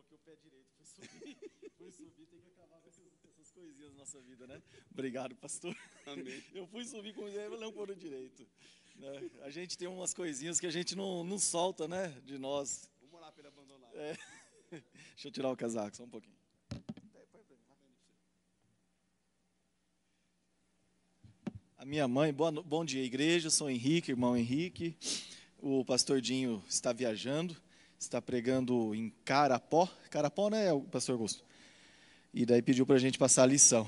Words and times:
coloquei 0.00 0.16
o 0.16 0.20
pé 0.20 0.36
direito, 0.36 0.70
fui 0.76 0.86
subir, 0.86 1.36
fui 1.76 1.90
subir, 1.90 2.26
tem 2.26 2.40
que 2.40 2.50
acabar 2.50 2.80
com 2.80 2.88
essas, 2.88 3.04
essas 3.28 3.50
coisinhas 3.50 3.92
na 3.92 3.98
nossa 3.98 4.20
vida, 4.20 4.46
né? 4.46 4.62
Obrigado, 4.90 5.34
pastor. 5.36 5.76
Amém. 6.06 6.42
Eu 6.54 6.66
fui 6.66 6.84
subir 6.84 7.14
com 7.14 7.22
o 7.22 7.58
não 7.58 7.72
pôr 7.72 7.94
direito. 7.94 8.46
Né? 8.96 9.30
A 9.42 9.50
gente 9.50 9.76
tem 9.76 9.88
umas 9.88 10.14
coisinhas 10.14 10.58
que 10.58 10.66
a 10.66 10.70
gente 10.70 10.94
não, 10.96 11.24
não 11.24 11.38
solta, 11.38 11.86
né? 11.86 12.08
De 12.24 12.38
nós. 12.38 12.88
Vamos 13.00 13.14
orar 13.14 13.32
para 13.32 13.40
ele 13.42 13.48
abandonar. 13.48 13.90
É. 13.94 14.16
Deixa 15.14 15.28
eu 15.28 15.32
tirar 15.32 15.50
o 15.50 15.56
casaco 15.56 15.96
só 15.96 16.04
um 16.04 16.08
pouquinho. 16.08 16.38
A 21.76 21.84
minha 21.86 22.06
mãe, 22.06 22.32
boa, 22.32 22.52
bom 22.52 22.84
dia, 22.84 23.02
igreja. 23.02 23.48
Sou 23.48 23.70
Henrique, 23.70 24.12
irmão 24.12 24.36
Henrique. 24.36 24.96
O 25.58 25.84
pastor 25.84 26.20
Dinho 26.20 26.62
está 26.68 26.92
viajando, 26.92 27.56
está 28.00 28.20
pregando 28.20 28.94
em 28.94 29.12
Carapó. 29.26 29.86
Carapó, 30.08 30.48
né, 30.48 30.68
pastor 30.90 31.12
Augusto? 31.12 31.44
E 32.32 32.46
daí 32.46 32.62
pediu 32.62 32.86
para 32.86 32.96
a 32.96 32.98
gente 32.98 33.18
passar 33.18 33.42
a 33.42 33.46
lição. 33.46 33.86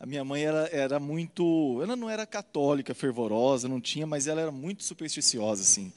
A 0.00 0.06
minha 0.06 0.24
mãe 0.24 0.44
era, 0.44 0.68
era 0.72 0.98
muito. 0.98 1.78
Ela 1.82 1.94
não 1.94 2.08
era 2.08 2.24
católica, 2.24 2.94
fervorosa, 2.94 3.68
não 3.68 3.82
tinha, 3.82 4.06
mas 4.06 4.26
ela 4.26 4.40
era 4.40 4.50
muito 4.50 4.82
supersticiosa, 4.82 5.60
assim. 5.62 5.92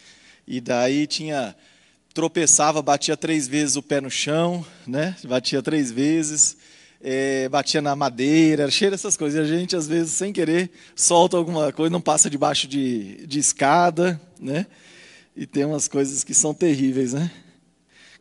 E 0.45 0.59
daí 0.59 1.07
tinha. 1.07 1.55
Tropeçava, 2.13 2.81
batia 2.81 3.15
três 3.15 3.47
vezes 3.47 3.77
o 3.77 3.81
pé 3.81 4.01
no 4.01 4.11
chão, 4.11 4.65
né? 4.85 5.15
Batia 5.23 5.61
três 5.61 5.89
vezes, 5.89 6.57
eh, 6.99 7.47
batia 7.47 7.81
na 7.81 7.95
madeira, 7.95 8.63
era 8.63 8.71
cheio 8.71 8.91
dessas 8.91 9.15
coisas. 9.15 9.39
E 9.39 9.41
a 9.41 9.57
gente, 9.57 9.77
às 9.77 9.87
vezes, 9.87 10.11
sem 10.11 10.33
querer, 10.33 10.69
solta 10.93 11.37
alguma 11.37 11.71
coisa, 11.71 11.89
não 11.89 12.01
passa 12.01 12.29
debaixo 12.29 12.67
de, 12.67 13.25
de 13.25 13.39
escada, 13.39 14.19
né? 14.37 14.67
E 15.35 15.45
tem 15.45 15.65
umas 15.65 15.87
coisas 15.87 16.23
que 16.23 16.33
são 16.33 16.53
terríveis, 16.53 17.13
né? 17.13 17.31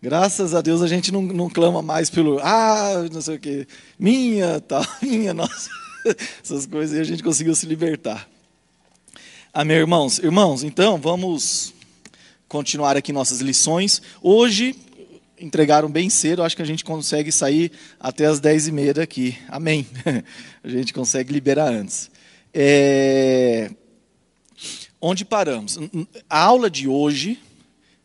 Graças 0.02 0.54
a 0.54 0.62
Deus 0.62 0.80
a 0.80 0.86
gente 0.86 1.12
não, 1.12 1.20
não 1.22 1.50
clama 1.50 1.82
mais 1.82 2.08
pelo, 2.08 2.38
ah, 2.40 3.06
não 3.12 3.20
sei 3.20 3.36
o 3.36 3.40
quê, 3.40 3.66
minha, 3.98 4.60
tal, 4.60 4.84
minha, 5.02 5.34
nossa. 5.34 5.68
Essas 6.42 6.64
coisas 6.66 6.96
e 6.96 7.00
a 7.00 7.04
gente 7.04 7.22
conseguiu 7.22 7.54
se 7.54 7.66
libertar. 7.66 8.26
Amém, 9.52 9.76
irmãos? 9.76 10.18
Irmãos, 10.18 10.62
então 10.62 10.96
vamos 10.96 11.74
continuar 12.48 12.96
aqui 12.96 13.12
nossas 13.12 13.40
lições. 13.40 14.00
Hoje, 14.22 14.74
entregaram 15.38 15.90
bem 15.90 16.08
cedo, 16.08 16.42
acho 16.42 16.56
que 16.56 16.62
a 16.62 16.66
gente 16.66 16.84
consegue 16.84 17.32
sair 17.32 17.72
até 17.98 18.26
as 18.26 18.40
10h30 18.40 18.92
daqui. 18.94 19.36
Amém. 19.48 19.86
A 20.62 20.68
gente 20.68 20.92
consegue 20.92 21.32
liberar 21.32 21.72
antes. 21.72 22.10
É, 22.52 23.70
Onde 25.00 25.24
paramos? 25.24 25.78
A 26.28 26.38
aula 26.38 26.68
de 26.68 26.86
hoje, 26.86 27.40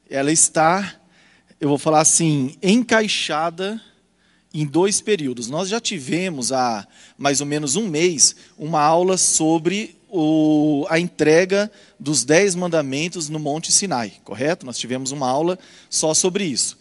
ela 0.09 0.31
está, 0.31 0.95
eu 1.59 1.67
vou 1.67 1.77
falar 1.77 1.99
assim, 1.99 2.55
encaixada 2.63 3.81
em 4.53 4.65
dois 4.65 5.02
períodos. 5.02 5.49
Nós 5.49 5.67
já 5.67 5.81
tivemos 5.81 6.53
há 6.53 6.87
mais 7.17 7.41
ou 7.41 7.47
menos 7.47 7.75
um 7.75 7.89
mês 7.89 8.33
uma 8.57 8.81
aula 8.81 9.17
sobre 9.17 9.97
o, 10.07 10.85
a 10.89 10.97
entrega 10.97 11.69
dos 11.99 12.23
Dez 12.23 12.55
Mandamentos 12.55 13.27
no 13.27 13.39
Monte 13.39 13.73
Sinai, 13.73 14.13
correto? 14.23 14.65
Nós 14.65 14.77
tivemos 14.77 15.11
uma 15.11 15.30
aula 15.30 15.59
só 15.89 16.13
sobre 16.13 16.45
isso. 16.45 16.77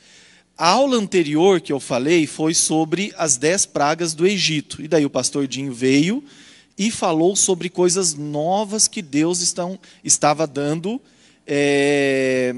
A 0.57 0.69
aula 0.69 0.97
anterior 0.97 1.61
que 1.61 1.73
eu 1.73 1.81
falei 1.81 2.29
foi 2.29 2.55
sobre 2.55 3.13
as 3.19 3.37
dez 3.37 3.67
pragas 3.67 4.15
do 4.15 4.25
Egito. 4.25 4.81
E 4.81 4.87
daí 4.87 5.05
o 5.05 5.11
pastor 5.11 5.49
Dinho 5.49 5.75
veio 5.75 6.23
e 6.77 6.91
falou 6.91 7.37
sobre 7.37 7.69
coisas 7.69 8.15
novas 8.15 8.89
que 8.89 9.01
Deus 9.01 9.41
estão, 9.41 9.79
estava 10.03 10.47
dando 10.47 11.01
é, 11.47 12.55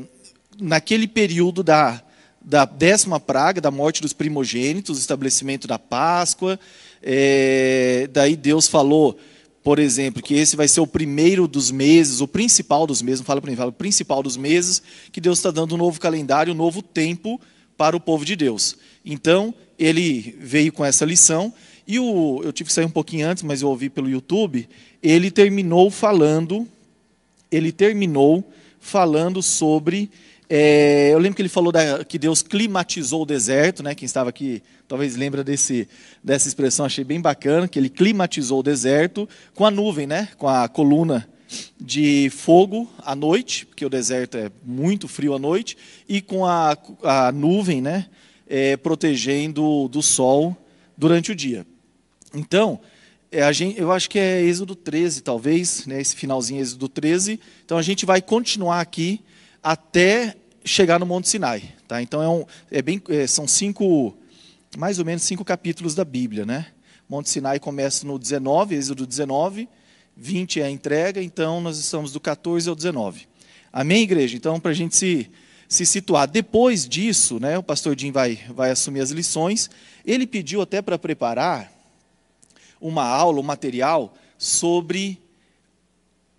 naquele 0.59 1.06
período 1.06 1.62
da, 1.62 2.03
da 2.41 2.64
décima 2.64 3.20
praga, 3.20 3.61
da 3.61 3.70
morte 3.70 4.00
dos 4.00 4.12
primogênitos, 4.12 4.98
estabelecimento 4.98 5.67
da 5.67 5.78
Páscoa. 5.78 6.59
É, 7.03 8.09
daí 8.12 8.37
Deus 8.37 8.67
falou, 8.67 9.19
por 9.62 9.78
exemplo, 9.78 10.22
que 10.22 10.34
esse 10.34 10.56
vai 10.56 10.69
ser 10.69 10.81
o 10.81 10.87
primeiro 10.87 11.47
dos 11.47 11.71
meses, 11.71 12.21
o 12.21 12.28
principal 12.28 12.87
dos 12.87 13.03
meses, 13.03 13.21
não 13.21 13.26
fala 13.26 13.43
mim, 13.44 13.56
fala 13.56 13.71
o 13.71 13.72
principal 13.72 14.22
dos 14.22 14.37
meses, 14.37 14.81
que 15.12 15.21
Deus 15.21 15.38
está 15.38 15.50
dando 15.50 15.75
um 15.75 15.78
novo 15.78 16.00
calendário, 16.00 16.53
um 16.53 16.56
novo 16.56 16.81
tempo 16.81 17.41
para 17.76 17.97
o 17.97 18.00
povo 18.00 18.25
de 18.25 18.37
Deus. 18.37 18.76
Então, 19.05 19.53
ele 19.78 20.37
veio 20.41 20.72
com 20.72 20.84
essa 20.84 21.05
lição, 21.05 21.53
e 21.86 21.98
o, 21.98 22.41
eu 22.42 22.52
tive 22.52 22.69
que 22.69 22.74
sair 22.74 22.84
um 22.84 22.91
pouquinho 22.91 23.28
antes, 23.28 23.42
mas 23.42 23.62
eu 23.62 23.69
ouvi 23.69 23.88
pelo 23.88 24.08
YouTube, 24.08 24.69
ele 25.02 25.30
terminou 25.30 25.91
falando, 25.91 26.66
ele 27.50 27.70
terminou 27.70 28.44
falando 28.80 29.42
sobre 29.42 30.10
é, 30.48 31.10
eu 31.12 31.19
lembro 31.19 31.34
que 31.34 31.42
ele 31.42 31.48
falou 31.48 31.72
da, 31.72 32.04
que 32.04 32.19
Deus 32.19 32.41
climatizou 32.41 33.22
o 33.22 33.26
deserto, 33.26 33.82
né? 33.82 33.94
Quem 33.94 34.06
estava 34.06 34.30
aqui 34.30 34.62
talvez 34.86 35.16
lembra 35.16 35.42
desse, 35.42 35.88
dessa 36.22 36.46
expressão, 36.46 36.86
achei 36.86 37.02
bem 37.02 37.20
bacana, 37.20 37.66
que 37.66 37.78
ele 37.78 37.88
climatizou 37.88 38.60
o 38.60 38.62
deserto 38.62 39.28
com 39.54 39.66
a 39.66 39.70
nuvem, 39.70 40.06
né? 40.06 40.28
Com 40.38 40.48
a 40.48 40.69
coluna 40.69 41.28
de 41.80 42.30
fogo 42.30 42.88
à 42.98 43.14
noite, 43.14 43.66
porque 43.66 43.84
o 43.84 43.91
deserto 43.91 44.36
é 44.36 44.50
muito 44.64 45.08
frio 45.08 45.34
à 45.34 45.38
noite, 45.38 45.76
e 46.08 46.20
com 46.20 46.46
a, 46.46 46.76
a 47.02 47.32
nuvem, 47.32 47.80
né? 47.80 48.06
É, 48.48 48.76
protegendo 48.76 49.88
do 49.88 50.00
sol 50.00 50.56
durante 50.96 51.32
o 51.32 51.34
dia. 51.34 51.66
Então, 52.36 52.80
é, 53.30 53.52
gente, 53.52 53.80
eu 53.80 53.91
acho 53.91 54.08
que 54.08 54.19
é 54.19 54.41
Êxodo 54.42 54.74
13, 54.74 55.22
talvez, 55.22 55.86
né? 55.86 56.00
Esse 56.00 56.14
finalzinho 56.14 56.60
Êxodo 56.60 56.88
13. 56.88 57.41
Então 57.64 57.76
a 57.76 57.82
gente 57.82 58.06
vai 58.06 58.22
continuar 58.22 58.80
aqui 58.80 59.20
até 59.62 60.36
chegar 60.64 61.00
no 61.00 61.06
Monte 61.06 61.28
Sinai. 61.28 61.62
Tá? 61.88 62.00
Então 62.00 62.22
é 62.22 62.28
um, 62.28 62.44
é 62.70 62.80
bem, 62.80 63.02
é, 63.08 63.26
são 63.26 63.48
cinco, 63.48 64.16
mais 64.76 64.98
ou 64.98 65.04
menos 65.04 65.22
cinco 65.22 65.44
capítulos 65.44 65.94
da 65.94 66.04
Bíblia. 66.04 66.46
Né? 66.46 66.66
Monte 67.08 67.28
Sinai 67.28 67.58
começa 67.58 68.06
no 68.06 68.19
19, 68.19 68.75
Êxodo 68.75 69.06
19, 69.06 69.69
20 70.16 70.60
é 70.60 70.64
a 70.64 70.70
entrega, 70.70 71.22
então 71.22 71.60
nós 71.60 71.78
estamos 71.78 72.12
do 72.12 72.20
14 72.20 72.69
ao 72.69 72.75
19. 72.75 73.26
Amém, 73.72 74.02
igreja? 74.02 74.36
Então, 74.36 74.58
para 74.58 74.70
a 74.70 74.75
gente 74.75 74.96
se, 74.96 75.30
se 75.69 75.84
situar. 75.84 76.26
Depois 76.26 76.88
disso, 76.88 77.38
né, 77.38 77.58
o 77.58 77.62
pastor 77.62 77.98
Jim 77.98 78.10
vai, 78.10 78.38
vai 78.48 78.70
assumir 78.70 79.00
as 79.00 79.10
lições. 79.10 79.69
Ele 80.06 80.26
pediu 80.26 80.62
até 80.62 80.80
para 80.80 80.98
preparar 80.98 81.75
uma 82.86 83.04
aula, 83.04 83.41
um 83.41 83.42
material 83.42 84.14
sobre 84.38 85.19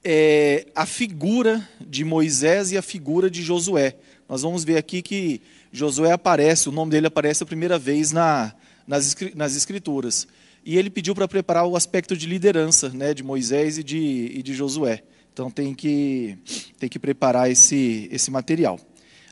é, 0.03 0.67
a 0.73 0.85
figura 0.85 1.67
de 1.81 2.05
Moisés 2.05 2.71
e 2.71 2.77
a 2.77 2.81
figura 2.81 3.29
de 3.29 3.41
Josué. 3.41 3.95
Nós 4.29 4.41
vamos 4.41 4.63
ver 4.63 4.77
aqui 4.77 5.01
que 5.01 5.41
Josué 5.71 6.11
aparece, 6.11 6.69
o 6.69 6.71
nome 6.71 6.91
dele 6.91 7.07
aparece 7.07 7.43
a 7.43 7.45
primeira 7.45 7.77
vez 7.77 8.11
na, 8.11 8.53
nas, 8.87 9.15
nas 9.35 9.55
Escrituras. 9.55 10.27
E 10.65 10.77
ele 10.77 10.89
pediu 10.89 11.13
para 11.13 11.27
preparar 11.27 11.65
o 11.65 11.75
aspecto 11.75 12.15
de 12.15 12.25
liderança 12.25 12.89
né, 12.89 13.13
de 13.13 13.23
Moisés 13.23 13.77
e 13.77 13.83
de, 13.83 14.31
e 14.33 14.41
de 14.41 14.53
Josué. 14.53 15.03
Então 15.33 15.51
tem 15.51 15.73
que, 15.73 16.37
tem 16.79 16.89
que 16.89 16.97
preparar 16.97 17.51
esse, 17.51 18.07
esse 18.11 18.31
material. 18.31 18.79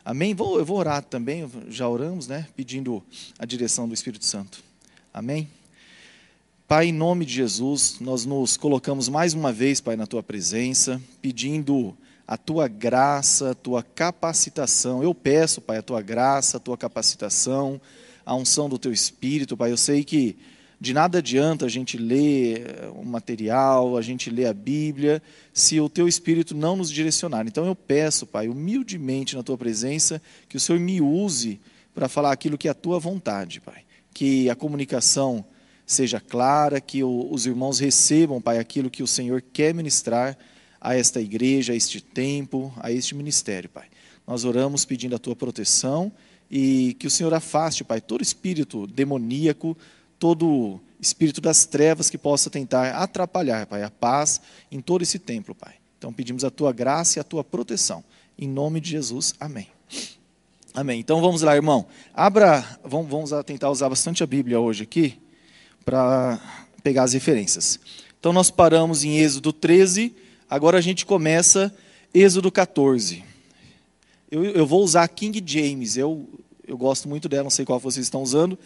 Amém? 0.04 0.36
Vou, 0.36 0.60
eu 0.60 0.66
vou 0.66 0.78
orar 0.78 1.02
também, 1.02 1.50
já 1.68 1.90
oramos, 1.90 2.28
né? 2.28 2.46
Pedindo 2.56 3.04
a 3.40 3.46
direção 3.46 3.88
do 3.88 3.94
Espírito 3.94 4.24
Santo. 4.24 4.64
Amém? 5.14 5.50
Pai, 6.76 6.88
em 6.88 6.92
nome 6.92 7.24
de 7.24 7.34
Jesus, 7.34 8.02
nós 8.02 8.26
nos 8.26 8.58
colocamos 8.58 9.08
mais 9.08 9.34
uma 9.34 9.50
vez, 9.54 9.80
Pai, 9.80 9.96
na 9.96 10.06
tua 10.06 10.22
presença, 10.22 11.02
pedindo 11.22 11.96
a 12.28 12.36
tua 12.36 12.68
graça, 12.68 13.52
a 13.52 13.56
tua 13.56 13.82
capacitação. 13.82 15.02
Eu 15.02 15.16
peço, 15.16 15.62
Pai, 15.62 15.78
a 15.78 15.82
tua 15.82 16.02
graça, 16.02 16.58
a 16.58 16.60
tua 16.60 16.78
capacitação, 16.78 17.80
a 18.26 18.36
unção 18.36 18.68
do 18.68 18.78
teu 18.78 18.92
espírito, 18.92 19.56
Pai. 19.56 19.72
Eu 19.72 19.78
sei 19.78 20.04
que 20.04 20.36
de 20.78 20.94
nada 20.94 21.20
adianta 21.20 21.66
a 21.66 21.70
gente 21.70 21.98
ler 21.98 22.90
o 22.94 23.06
material, 23.06 23.96
a 23.96 24.02
gente 24.02 24.30
ler 24.30 24.48
a 24.48 24.54
Bíblia, 24.54 25.24
se 25.54 25.80
o 25.80 25.88
teu 25.88 26.10
espírito 26.10 26.54
não 26.54 26.76
nos 26.76 26.92
direcionar. 26.92 27.48
Então 27.48 27.66
eu 27.66 27.74
peço, 27.74 28.26
Pai, 28.26 28.50
humildemente 28.50 29.38
na 29.38 29.44
tua 29.44 29.58
presença, 29.58 30.22
que 30.50 30.58
o 30.58 30.60
Senhor 30.60 30.82
me 30.82 31.00
use 31.00 31.58
para 31.94 32.10
falar 32.10 32.34
aquilo 32.34 32.58
que 32.58 32.68
é 32.68 32.72
a 32.72 32.74
tua 32.74 33.00
vontade, 33.00 33.62
Pai. 33.62 33.84
Que 34.14 34.50
a 34.50 34.56
comunicação 34.58 35.46
seja 35.86 36.20
clara, 36.20 36.82
que 36.82 37.04
os 37.04 37.46
irmãos 37.46 37.80
recebam, 37.80 38.42
Pai, 38.42 38.58
aquilo 38.58 38.90
que 38.90 39.04
o 39.04 39.08
Senhor 39.08 39.42
quer 39.42 39.74
ministrar 39.74 40.38
a 40.82 40.96
esta 40.96 41.22
igreja, 41.22 41.74
a 41.74 41.76
este 41.76 42.02
tempo, 42.02 42.74
a 42.78 42.92
este 42.92 43.14
ministério, 43.14 43.70
Pai. 43.70 43.86
Nós 44.26 44.44
oramos 44.44 44.86
pedindo 44.86 45.16
a 45.16 45.20
tua 45.20 45.36
proteção 45.36 46.12
e 46.50 46.96
que 47.00 47.06
o 47.06 47.12
Senhor 47.12 47.34
afaste, 47.34 47.84
Pai, 47.84 48.02
todo 48.02 48.24
espírito 48.24 48.88
demoníaco, 48.88 49.78
todo 50.18 50.80
espírito 51.00 51.40
das 51.40 51.66
trevas 51.66 52.10
que 52.10 52.18
possa 52.18 52.50
tentar 52.50 52.96
atrapalhar, 52.96 53.68
Pai, 53.68 53.84
a 53.84 53.92
paz 53.92 54.42
em 54.72 54.82
todo 54.82 55.04
esse 55.04 55.20
templo, 55.20 55.54
Pai. 55.54 55.76
Então 55.98 56.12
pedimos 56.12 56.44
a 56.44 56.50
tua 56.50 56.74
graça 56.74 57.20
e 57.20 57.22
a 57.22 57.24
tua 57.24 57.44
proteção. 57.44 58.04
Em 58.38 58.48
nome 58.48 58.82
de 58.82 58.90
Jesus, 58.90 59.36
amém. 59.40 59.68
Amém. 60.74 61.00
Então 61.00 61.22
vamos 61.22 61.42
lá, 61.42 61.56
irmão. 61.56 61.86
Abra, 62.14 62.80
vamos, 62.84 63.10
vamos 63.10 63.32
tentar 63.46 63.70
usar 63.70 63.88
bastante 63.88 64.24
a 64.24 64.28
Bíblia 64.28 64.60
hoje 64.60 64.84
aqui 64.84 65.25
para 65.86 66.40
pegar 66.84 67.04
as 67.04 67.14
referências. 67.14 67.80
Então 68.20 68.34
nós 68.34 68.50
paramos 68.50 69.04
em 69.04 69.20
Êxodo 69.20 69.54
13, 69.54 70.14
agora 70.50 70.80
a 70.80 70.82
gente 70.82 71.06
começa 71.06 71.74
Êxodo 72.14 72.52
14. 72.52 73.24
Eu, 74.32 74.44
eu 74.44 74.66
vou 74.66 74.84
usar 74.84 75.08
King 75.08 75.44
James, 75.46 75.96
eu, 75.96 76.28
eu 76.68 76.76
gosto 76.78 77.08
muito 77.08 77.30
dela, 77.30 77.44
não 77.44 77.50
sei 77.52 77.64
qual 77.64 77.80
vocês 77.80 78.06
estão 78.06 78.24
usando. 78.24 78.58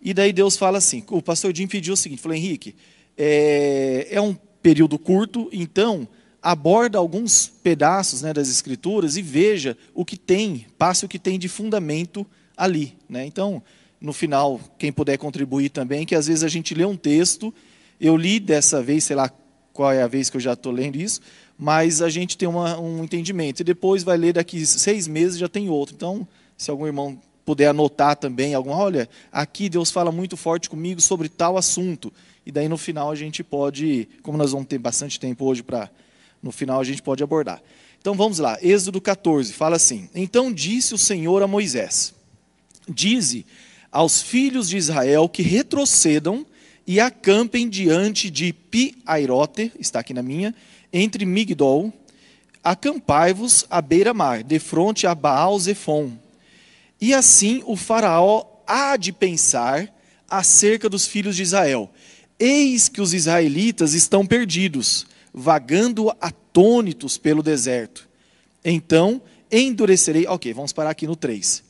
E 0.00 0.14
daí 0.14 0.32
Deus 0.32 0.56
fala 0.56 0.78
assim: 0.78 1.02
o 1.10 1.20
pastor 1.20 1.54
Jim 1.54 1.66
pediu 1.66 1.94
o 1.94 1.96
seguinte: 1.96 2.22
falou, 2.22 2.36
Henrique, 2.36 2.76
é, 3.18 4.06
é 4.10 4.20
um 4.20 4.34
período 4.62 4.98
curto, 4.98 5.48
então 5.52 6.06
aborda 6.40 6.98
alguns 6.98 7.48
pedaços 7.48 8.20
né, 8.22 8.32
das 8.32 8.50
Escrituras 8.50 9.16
e 9.16 9.22
veja 9.22 9.76
o 9.94 10.04
que 10.04 10.16
tem, 10.16 10.66
passe 10.76 11.04
o 11.04 11.08
que 11.08 11.18
tem 11.18 11.38
de 11.38 11.48
fundamento 11.48 12.26
ali. 12.54 12.94
Né? 13.08 13.24
Então, 13.24 13.62
no 14.04 14.12
final, 14.12 14.60
quem 14.76 14.92
puder 14.92 15.16
contribuir 15.16 15.70
também, 15.70 16.04
que 16.04 16.14
às 16.14 16.26
vezes 16.26 16.44
a 16.44 16.48
gente 16.48 16.74
lê 16.74 16.84
um 16.84 16.94
texto, 16.94 17.54
eu 17.98 18.14
li 18.18 18.38
dessa 18.38 18.82
vez, 18.82 19.04
sei 19.04 19.16
lá 19.16 19.32
qual 19.72 19.90
é 19.90 20.02
a 20.02 20.06
vez 20.06 20.28
que 20.28 20.36
eu 20.36 20.40
já 20.42 20.52
estou 20.52 20.70
lendo 20.70 20.96
isso, 20.96 21.22
mas 21.58 22.02
a 22.02 22.10
gente 22.10 22.36
tem 22.36 22.46
uma, 22.46 22.78
um 22.78 23.02
entendimento. 23.02 23.60
E 23.60 23.64
depois 23.64 24.02
vai 24.02 24.18
ler 24.18 24.34
daqui 24.34 24.66
seis 24.66 25.08
meses 25.08 25.38
já 25.38 25.48
tem 25.48 25.70
outro. 25.70 25.94
Então, 25.94 26.28
se 26.54 26.70
algum 26.70 26.84
irmão 26.84 27.18
puder 27.46 27.68
anotar 27.68 28.14
também 28.14 28.52
alguma, 28.52 28.76
olha, 28.76 29.08
aqui 29.32 29.70
Deus 29.70 29.90
fala 29.90 30.12
muito 30.12 30.36
forte 30.36 30.68
comigo 30.68 31.00
sobre 31.00 31.30
tal 31.30 31.56
assunto. 31.56 32.12
E 32.44 32.52
daí 32.52 32.68
no 32.68 32.76
final 32.76 33.10
a 33.10 33.14
gente 33.14 33.42
pode, 33.42 34.06
como 34.22 34.36
nós 34.36 34.52
vamos 34.52 34.66
ter 34.66 34.76
bastante 34.76 35.18
tempo 35.18 35.46
hoje 35.46 35.62
para 35.62 35.90
no 36.42 36.52
final 36.52 36.78
a 36.78 36.84
gente 36.84 37.02
pode 37.02 37.22
abordar. 37.22 37.62
Então 38.02 38.14
vamos 38.14 38.38
lá, 38.38 38.58
Êxodo 38.60 39.00
14, 39.00 39.54
fala 39.54 39.76
assim: 39.76 40.10
Então 40.14 40.52
disse 40.52 40.92
o 40.92 40.98
Senhor 40.98 41.42
a 41.42 41.46
Moisés: 41.46 42.14
Dize 42.86 43.46
aos 43.94 44.20
filhos 44.20 44.68
de 44.68 44.76
Israel 44.76 45.28
que 45.28 45.40
retrocedam 45.40 46.44
e 46.84 46.98
acampem 46.98 47.68
diante 47.68 48.28
de 48.28 48.52
Pi-Airote, 48.52 49.70
está 49.78 50.00
aqui 50.00 50.12
na 50.12 50.20
minha, 50.20 50.52
entre 50.92 51.24
Migdol, 51.24 51.92
acampai-vos 52.62 53.64
à 53.70 53.80
beira-mar, 53.80 54.42
de 54.42 54.58
frente 54.58 55.06
a 55.06 55.14
Baal-Zephon. 55.14 56.18
E 57.00 57.14
assim 57.14 57.62
o 57.66 57.76
faraó 57.76 58.44
há 58.66 58.96
de 58.96 59.12
pensar 59.12 59.94
acerca 60.28 60.88
dos 60.88 61.06
filhos 61.06 61.36
de 61.36 61.42
Israel. 61.42 61.88
Eis 62.36 62.88
que 62.88 63.00
os 63.00 63.14
israelitas 63.14 63.94
estão 63.94 64.26
perdidos, 64.26 65.06
vagando 65.32 66.10
atônitos 66.20 67.16
pelo 67.16 67.44
deserto. 67.44 68.08
Então 68.64 69.22
endurecerei. 69.52 70.26
Ok, 70.26 70.52
vamos 70.52 70.72
parar 70.72 70.90
aqui 70.90 71.06
no 71.06 71.14
3. 71.14 71.62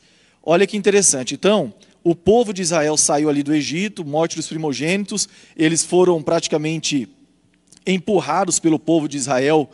Olha 0.43 0.67
que 0.67 0.77
interessante. 0.77 1.35
Então, 1.35 1.75
o 2.05 2.15
povo 2.15 2.53
de 2.53 2.61
Israel 2.61 2.99
saiu 2.99 3.31
ali 3.31 3.43
do 3.43 3.55
Egito, 3.55 4.05
morte 4.05 4.37
dos 4.37 4.47
primogênitos, 4.47 5.27
eles 5.57 5.83
foram 5.83 6.23
praticamente 6.23 7.09
empurrados 7.87 8.59
pelo 8.59 8.79
povo 8.79 9.09
de 9.09 9.17
Israel, 9.17 9.71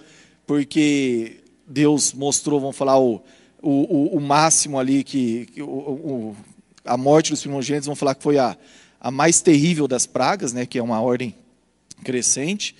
porque 0.46 1.38
Deus 1.66 2.12
mostrou, 2.12 2.60
vamos 2.60 2.76
falar, 2.76 3.00
o, 3.00 3.20
o, 3.60 4.16
o 4.16 4.20
máximo 4.20 4.78
ali, 4.78 5.02
que, 5.02 5.46
que 5.46 5.60
o, 5.60 6.36
a 6.84 6.96
morte 6.96 7.32
dos 7.32 7.40
primogênitos, 7.40 7.86
vamos 7.86 7.98
falar 7.98 8.14
que 8.14 8.22
foi 8.22 8.38
a, 8.38 8.56
a 9.00 9.10
mais 9.10 9.40
terrível 9.40 9.88
das 9.88 10.06
pragas, 10.06 10.52
né, 10.52 10.64
que 10.64 10.78
é 10.78 10.82
uma 10.82 11.00
ordem 11.00 11.34
crescente. 12.04 12.76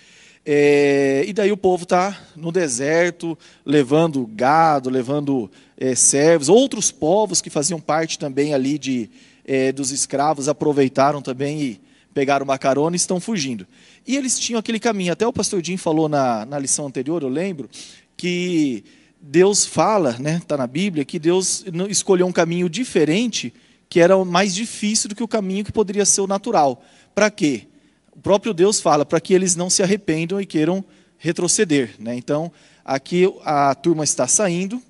É, 0.47 1.25
e 1.26 1.32
daí 1.32 1.50
o 1.50 1.56
povo 1.56 1.82
está 1.82 2.19
no 2.37 2.52
deserto, 2.52 3.37
levando 3.67 4.26
gado, 4.26 4.88
levando 4.88 5.50
é, 5.76 5.94
servos. 5.94 6.49
Outros 6.49 6.91
povos 6.91 7.41
que 7.41 7.50
faziam 7.50 7.81
parte 7.81 8.19
também 8.19 8.55
ali 8.55 8.79
de, 8.79 9.11
é, 9.50 9.73
dos 9.73 9.91
escravos 9.91 10.49
aproveitaram 10.49 11.20
também 11.20 11.61
e 11.61 11.81
pegaram 12.14 12.44
uma 12.44 12.56
carona 12.56 12.94
e 12.94 12.97
estão 12.97 13.19
fugindo. 13.19 13.67
E 14.06 14.17
eles 14.17 14.38
tinham 14.38 14.61
aquele 14.61 14.79
caminho. 14.79 15.12
Até 15.12 15.26
o 15.26 15.32
pastor 15.32 15.61
Jim 15.64 15.76
falou 15.76 16.08
na, 16.08 16.47
na 16.47 16.56
lição 16.56 16.87
anterior, 16.87 17.20
eu 17.20 17.29
lembro, 17.29 17.69
que 18.17 18.85
Deus 19.20 19.67
fala, 19.67 20.11
está 20.11 20.23
né, 20.23 20.41
tá 20.47 20.56
na 20.56 20.69
Bíblia, 20.69 21.05
que 21.05 21.19
Deus 21.19 21.64
escolheu 21.88 22.29
um 22.29 22.32
caminho 22.32 22.69
diferente, 22.69 23.52
que 23.88 23.99
era 23.99 24.25
mais 24.25 24.55
difícil 24.55 25.08
do 25.08 25.17
que 25.17 25.23
o 25.25 25.29
caminho 25.29 25.64
que 25.64 25.73
poderia 25.73 26.05
ser 26.05 26.20
o 26.20 26.29
natural. 26.29 26.85
Para 27.12 27.29
quê? 27.29 27.67
o 28.14 28.20
próprio 28.20 28.55
Deus 28.55 28.81
fala 28.81 29.05
para 29.05 29.20
que 29.20 29.35
eles 29.35 29.56
não 29.56 29.69
se 29.69 29.82
arrependam 29.82 30.41
e 30.41 30.47
queiram 30.47 30.85
retroceder. 31.19 31.97
Né? 31.99 32.14
Então, 32.14 32.52
aqui 32.85 33.26
a 33.44 33.75
turma 33.75 34.05
está 34.05 34.29
saindo, 34.29 34.81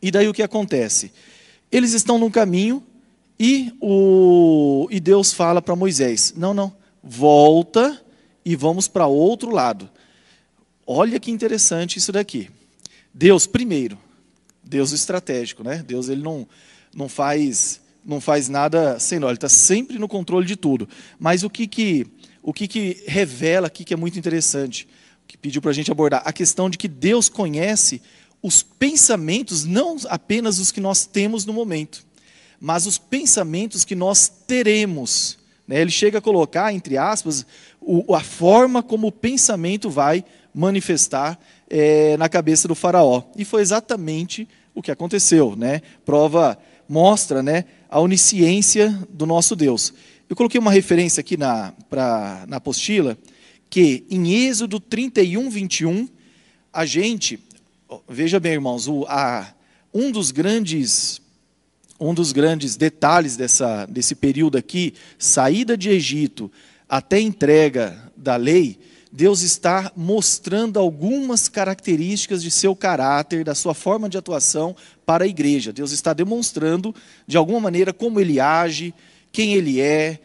e 0.00 0.10
daí 0.10 0.28
o 0.28 0.32
que 0.32 0.42
acontece? 0.42 1.12
Eles 1.70 1.92
estão 1.92 2.18
no 2.18 2.30
caminho 2.30 2.82
e, 3.44 3.74
o, 3.80 4.86
e 4.88 5.00
Deus 5.00 5.32
fala 5.32 5.60
para 5.60 5.74
Moisés: 5.74 6.32
não, 6.36 6.54
não, 6.54 6.72
volta 7.02 8.00
e 8.44 8.54
vamos 8.54 8.86
para 8.86 9.08
outro 9.08 9.50
lado. 9.50 9.90
Olha 10.86 11.18
que 11.18 11.28
interessante 11.28 11.96
isso 11.98 12.12
daqui. 12.12 12.48
Deus, 13.12 13.44
primeiro, 13.44 13.98
Deus 14.62 14.92
estratégico, 14.92 15.64
né? 15.64 15.82
Deus 15.84 16.08
ele 16.08 16.22
não, 16.22 16.46
não 16.94 17.08
faz 17.08 17.80
não 18.04 18.20
faz 18.20 18.48
nada 18.48 19.00
sem 19.00 19.18
nós, 19.18 19.30
ele 19.30 19.36
está 19.38 19.48
sempre 19.48 19.98
no 19.98 20.06
controle 20.06 20.46
de 20.46 20.54
tudo. 20.54 20.88
Mas 21.18 21.42
o 21.42 21.50
que, 21.50 21.66
que 21.66 22.06
o 22.44 22.52
que, 22.52 22.68
que 22.68 23.02
revela 23.08 23.66
aqui 23.66 23.82
que 23.82 23.92
é 23.92 23.96
muito 23.96 24.16
interessante, 24.20 24.86
que 25.26 25.36
pediu 25.36 25.60
para 25.60 25.72
a 25.72 25.74
gente 25.74 25.90
abordar, 25.90 26.22
a 26.24 26.32
questão 26.32 26.70
de 26.70 26.78
que 26.78 26.86
Deus 26.86 27.28
conhece 27.28 28.00
os 28.40 28.62
pensamentos, 28.62 29.64
não 29.64 29.96
apenas 30.08 30.60
os 30.60 30.70
que 30.70 30.80
nós 30.80 31.06
temos 31.06 31.44
no 31.44 31.52
momento, 31.52 32.04
mas 32.64 32.86
os 32.86 32.96
pensamentos 32.96 33.84
que 33.84 33.96
nós 33.96 34.28
teremos. 34.28 35.36
Né? 35.66 35.80
Ele 35.80 35.90
chega 35.90 36.18
a 36.18 36.22
colocar, 36.22 36.72
entre 36.72 36.96
aspas, 36.96 37.44
o, 37.80 38.14
a 38.14 38.20
forma 38.20 38.84
como 38.84 39.08
o 39.08 39.12
pensamento 39.12 39.90
vai 39.90 40.24
manifestar 40.54 41.36
é, 41.68 42.16
na 42.16 42.28
cabeça 42.28 42.68
do 42.68 42.76
faraó. 42.76 43.24
E 43.36 43.44
foi 43.44 43.62
exatamente 43.62 44.46
o 44.72 44.80
que 44.80 44.92
aconteceu. 44.92 45.56
Né? 45.56 45.82
Prova, 46.04 46.56
mostra 46.88 47.42
né, 47.42 47.64
a 47.90 47.98
onisciência 47.98 48.96
do 49.10 49.26
nosso 49.26 49.56
Deus. 49.56 49.92
Eu 50.30 50.36
coloquei 50.36 50.60
uma 50.60 50.70
referência 50.70 51.20
aqui 51.20 51.36
na, 51.36 51.74
pra, 51.90 52.44
na 52.46 52.58
apostila, 52.58 53.18
que 53.68 54.06
em 54.08 54.46
Êxodo 54.46 54.78
31, 54.78 55.50
21, 55.50 56.08
a 56.72 56.86
gente, 56.86 57.40
veja 58.08 58.38
bem, 58.38 58.52
irmãos, 58.52 58.86
o, 58.86 59.04
a, 59.08 59.52
um 59.92 60.12
dos 60.12 60.30
grandes 60.30 61.21
um 62.02 62.14
dos 62.14 62.32
grandes 62.32 62.76
detalhes 62.76 63.36
dessa, 63.36 63.86
desse 63.86 64.14
período 64.14 64.58
aqui, 64.58 64.94
saída 65.18 65.76
de 65.76 65.88
Egito 65.88 66.50
até 66.88 67.20
entrega 67.20 68.12
da 68.16 68.36
lei, 68.36 68.78
Deus 69.10 69.42
está 69.42 69.92
mostrando 69.94 70.78
algumas 70.78 71.48
características 71.48 72.42
de 72.42 72.50
seu 72.50 72.74
caráter, 72.74 73.44
da 73.44 73.54
sua 73.54 73.74
forma 73.74 74.08
de 74.08 74.18
atuação 74.18 74.74
para 75.04 75.24
a 75.24 75.28
igreja. 75.28 75.72
Deus 75.72 75.92
está 75.92 76.12
demonstrando, 76.12 76.94
de 77.26 77.36
alguma 77.36 77.60
maneira, 77.60 77.92
como 77.92 78.18
ele 78.18 78.40
age, 78.40 78.92
quem 79.30 79.54
ele 79.54 79.80
é, 79.80 80.18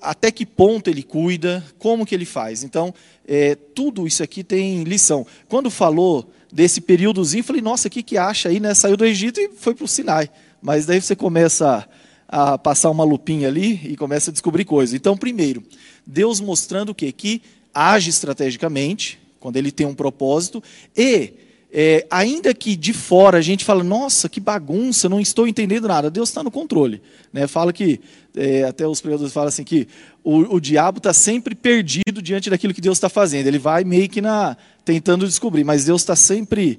até 0.00 0.30
que 0.30 0.46
ponto 0.46 0.88
ele 0.88 1.02
cuida, 1.02 1.64
como 1.78 2.06
que 2.06 2.14
ele 2.14 2.24
faz. 2.24 2.62
Então, 2.62 2.94
é, 3.26 3.54
tudo 3.54 4.06
isso 4.06 4.22
aqui 4.22 4.44
tem 4.44 4.84
lição. 4.84 5.26
Quando 5.48 5.70
falou 5.70 6.30
desse 6.52 6.80
períodozinho, 6.80 7.42
falei, 7.42 7.62
nossa, 7.62 7.88
o 7.88 7.90
que, 7.90 8.02
que 8.02 8.16
acha 8.16 8.48
aí, 8.48 8.60
né? 8.60 8.72
Saiu 8.74 8.96
do 8.96 9.04
Egito 9.04 9.40
e 9.40 9.50
foi 9.56 9.74
para 9.74 9.84
o 9.84 9.88
Sinai. 9.88 10.30
Mas 10.62 10.86
daí 10.86 11.02
você 11.02 11.16
começa 11.16 11.86
a, 12.28 12.56
passar 12.56 12.90
uma 12.90 13.04
lupinha 13.04 13.48
ali 13.48 13.80
e 13.84 13.96
começa 13.96 14.30
a 14.30 14.32
descobrir 14.32 14.64
coisas. 14.64 14.94
Então, 14.94 15.16
primeiro, 15.16 15.62
Deus 16.06 16.40
mostrando 16.40 16.90
o 16.90 16.94
quê? 16.94 17.10
Que 17.10 17.42
age 17.74 18.10
estrategicamente, 18.10 19.18
quando 19.40 19.56
ele 19.56 19.72
tem 19.72 19.86
um 19.86 19.94
propósito, 19.94 20.62
e 20.96 21.32
é, 21.74 22.06
ainda 22.10 22.52
que 22.52 22.76
de 22.76 22.92
fora 22.92 23.38
a 23.38 23.40
gente 23.40 23.64
fala, 23.64 23.82
nossa, 23.82 24.28
que 24.28 24.38
bagunça, 24.38 25.08
não 25.08 25.18
estou 25.18 25.48
entendendo 25.48 25.88
nada, 25.88 26.10
Deus 26.10 26.28
está 26.28 26.42
no 26.42 26.50
controle. 26.50 27.00
Né? 27.32 27.46
Fala 27.46 27.72
que, 27.72 27.98
é, 28.36 28.64
até 28.64 28.86
os 28.86 29.00
pregadores 29.00 29.32
falam 29.32 29.48
assim, 29.48 29.64
que 29.64 29.88
o, 30.22 30.56
o 30.56 30.60
diabo 30.60 30.98
está 30.98 31.14
sempre 31.14 31.54
perdido 31.54 32.20
diante 32.22 32.50
daquilo 32.50 32.74
que 32.74 32.80
Deus 32.80 32.98
está 32.98 33.08
fazendo. 33.08 33.46
Ele 33.46 33.58
vai 33.58 33.84
meio 33.84 34.08
que 34.08 34.20
na, 34.20 34.54
tentando 34.84 35.26
descobrir, 35.26 35.64
mas 35.64 35.86
Deus 35.86 36.02
está 36.02 36.14
sempre, 36.14 36.78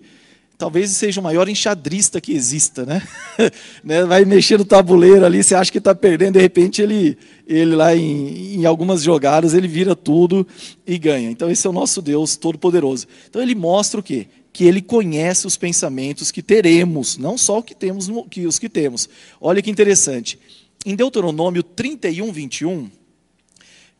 talvez 0.63 0.91
seja 0.91 1.19
o 1.19 1.23
maior 1.23 1.49
enxadrista 1.49 2.21
que 2.21 2.31
exista. 2.31 2.85
Né? 2.85 3.05
né? 3.83 4.05
Vai 4.05 4.23
mexer 4.23 4.57
no 4.57 4.63
tabuleiro 4.63 5.25
ali, 5.25 5.43
você 5.43 5.53
acha 5.53 5.69
que 5.69 5.77
está 5.77 5.93
perdendo, 5.93 6.35
de 6.35 6.39
repente 6.39 6.81
ele, 6.81 7.17
ele 7.45 7.75
lá 7.75 7.93
em, 7.93 8.61
em 8.61 8.65
algumas 8.65 9.03
jogadas, 9.03 9.53
ele 9.53 9.67
vira 9.67 9.93
tudo 9.93 10.47
e 10.87 10.97
ganha. 10.97 11.29
Então 11.29 11.51
esse 11.51 11.67
é 11.67 11.69
o 11.69 11.73
nosso 11.73 12.01
Deus 12.01 12.37
Todo-Poderoso. 12.37 13.07
Então 13.29 13.41
ele 13.41 13.53
mostra 13.53 13.99
o 13.99 14.03
quê? 14.03 14.27
que 14.53 14.65
ele 14.65 14.83
conhece 14.83 15.47
os 15.47 15.57
pensamentos 15.57 16.29
que 16.29 16.43
teremos, 16.43 17.17
não 17.17 17.39
só 17.39 17.57
o 17.57 17.63
que 17.63 17.73
temos, 17.73 18.07
que 18.29 18.45
os 18.45 18.59
que 18.59 18.69
temos. 18.69 19.09
Olha 19.41 19.63
que 19.63 19.71
interessante. 19.71 20.37
Em 20.85 20.95
Deuteronômio 20.95 21.63
31, 21.63 22.31
21, 22.31 22.89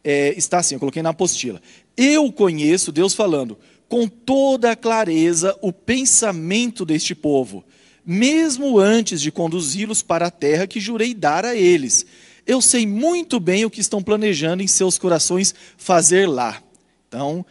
é, 0.03 0.33
está 0.37 0.59
assim, 0.59 0.75
eu 0.75 0.79
coloquei 0.79 1.01
na 1.01 1.09
apostila. 1.09 1.59
Eu 1.97 2.31
conheço, 2.31 2.91
Deus 2.91 3.15
falando, 3.15 3.57
com 3.87 4.07
toda 4.07 4.71
a 4.71 4.75
clareza 4.75 5.57
o 5.61 5.71
pensamento 5.71 6.85
deste 6.85 7.13
povo, 7.13 7.63
mesmo 8.05 8.79
antes 8.79 9.21
de 9.21 9.31
conduzi-los 9.31 10.01
para 10.01 10.27
a 10.27 10.31
terra 10.31 10.67
que 10.67 10.79
jurei 10.79 11.13
dar 11.13 11.45
a 11.45 11.55
eles. 11.55 12.05
Eu 12.45 12.61
sei 12.61 12.85
muito 12.85 13.39
bem 13.39 13.63
o 13.63 13.69
que 13.69 13.79
estão 13.79 14.03
planejando 14.03 14.61
em 14.61 14.67
seus 14.67 14.97
corações 14.97 15.55
fazer 15.77 16.27
lá. 16.27 16.61
Então, 17.07 17.45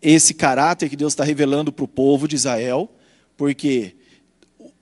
esse 0.00 0.32
caráter 0.32 0.88
que 0.88 0.96
Deus 0.96 1.12
está 1.12 1.24
revelando 1.24 1.70
para 1.70 1.84
o 1.84 1.88
povo 1.88 2.26
de 2.26 2.36
Israel, 2.36 2.90
porque 3.36 3.94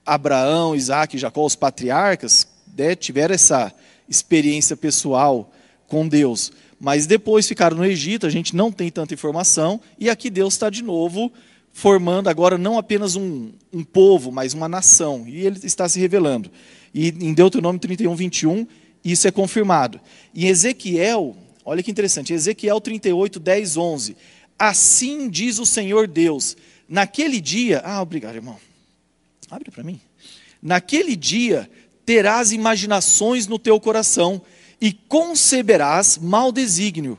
Abraão, 0.05 0.75
Isaac 0.75 1.17
Jacó, 1.17 1.45
os 1.45 1.55
patriarcas, 1.55 2.47
né, 2.77 2.95
tiveram 2.95 3.35
essa 3.35 3.73
experiência 4.07 4.77
pessoal 4.77 5.51
com 5.87 6.07
Deus, 6.07 6.51
mas 6.79 7.05
depois 7.05 7.47
ficaram 7.47 7.75
no 7.77 7.85
Egito, 7.85 8.25
a 8.25 8.29
gente 8.29 8.55
não 8.55 8.71
tem 8.71 8.89
tanta 8.89 9.13
informação, 9.13 9.81
e 9.99 10.09
aqui 10.09 10.29
Deus 10.29 10.53
está 10.53 10.69
de 10.69 10.81
novo 10.81 11.31
formando 11.71 12.29
agora 12.29 12.57
não 12.57 12.77
apenas 12.77 13.15
um, 13.15 13.51
um 13.71 13.83
povo, 13.83 14.31
mas 14.31 14.53
uma 14.53 14.67
nação, 14.67 15.25
e 15.27 15.45
ele 15.45 15.59
está 15.63 15.87
se 15.87 15.99
revelando. 15.99 16.49
E 16.93 17.09
em 17.09 17.33
Deuteronômio 17.33 17.79
31, 17.79 18.15
21, 18.15 18.67
isso 19.03 19.27
é 19.27 19.31
confirmado. 19.31 19.99
Em 20.35 20.47
Ezequiel, 20.47 21.35
olha 21.63 21.83
que 21.83 21.91
interessante, 21.91 22.33
Ezequiel 22.33 22.81
38, 22.81 23.39
10, 23.39 23.77
11. 23.77 24.17
Assim 24.57 25.29
diz 25.29 25.59
o 25.59 25.65
Senhor 25.65 26.07
Deus, 26.07 26.57
naquele 26.87 27.39
dia. 27.39 27.81
Ah, 27.83 28.01
obrigado, 28.01 28.35
irmão. 28.35 28.57
Abre 29.49 29.71
para 29.71 29.83
mim. 29.83 29.99
Naquele 30.61 31.15
dia 31.15 31.69
terás 32.05 32.51
imaginações 32.51 33.47
no 33.47 33.57
teu 33.57 33.79
coração 33.79 34.41
e 34.81 34.93
conceberás 34.93 36.17
mau 36.17 36.51
desígnio 36.51 37.17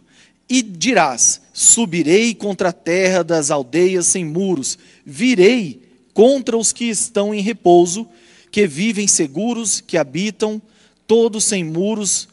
e 0.49 0.63
dirás: 0.63 1.41
Subirei 1.53 2.35
contra 2.35 2.71
a 2.71 2.73
terra 2.73 3.23
das 3.23 3.51
aldeias 3.51 4.07
sem 4.07 4.25
muros, 4.25 4.79
virei 5.05 5.83
contra 6.13 6.57
os 6.57 6.73
que 6.73 6.87
estão 6.87 7.35
em 7.35 7.41
repouso, 7.41 8.07
que 8.51 8.67
vivem 8.67 9.07
seguros, 9.07 9.81
que 9.81 9.97
habitam 9.97 10.61
todos 11.07 11.45
sem 11.45 11.63
muros 11.63 12.29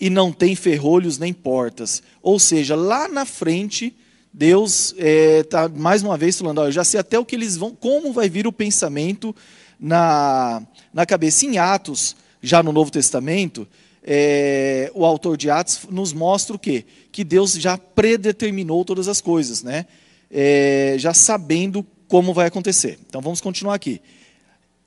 e 0.00 0.08
não 0.08 0.32
têm 0.32 0.54
ferrolhos 0.54 1.18
nem 1.18 1.32
portas. 1.32 2.02
Ou 2.22 2.38
seja, 2.38 2.76
lá 2.76 3.08
na 3.08 3.24
frente, 3.24 3.94
Deus 4.32 4.94
está 4.96 5.64
é, 5.64 5.68
mais 5.68 6.02
uma 6.02 6.16
vez 6.16 6.38
falando: 6.38 6.58
ó, 6.58 6.66
eu 6.66 6.72
já 6.72 6.84
sei 6.84 7.00
até 7.00 7.18
o 7.18 7.24
que 7.24 7.34
eles 7.34 7.56
vão, 7.56 7.74
como 7.74 8.12
vai 8.12 8.28
vir 8.28 8.46
o 8.46 8.52
pensamento 8.52 9.34
na, 9.80 10.62
na 10.92 11.04
cabeça. 11.04 11.44
Em 11.44 11.58
Atos, 11.58 12.14
já 12.40 12.62
no 12.62 12.72
Novo 12.72 12.90
Testamento, 12.90 13.66
é, 14.10 14.90
o 14.94 15.04
autor 15.04 15.36
de 15.36 15.50
Atos 15.50 15.80
nos 15.90 16.14
mostra 16.14 16.56
o 16.56 16.58
quê? 16.58 16.86
Que 17.12 17.22
Deus 17.22 17.52
já 17.52 17.76
predeterminou 17.76 18.82
todas 18.82 19.06
as 19.06 19.20
coisas, 19.20 19.62
né? 19.62 19.84
É, 20.30 20.94
já 20.98 21.12
sabendo 21.12 21.86
como 22.08 22.32
vai 22.32 22.46
acontecer. 22.46 22.98
Então 23.06 23.20
vamos 23.20 23.42
continuar 23.42 23.74
aqui. 23.74 24.00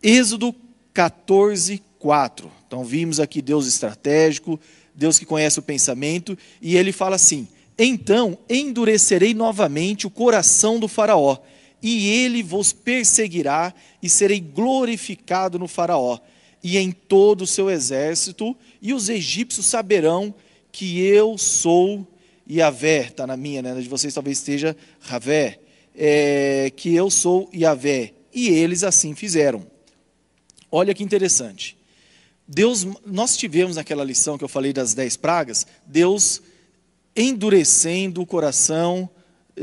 Êxodo 0.01 0.55
14, 0.91 1.83
4. 1.99 2.51
Então 2.65 2.83
vimos 2.83 3.19
aqui 3.19 3.43
Deus 3.43 3.67
estratégico, 3.67 4.59
Deus 4.95 5.19
que 5.19 5.25
conhece 5.25 5.59
o 5.59 5.63
pensamento, 5.63 6.35
e 6.59 6.75
ele 6.75 6.91
fala 6.91 7.15
assim: 7.15 7.47
Então 7.77 8.39
endurecerei 8.49 9.35
novamente 9.35 10.07
o 10.07 10.09
coração 10.09 10.79
do 10.79 10.87
Faraó, 10.87 11.37
e 11.79 12.09
ele 12.09 12.41
vos 12.41 12.73
perseguirá, 12.73 13.71
e 14.01 14.09
serei 14.09 14.39
glorificado 14.39 15.59
no 15.59 15.67
Faraó 15.67 16.17
e 16.63 16.77
em 16.77 16.91
todo 16.91 17.41
o 17.41 17.47
seu 17.47 17.69
exército, 17.69 18.55
e 18.81 18.93
os 18.93 19.09
egípcios 19.09 19.65
saberão 19.65 20.33
que 20.71 21.01
eu 21.01 21.37
sou 21.37 22.07
Yahvé, 22.49 23.07
está 23.07 23.25
na 23.25 23.37
minha, 23.37 23.61
né? 23.61 23.79
de 23.79 23.87
vocês 23.87 24.13
talvez 24.13 24.37
esteja 24.37 24.75
Ravé, 24.99 25.59
é, 25.95 26.71
que 26.75 26.93
eu 26.93 27.09
sou 27.09 27.49
Yahvé. 27.53 28.13
E 28.33 28.49
eles 28.49 28.83
assim 28.83 29.15
fizeram. 29.15 29.65
Olha 30.71 30.93
que 30.93 31.03
interessante. 31.03 31.77
Deus, 32.47 32.85
nós 33.05 33.37
tivemos 33.37 33.75
naquela 33.75 34.03
lição 34.03 34.37
que 34.37 34.43
eu 34.43 34.49
falei 34.49 34.73
das 34.73 34.93
dez 34.93 35.15
pragas, 35.15 35.65
Deus 35.85 36.41
endurecendo 37.15 38.21
o 38.21 38.25
coração 38.25 39.09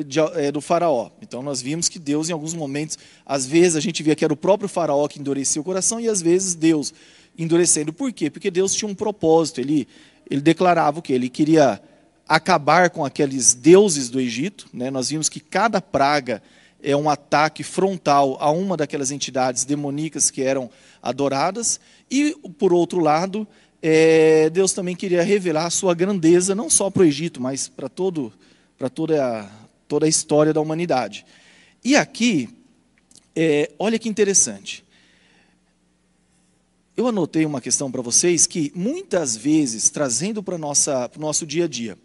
de, 0.05 0.21
é, 0.21 0.51
do 0.53 0.61
faraó. 0.61 1.11
Então 1.21 1.43
nós 1.43 1.61
vimos 1.61 1.89
que 1.89 1.99
Deus, 1.99 2.29
em 2.29 2.33
alguns 2.33 2.55
momentos, 2.55 2.99
às 3.25 3.47
vezes 3.47 3.77
a 3.77 3.81
gente 3.81 4.03
via 4.03 4.15
que 4.15 4.25
era 4.25 4.33
o 4.33 4.37
próprio 4.37 4.69
faraó 4.69 5.07
que 5.09 5.19
endurecia 5.19 5.61
o 5.61 5.65
coração 5.65 6.01
e 6.01 6.09
às 6.09 6.23
vezes 6.23 6.55
Deus 6.55 6.93
endurecendo. 7.39 7.93
Por 7.93 8.13
quê? 8.13 8.29
Porque 8.29 8.51
Deus 8.51 8.75
tinha 8.75 8.91
um 8.91 8.95
propósito. 8.95 9.61
Ele, 9.61 9.87
ele 10.29 10.41
declarava 10.41 10.99
o 10.99 11.03
que? 11.03 11.13
Ele 11.13 11.29
queria 11.29 11.81
acabar 12.29 12.91
com 12.91 13.05
aqueles 13.05 13.55
deuses 13.55 14.11
do 14.11 14.21
Egito. 14.21 14.69
Né? 14.73 14.91
Nós 14.91 15.09
vimos 15.09 15.29
que 15.29 15.41
cada 15.41 15.81
praga 15.81 16.43
é 16.83 16.97
um 16.97 17.09
ataque 17.09 17.63
frontal 17.63 18.37
a 18.41 18.51
uma 18.51 18.77
daquelas 18.77 19.11
entidades 19.11 19.65
demoníacas 19.65 20.31
que 20.31 20.43
eram 20.43 20.71
adoradas. 21.03 21.81
E, 22.11 22.37
por 22.59 22.73
outro 22.73 23.01
lado, 23.01 23.47
é, 23.83 24.51
Deus 24.51 24.73
também 24.73 24.97
queria 24.97 25.23
revelar 25.23 25.67
a 25.67 25.71
sua 25.71 25.95
grandeza, 25.95 26.55
não 26.55 26.69
só 26.69 26.91
para 26.91 27.03
o 27.03 27.07
Egito, 27.07 27.41
mas 27.41 27.69
para 27.69 27.89
todo, 27.89 28.33
para 28.77 28.89
toda 28.89 29.25
a, 29.25 29.51
toda 29.89 30.07
a 30.07 30.09
história 30.09 30.53
da 30.53 30.61
humanidade. 30.61 31.25
E 31.83 31.97
aqui, 31.97 32.49
é, 33.35 33.73
olha 33.79 33.99
que 33.99 34.09
interessante. 34.09 34.85
Eu 36.97 37.07
anotei 37.07 37.47
uma 37.47 37.61
questão 37.61 37.91
para 37.91 38.03
vocês 38.03 38.47
que 38.47 38.73
muitas 38.75 39.37
vezes, 39.37 39.89
trazendo 39.89 40.43
para 40.43 40.57
o 40.57 41.21
nosso 41.21 41.47
dia 41.47 41.65
a 41.65 41.69
dia, 41.69 41.97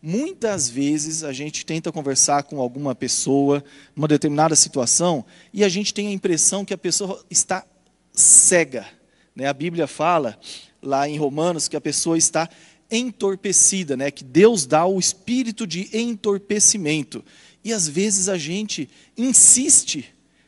muitas 0.00 0.68
vezes 0.68 1.24
a 1.24 1.32
gente 1.32 1.66
tenta 1.66 1.90
conversar 1.90 2.44
com 2.44 2.60
alguma 2.60 2.94
pessoa 2.94 3.64
numa 3.94 4.06
determinada 4.06 4.54
situação 4.54 5.24
e 5.52 5.64
a 5.64 5.68
gente 5.68 5.92
tem 5.92 6.08
a 6.08 6.12
impressão 6.12 6.64
que 6.64 6.72
a 6.72 6.78
pessoa 6.78 7.24
está 7.28 7.66
cega. 8.12 8.86
Né? 9.34 9.46
A 9.48 9.52
Bíblia 9.52 9.88
fala 9.88 10.38
lá 10.80 11.08
em 11.08 11.18
Romanos 11.18 11.66
que 11.66 11.76
a 11.76 11.80
pessoa 11.80 12.16
está 12.16 12.48
entorpecida, 12.90 13.96
né? 13.96 14.10
que 14.10 14.24
Deus 14.24 14.66
dá 14.66 14.86
o 14.86 14.98
espírito 14.98 15.66
de 15.66 15.88
entorpecimento. 15.92 17.24
E 17.64 17.72
às 17.72 17.88
vezes 17.88 18.28
a 18.28 18.38
gente 18.38 18.88
insiste 19.16 20.06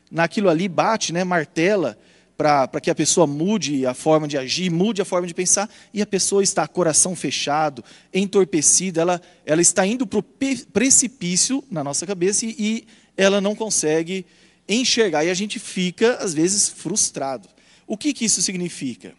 naquilo 0.09 0.49
ali, 0.49 0.67
bate, 0.67 1.11
né? 1.13 1.23
martela, 1.23 1.97
para 2.37 2.79
que 2.81 2.89
a 2.89 2.95
pessoa 2.95 3.27
mude 3.27 3.85
a 3.85 3.93
forma 3.93 4.25
de 4.25 4.37
agir, 4.37 4.71
mude 4.71 5.01
a 5.01 5.05
forma 5.05 5.27
de 5.27 5.33
pensar, 5.33 5.69
e 5.93 6.01
a 6.01 6.05
pessoa 6.05 6.41
está 6.41 6.65
coração 6.65 7.13
fechado, 7.13 7.83
entorpecida, 8.13 9.01
ela, 9.01 9.21
ela 9.45 9.61
está 9.61 9.85
indo 9.85 10.07
para 10.07 10.19
o 10.19 10.23
precipício 10.23 11.61
na 11.69 11.83
nossa 11.83 12.07
cabeça 12.07 12.45
e, 12.45 12.55
e 12.57 12.87
ela 13.17 13.41
não 13.41 13.53
consegue 13.53 14.25
enxergar. 14.69 15.25
E 15.25 15.29
a 15.29 15.33
gente 15.33 15.59
fica, 15.59 16.13
às 16.15 16.33
vezes, 16.33 16.69
frustrado. 16.69 17.49
O 17.85 17.97
que, 17.97 18.13
que 18.13 18.23
isso 18.23 18.41
significa? 18.41 19.13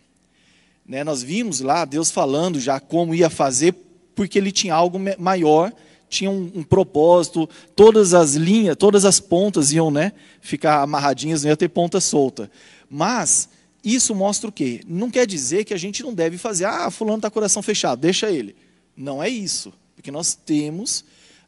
Né, 0.90 1.04
nós 1.04 1.22
vimos 1.22 1.60
lá 1.60 1.84
Deus 1.84 2.10
falando 2.10 2.58
já 2.58 2.80
como 2.80 3.14
ia 3.14 3.30
fazer, 3.30 3.72
porque 4.12 4.36
ele 4.36 4.50
tinha 4.50 4.74
algo 4.74 4.98
maior, 5.20 5.72
tinha 6.08 6.28
um, 6.28 6.50
um, 6.52 6.62
propósito, 6.64 7.48
todas 7.76 8.12
as 8.12 8.34
linhas, 8.34 8.74
todas 8.76 9.04
as 9.04 9.20
pontas 9.20 9.70
iam 9.70 9.88
né, 9.88 10.12
ficar 10.40 10.82
amarradinhas, 10.82 11.44
não 11.44 11.50
ia 11.50 11.56
ter 11.56 11.68
ponta 11.68 12.00
solta. 12.00 12.50
Mas 12.90 13.48
isso 13.84 14.16
mostra 14.16 14.48
o 14.48 14.52
quê? 14.52 14.80
Não 14.84 15.12
quer 15.12 15.28
dizer 15.28 15.64
que 15.64 15.72
a 15.72 15.76
gente 15.76 16.02
não 16.02 16.12
deve 16.12 16.36
fazer, 16.36 16.64
ah, 16.64 16.90
fulano 16.90 17.18
está 17.18 17.30
coração 17.30 17.62
fechado, 17.62 18.00
deixa 18.00 18.28
ele. 18.28 18.56
Não 18.96 19.22
é 19.22 19.28
isso, 19.28 19.72
porque 19.94 20.10
nós 20.10 20.34
temos 20.34 21.04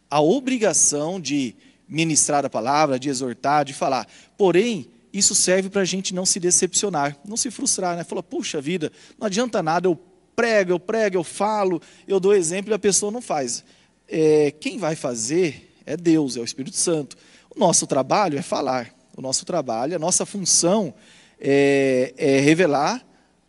a 0.08 0.20
obrigação 0.20 1.20
de 1.20 1.56
ministrar 1.88 2.46
a 2.46 2.48
palavra, 2.48 2.96
de 2.96 3.08
exortar, 3.08 3.64
de 3.64 3.72
falar. 3.72 4.06
Porém, 4.38 4.86
isso 5.12 5.34
serve 5.34 5.68
para 5.68 5.82
a 5.82 5.84
gente 5.84 6.14
não 6.14 6.24
se 6.24 6.40
decepcionar, 6.40 7.16
não 7.24 7.36
se 7.36 7.50
frustrar, 7.50 7.96
né? 7.96 8.04
Falar, 8.04 8.22
puxa 8.22 8.60
vida, 8.60 8.90
não 9.18 9.26
adianta 9.26 9.62
nada, 9.62 9.86
eu 9.86 9.98
prego, 10.34 10.72
eu 10.72 10.80
prego, 10.80 11.16
eu 11.16 11.24
falo, 11.24 11.80
eu 12.08 12.18
dou 12.18 12.34
exemplo 12.34 12.72
e 12.72 12.74
a 12.74 12.78
pessoa 12.78 13.12
não 13.12 13.20
faz. 13.20 13.64
É, 14.08 14.50
quem 14.52 14.78
vai 14.78 14.96
fazer 14.96 15.70
é 15.84 15.96
Deus, 15.96 16.36
é 16.36 16.40
o 16.40 16.44
Espírito 16.44 16.76
Santo. 16.76 17.16
O 17.54 17.58
nosso 17.58 17.86
trabalho 17.86 18.38
é 18.38 18.42
falar, 18.42 18.90
o 19.16 19.20
nosso 19.20 19.44
trabalho, 19.44 19.94
a 19.94 19.98
nossa 19.98 20.24
função 20.24 20.94
é, 21.38 22.14
é 22.16 22.40
revelar 22.40 23.04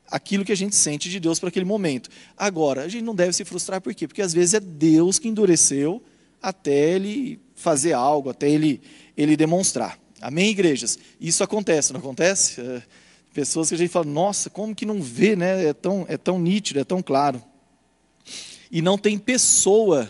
aquilo 0.10 0.46
que 0.46 0.52
a 0.52 0.58
gente 0.58 0.76
sente 0.76 1.10
de 1.10 1.20
Deus 1.20 1.40
para 1.40 1.50
aquele 1.50 1.66
momento. 1.66 2.10
Agora, 2.38 2.84
a 2.84 2.88
gente 2.88 3.04
não 3.04 3.16
deve 3.16 3.34
se 3.34 3.46
frustrar, 3.46 3.82
por 3.82 3.94
quê? 3.96 4.08
Porque 4.08 4.22
às 4.22 4.34
vezes 4.34 4.54
é 4.56 4.60
Deus 4.60 5.18
que 5.18 5.28
endureceu 5.28 6.04
até 6.42 6.92
ele 6.92 7.40
fazer 7.56 7.94
algo, 7.94 8.30
até 8.30 8.50
ele, 8.50 8.82
ele 9.16 9.38
demonstrar. 9.38 9.98
Amém, 10.24 10.52
igrejas? 10.52 10.98
Isso 11.20 11.44
acontece, 11.44 11.92
não 11.92 12.00
acontece? 12.00 12.62
É, 12.62 12.82
pessoas 13.34 13.68
que 13.68 13.76
a 13.76 13.78
gente 13.78 13.90
fala, 13.90 14.06
nossa, 14.06 14.50
como 14.50 14.74
que 14.74 14.86
não 14.86 15.02
vê, 15.02 15.36
né? 15.36 15.66
É 15.66 15.74
tão, 15.74 16.06
é 16.08 16.18
tão 16.18 16.40
nítido, 16.40 16.80
é 16.80 16.86
tão 16.86 17.02
claro. 17.02 17.44
E 18.72 18.82
não 18.82 18.98
tem 18.98 19.18
pessoa, 19.18 20.10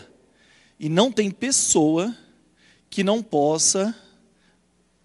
e 0.78 0.88
não 0.88 1.10
tem 1.10 1.32
pessoa 1.32 2.16
que 2.88 3.02
não 3.02 3.20
possa 3.24 3.92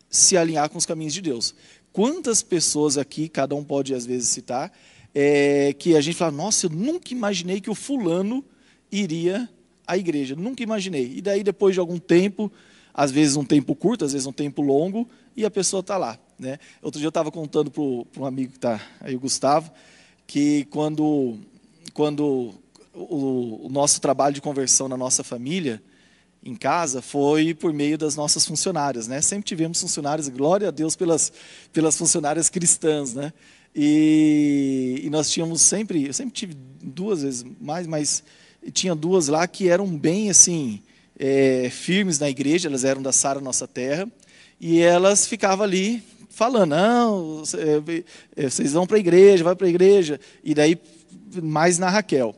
se 0.07 0.37
alinhar 0.37 0.69
com 0.69 0.77
os 0.77 0.85
caminhos 0.85 1.15
de 1.15 1.21
Deus. 1.21 1.55
Quantas 1.91 2.43
pessoas 2.43 2.95
aqui, 2.95 3.27
cada 3.27 3.55
um 3.55 3.63
pode 3.63 3.95
às 3.95 4.05
vezes 4.05 4.29
citar, 4.29 4.71
é, 5.13 5.73
que 5.73 5.95
a 5.95 6.01
gente 6.01 6.17
fala, 6.17 6.31
nossa, 6.31 6.67
eu 6.67 6.69
nunca 6.69 7.11
imaginei 7.13 7.59
que 7.59 7.69
o 7.71 7.75
fulano 7.75 8.45
iria 8.91 9.49
à 9.87 9.97
igreja, 9.97 10.35
nunca 10.35 10.61
imaginei. 10.61 11.13
E 11.15 11.21
daí, 11.21 11.43
depois 11.43 11.73
de 11.73 11.79
algum 11.79 11.97
tempo, 11.97 12.51
às 12.99 13.11
vezes 13.11 13.37
um 13.37 13.45
tempo 13.45 13.73
curto, 13.73 14.03
às 14.03 14.11
vezes 14.11 14.27
um 14.27 14.33
tempo 14.33 14.61
longo, 14.61 15.07
e 15.33 15.45
a 15.45 15.49
pessoa 15.49 15.79
está 15.79 15.95
lá. 15.95 16.19
Né? 16.37 16.59
Outro 16.81 16.99
dia 16.99 17.05
eu 17.05 17.09
estava 17.09 17.31
contando 17.31 17.71
para 17.71 18.21
um 18.21 18.25
amigo 18.25 18.51
que 18.51 18.57
está 18.57 18.81
aí, 18.99 19.15
o 19.15 19.19
Gustavo, 19.21 19.71
que 20.27 20.65
quando, 20.65 21.37
quando 21.93 22.53
o, 22.93 23.67
o, 23.67 23.69
nosso 23.69 24.01
trabalho 24.01 24.35
de 24.35 24.41
conversão 24.41 24.89
na 24.89 24.97
nossa 24.97 25.23
família, 25.23 25.81
em 26.43 26.53
casa, 26.53 27.01
foi 27.01 27.53
por 27.53 27.71
meio 27.71 27.97
das 27.97 28.17
nossas 28.17 28.45
funcionárias. 28.45 29.07
Né? 29.07 29.21
Sempre 29.21 29.45
tivemos 29.45 29.79
funcionárias, 29.79 30.27
glória 30.27 30.67
a 30.67 30.71
Deus 30.71 30.97
pelas, 30.97 31.31
pelas 31.71 31.97
funcionárias 31.97 32.49
cristãs. 32.49 33.13
Né? 33.13 33.31
E, 33.73 35.03
e 35.05 35.09
nós 35.09 35.31
tínhamos 35.31 35.61
sempre, 35.61 36.05
eu 36.05 36.13
sempre 36.13 36.33
tive 36.33 36.53
duas 36.53 37.21
vezes 37.21 37.45
mais, 37.61 37.87
mas 37.87 38.25
tinha 38.73 38.93
duas 38.93 39.29
lá 39.29 39.47
que 39.47 39.69
eram 39.69 39.87
bem 39.87 40.29
assim 40.29 40.81
é, 41.19 41.69
firmes 41.69 42.17
na 42.17 42.29
igreja, 42.29 42.69
elas 42.69 42.85
eram 42.85 43.01
da 43.01 43.11
Sara 43.11 43.41
Nossa 43.41 43.67
Terra, 43.67 44.09
e 44.59 44.79
elas 44.79 45.27
ficavam 45.27 45.65
ali 45.65 46.01
falando, 46.29 46.69
não, 46.69 47.43
é, 48.35 48.49
vocês 48.49 48.73
vão 48.73 48.87
para 48.87 48.95
a 48.95 48.99
igreja, 48.99 49.43
vai 49.43 49.55
para 49.55 49.67
a 49.67 49.69
igreja, 49.69 50.19
e 50.43 50.53
daí 50.53 50.79
mais 51.43 51.77
na 51.77 51.89
Raquel. 51.89 52.35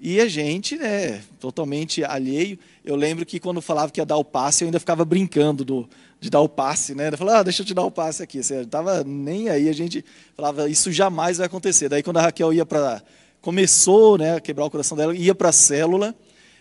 E 0.00 0.20
a 0.20 0.28
gente, 0.28 0.76
né, 0.76 1.20
totalmente 1.40 2.04
alheio. 2.04 2.56
Eu 2.84 2.94
lembro 2.94 3.26
que 3.26 3.40
quando 3.40 3.60
falava 3.60 3.90
que 3.90 4.00
ia 4.00 4.06
dar 4.06 4.16
o 4.16 4.24
passe, 4.24 4.62
eu 4.62 4.68
ainda 4.68 4.78
ficava 4.78 5.04
brincando 5.04 5.64
do, 5.64 5.88
de 6.20 6.30
dar 6.30 6.40
o 6.40 6.48
passe, 6.48 6.94
né? 6.94 7.08
Eu 7.08 7.18
falava, 7.18 7.40
ah, 7.40 7.42
deixa 7.42 7.62
eu 7.62 7.66
te 7.66 7.74
dar 7.74 7.82
o 7.82 7.90
passe 7.90 8.22
aqui. 8.22 8.40
Você 8.40 8.60
estava 8.60 9.02
nem 9.02 9.48
aí, 9.48 9.68
a 9.68 9.72
gente 9.72 10.04
falava, 10.36 10.70
isso 10.70 10.92
jamais 10.92 11.38
vai 11.38 11.46
acontecer. 11.46 11.88
Daí 11.88 12.02
quando 12.02 12.18
a 12.18 12.22
Raquel 12.22 12.52
ia 12.52 12.64
para 12.64 13.02
começou, 13.40 14.18
né, 14.18 14.36
a 14.36 14.40
quebrar 14.40 14.66
o 14.66 14.70
coração 14.70 14.96
dela, 14.96 15.16
ia 15.16 15.34
para 15.34 15.48
a 15.48 15.52
célula, 15.52 16.14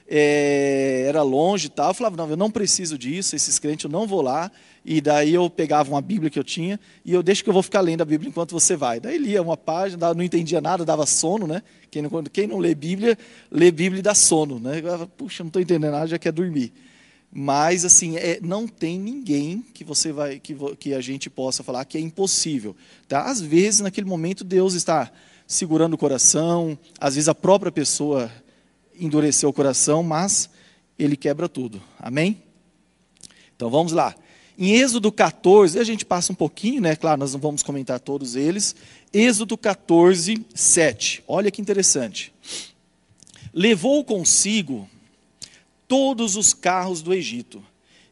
é, 0.07 1.05
era 1.07 1.21
longe 1.21 1.67
e 1.67 1.69
tal. 1.69 1.89
Eu 1.89 1.93
falava, 1.93 2.15
não, 2.15 2.29
eu 2.29 2.37
não 2.37 2.49
preciso 2.49 2.97
disso, 2.97 3.35
esses 3.35 3.59
crentes 3.59 3.83
eu 3.83 3.89
não 3.89 4.07
vou 4.07 4.21
lá. 4.21 4.51
E 4.85 5.01
daí 5.01 5.33
eu 5.33 5.49
pegava 5.49 5.89
uma 5.89 6.01
Bíblia 6.01 6.29
que 6.29 6.39
eu 6.39 6.43
tinha 6.43 6.79
e 7.03 7.13
eu 7.13 7.21
deixo 7.21 7.43
que 7.43 7.49
eu 7.49 7.53
vou 7.53 7.61
ficar 7.61 7.81
lendo 7.81 8.01
a 8.01 8.05
Bíblia 8.05 8.29
enquanto 8.29 8.51
você 8.51 8.75
vai. 8.77 9.01
Daí 9.01 9.17
lia 9.17 9.41
uma 9.41 9.57
página, 9.57 10.13
não 10.13 10.23
entendia 10.23 10.61
nada, 10.61 10.85
dava 10.85 11.05
sono, 11.05 11.45
né? 11.45 11.61
Quem 11.91 12.01
não, 12.01 12.23
quem 12.23 12.47
não 12.47 12.57
lê 12.57 12.73
Bíblia, 12.73 13.17
lê 13.51 13.69
Bíblia 13.69 13.99
e 13.99 14.03
dá 14.03 14.15
sono, 14.15 14.59
né? 14.59 14.81
Eu, 14.81 15.07
Puxa, 15.07 15.43
não 15.43 15.49
estou 15.49 15.61
entendendo 15.61 15.91
nada, 15.91 16.07
já 16.07 16.17
quer 16.17 16.31
dormir. 16.31 16.71
Mas 17.29 17.83
assim, 17.83 18.15
é, 18.15 18.39
não 18.41 18.65
tem 18.65 18.97
ninguém 18.97 19.63
que 19.73 19.83
você 19.83 20.13
vai 20.13 20.39
que, 20.39 20.55
que 20.79 20.93
a 20.93 21.01
gente 21.01 21.29
possa 21.29 21.63
falar 21.63 21.83
que 21.83 21.97
é 21.97 22.01
impossível. 22.01 22.73
Tá? 23.09 23.23
Às 23.23 23.41
vezes, 23.41 23.81
naquele 23.81 24.07
momento, 24.07 24.45
Deus 24.45 24.73
está 24.73 25.11
segurando 25.45 25.95
o 25.95 25.97
coração, 25.97 26.77
às 26.99 27.15
vezes 27.15 27.27
a 27.27 27.35
própria 27.35 27.71
pessoa 27.71 28.31
endureceu 28.99 29.49
o 29.49 29.53
coração, 29.53 30.03
mas 30.03 30.49
ele 30.97 31.15
quebra 31.15 31.47
tudo. 31.47 31.81
Amém? 31.99 32.41
Então 33.55 33.69
vamos 33.69 33.91
lá. 33.91 34.15
Em 34.57 34.71
Êxodo 34.71 35.11
14, 35.11 35.79
a 35.79 35.83
gente 35.83 36.03
passa 36.03 36.31
um 36.31 36.35
pouquinho, 36.35 36.81
né? 36.81 36.95
Claro, 36.95 37.19
nós 37.19 37.33
não 37.33 37.39
vamos 37.39 37.61
comentar 37.61 37.99
todos 37.99 38.35
eles. 38.35 38.75
Êxodo 39.13 39.55
14, 39.57 40.45
7. 40.53 41.23
Olha 41.27 41.51
que 41.51 41.61
interessante. 41.61 42.33
Levou 43.53 44.03
consigo 44.03 44.89
todos 45.87 46.35
os 46.35 46.53
carros 46.53 47.01
do 47.01 47.13
Egito, 47.13 47.63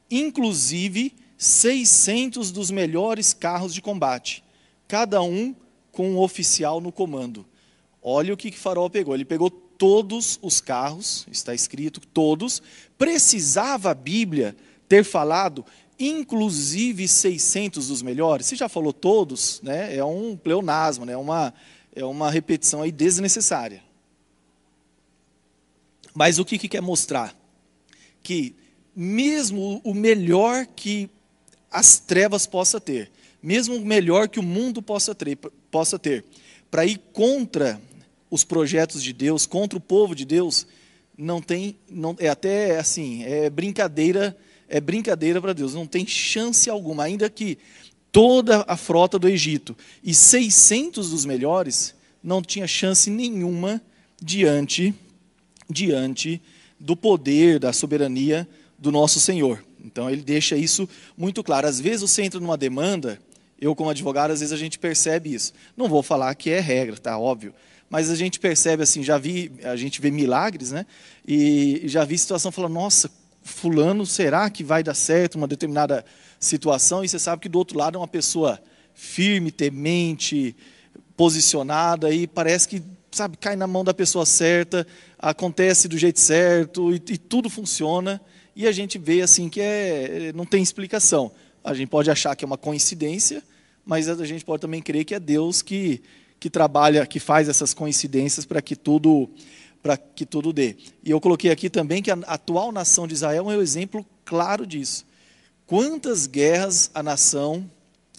inclusive 0.10 1.14
600 1.38 2.52
dos 2.52 2.72
melhores 2.72 3.34
carros 3.34 3.74
de 3.74 3.82
combate, 3.82 4.44
cada 4.88 5.22
um 5.22 5.56
com 5.92 6.12
um 6.12 6.20
oficial 6.20 6.80
no 6.80 6.92
comando. 6.92 7.46
Olha 8.02 8.34
o 8.34 8.38
que, 8.38 8.52
que 8.52 8.58
pegou. 8.92 9.16
Ele 9.16 9.26
pegou 9.26 9.50
todos 9.78 10.40
os 10.42 10.62
carros, 10.62 11.26
está 11.32 11.54
escrito 11.54 12.00
todos. 12.14 12.62
Precisava 12.98 13.92
a 13.92 13.94
Bíblia 13.94 14.56
ter 14.88 15.04
falado 15.04 15.66
inclusive 15.98 17.08
600 17.08 17.88
dos 17.88 18.02
melhores. 18.02 18.48
Você 18.48 18.56
já 18.56 18.68
falou 18.68 18.92
todos, 18.92 19.62
né? 19.64 19.96
É 19.96 20.04
um 20.04 20.36
pleonasmo, 20.36 21.06
né? 21.06 21.14
É 21.14 21.18
uma 21.18 21.54
é 21.96 22.04
uma 22.04 22.30
repetição 22.30 22.82
aí 22.82 22.92
desnecessária. 22.92 23.82
Mas 26.14 26.38
o 26.38 26.46
que, 26.46 26.58
que 26.58 26.68
quer 26.68 26.82
mostrar? 26.82 27.34
Que 28.22 28.54
mesmo 28.94 29.82
o 29.84 29.94
melhor 29.94 30.66
que 30.66 31.10
as 31.72 31.98
trevas 32.00 32.46
possa 32.46 32.80
ter, 32.80 33.12
mesmo 33.42 33.76
o 33.76 33.86
melhor 33.86 34.28
que 34.28 34.40
o 34.40 34.44
mundo 34.44 34.82
possa 34.82 35.16
ter, 35.16 35.38
possa 35.72 35.98
ter, 35.98 36.26
para 36.70 36.86
ir 36.86 36.98
contra 37.14 37.82
os 38.30 38.44
projetos 38.44 39.02
de 39.02 39.14
Deus, 39.14 39.46
contra 39.46 39.78
o 39.78 39.82
povo 39.82 40.16
de 40.16 40.26
Deus, 40.26 40.66
não 41.18 41.42
tem, 41.42 41.78
não, 41.90 42.16
é 42.20 42.28
até 42.28 42.78
assim, 42.78 43.24
é 43.24 43.50
brincadeira 43.50 44.36
é 44.68 44.80
brincadeira 44.82 45.40
para 45.40 45.54
Deus, 45.54 45.74
não 45.74 45.86
tem 45.86 46.06
chance 46.08 46.70
alguma, 46.70 47.04
ainda 47.04 47.30
que 47.30 47.58
toda 48.12 48.66
a 48.68 48.76
frota 48.76 49.20
do 49.20 49.30
Egito 49.30 49.76
e 50.04 50.14
600 50.14 51.12
dos 51.12 51.26
melhores 51.26 51.94
não 52.24 52.42
tinha 52.42 52.68
chance 52.68 53.10
nenhuma 53.10 53.82
diante 54.22 54.94
diante 55.70 56.42
do 56.80 56.96
poder, 56.96 57.60
da 57.60 57.74
soberania 57.74 58.48
do 58.78 58.92
nosso 58.92 59.20
Senhor. 59.20 59.64
Então 59.84 60.10
ele 60.10 60.22
deixa 60.22 60.56
isso 60.56 60.88
muito 61.18 61.44
claro. 61.44 61.68
Às 61.68 61.80
vezes 61.80 62.02
você 62.02 62.24
entra 62.24 62.40
numa 62.40 62.58
demanda, 62.58 63.20
eu 63.60 63.76
como 63.76 63.90
advogado, 63.90 64.32
às 64.32 64.40
vezes 64.40 64.54
a 64.54 64.58
gente 64.58 64.78
percebe 64.78 65.34
isso. 65.34 65.54
Não 65.76 65.88
vou 65.88 66.04
falar 66.04 66.34
que 66.36 66.50
é 66.50 66.60
regra, 66.60 66.98
tá 66.98 67.18
óbvio, 67.18 67.54
mas 67.90 68.10
a 68.10 68.16
gente 68.16 68.40
percebe 68.40 68.84
assim, 68.84 69.04
já 69.04 69.18
vi, 69.18 69.52
a 69.64 69.76
gente 69.76 70.02
vê 70.02 70.10
milagres, 70.12 70.72
né? 70.72 70.86
E 71.28 71.84
já 71.86 72.04
vi 72.04 72.18
situação 72.18 72.52
falando, 72.52 72.74
nossa, 72.74 73.10
fulano, 73.44 74.06
será 74.06 74.50
que 74.50 74.64
vai 74.64 74.84
dar 74.84 74.96
certo 74.96 75.36
uma 75.36 75.48
determinada 75.48 76.04
situação? 76.40 77.04
E 77.04 77.10
você 77.10 77.20
sabe 77.20 77.44
que 77.44 77.50
do 77.50 77.60
outro 77.60 77.78
lado 77.78 77.96
é 77.96 78.00
uma 78.00 78.08
pessoa 78.08 78.60
firme, 78.94 79.52
temente, 79.52 80.56
posicionada 81.16 82.12
e 82.12 82.26
parece 82.28 82.68
que, 82.68 82.82
sabe, 83.12 83.38
cai 83.38 83.56
na 83.56 83.68
mão 83.68 83.84
da 83.84 83.94
pessoa 83.94 84.26
certa, 84.26 84.86
acontece 85.20 85.88
do 85.88 85.98
jeito 85.98 86.20
certo 86.20 86.94
e, 86.94 86.96
e 86.96 87.18
tudo 87.18 87.50
funciona. 87.50 88.20
E 88.56 88.68
a 88.68 88.72
gente 88.72 88.98
vê 88.98 89.22
assim 89.22 89.50
que 89.50 89.62
é, 89.62 90.32
não 90.34 90.46
tem 90.46 90.64
explicação. 90.64 91.32
A 91.64 91.74
gente 91.74 91.90
pode 91.90 92.10
achar 92.10 92.36
que 92.36 92.44
é 92.44 92.48
uma 92.48 92.58
coincidência, 92.58 93.44
mas 93.86 94.10
a 94.10 94.26
gente 94.26 94.44
pode 94.44 94.62
também 94.62 94.82
crer 94.82 95.06
que 95.06 95.14
é 95.14 95.20
Deus 95.20 95.62
que, 95.62 96.02
que 96.46 96.50
trabalha, 96.52 97.08
que 97.08 97.20
faz 97.20 97.50
essas 97.50 97.74
coincidências 97.74 98.46
para 98.46 98.62
que 98.62 98.76
tudo 98.76 99.28
para 99.82 99.98
que 99.98 100.28
tudo 100.28 100.54
dê. 100.54 100.76
E 101.04 101.10
eu 101.10 101.20
coloquei 101.20 101.50
aqui 101.50 101.72
também 101.72 102.04
que 102.04 102.12
a 102.12 102.18
atual 102.28 102.72
nação 102.72 103.08
de 103.08 103.16
Israel 103.16 103.50
é 103.50 103.56
um 103.58 103.62
exemplo 103.62 104.06
claro 104.24 104.64
disso. 104.64 105.08
Quantas 105.66 106.28
guerras 106.28 106.92
a 106.94 107.02
nação, 107.02 107.68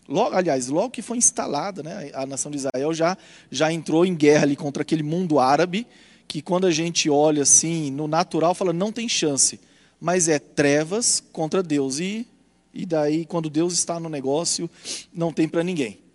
logo, 0.09 0.35
aliás, 0.35 0.67
logo 0.67 0.91
que 0.91 1.03
foi 1.03 1.19
instalada, 1.19 1.85
né, 1.85 2.11
a 2.15 2.27
nação 2.27 2.51
de 2.51 2.57
Israel 2.57 2.93
já, 2.93 3.17
já 3.49 3.73
entrou 3.73 4.05
em 4.05 4.17
guerra 4.17 4.43
ali 4.43 4.57
contra 4.57 4.83
aquele 4.83 5.05
mundo 5.05 5.39
árabe, 5.39 5.87
que 6.27 6.43
quando 6.43 6.67
a 6.67 6.73
gente 6.73 7.09
olha 7.09 7.45
assim, 7.45 7.93
no 7.93 8.09
natural, 8.09 8.57
fala, 8.57 8.73
não 8.73 8.91
tem 8.91 9.09
chance. 9.09 9.61
Mas 10.01 10.27
é 10.27 10.41
trevas 10.41 11.23
contra 11.33 11.63
Deus. 11.63 12.01
E, 12.01 12.27
e 12.75 12.85
daí, 12.85 13.25
quando 13.25 13.49
Deus 13.49 13.73
está 13.73 14.01
no 14.01 14.09
negócio, 14.09 14.69
não 15.15 15.33
tem 15.33 15.49
para 15.49 15.63
ninguém. 15.63 16.06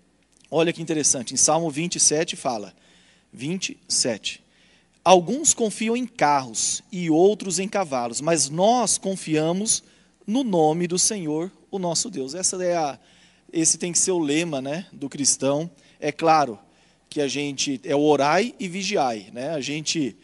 Olha 0.53 0.73
que 0.73 0.81
interessante, 0.81 1.33
em 1.33 1.37
Salmo 1.37 1.69
27 1.69 2.35
fala, 2.35 2.73
27. 3.31 4.43
Alguns 5.01 5.53
confiam 5.53 5.95
em 5.95 6.05
carros 6.05 6.83
e 6.91 7.09
outros 7.09 7.57
em 7.57 7.69
cavalos, 7.69 8.19
mas 8.19 8.49
nós 8.49 8.97
confiamos 8.97 9.81
no 10.27 10.43
nome 10.43 10.87
do 10.87 10.99
Senhor, 10.99 11.49
o 11.71 11.79
nosso 11.79 12.09
Deus. 12.09 12.35
Essa 12.35 12.61
é 12.63 12.75
a, 12.75 12.99
esse 13.53 13.77
tem 13.77 13.93
que 13.93 13.97
ser 13.97 14.11
o 14.11 14.19
lema 14.19 14.61
né, 14.61 14.85
do 14.91 15.07
cristão. 15.07 15.71
É 16.01 16.11
claro 16.11 16.59
que 17.09 17.21
a 17.21 17.29
gente 17.29 17.79
é 17.85 17.95
o 17.95 18.01
orai 18.01 18.53
e 18.59 18.67
vigiai. 18.67 19.27
Né? 19.33 19.51
A 19.51 19.61
gente 19.61 20.17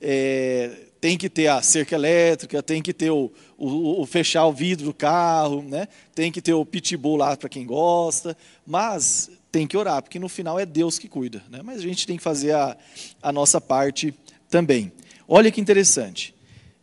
é, 0.00 0.70
tem 0.98 1.18
que 1.18 1.28
ter 1.28 1.48
a 1.48 1.60
cerca 1.60 1.94
elétrica, 1.94 2.62
tem 2.62 2.80
que 2.80 2.94
ter 2.94 3.10
o, 3.10 3.30
o, 3.58 4.00
o, 4.00 4.06
fechar 4.06 4.46
o 4.46 4.52
vidro 4.52 4.86
do 4.86 4.94
carro, 4.94 5.62
né? 5.62 5.88
tem 6.14 6.32
que 6.32 6.40
ter 6.40 6.54
o 6.54 6.64
pitbull 6.64 7.16
lá 7.16 7.36
para 7.36 7.48
quem 7.48 7.66
gosta, 7.66 8.36
mas 8.66 9.30
tem 9.54 9.68
que 9.68 9.76
orar, 9.76 10.02
porque 10.02 10.18
no 10.18 10.28
final 10.28 10.58
é 10.58 10.66
Deus 10.66 10.98
que 10.98 11.06
cuida. 11.08 11.40
Né? 11.48 11.60
Mas 11.62 11.78
a 11.78 11.82
gente 11.82 12.08
tem 12.08 12.16
que 12.16 12.22
fazer 12.22 12.50
a, 12.56 12.76
a 13.22 13.30
nossa 13.30 13.60
parte 13.60 14.12
também. 14.50 14.92
Olha 15.28 15.48
que 15.48 15.60
interessante. 15.60 16.34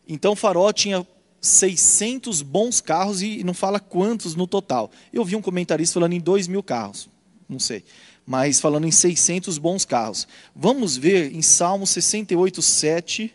Então 0.07 0.37
Faraó 0.37 0.71
tinha 0.71 1.05
600 1.41 2.41
bons 2.41 2.79
carros 2.79 3.21
e 3.21 3.43
não 3.43 3.53
fala 3.53 3.77
quantos 3.77 4.35
no 4.35 4.47
total. 4.47 4.89
Eu 5.11 5.25
vi 5.25 5.35
um 5.35 5.41
comentarista 5.41 5.95
falando 5.95 6.13
em 6.13 6.21
2 6.21 6.47
mil 6.47 6.63
carros, 6.63 7.09
não 7.49 7.59
sei, 7.59 7.83
mas 8.25 8.61
falando 8.61 8.87
em 8.87 8.91
600 8.91 9.57
bons 9.57 9.83
carros. 9.83 10.25
Vamos 10.55 10.95
ver 10.95 11.35
em 11.35 11.41
Salmo 11.41 11.85
68, 11.85 12.61
7, 12.61 13.33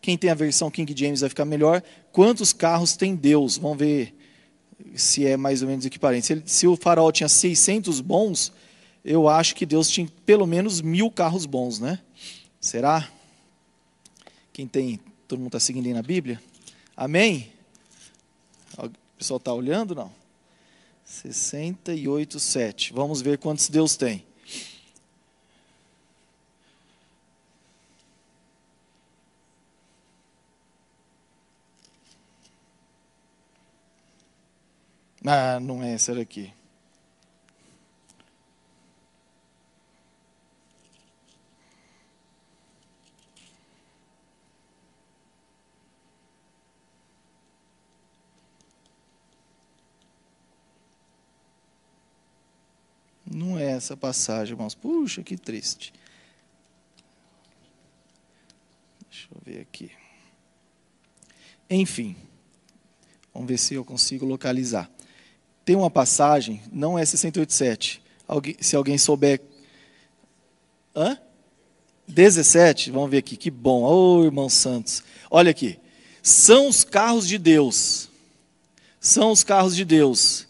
quem 0.00 0.18
tem 0.18 0.28
a 0.28 0.34
versão 0.34 0.72
King 0.72 0.92
James 0.96 1.20
vai 1.20 1.28
ficar 1.28 1.44
melhor, 1.44 1.84
quantos 2.10 2.52
carros 2.52 2.96
tem 2.96 3.14
Deus. 3.14 3.58
Vamos 3.58 3.78
ver 3.78 4.12
se 4.96 5.24
é 5.24 5.36
mais 5.36 5.62
ou 5.62 5.68
menos 5.68 5.86
equiparente. 5.86 6.26
Se, 6.26 6.32
ele, 6.32 6.42
se 6.46 6.66
o 6.66 6.74
faraó 6.74 7.12
tinha 7.12 7.28
600 7.28 8.00
bons, 8.00 8.52
eu 9.04 9.28
acho 9.28 9.54
que 9.54 9.66
Deus 9.66 9.88
tinha 9.88 10.08
pelo 10.24 10.46
menos 10.46 10.80
mil 10.80 11.10
carros 11.10 11.46
bons, 11.46 11.78
né? 11.78 11.98
Será? 12.60 13.08
Quem 14.52 14.66
tem, 14.66 15.00
todo 15.26 15.38
mundo 15.38 15.48
está 15.48 15.60
seguindo 15.60 15.86
aí 15.86 15.92
na 15.92 16.02
Bíblia? 16.02 16.40
Amém? 16.96 17.52
O 18.78 18.90
pessoal 19.18 19.38
está 19.38 19.52
olhando? 19.52 19.94
Não. 19.94 20.12
68, 21.04 22.38
7. 22.38 22.92
Vamos 22.92 23.20
ver 23.20 23.38
quantos 23.38 23.68
Deus 23.68 23.96
tem. 23.96 24.24
Ah, 35.24 35.60
não 35.60 35.82
é 35.82 35.94
essa 35.94 36.14
daqui. 36.14 36.52
Essa 53.82 53.96
passagem, 53.96 54.54
irmãos. 54.54 54.76
Puxa, 54.76 55.24
que 55.24 55.36
triste. 55.36 55.92
Deixa 59.10 59.26
eu 59.34 59.40
ver 59.44 59.60
aqui. 59.60 59.90
Enfim, 61.68 62.14
vamos 63.34 63.48
ver 63.48 63.58
se 63.58 63.74
eu 63.74 63.84
consigo 63.84 64.24
localizar. 64.24 64.88
Tem 65.64 65.74
uma 65.74 65.90
passagem, 65.90 66.62
não 66.70 66.96
é 66.96 67.04
687. 67.04 68.00
Alguém, 68.28 68.56
se 68.60 68.76
alguém 68.76 68.96
souber. 68.96 69.40
Hã? 70.94 71.18
17, 72.06 72.90
vamos 72.90 73.10
ver 73.10 73.18
aqui, 73.18 73.36
que 73.36 73.50
bom. 73.50 73.82
Ô 73.82 74.18
oh, 74.18 74.24
irmão 74.24 74.48
Santos. 74.48 75.02
Olha 75.28 75.50
aqui. 75.50 75.78
São 76.22 76.68
os 76.68 76.84
carros 76.84 77.26
de 77.26 77.36
Deus. 77.36 78.08
São 79.00 79.32
os 79.32 79.42
carros 79.42 79.74
de 79.74 79.84
Deus. 79.84 80.46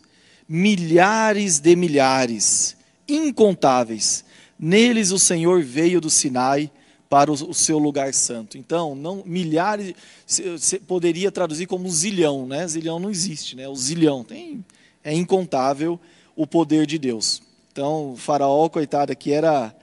Milhares 0.46 1.60
de 1.60 1.74
milhares, 1.74 2.76
incontáveis. 3.16 4.24
Neles 4.58 5.10
o 5.10 5.18
Senhor 5.18 5.62
veio 5.62 6.00
do 6.00 6.10
Sinai 6.10 6.70
para 7.08 7.30
o, 7.30 7.52
seu 7.52 7.78
lugar 7.78 8.14
santo. 8.14 8.56
Então, 8.56 8.94
não 8.94 9.22
milhares, 9.26 9.94
você 10.26 10.78
poderia 10.78 11.30
traduzir 11.30 11.66
como 11.66 11.90
zilhão, 11.90 12.46
né? 12.46 12.66
Zilhão 12.66 12.98
não 12.98 13.10
existe, 13.10 13.54
né? 13.54 13.68
O 13.68 13.74
zilhão 13.76 14.24
tem 14.24 14.64
é 15.04 15.12
incontável 15.12 16.00
o 16.34 16.46
poder 16.46 16.86
de 16.86 16.98
Deus. 16.98 17.42
Então, 17.70 18.12
o 18.12 18.16
faraó, 18.16 18.68
coitado, 18.68 19.12
aqui 19.12 19.32
era 19.32 19.74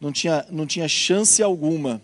não 0.00 0.12
tinha 0.12 0.46
não 0.50 0.66
tinha 0.66 0.86
chance 0.86 1.42
alguma. 1.42 2.00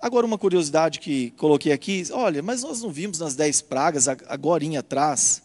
Agora 0.00 0.26
uma 0.26 0.38
curiosidade 0.38 1.00
que 1.00 1.30
coloquei 1.32 1.72
aqui, 1.72 2.04
olha, 2.12 2.42
mas 2.42 2.62
nós 2.62 2.82
não 2.82 2.90
vimos 2.90 3.18
nas 3.18 3.34
dez 3.34 3.60
pragas 3.60 4.06
agora 4.06 4.62
atrás 4.78 5.42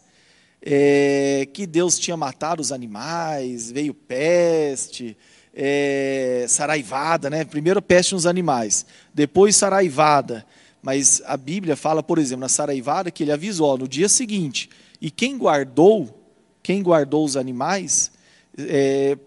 é, 0.62 1.48
que 1.54 1.66
Deus 1.66 1.98
tinha 1.98 2.16
matado 2.16 2.62
os 2.62 2.72
animais, 2.72 3.72
veio 3.72 3.94
peste, 3.94 5.18
é, 5.54 6.46
saraivada, 6.48 7.30
né? 7.30 7.44
Primeiro 7.44 7.82
peste 7.82 8.14
nos 8.14 8.26
animais, 8.26 8.86
depois 9.14 9.56
saraivada. 9.56 10.46
Mas 10.82 11.22
a 11.26 11.38
Bíblia 11.38 11.76
fala, 11.76 12.02
por 12.02 12.18
exemplo, 12.18 12.42
na 12.42 12.50
saraivada 12.50 13.12
que 13.12 13.24
ele 13.24 13.32
avisou 13.32 13.78
no 13.78 13.88
dia 13.88 14.10
seguinte. 14.10 14.70
E 15.00 15.12
quem 15.12 15.38
guardou, 15.38 16.26
quem 16.64 16.82
guardou 16.82 17.24
os 17.24 17.38
animais, 17.38 18.12
é, 18.58 19.18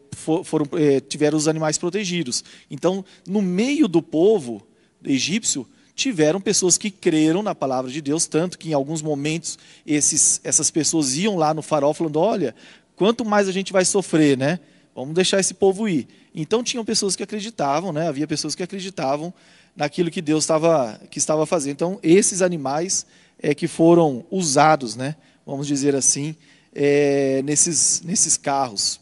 foram, 0.44 0.66
é, 0.72 1.00
tiveram 1.00 1.38
os 1.38 1.46
animais 1.46 1.78
protegidos. 1.78 2.44
Então, 2.70 3.04
no 3.26 3.40
meio 3.40 3.86
do 3.86 4.02
povo 4.02 4.66
egípcio, 5.04 5.66
tiveram 5.94 6.40
pessoas 6.40 6.76
que 6.76 6.90
creram 6.90 7.42
na 7.42 7.54
palavra 7.54 7.90
de 7.90 8.00
Deus, 8.00 8.26
tanto 8.26 8.58
que 8.58 8.70
em 8.70 8.72
alguns 8.72 9.00
momentos 9.00 9.58
esses, 9.86 10.40
essas 10.42 10.70
pessoas 10.70 11.16
iam 11.16 11.36
lá 11.36 11.54
no 11.54 11.62
farol 11.62 11.94
falando: 11.94 12.18
olha, 12.18 12.54
quanto 12.96 13.24
mais 13.24 13.48
a 13.48 13.52
gente 13.52 13.72
vai 13.72 13.84
sofrer, 13.84 14.36
né? 14.36 14.58
Vamos 14.94 15.14
deixar 15.14 15.40
esse 15.40 15.54
povo 15.54 15.88
ir. 15.88 16.06
Então 16.34 16.62
tinham 16.62 16.84
pessoas 16.84 17.14
que 17.14 17.22
acreditavam, 17.22 17.92
né? 17.92 18.08
havia 18.08 18.26
pessoas 18.26 18.54
que 18.54 18.62
acreditavam 18.62 19.32
naquilo 19.76 20.10
que 20.10 20.20
Deus 20.20 20.44
estava, 20.44 21.00
que 21.10 21.18
estava 21.18 21.46
fazendo. 21.46 21.72
Então, 21.72 21.98
esses 22.02 22.42
animais 22.42 23.06
é 23.40 23.54
que 23.54 23.66
foram 23.66 24.24
usados, 24.30 24.94
né? 24.96 25.16
vamos 25.44 25.66
dizer 25.66 25.94
assim, 25.94 26.34
é, 26.74 27.42
nesses, 27.42 28.02
nesses 28.02 28.36
carros. 28.36 29.00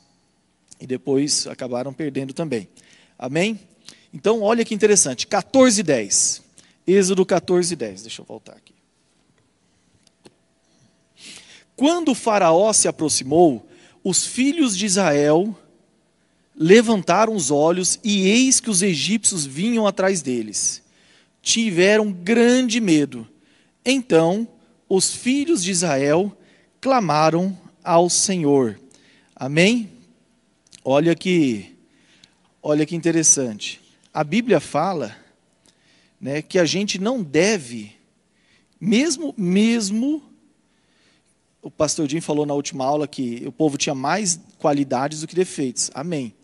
E 0.80 0.86
depois 0.86 1.46
acabaram 1.46 1.92
perdendo 1.92 2.32
também. 2.32 2.68
Amém? 3.18 3.60
Então, 4.12 4.42
olha 4.42 4.64
que 4.64 4.74
interessante. 4.74 5.26
14, 5.26 5.82
10. 5.82 6.42
Êxodo 6.86 7.24
14, 7.24 7.74
10. 7.76 8.02
Deixa 8.02 8.22
eu 8.22 8.26
voltar 8.26 8.52
aqui. 8.52 8.74
Quando 11.76 12.12
o 12.12 12.14
Faraó 12.14 12.72
se 12.72 12.88
aproximou, 12.88 13.66
os 14.04 14.26
filhos 14.26 14.76
de 14.76 14.86
Israel 14.86 15.56
levantaram 16.54 17.34
os 17.34 17.50
olhos 17.50 17.98
e 18.04 18.28
eis 18.28 18.60
que 18.60 18.70
os 18.70 18.82
egípcios 18.82 19.46
vinham 19.46 19.86
atrás 19.86 20.22
deles. 20.22 20.82
Tiveram 21.40 22.12
grande 22.12 22.80
medo. 22.80 23.26
Então 23.84 24.46
os 24.88 25.14
filhos 25.14 25.62
de 25.62 25.70
Israel 25.70 26.36
clamaram 26.80 27.58
ao 27.82 28.10
Senhor. 28.10 28.78
Amém? 29.34 29.90
Olha 30.84 31.14
que 31.14 31.74
olha 32.62 32.86
que 32.86 32.94
interessante. 32.94 33.80
A 34.14 34.22
Bíblia 34.22 34.60
fala, 34.60 35.16
né, 36.22 36.40
que 36.40 36.60
a 36.60 36.64
gente 36.64 37.00
não 37.00 37.20
deve 37.20 37.92
mesmo 38.80 39.34
mesmo 39.36 40.22
o 41.60 41.70
pastor 41.70 42.08
Jim 42.08 42.20
falou 42.20 42.44
na 42.44 42.54
última 42.54 42.84
aula 42.84 43.06
que 43.06 43.42
o 43.46 43.52
povo 43.52 43.76
tinha 43.76 43.94
mais 43.94 44.40
qualidades 44.58 45.20
do 45.20 45.28
que 45.28 45.34
defeitos. 45.34 45.92
Amém. 45.94 46.34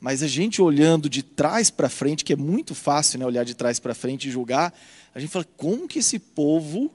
Mas 0.00 0.22
a 0.22 0.26
gente 0.26 0.62
olhando 0.62 1.10
de 1.10 1.22
trás 1.22 1.70
para 1.70 1.90
frente, 1.90 2.24
que 2.24 2.32
é 2.32 2.36
muito 2.36 2.74
fácil 2.74 3.18
né, 3.18 3.26
olhar 3.26 3.44
de 3.44 3.54
trás 3.54 3.78
para 3.78 3.94
frente 3.94 4.28
e 4.28 4.30
julgar, 4.30 4.72
a 5.14 5.20
gente 5.20 5.30
fala, 5.30 5.46
como 5.58 5.86
que 5.86 5.98
esse 5.98 6.18
povo 6.18 6.90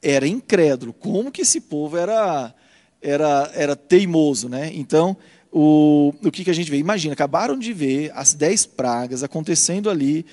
era 0.00 0.26
incrédulo? 0.26 0.92
Como 0.92 1.32
que 1.32 1.42
esse 1.42 1.60
povo 1.60 1.96
era, 1.96 2.54
era, 3.02 3.50
era 3.54 3.74
teimoso? 3.74 4.48
Né? 4.48 4.70
Então, 4.72 5.16
o, 5.50 6.14
o 6.22 6.30
que, 6.30 6.44
que 6.44 6.50
a 6.50 6.54
gente 6.54 6.70
vê? 6.70 6.78
Imagina, 6.78 7.12
acabaram 7.12 7.58
de 7.58 7.72
ver 7.72 8.12
as 8.14 8.34
dez 8.34 8.64
pragas 8.64 9.24
acontecendo 9.24 9.90
ali, 9.90 10.24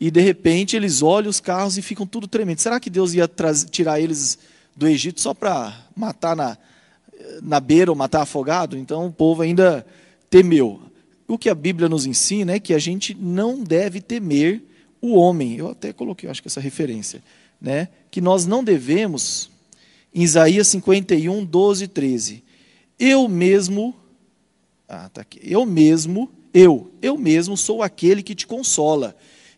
e 0.00 0.10
de 0.10 0.20
repente 0.20 0.76
eles 0.76 1.02
olham 1.02 1.30
os 1.30 1.40
carros 1.40 1.78
e 1.78 1.82
ficam 1.82 2.06
tudo 2.06 2.26
tremendo. 2.26 2.58
Será 2.58 2.78
que 2.78 2.90
Deus 2.90 3.14
ia 3.14 3.30
tirar 3.70 4.00
eles 4.00 4.38
do 4.76 4.86
Egito 4.86 5.20
só 5.20 5.32
para 5.32 5.74
matar 5.96 6.36
na, 6.36 6.58
na 7.42 7.60
beira 7.60 7.90
ou 7.90 7.96
matar 7.96 8.22
afogado? 8.22 8.76
Então 8.76 9.06
o 9.06 9.12
povo 9.12 9.42
ainda 9.42 9.86
temeu 10.28 10.80
o 11.26 11.38
que 11.38 11.48
a 11.48 11.54
Bíblia 11.54 11.88
nos 11.88 12.06
ensina 12.06 12.52
é 12.52 12.60
que 12.60 12.74
a 12.74 12.78
gente 12.78 13.14
não 13.14 13.62
deve 13.62 14.00
temer 14.00 14.62
o 15.00 15.14
homem. 15.14 15.56
Eu 15.56 15.70
até 15.70 15.92
coloquei, 15.92 16.28
acho 16.28 16.42
que 16.42 16.48
essa 16.48 16.60
referência, 16.60 17.22
né? 17.60 17.88
Que 18.10 18.20
nós 18.20 18.46
não 18.46 18.62
devemos, 18.62 19.50
em 20.14 20.22
Isaías 20.22 20.68
51, 20.68 21.44
12 21.44 21.84
e 21.84 21.88
13. 21.88 22.44
Eu 22.98 23.26
mesmo, 23.26 23.94
ah, 24.88 25.08
tá 25.08 25.22
aqui. 25.22 25.40
Eu 25.42 25.64
mesmo, 25.64 26.30
eu, 26.52 26.90
eu 27.00 27.16
mesmo 27.16 27.56
sou 27.56 27.82
aquele 27.82 28.22
que 28.22 28.34
te 28.34 28.46
consola. 28.46 29.16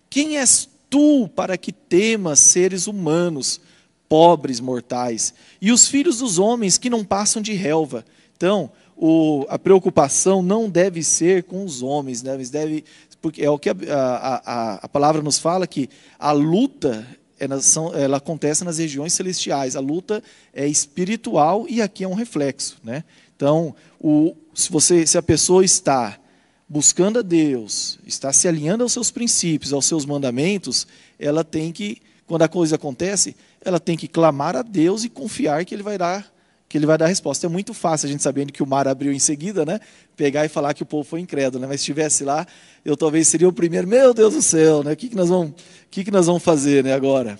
Quem 0.08 0.38
és 0.38 0.68
tu 0.88 1.28
para 1.28 1.56
que 1.56 1.72
temas 1.72 2.40
seres 2.40 2.86
humanos, 2.86 3.60
pobres 4.08 4.60
mortais, 4.60 5.34
e 5.60 5.72
os 5.72 5.88
filhos 5.88 6.18
dos 6.18 6.38
homens 6.38 6.78
que 6.78 6.90
não 6.90 7.04
passam 7.04 7.42
de 7.42 7.52
relva? 7.52 8.04
Então, 8.36 8.70
o, 8.96 9.44
a 9.48 9.58
preocupação 9.58 10.42
não 10.42 10.70
deve 10.70 11.02
ser 11.02 11.44
com 11.44 11.64
os 11.64 11.82
homens, 11.82 12.22
né? 12.22 12.36
deve, 12.50 12.84
porque 13.20 13.44
é 13.44 13.50
o 13.50 13.58
que 13.58 13.68
a, 13.68 13.74
a, 13.90 14.74
a 14.82 14.88
palavra 14.88 15.22
nos 15.22 15.38
fala 15.38 15.66
que 15.66 15.90
a 16.18 16.32
luta 16.32 17.06
ela, 17.38 17.60
são, 17.60 17.94
ela, 17.94 18.16
acontece 18.16 18.64
nas 18.64 18.78
regiões 18.78 19.12
celestiais, 19.12 19.76
a 19.76 19.80
luta 19.80 20.22
é 20.54 20.66
espiritual 20.66 21.66
e 21.68 21.82
aqui 21.82 22.04
é 22.04 22.08
um 22.08 22.14
reflexo. 22.14 22.78
Né? 22.82 23.04
Então, 23.36 23.74
o, 24.00 24.34
se, 24.54 24.70
você, 24.70 25.06
se 25.06 25.18
a 25.18 25.22
pessoa 25.22 25.64
está 25.64 26.18
buscando 26.68 27.20
a 27.20 27.22
Deus, 27.22 27.98
está 28.06 28.32
se 28.32 28.48
alinhando 28.48 28.82
aos 28.82 28.92
seus 28.92 29.10
princípios, 29.10 29.72
aos 29.72 29.86
seus 29.86 30.04
mandamentos, 30.04 30.86
ela 31.18 31.44
tem 31.44 31.72
que, 31.72 32.02
quando 32.26 32.42
a 32.42 32.48
coisa 32.48 32.76
acontece, 32.76 33.36
ela 33.60 33.78
tem 33.78 33.96
que 33.96 34.08
clamar 34.08 34.56
a 34.56 34.62
Deus 34.62 35.04
e 35.04 35.08
confiar 35.08 35.64
que 35.64 35.74
Ele 35.74 35.82
vai 35.82 35.96
dar 35.96 36.34
que 36.68 36.76
ele 36.76 36.86
vai 36.86 36.98
dar 36.98 37.04
a 37.04 37.08
resposta. 37.08 37.46
É 37.46 37.48
muito 37.48 37.72
fácil 37.72 38.08
a 38.08 38.10
gente 38.10 38.22
sabendo 38.22 38.52
que 38.52 38.62
o 38.62 38.66
mar 38.66 38.88
abriu 38.88 39.12
em 39.12 39.18
seguida, 39.18 39.64
né? 39.64 39.80
Pegar 40.16 40.44
e 40.44 40.48
falar 40.48 40.74
que 40.74 40.82
o 40.82 40.86
povo 40.86 41.08
foi 41.08 41.20
incrédulo, 41.20 41.62
né? 41.62 41.66
Mas 41.68 41.80
se 41.80 41.84
estivesse 41.84 42.24
lá, 42.24 42.46
eu 42.84 42.96
talvez 42.96 43.28
seria 43.28 43.48
o 43.48 43.52
primeiro, 43.52 43.86
meu 43.86 44.12
Deus 44.12 44.34
do 44.34 44.42
céu, 44.42 44.82
né? 44.82 44.92
O 44.92 44.96
que, 44.96 45.08
que, 45.08 45.16
nós, 45.16 45.28
vamos, 45.28 45.50
o 45.50 45.54
que, 45.90 46.04
que 46.04 46.10
nós 46.10 46.26
vamos 46.26 46.42
fazer 46.42 46.82
né, 46.82 46.92
agora? 46.92 47.38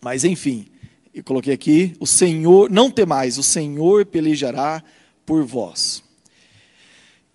Mas 0.00 0.24
enfim, 0.24 0.66
eu 1.14 1.22
coloquei 1.22 1.52
aqui, 1.52 1.94
o 2.00 2.06
Senhor, 2.06 2.70
não 2.70 2.90
temais, 2.90 3.36
o 3.38 3.42
Senhor 3.42 4.06
pelejará 4.06 4.82
por 5.26 5.44
vós. 5.44 6.02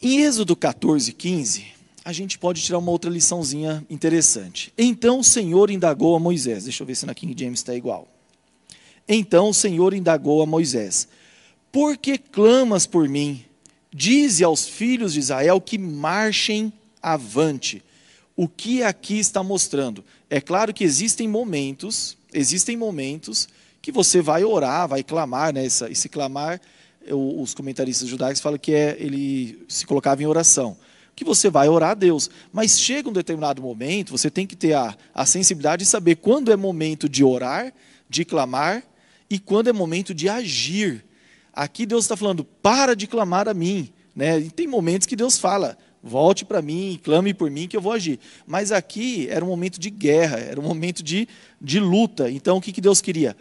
Em 0.06 0.22
Êxodo 0.22 0.54
14, 0.54 1.13
15, 1.13 1.66
a 2.04 2.12
gente 2.12 2.38
pode 2.38 2.62
tirar 2.62 2.78
uma 2.78 2.92
outra 2.92 3.10
liçãozinha 3.10 3.86
interessante. 3.89 4.74
Então 4.78 5.20
o 5.20 5.24
Senhor 5.24 5.72
indagou 5.72 6.13
a 6.13 6.20
Moisés, 6.20 6.66
deixa 6.66 6.84
eu 6.84 6.88
ver 6.88 6.96
se 6.96 7.06
na 7.06 7.16
King 7.16 7.34
James 7.42 7.62
está 7.62 7.74
igual. 7.74 8.06
Então 9.08 9.48
o 9.48 9.54
Senhor 9.54 9.94
indagou 9.94 10.42
a 10.42 10.46
Moisés: 10.46 11.08
Por 11.72 11.96
que 11.96 12.18
clamas 12.18 12.86
por 12.86 13.08
mim? 13.08 13.46
Dize 13.94 14.44
aos 14.44 14.68
filhos 14.68 15.13
de 15.13 15.22
Israel 15.22 15.62
que 15.62 15.78
marchem 15.78 16.74
avante. 17.02 17.82
O 18.36 18.46
que 18.46 18.84
aqui 18.84 19.20
está 19.20 19.42
mostrando? 19.42 20.04
É 20.30 20.42
claro 20.42 20.74
que 20.74 20.84
existem 20.84 21.30
momentos, 21.30 22.18
existem 22.34 22.76
momentos 22.76 23.48
que 23.82 23.89
você 23.89 24.22
vai 24.22 24.44
orar, 24.44 24.86
vai 24.86 25.02
clamar, 25.02 25.54
né? 25.54 25.66
Esse, 25.66 25.86
esse 25.86 26.10
clamar, 26.10 26.60
os 27.12 27.54
comentaristas 27.54 28.08
judaicos 28.08 28.42
falam 28.42 28.58
que 28.58 28.74
é, 28.74 28.96
ele 29.00 29.66
se 29.68 29.86
colocava 29.86 30.22
em 30.22 30.26
oração 30.26 30.78
que 31.16 31.24
você 31.24 31.50
vai 31.50 31.70
orar 31.70 31.92
a 31.92 31.96
Deus. 31.96 32.30
Mas 32.52 32.80
chega 32.80 33.10
um 33.10 33.13
determinado 33.13 33.62
momento, 33.62 34.12
você 34.12 34.30
tem 34.30 34.48
que 34.48 34.56
ter 34.56 34.74
a, 34.74 34.96
a 35.13 35.26
sensibilidade 35.26 35.84
de 35.84 35.89
saber 35.89 36.16
quando 36.16 36.52
é 36.52 36.56
momento 36.56 37.08
de 37.08 37.24
orar, 37.24 37.74
de 38.10 38.26
clamar 38.26 38.84
e 39.30 39.39
quando 39.39 39.70
é 39.70 39.74
momento 39.74 40.13
de 40.13 40.30
agir. 40.30 41.06
Aqui 41.54 41.86
Deus 41.86 42.06
está 42.06 42.18
falando: 42.18 42.44
para 42.44 42.96
de 42.96 43.08
clamar 43.08 43.48
a 43.48 43.54
mim, 43.54 43.92
Né? 44.16 44.39
E 44.39 44.50
tem 44.50 44.68
momentos 44.68 45.08
que 45.08 45.16
Deus 45.16 45.38
fala, 45.38 45.78
volte 46.02 46.46
para 46.46 46.62
mim, 46.62 47.00
clame 47.04 47.34
por 47.34 47.50
mim 47.50 47.68
que 47.68 47.78
eu 47.78 47.82
vou 47.82 47.94
agir. 47.94 48.20
Mas 48.46 48.72
aqui 48.72 49.28
era 49.30 49.44
um 49.44 49.48
momento 49.48 49.80
de 49.80 49.89
guerra, 49.89 50.38
era 50.38 50.60
um 50.60 50.63
momento 50.63 51.04
de, 51.04 51.28
de 51.62 51.80
luta. 51.80 52.30
Então 52.30 52.58
o 52.58 52.62
que, 52.62 52.72
que 52.72 52.82
Deus 52.82 53.02
queria? 53.02 53.36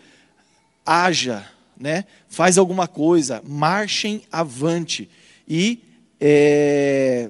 Haja, 0.84 1.46
né? 1.82 2.04
faz 2.28 2.56
alguma 2.56 2.86
coisa, 2.86 3.42
marchem 3.44 4.22
avante. 4.30 5.10
E 5.48 5.82
é, 6.20 7.28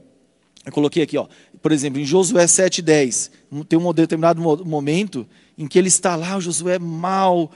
eu 0.67 0.71
coloquei 0.71 1.03
aqui, 1.03 1.17
ó, 1.17 1.27
por 1.63 1.73
exemplo, 1.73 1.99
em 1.99 2.05
Josué 2.05 2.45
7,10, 2.45 3.31
tem 3.67 3.79
um 3.79 3.93
determinado 3.95 4.43
momento 4.43 5.27
em 5.57 5.67
que 5.67 5.79
ele 5.79 5.89
está 5.89 6.15
lá, 6.17 6.37
o 6.37 6.41
Josué 6.41 6.79
mal, 6.79 7.51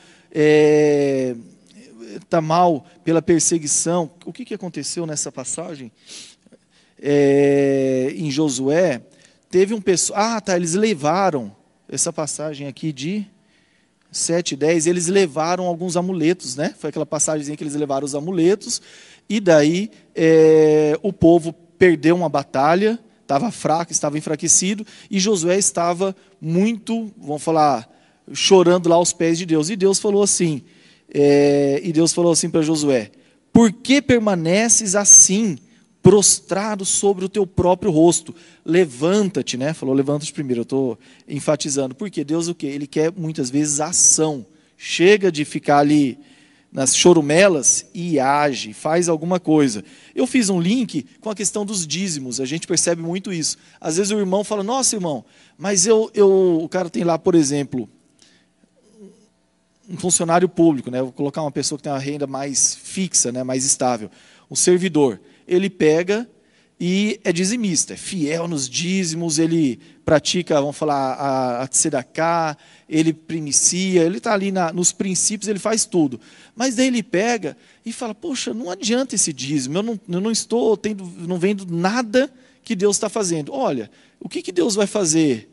está 2.14 2.38
é, 2.38 2.40
mal 2.40 2.86
pela 3.04 3.20
perseguição. 3.20 4.10
O 4.24 4.32
que, 4.32 4.46
que 4.46 4.54
aconteceu 4.54 5.04
nessa 5.04 5.30
passagem? 5.30 5.92
É, 6.98 8.14
em 8.16 8.30
Josué, 8.30 9.02
teve 9.50 9.74
um 9.74 9.82
pessoal. 9.82 10.18
Ah, 10.18 10.40
tá, 10.40 10.56
eles 10.56 10.72
levaram 10.72 11.54
essa 11.88 12.10
passagem 12.10 12.66
aqui 12.66 12.90
de 12.90 13.26
7, 14.16 14.56
10, 14.56 14.86
eles 14.86 15.06
levaram 15.06 15.66
alguns 15.66 15.96
amuletos, 15.96 16.56
né? 16.56 16.74
Foi 16.78 16.90
aquela 16.90 17.06
passagem 17.06 17.54
que 17.56 17.62
eles 17.62 17.74
levaram 17.74 18.04
os 18.04 18.14
amuletos, 18.14 18.80
e 19.28 19.40
daí 19.40 19.90
é, 20.14 20.98
o 21.02 21.12
povo 21.12 21.52
perdeu 21.52 22.16
uma 22.16 22.28
batalha, 22.28 22.98
estava 23.22 23.50
fraco, 23.50 23.92
estava 23.92 24.16
enfraquecido, 24.16 24.86
e 25.10 25.18
Josué 25.18 25.58
estava 25.58 26.14
muito, 26.40 27.10
vamos 27.18 27.42
falar, 27.42 27.88
chorando 28.32 28.88
lá 28.88 28.96
aos 28.96 29.12
pés 29.12 29.38
de 29.38 29.46
Deus. 29.46 29.70
E 29.70 29.76
Deus 29.76 29.98
falou 29.98 30.22
assim: 30.22 30.62
é, 31.12 31.80
e 31.82 31.92
Deus 31.92 32.12
falou 32.12 32.32
assim 32.32 32.48
para 32.48 32.62
Josué: 32.62 33.10
Por 33.52 33.72
que 33.72 34.00
permaneces 34.00 34.94
assim, 34.94 35.58
prostrado 36.06 36.84
sobre 36.84 37.24
o 37.24 37.28
teu 37.28 37.44
próprio 37.44 37.90
rosto? 37.90 38.32
Levanta-te, 38.64 39.56
né? 39.56 39.74
Falou, 39.74 39.92
levanta-te 39.92 40.32
primeiro. 40.32 40.60
Eu 40.60 40.62
estou 40.62 40.98
enfatizando. 41.28 41.96
Porque 41.96 42.22
Deus 42.22 42.46
o 42.46 42.54
quê? 42.54 42.68
Ele 42.68 42.86
quer 42.86 43.12
muitas 43.12 43.50
vezes 43.50 43.80
ação. 43.80 44.46
Chega 44.76 45.32
de 45.32 45.44
ficar 45.44 45.78
ali 45.78 46.16
nas 46.70 46.96
chorumelas 46.96 47.86
e 47.92 48.20
age, 48.20 48.72
faz 48.72 49.08
alguma 49.08 49.40
coisa. 49.40 49.82
Eu 50.14 50.28
fiz 50.28 50.48
um 50.48 50.60
link 50.60 51.04
com 51.20 51.28
a 51.28 51.34
questão 51.34 51.66
dos 51.66 51.84
dízimos, 51.84 52.40
a 52.40 52.44
gente 52.44 52.68
percebe 52.68 53.02
muito 53.02 53.32
isso. 53.32 53.56
Às 53.80 53.96
vezes 53.96 54.12
o 54.12 54.18
irmão 54.18 54.44
fala, 54.44 54.62
nossa 54.62 54.94
irmão, 54.94 55.24
mas 55.58 55.86
eu, 55.86 56.10
eu 56.14 56.60
o 56.62 56.68
cara 56.68 56.90
tem 56.90 57.02
lá, 57.02 57.18
por 57.18 57.34
exemplo, 57.34 57.88
um 59.88 59.96
funcionário 59.96 60.48
público, 60.48 60.90
né? 60.90 61.00
vou 61.00 61.12
colocar 61.12 61.40
uma 61.40 61.50
pessoa 61.50 61.78
que 61.78 61.84
tem 61.84 61.92
uma 61.92 61.98
renda 61.98 62.26
mais 62.26 62.74
fixa, 62.74 63.32
né? 63.32 63.42
mais 63.42 63.64
estável, 63.64 64.10
um 64.50 64.54
servidor, 64.54 65.18
ele 65.46 65.70
pega 65.70 66.28
e 66.78 67.20
é 67.24 67.32
dizimista, 67.32 67.94
é 67.94 67.96
fiel 67.96 68.46
nos 68.46 68.68
dízimos, 68.68 69.38
ele 69.38 69.80
pratica, 70.04 70.60
vamos 70.60 70.76
falar, 70.76 71.14
a, 71.14 71.62
a 71.62 71.66
tzedakah, 71.66 72.56
ele 72.88 73.12
primicia, 73.12 74.02
ele 74.02 74.18
está 74.18 74.32
ali 74.32 74.52
na, 74.52 74.72
nos 74.72 74.92
princípios, 74.92 75.48
ele 75.48 75.58
faz 75.58 75.84
tudo. 75.84 76.20
Mas 76.54 76.76
daí 76.76 76.88
ele 76.88 77.02
pega 77.02 77.56
e 77.84 77.92
fala, 77.92 78.14
poxa, 78.14 78.52
não 78.52 78.70
adianta 78.70 79.14
esse 79.14 79.32
dízimo, 79.32 79.78
eu 79.78 79.82
não, 79.82 80.00
eu 80.08 80.20
não 80.20 80.30
estou 80.30 80.76
tendo, 80.76 81.04
não 81.04 81.38
vendo 81.38 81.66
nada 81.66 82.30
que 82.62 82.76
Deus 82.76 82.96
está 82.96 83.08
fazendo. 83.08 83.52
Olha, 83.52 83.90
o 84.20 84.28
que, 84.28 84.42
que 84.42 84.52
Deus 84.52 84.74
vai 84.74 84.86
fazer 84.86 85.50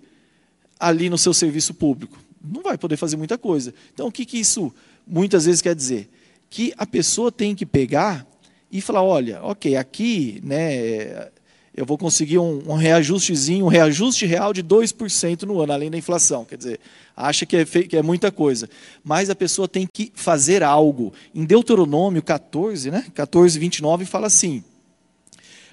ali 0.79 1.09
no 1.09 1.17
seu 1.17 1.33
serviço 1.33 1.73
público? 1.73 2.23
não 2.43 2.61
vai 2.61 2.77
poder 2.77 2.97
fazer 2.97 3.15
muita 3.15 3.37
coisa. 3.37 3.73
Então, 3.93 4.07
o 4.07 4.11
que, 4.11 4.25
que 4.25 4.37
isso 4.37 4.73
muitas 5.07 5.45
vezes 5.45 5.61
quer 5.61 5.73
dizer? 5.73 6.09
Que 6.49 6.73
a 6.77 6.85
pessoa 6.85 7.31
tem 7.31 7.55
que 7.55 7.65
pegar 7.65 8.27
e 8.73 8.81
falar: 8.81 9.03
olha, 9.03 9.39
ok, 9.43 9.77
aqui 9.77 10.41
né, 10.43 11.29
eu 11.75 11.85
vou 11.85 11.97
conseguir 11.97 12.39
um, 12.39 12.63
um 12.67 12.73
reajustezinho, 12.73 13.65
um 13.65 13.69
reajuste 13.69 14.25
real 14.25 14.51
de 14.51 14.63
2% 14.63 15.43
no 15.43 15.61
ano, 15.61 15.71
além 15.71 15.91
da 15.91 15.97
inflação. 15.97 16.43
Quer 16.43 16.57
dizer, 16.57 16.79
acha 17.15 17.45
que 17.45 17.57
é, 17.57 17.65
que 17.65 17.95
é 17.95 18.01
muita 18.01 18.31
coisa. 18.31 18.67
Mas 19.03 19.29
a 19.29 19.35
pessoa 19.35 19.67
tem 19.67 19.87
que 19.91 20.11
fazer 20.15 20.63
algo. 20.63 21.13
Em 21.35 21.45
Deuteronômio 21.45 22.23
14, 22.23 22.89
né, 22.89 23.05
14, 23.13 23.59
29, 23.59 24.05
fala 24.05 24.25
assim: 24.25 24.63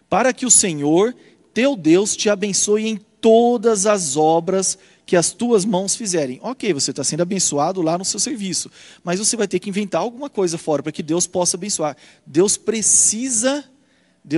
Para 0.08 0.34
que 0.34 0.44
o 0.44 0.50
Senhor, 0.50 1.16
teu 1.54 1.74
Deus, 1.74 2.14
te 2.14 2.28
abençoe 2.28 2.86
em 2.86 3.00
todas 3.18 3.86
as 3.86 4.14
obras 4.14 4.78
que 5.10 5.16
as 5.16 5.32
tuas 5.32 5.64
mãos 5.64 5.96
fizerem. 5.96 6.38
Ok, 6.40 6.72
você 6.72 6.92
está 6.92 7.02
sendo 7.02 7.22
abençoado 7.22 7.82
lá 7.82 7.98
no 7.98 8.04
seu 8.04 8.20
serviço, 8.20 8.70
mas 9.02 9.18
você 9.18 9.36
vai 9.36 9.48
ter 9.48 9.58
que 9.58 9.68
inventar 9.68 10.00
alguma 10.00 10.30
coisa 10.30 10.56
fora 10.56 10.84
para 10.84 10.92
que 10.92 11.02
Deus 11.02 11.26
possa 11.26 11.56
abençoar. 11.56 11.96
Deus 12.24 12.56
precisa. 12.56 13.64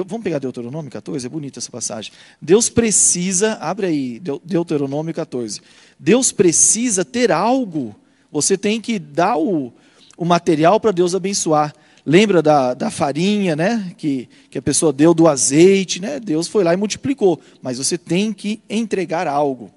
Vamos 0.06 0.24
pegar 0.24 0.38
Deuteronômio 0.38 0.90
14? 0.90 1.26
É 1.26 1.28
bonita 1.28 1.58
essa 1.58 1.70
passagem. 1.70 2.10
Deus 2.40 2.70
precisa. 2.70 3.58
Abre 3.60 3.86
aí, 3.86 4.22
Deuteronômio 4.42 5.12
14. 5.12 5.60
Deus 5.98 6.32
precisa 6.32 7.04
ter 7.04 7.30
algo. 7.30 7.94
Você 8.30 8.56
tem 8.56 8.80
que 8.80 8.98
dar 8.98 9.36
o, 9.36 9.74
o 10.16 10.24
material 10.24 10.80
para 10.80 10.90
Deus 10.90 11.14
abençoar. 11.14 11.74
Lembra 12.06 12.40
da, 12.40 12.72
da 12.72 12.90
farinha, 12.90 13.54
né? 13.54 13.92
Que, 13.98 14.26
que 14.48 14.56
a 14.56 14.62
pessoa 14.62 14.90
deu 14.90 15.12
do 15.12 15.28
azeite, 15.28 16.00
né? 16.00 16.18
Deus 16.18 16.48
foi 16.48 16.64
lá 16.64 16.72
e 16.72 16.78
multiplicou. 16.78 17.38
Mas 17.60 17.76
você 17.76 17.98
tem 17.98 18.32
que 18.32 18.58
entregar 18.70 19.28
algo. 19.28 19.70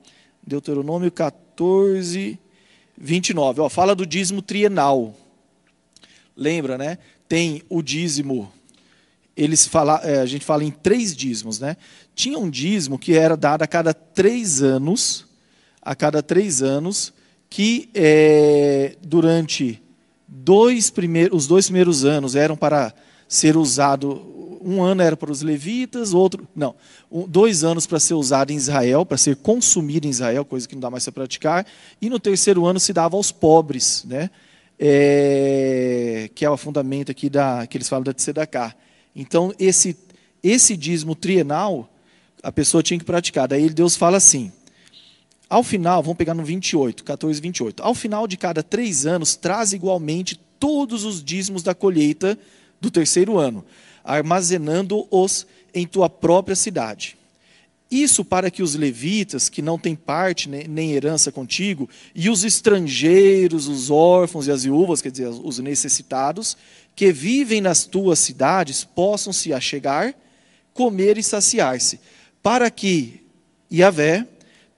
Deuteronômio 0.45 1.11
14, 1.11 2.39
29. 2.97 3.61
Ó, 3.61 3.69
fala 3.69 3.95
do 3.95 4.05
dízimo 4.05 4.41
trienal. 4.41 5.15
Lembra, 6.35 6.77
né? 6.77 6.97
Tem 7.27 7.63
o 7.69 7.81
dízimo. 7.81 8.51
Eles 9.35 9.65
fala, 9.65 9.99
é, 10.03 10.19
a 10.19 10.25
gente 10.25 10.45
fala 10.45 10.63
em 10.63 10.71
três 10.71 11.15
dízimos, 11.15 11.59
né? 11.59 11.75
Tinha 12.13 12.37
um 12.37 12.49
dízimo 12.49 12.99
que 12.99 13.13
era 13.13 13.35
dado 13.35 13.63
a 13.63 13.67
cada 13.67 13.93
três 13.93 14.61
anos, 14.61 15.25
a 15.81 15.95
cada 15.95 16.21
três 16.21 16.61
anos, 16.61 17.13
que 17.49 17.89
é, 17.93 18.95
durante 19.01 19.81
dois 20.27 20.89
primeiros, 20.89 21.37
os 21.39 21.47
dois 21.47 21.65
primeiros 21.65 22.05
anos 22.05 22.35
eram 22.35 22.55
para 22.55 22.93
ser 23.27 23.57
usado 23.57 24.34
um 24.65 24.81
ano 24.81 25.03
era 25.03 25.15
para 25.15 25.31
os 25.31 25.43
levitas, 25.43 26.11
outro. 26.11 26.47
Não, 26.55 26.73
um, 27.11 27.27
dois 27.27 27.63
anos 27.63 27.85
para 27.85 27.99
ser 27.99 28.15
usado 28.15 28.51
em 28.51 28.55
Israel, 28.55 29.05
para 29.05 29.15
ser 29.15 29.35
consumido 29.35 30.07
em 30.07 30.09
Israel, 30.09 30.43
coisa 30.43 30.67
que 30.67 30.73
não 30.73 30.81
dá 30.81 30.89
mais 30.89 31.03
para 31.03 31.13
praticar. 31.13 31.67
E 32.01 32.09
no 32.09 32.19
terceiro 32.19 32.65
ano 32.65 32.79
se 32.79 32.91
dava 32.91 33.15
aos 33.15 33.31
pobres, 33.31 34.03
né? 34.05 34.31
É, 34.77 36.29
que 36.33 36.43
é 36.43 36.49
o 36.49 36.57
fundamento 36.57 37.11
aqui 37.11 37.29
da, 37.29 37.65
que 37.67 37.77
eles 37.77 37.87
falam 37.87 38.03
da 38.03 38.11
Tzedakah. 38.11 38.75
Então, 39.15 39.53
esse, 39.57 39.95
esse 40.43 40.75
dízimo 40.75 41.15
trienal, 41.15 41.87
a 42.41 42.51
pessoa 42.51 42.81
tinha 42.81 42.99
que 42.99 43.05
praticar. 43.05 43.47
Daí 43.47 43.69
Deus 43.69 43.95
fala 43.95 44.17
assim: 44.17 44.51
ao 45.47 45.63
final, 45.63 46.01
vamos 46.01 46.17
pegar 46.17 46.33
no 46.33 46.43
28, 46.43 47.03
14, 47.03 47.39
28. 47.39 47.83
Ao 47.83 47.93
final 47.93 48.27
de 48.27 48.35
cada 48.35 48.63
três 48.63 49.05
anos, 49.05 49.35
traz 49.35 49.73
igualmente 49.73 50.39
todos 50.59 51.05
os 51.05 51.23
dízimos 51.23 51.61
da 51.61 51.75
colheita 51.75 52.37
do 52.81 52.89
terceiro 52.89 53.37
ano 53.37 53.63
armazenando-os 54.05 55.47
em 55.73 55.85
tua 55.85 56.09
própria 56.09 56.55
cidade. 56.55 57.17
Isso 57.89 58.23
para 58.23 58.49
que 58.49 58.63
os 58.63 58.75
levitas, 58.75 59.49
que 59.49 59.61
não 59.61 59.77
têm 59.77 59.95
parte 59.95 60.49
nem 60.49 60.93
herança 60.93 61.31
contigo, 61.31 61.89
e 62.13 62.29
os 62.29 62.43
estrangeiros, 62.43 63.67
os 63.67 63.89
órfãos 63.89 64.47
e 64.47 64.51
as 64.51 64.63
viúvas, 64.63 65.01
quer 65.01 65.11
dizer, 65.11 65.27
os 65.27 65.59
necessitados, 65.59 66.55
que 66.95 67.11
vivem 67.11 67.61
nas 67.61 67.85
tuas 67.85 68.19
cidades, 68.19 68.83
possam 68.83 69.33
se 69.33 69.53
achegar, 69.53 70.15
comer 70.73 71.17
e 71.17 71.23
saciar-se, 71.23 71.99
para 72.41 72.69
que 72.71 73.21
Yahvé, 73.71 74.27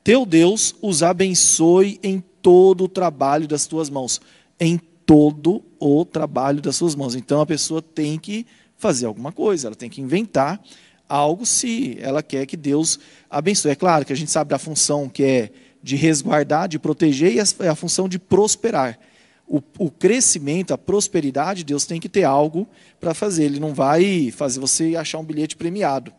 teu 0.03 0.25
Deus, 0.25 0.75
os 0.81 1.03
abençoe 1.03 1.99
em 2.01 2.23
todo 2.41 2.85
o 2.85 2.89
trabalho 2.89 3.47
das 3.47 3.67
tuas 3.67 3.89
mãos. 3.89 4.21
Em 4.59 4.79
todo 5.05 5.63
o 5.79 6.03
trabalho 6.03 6.61
das 6.61 6.75
suas 6.75 6.93
mãos. 6.93 7.15
Então 7.15 7.39
a 7.39 7.45
pessoa 7.45 7.81
tem 7.81 8.19
que 8.19 8.45
fazer 8.77 9.05
alguma 9.05 9.31
coisa, 9.31 9.67
ela 9.67 9.75
tem 9.75 9.89
que 9.89 10.01
inventar 10.01 10.61
algo 11.07 11.45
se 11.45 11.97
ela 12.01 12.21
quer 12.21 12.45
que 12.45 12.57
Deus 12.57 12.99
abençoe. 13.29 13.71
É 13.71 13.75
claro 13.75 14.05
que 14.05 14.13
a 14.13 14.15
gente 14.15 14.31
sabe 14.31 14.49
da 14.49 14.59
função 14.59 15.09
que 15.09 15.23
é 15.23 15.51
de 15.81 15.95
resguardar, 15.95 16.67
de 16.67 16.77
proteger 16.77 17.33
e 17.33 17.39
a, 17.39 17.71
a 17.71 17.75
função 17.75 18.09
de 18.09 18.19
prosperar. 18.19 18.99
O, 19.47 19.61
o, 19.77 19.89
crescimento, 19.89 20.73
a 20.73 20.77
prosperidade, 20.77 21.63
Deus 21.63 21.85
tem 21.85 22.01
que 22.01 22.09
ter 22.09 22.25
algo 22.25 22.67
para 22.99 23.13
fazer. 23.13 23.45
Ele 23.45 23.59
não 23.59 23.73
vai 23.73 24.29
fazer 24.31 24.59
você 24.59 24.95
achar 24.97 25.19
um 25.19 25.23
bilhete 25.23 25.55
premiado. 25.55 26.11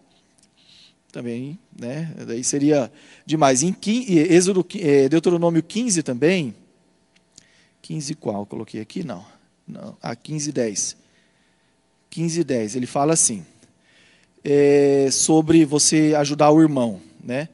Também, 1.12 1.58
né? 1.78 2.14
Daí 2.26 2.42
seria 2.42 2.90
demais. 3.26 3.62
Em 3.62 3.76
Êxodo, 4.08 4.64
é, 4.76 5.08
Deuteronômio 5.10 5.62
15 5.62 6.02
também. 6.02 6.54
15 7.82 8.14
qual? 8.14 8.46
Coloquei 8.46 8.80
aqui? 8.80 9.04
Não. 9.04 9.24
não. 9.66 9.94
Ah, 10.00 10.16
15, 10.16 10.50
10. 10.50 10.96
15 12.10 12.40
e 12.40 12.44
10. 12.44 12.76
Ele 12.76 12.86
fala 12.86 13.12
assim, 13.12 13.44
é, 14.44 15.08
sobre 15.10 15.64
você 15.64 16.14
ajudar 16.16 16.50
o 16.50 16.60
irmão. 16.60 17.00
Né? 17.22 17.48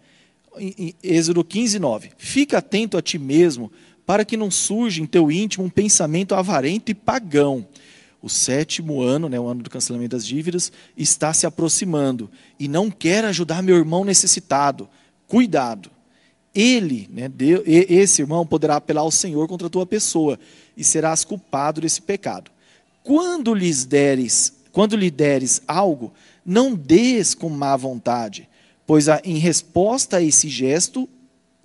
Êxodo 1.02 1.42
15, 1.42 1.78
9. 1.78 2.10
Fica 2.16 2.58
atento 2.58 2.96
a 2.96 3.02
ti 3.02 3.18
mesmo, 3.18 3.70
para 4.06 4.24
que 4.24 4.36
não 4.36 4.50
surja 4.50 5.02
em 5.02 5.06
teu 5.06 5.30
íntimo 5.30 5.64
um 5.64 5.70
pensamento 5.70 6.34
avarento 6.34 6.90
e 6.90 6.94
pagão, 6.94 7.66
o 8.22 8.28
sétimo 8.28 9.02
ano, 9.02 9.28
né, 9.28 9.38
o 9.38 9.46
ano 9.46 9.62
do 9.62 9.68
cancelamento 9.68 10.16
das 10.16 10.26
dívidas, 10.26 10.72
está 10.96 11.32
se 11.34 11.46
aproximando 11.46 12.30
e 12.58 12.68
não 12.68 12.90
quer 12.90 13.24
ajudar 13.24 13.62
meu 13.62 13.76
irmão 13.76 14.04
necessitado. 14.04 14.88
Cuidado. 15.26 15.90
Ele, 16.54 17.08
né, 17.12 17.30
esse 17.66 18.22
irmão, 18.22 18.46
poderá 18.46 18.76
apelar 18.76 19.02
ao 19.02 19.10
Senhor 19.10 19.46
contra 19.48 19.66
a 19.66 19.70
tua 19.70 19.84
pessoa 19.84 20.38
e 20.76 20.84
serás 20.84 21.24
culpado 21.24 21.80
desse 21.80 22.00
pecado. 22.00 22.50
Quando 23.04 23.54
lhes 23.54 23.84
deres, 23.84 24.52
quando 24.72 24.96
lhe 24.96 25.10
deres 25.10 25.62
algo, 25.68 26.12
não 26.44 26.74
des 26.74 27.34
com 27.34 27.50
má 27.50 27.76
vontade, 27.76 28.48
pois 28.86 29.06
em 29.22 29.36
resposta 29.36 30.16
a 30.16 30.22
esse 30.22 30.48
gesto, 30.48 31.08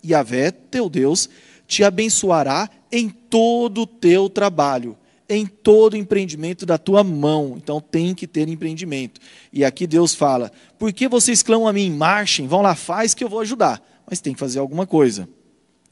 Yahvé, 0.05 0.51
teu 0.51 0.89
Deus, 0.89 1.29
te 1.65 1.83
abençoará 1.83 2.69
em 2.91 3.09
todo 3.09 3.81
o 3.81 3.87
teu 3.87 4.29
trabalho, 4.29 4.97
em 5.29 5.45
todo 5.45 5.93
o 5.93 5.97
empreendimento 5.97 6.65
da 6.65 6.77
tua 6.77 7.05
mão. 7.05 7.55
Então 7.55 7.79
tem 7.79 8.13
que 8.13 8.27
ter 8.27 8.49
empreendimento. 8.49 9.21
E 9.53 9.63
aqui 9.63 9.87
Deus 9.87 10.13
fala: 10.13 10.51
por 10.77 10.91
que 10.91 11.07
vocês 11.07 11.41
clamam 11.41 11.69
a 11.69 11.73
mim? 11.73 11.89
Marchem, 11.89 12.47
vão 12.47 12.61
lá, 12.61 12.75
faz 12.75 13.13
que 13.13 13.23
eu 13.23 13.29
vou 13.29 13.39
ajudar. 13.39 13.81
Mas 14.05 14.19
tem 14.19 14.33
que 14.33 14.39
fazer 14.39 14.59
alguma 14.59 14.85
coisa. 14.85 15.29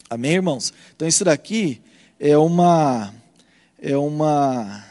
Amém, 0.10 0.34
irmãos? 0.34 0.74
Então 0.96 1.08
isso 1.08 1.24
daqui 1.24 1.82
é 2.20 2.38
uma 2.38 3.14
é 3.80 3.96
uma 3.96 4.87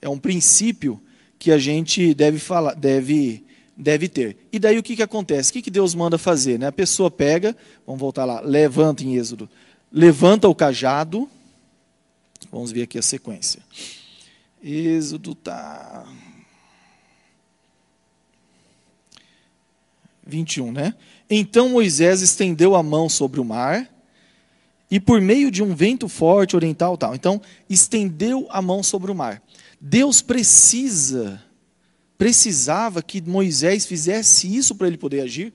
é 0.00 0.08
um 0.08 0.18
princípio 0.18 1.00
que 1.38 1.52
a 1.52 1.58
gente 1.58 2.14
deve 2.14 2.38
falar, 2.38 2.74
deve 2.74 3.44
deve 3.76 4.08
ter. 4.08 4.36
E 4.52 4.58
daí 4.58 4.76
o 4.76 4.82
que, 4.82 4.96
que 4.96 5.02
acontece? 5.02 5.50
O 5.50 5.52
que, 5.52 5.62
que 5.62 5.70
Deus 5.70 5.94
manda 5.94 6.18
fazer? 6.18 6.58
Né? 6.58 6.66
A 6.66 6.72
pessoa 6.72 7.08
pega, 7.08 7.56
vamos 7.86 8.00
voltar 8.00 8.24
lá, 8.24 8.40
levanta 8.40 9.04
em 9.04 9.14
Êxodo, 9.14 9.48
levanta 9.92 10.48
o 10.48 10.54
cajado, 10.54 11.28
vamos 12.50 12.72
ver 12.72 12.82
aqui 12.82 12.98
a 12.98 13.02
sequência. 13.02 13.62
Êxodo 14.62 15.32
tá 15.36 16.04
21, 20.26 20.72
né? 20.72 20.94
Então 21.30 21.68
Moisés 21.68 22.20
estendeu 22.20 22.74
a 22.74 22.82
mão 22.82 23.08
sobre 23.08 23.38
o 23.38 23.44
mar 23.44 23.88
e 24.90 24.98
por 24.98 25.20
meio 25.20 25.50
de 25.50 25.62
um 25.62 25.74
vento 25.74 26.08
forte 26.08 26.56
oriental 26.56 26.96
tal. 26.96 27.14
Então 27.14 27.40
estendeu 27.68 28.46
a 28.50 28.62
mão 28.62 28.82
sobre 28.82 29.10
o 29.10 29.14
mar. 29.14 29.42
Deus 29.80 30.22
precisa 30.22 31.42
precisava 32.16 33.00
que 33.00 33.22
Moisés 33.22 33.86
fizesse 33.86 34.54
isso 34.54 34.74
para 34.74 34.88
ele 34.88 34.98
poder 34.98 35.20
agir? 35.20 35.52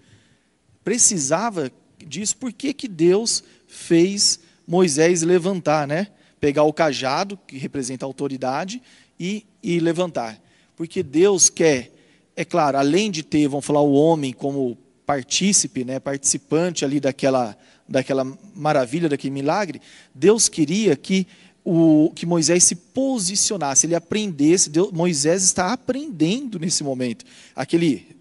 Precisava 0.82 1.70
disso. 2.08 2.38
Por 2.38 2.54
que, 2.54 2.74
que 2.74 2.88
Deus 2.88 3.44
fez 3.68 4.40
Moisés 4.66 5.24
levantar, 5.24 5.86
né? 5.86 6.08
Pegar 6.40 6.64
o 6.64 6.72
cajado, 6.72 7.38
que 7.46 7.58
representa 7.58 8.06
a 8.06 8.08
autoridade, 8.08 8.82
e, 9.20 9.46
e 9.62 9.80
levantar. 9.80 10.42
Porque 10.76 11.04
Deus 11.04 11.50
quer, 11.50 11.92
é 12.36 12.44
claro, 12.44 12.78
além 12.78 13.12
de 13.12 13.24
ter, 13.24 13.48
vamos 13.48 13.66
falar, 13.66 13.82
o 13.82 13.94
homem 13.94 14.34
como 14.34 14.78
partícipe, 15.06 15.84
né, 15.84 16.00
participante 16.00 16.84
ali 16.86 17.00
daquela, 17.00 17.58
daquela 17.88 18.26
maravilha, 18.56 19.10
daquele 19.10 19.34
milagre, 19.34 19.82
Deus 20.14 20.48
queria 20.48 20.96
que 20.96 21.28
o, 21.64 22.12
que 22.16 22.26
Moisés 22.26 22.64
se 22.64 22.76
posicionasse, 22.76 23.86
ele 23.86 23.96
aprendesse. 23.96 24.70
Deus, 24.70 24.92
Moisés 24.92 25.44
está 25.44 25.72
aprendendo 25.72 26.60
nesse 26.60 26.84
momento. 26.84 27.26
Aquele 27.56 28.14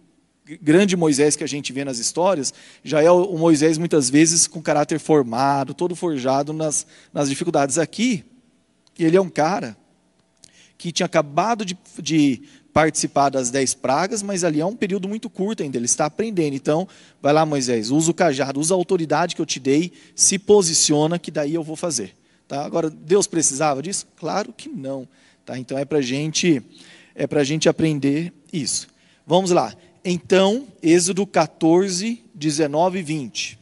grande 0.60 0.96
Moisés 0.96 1.36
que 1.36 1.44
a 1.44 1.48
gente 1.48 1.72
vê 1.72 1.84
nas 1.84 1.98
histórias, 1.98 2.52
já 2.82 3.02
é 3.02 3.10
o 3.10 3.38
Moisés 3.38 3.78
muitas 3.78 4.10
vezes 4.10 4.46
com 4.46 4.60
caráter 4.60 4.98
formado, 4.98 5.74
todo 5.74 5.96
forjado 5.96 6.52
nas, 6.52 6.86
nas 7.12 7.28
dificuldades. 7.28 7.78
Aqui, 7.78 8.24
ele 8.98 9.16
é 9.16 9.20
um 9.20 9.30
cara 9.30 9.76
que 10.76 10.92
tinha 10.92 11.06
acabado 11.06 11.64
de, 11.64 11.78
de 12.00 12.42
participar 12.72 13.28
das 13.28 13.50
dez 13.50 13.74
pragas, 13.74 14.22
mas 14.22 14.44
ali 14.44 14.60
é 14.60 14.66
um 14.66 14.74
período 14.74 15.08
muito 15.08 15.28
curto 15.28 15.62
ainda, 15.62 15.76
ele 15.76 15.84
está 15.84 16.06
aprendendo. 16.06 16.54
Então, 16.54 16.88
vai 17.20 17.32
lá, 17.32 17.44
Moisés, 17.44 17.90
usa 17.90 18.10
o 18.10 18.14
cajado, 18.14 18.58
usa 18.58 18.74
a 18.74 18.76
autoridade 18.76 19.36
que 19.36 19.42
eu 19.42 19.46
te 19.46 19.60
dei, 19.60 19.92
se 20.14 20.38
posiciona, 20.38 21.18
que 21.18 21.30
daí 21.30 21.54
eu 21.54 21.62
vou 21.62 21.76
fazer. 21.76 22.14
Tá? 22.48 22.64
Agora, 22.64 22.88
Deus 22.88 23.26
precisava 23.26 23.82
disso? 23.82 24.06
Claro 24.16 24.52
que 24.52 24.68
não. 24.68 25.06
Tá? 25.44 25.58
Então 25.58 25.76
é 25.76 25.84
para 25.84 26.00
gente, 26.00 26.62
é 27.14 27.26
a 27.30 27.44
gente 27.44 27.68
aprender 27.68 28.32
isso. 28.52 28.88
Vamos 29.26 29.50
lá. 29.50 29.74
Então, 30.04 30.66
Êxodo 30.82 31.26
14, 31.26 32.22
19 32.34 32.98
e 32.98 33.02
20. 33.02 33.58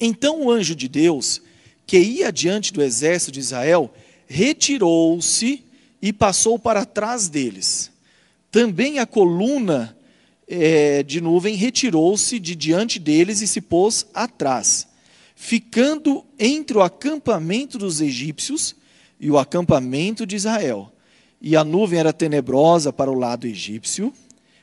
Então 0.00 0.42
o 0.42 0.50
anjo 0.50 0.74
de 0.74 0.88
Deus, 0.88 1.40
que 1.86 1.98
ia 1.98 2.32
diante 2.32 2.72
do 2.72 2.82
exército 2.82 3.30
de 3.30 3.40
Israel, 3.40 3.92
retirou-se 4.26 5.64
e 6.02 6.12
passou 6.12 6.58
para 6.58 6.84
trás 6.84 7.28
deles. 7.28 7.90
Também 8.50 8.98
a 8.98 9.06
coluna 9.06 9.96
é, 10.46 11.02
de 11.02 11.20
nuvem 11.20 11.54
retirou-se 11.54 12.38
de 12.38 12.54
diante 12.54 12.98
deles 12.98 13.40
e 13.40 13.46
se 13.46 13.60
pôs 13.60 14.04
atrás 14.12 14.88
ficando 15.42 16.24
entre 16.38 16.78
o 16.78 16.82
acampamento 16.82 17.76
dos 17.76 18.00
egípcios 18.00 18.76
e 19.18 19.28
o 19.28 19.36
acampamento 19.36 20.24
de 20.24 20.36
Israel. 20.36 20.92
E 21.40 21.56
a 21.56 21.64
nuvem 21.64 21.98
era 21.98 22.12
tenebrosa 22.12 22.92
para 22.92 23.10
o 23.10 23.18
lado 23.18 23.44
egípcio, 23.44 24.14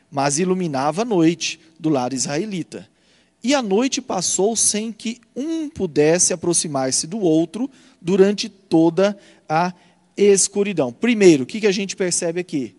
mas 0.10 0.39
iluminava 0.39 1.02
a 1.02 1.06
noite 1.06 1.60
do 1.78 1.89
lado 1.89 2.15
israelita. 2.15 2.89
E 3.43 3.54
a 3.54 3.62
noite 3.62 4.02
passou 4.02 4.56
sem 4.56 4.89
que 4.89 5.19
um 5.36 5.67
pudesse 5.69 6.32
aproximar-se 6.32 7.06
do 7.08 7.19
outro 7.19 7.69
durante 8.02 8.47
toda 8.47 9.19
a 9.49 9.73
escuridão. 10.25 10.91
Primeiro, 10.91 11.43
o 11.43 11.45
que 11.45 11.65
a 11.65 11.71
gente 11.71 11.95
percebe 11.95 12.39
aqui? 12.39 12.75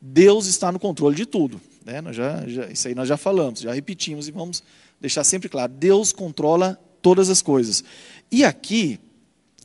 Deus 0.00 0.46
está 0.46 0.72
no 0.72 0.78
controle 0.78 1.14
de 1.14 1.26
tudo. 1.26 1.60
Né? 1.84 2.02
Já, 2.12 2.46
já, 2.46 2.66
isso 2.66 2.88
aí 2.88 2.94
nós 2.94 3.08
já 3.08 3.16
falamos, 3.16 3.60
já 3.60 3.72
repetimos 3.72 4.28
e 4.28 4.32
vamos 4.32 4.62
deixar 5.00 5.24
sempre 5.24 5.48
claro: 5.48 5.72
Deus 5.72 6.12
controla 6.12 6.78
todas 7.00 7.28
as 7.30 7.42
coisas. 7.42 7.84
E 8.30 8.44
aqui, 8.44 8.98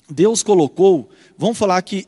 Deus 0.10 0.44
colocou, 0.44 1.10
vamos 1.38 1.58
falar 1.58 1.82
que 1.82 2.06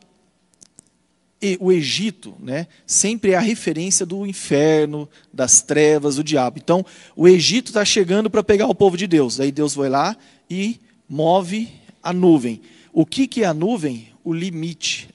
o 1.59 1.71
Egito 1.71 2.35
né, 2.39 2.67
sempre 2.85 3.31
é 3.31 3.35
a 3.35 3.39
referência 3.39 4.05
do 4.05 4.25
inferno, 4.25 5.07
das 5.31 5.61
trevas, 5.61 6.17
do 6.17 6.23
diabo. 6.23 6.59
Então, 6.61 6.85
o 7.15 7.27
Egito 7.27 7.67
está 7.67 7.85
chegando 7.85 8.29
para 8.29 8.43
pegar 8.43 8.67
o 8.67 8.75
povo 8.75 8.97
de 8.97 9.07
Deus. 9.07 9.39
Aí 9.39 9.51
Deus 9.51 9.73
vai 9.73 9.89
lá 9.89 10.17
e 10.49 10.79
move 11.07 11.69
a 12.03 12.11
nuvem. 12.11 12.61
O 12.91 13.05
que, 13.05 13.25
que 13.25 13.43
é 13.43 13.45
a 13.45 13.53
nuvem? 13.53 14.08
O 14.29 14.33
limite. 14.33 15.09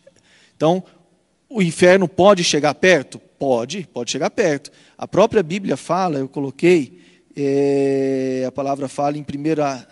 Então, 0.56 0.82
o 1.48 1.62
inferno 1.62 2.08
pode 2.08 2.42
chegar 2.42 2.74
perto? 2.74 3.20
Pode, 3.38 3.88
pode 3.92 4.10
chegar 4.10 4.28
perto. 4.30 4.72
A 4.98 5.06
própria 5.06 5.40
Bíblia 5.40 5.76
fala, 5.76 6.18
eu 6.18 6.28
coloquei, 6.28 7.00
é, 7.36 8.44
a 8.44 8.50
palavra 8.50 8.88
fala 8.88 9.16
em 9.16 9.22
primeira 9.22 9.86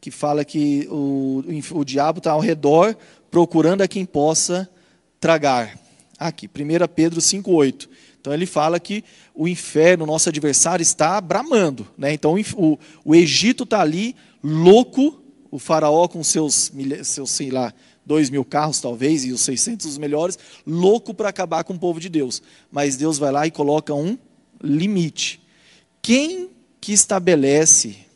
que 0.00 0.10
fala 0.10 0.44
que 0.44 0.86
o, 0.88 1.42
o 1.72 1.84
diabo 1.84 2.18
está 2.18 2.30
ao 2.30 2.40
redor 2.40 2.96
procurando 3.28 3.82
a 3.82 3.88
quem 3.88 4.04
possa 4.04 4.70
tragar. 5.18 5.76
Aqui, 6.16 6.46
1 6.46 6.86
Pedro 6.94 7.20
5,8. 7.20 7.88
Então 8.20 8.32
ele 8.32 8.46
fala 8.46 8.78
que 8.78 9.02
o 9.34 9.48
inferno, 9.48 10.06
nosso 10.06 10.28
adversário, 10.28 10.82
está 10.82 11.20
bramando. 11.20 11.88
Né? 11.98 12.12
Então 12.12 12.36
o, 12.56 12.78
o 13.04 13.14
Egito 13.16 13.64
está 13.64 13.80
ali, 13.80 14.14
louco, 14.44 15.20
o 15.50 15.58
faraó 15.58 16.06
com 16.08 16.22
seus, 16.22 16.72
seus, 17.04 17.30
sei 17.30 17.50
lá, 17.50 17.72
dois 18.04 18.30
mil 18.30 18.44
carros 18.44 18.80
talvez, 18.80 19.24
e 19.24 19.32
os 19.32 19.40
600 19.40 19.86
os 19.86 19.98
melhores, 19.98 20.38
louco 20.66 21.12
para 21.12 21.28
acabar 21.28 21.64
com 21.64 21.74
o 21.74 21.78
povo 21.78 22.00
de 22.00 22.08
Deus. 22.08 22.42
Mas 22.70 22.96
Deus 22.96 23.18
vai 23.18 23.32
lá 23.32 23.46
e 23.46 23.50
coloca 23.50 23.94
um 23.94 24.16
limite. 24.62 25.40
Quem 26.02 26.50
que 26.80 26.92
estabelece 26.92 28.10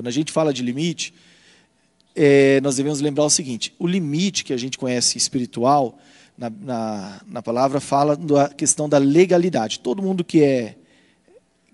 quando 0.00 0.08
a 0.08 0.12
gente 0.12 0.32
fala 0.32 0.50
de 0.50 0.62
limite, 0.62 1.12
é, 2.16 2.58
nós 2.62 2.76
devemos 2.76 3.02
lembrar 3.02 3.24
o 3.24 3.28
seguinte: 3.28 3.74
o 3.78 3.86
limite 3.86 4.44
que 4.44 4.52
a 4.54 4.56
gente 4.56 4.78
conhece 4.78 5.18
espiritual, 5.18 5.98
na, 6.38 6.48
na, 6.48 7.20
na, 7.26 7.42
palavra, 7.42 7.80
fala 7.80 8.16
da 8.16 8.48
questão 8.48 8.88
da 8.88 8.96
legalidade. 8.96 9.78
Todo 9.80 10.02
mundo 10.02 10.24
que 10.24 10.42
é 10.42 10.76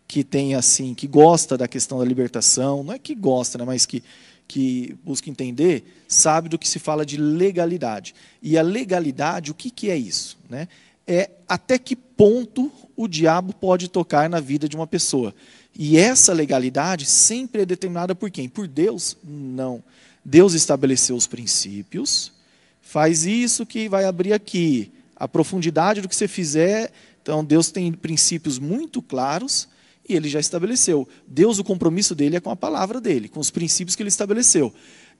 que 0.08 0.24
tem 0.24 0.56
assim, 0.56 0.92
que 0.92 1.06
gosta 1.06 1.56
da 1.56 1.68
questão 1.68 2.00
da 2.00 2.04
libertação, 2.04 2.82
não 2.82 2.94
é 2.94 2.98
que 2.98 3.14
gosta, 3.14 3.58
né, 3.58 3.64
mas 3.64 3.86
que 3.86 4.02
que 4.46 4.96
busca 5.04 5.28
entender, 5.28 5.84
sabe 6.06 6.48
do 6.48 6.58
que 6.58 6.68
se 6.68 6.78
fala 6.78 7.04
de 7.04 7.16
legalidade. 7.16 8.14
E 8.40 8.56
a 8.56 8.62
legalidade, 8.62 9.50
o 9.50 9.54
que, 9.54 9.70
que 9.70 9.90
é 9.90 9.96
isso? 9.96 10.38
Né? 10.48 10.68
É 11.06 11.30
até 11.48 11.78
que 11.78 11.96
ponto 11.96 12.70
o 12.96 13.06
diabo 13.08 13.52
pode 13.52 13.88
tocar 13.88 14.28
na 14.28 14.40
vida 14.40 14.68
de 14.68 14.76
uma 14.76 14.86
pessoa. 14.86 15.34
E 15.78 15.98
essa 15.98 16.32
legalidade 16.32 17.04
sempre 17.04 17.62
é 17.62 17.66
determinada 17.66 18.14
por 18.14 18.30
quem? 18.30 18.48
Por 18.48 18.66
Deus? 18.66 19.16
Não. 19.22 19.82
Deus 20.24 20.54
estabeleceu 20.54 21.14
os 21.14 21.26
princípios, 21.26 22.32
faz 22.80 23.24
isso 23.26 23.66
que 23.66 23.88
vai 23.88 24.04
abrir 24.04 24.32
aqui. 24.32 24.90
A 25.14 25.26
profundidade 25.26 26.00
do 26.00 26.08
que 26.08 26.16
você 26.16 26.28
fizer. 26.28 26.92
Então, 27.22 27.44
Deus 27.44 27.70
tem 27.70 27.90
princípios 27.92 28.58
muito 28.58 29.00
claros 29.00 29.68
e 30.08 30.14
ele 30.14 30.28
já 30.28 30.40
estabeleceu. 30.40 31.08
Deus, 31.26 31.58
o 31.58 31.64
compromisso 31.64 32.14
dele 32.14 32.36
é 32.36 32.40
com 32.40 32.50
a 32.50 32.56
palavra 32.56 33.00
dele, 33.00 33.28
com 33.28 33.40
os 33.40 33.50
princípios 33.50 33.96
que 33.96 34.02
ele 34.02 34.08
estabeleceu. 34.08 34.72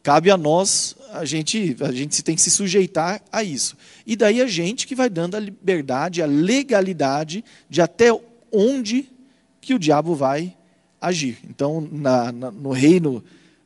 Cabe 0.02 0.30
a 0.30 0.36
nós, 0.36 0.94
a 1.10 1.24
gente, 1.24 1.76
a 1.80 1.90
gente 1.90 2.22
tem 2.22 2.36
que 2.36 2.40
se 2.40 2.50
sujeitar 2.50 3.20
a 3.32 3.42
isso. 3.42 3.76
E 4.06 4.14
daí 4.14 4.40
a 4.40 4.46
gente 4.46 4.86
que 4.86 4.94
vai 4.94 5.10
dando 5.10 5.36
a 5.36 5.40
liberdade, 5.40 6.22
a 6.22 6.26
legalidade 6.26 7.44
de 7.68 7.80
até 7.80 8.16
onde 8.52 9.08
que 9.60 9.74
o 9.74 9.78
diabo 9.78 10.14
vai 10.14 10.54
agir. 11.00 11.38
Então, 11.48 11.86
na, 11.90 12.30
na, 12.30 12.50
no 12.52 12.70
reino, 12.70 13.22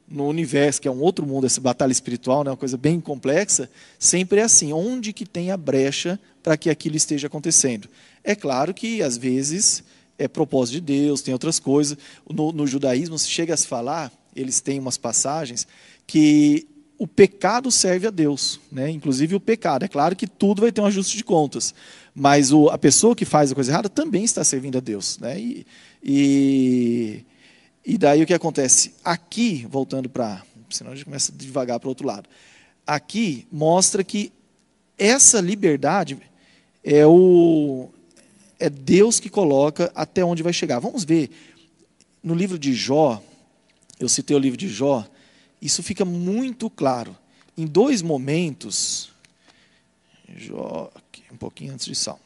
no 0.08 0.26
universo, 0.26 0.80
que 0.80 0.88
é 0.88 0.90
um 0.90 1.00
outro 1.00 1.26
mundo, 1.26 1.46
essa 1.46 1.60
batalha 1.60 1.92
espiritual, 1.92 2.42
né, 2.42 2.50
uma 2.50 2.56
coisa 2.56 2.76
bem 2.76 3.00
complexa, 3.00 3.70
sempre 3.98 4.40
é 4.40 4.42
assim, 4.42 4.72
onde 4.72 5.12
que 5.12 5.26
tem 5.26 5.50
a 5.50 5.56
brecha 5.56 6.18
para 6.42 6.56
que 6.56 6.70
aquilo 6.70 6.96
esteja 6.96 7.26
acontecendo. 7.26 7.88
É 8.24 8.34
claro 8.34 8.72
que, 8.72 9.02
às 9.02 9.16
vezes, 9.16 9.84
é 10.20 10.28
propósito 10.28 10.74
de 10.74 10.80
Deus, 10.80 11.22
tem 11.22 11.32
outras 11.32 11.58
coisas. 11.58 11.96
No, 12.28 12.52
no 12.52 12.66
judaísmo, 12.66 13.18
se 13.18 13.28
chega 13.28 13.54
a 13.54 13.56
se 13.56 13.66
falar, 13.66 14.12
eles 14.36 14.60
têm 14.60 14.78
umas 14.78 14.98
passagens, 14.98 15.66
que 16.06 16.68
o 16.98 17.06
pecado 17.06 17.70
serve 17.70 18.06
a 18.06 18.10
Deus, 18.10 18.60
né? 18.70 18.90
inclusive 18.90 19.34
o 19.34 19.40
pecado. 19.40 19.84
É 19.84 19.88
claro 19.88 20.14
que 20.14 20.26
tudo 20.26 20.60
vai 20.60 20.70
ter 20.70 20.82
um 20.82 20.86
ajuste 20.86 21.16
de 21.16 21.24
contas, 21.24 21.74
mas 22.14 22.52
o, 22.52 22.68
a 22.68 22.76
pessoa 22.76 23.16
que 23.16 23.24
faz 23.24 23.50
a 23.50 23.54
coisa 23.54 23.72
errada 23.72 23.88
também 23.88 24.22
está 24.22 24.44
servindo 24.44 24.76
a 24.76 24.80
Deus. 24.80 25.18
Né? 25.18 25.40
E, 25.40 25.66
e, 26.02 27.24
e 27.86 27.96
daí 27.96 28.22
o 28.22 28.26
que 28.26 28.34
acontece? 28.34 28.92
Aqui, 29.02 29.66
voltando 29.70 30.10
para. 30.10 30.42
Senão 30.68 30.92
a 30.92 30.94
gente 30.94 31.06
começa 31.06 31.32
a 31.32 31.34
devagar 31.34 31.80
para 31.80 31.86
o 31.86 31.90
outro 31.90 32.06
lado. 32.06 32.28
Aqui 32.86 33.46
mostra 33.50 34.04
que 34.04 34.30
essa 34.98 35.40
liberdade 35.40 36.18
é, 36.84 37.06
o, 37.06 37.88
é 38.60 38.68
Deus 38.68 39.18
que 39.18 39.30
coloca 39.30 39.90
até 39.94 40.24
onde 40.24 40.42
vai 40.42 40.52
chegar. 40.52 40.78
Vamos 40.78 41.02
ver. 41.02 41.30
No 42.22 42.34
livro 42.34 42.58
de 42.58 42.74
Jó, 42.74 43.20
eu 43.98 44.08
citei 44.08 44.36
o 44.36 44.40
livro 44.40 44.58
de 44.58 44.68
Jó, 44.68 45.06
isso 45.60 45.82
fica 45.82 46.04
muito 46.04 46.68
claro. 46.68 47.16
Em 47.56 47.66
dois 47.66 48.02
momentos, 48.02 49.10
Jó, 50.36 50.90
um 51.32 51.36
pouquinho 51.36 51.72
antes 51.72 51.86
de 51.86 51.94
Salmo. 51.94 52.20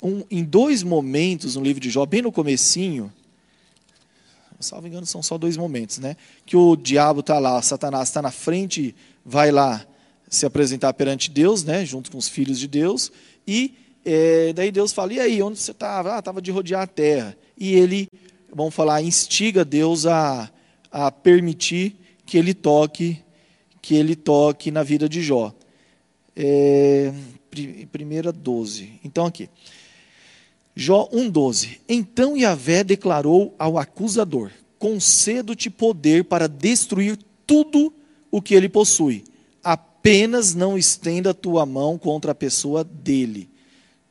Um, 0.00 0.22
em 0.30 0.44
dois 0.44 0.82
momentos 0.82 1.56
no 1.56 1.62
livro 1.62 1.80
de 1.80 1.90
Jó, 1.90 2.06
bem 2.06 2.22
no 2.22 2.30
comecinho, 2.30 3.12
salvo 4.60 4.86
engano, 4.86 5.06
são 5.06 5.22
só 5.22 5.36
dois 5.36 5.56
momentos, 5.56 5.98
né? 5.98 6.16
Que 6.44 6.56
o 6.56 6.76
diabo 6.76 7.20
está 7.20 7.38
lá, 7.38 7.60
Satanás 7.62 8.08
está 8.08 8.22
na 8.22 8.30
frente, 8.30 8.94
vai 9.24 9.50
lá 9.50 9.84
se 10.28 10.46
apresentar 10.46 10.92
perante 10.94 11.30
Deus, 11.30 11.64
né? 11.64 11.84
Junto 11.84 12.10
com 12.10 12.18
os 12.18 12.28
filhos 12.28 12.58
de 12.58 12.68
Deus, 12.68 13.10
e 13.46 13.74
é, 14.08 14.52
daí 14.52 14.70
Deus 14.70 14.92
fala: 14.92 15.12
e 15.12 15.18
aí, 15.18 15.42
onde 15.42 15.58
você 15.58 15.72
estava? 15.72 16.14
Ah, 16.14 16.20
estava 16.20 16.40
de 16.40 16.52
rodear 16.52 16.82
a 16.82 16.86
terra. 16.86 17.36
E 17.58 17.74
ele, 17.74 18.06
vamos 18.54 18.72
falar, 18.72 19.02
instiga 19.02 19.64
Deus 19.64 20.06
a, 20.06 20.48
a 20.92 21.10
permitir 21.10 21.96
que 22.24 22.38
ele 22.38 22.54
toque, 22.54 23.18
que 23.82 23.96
ele 23.96 24.14
toque 24.14 24.70
na 24.70 24.84
vida 24.84 25.08
de 25.08 25.20
Jó. 25.20 25.52
É, 26.36 27.12
primeira 27.90 28.30
12. 28.30 29.00
Então 29.02 29.26
aqui. 29.26 29.50
Jó 30.76 31.08
1,12. 31.12 31.78
Então 31.88 32.36
Yahvé 32.36 32.84
declarou 32.84 33.56
ao 33.58 33.76
acusador: 33.76 34.52
Concedo-te 34.78 35.68
poder 35.68 36.22
para 36.26 36.46
destruir 36.46 37.18
tudo 37.44 37.92
o 38.30 38.40
que 38.40 38.54
ele 38.54 38.68
possui. 38.68 39.24
Apenas 39.64 40.54
não 40.54 40.78
estenda 40.78 41.30
a 41.30 41.34
tua 41.34 41.66
mão 41.66 41.98
contra 41.98 42.30
a 42.30 42.36
pessoa 42.36 42.84
dele. 42.84 43.55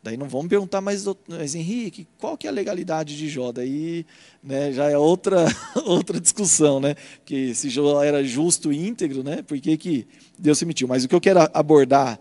Daí 0.06 0.18
não 0.18 0.30
vamos 0.30 0.50
perguntar 0.50 0.82
mais, 0.82 1.04
mas 1.28 1.56
Henrique, 1.56 2.08
qual 2.20 2.38
que 2.38 2.46
é 2.46 2.50
a 2.52 2.54
legalidade 2.54 3.18
de 3.18 3.28
Jó? 3.28 3.52
Daí 3.52 4.06
né, 4.44 4.72
já 4.72 4.88
é 4.88 4.96
outra, 4.96 5.48
outra 5.84 6.22
discussão, 6.22 6.80
né? 6.80 6.96
Que 7.26 7.56
se 7.56 7.72
Jó 7.72 8.04
era 8.04 8.24
justo 8.24 8.72
e 8.72 8.88
íntegro, 8.88 9.24
né? 9.24 9.42
Por 9.42 9.60
que, 9.60 9.76
que 9.76 10.08
Deus 10.38 10.60
se 10.60 10.64
emitiu? 10.64 10.88
Mas 10.88 11.04
o 11.04 11.08
que 11.08 11.16
eu 11.16 11.20
quero 11.20 11.40
abordar 11.52 12.20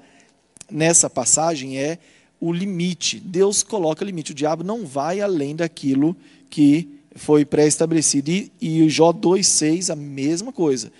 nessa 0.71 1.11
passagem 1.11 1.79
é 1.79 1.99
o 2.41 2.51
limite. 2.51 3.21
Deus 3.21 3.63
coloca 3.63 4.03
limite. 4.03 4.33
O 4.33 4.35
diabo 4.35 4.65
não 4.65 4.87
vai 4.87 5.21
além 5.21 5.55
daquilo 5.55 6.17
que 6.49 6.89
foi 7.15 7.45
pré-estabelecido. 7.45 8.31
E, 8.31 8.51
e 8.63 8.89
Jó 8.89 9.13
2,6, 9.13 9.93
a 9.93 9.97
mesma 9.97 10.55
coisa. 10.55 10.91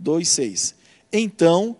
2,6. 0.00 0.74
Então, 1.12 1.74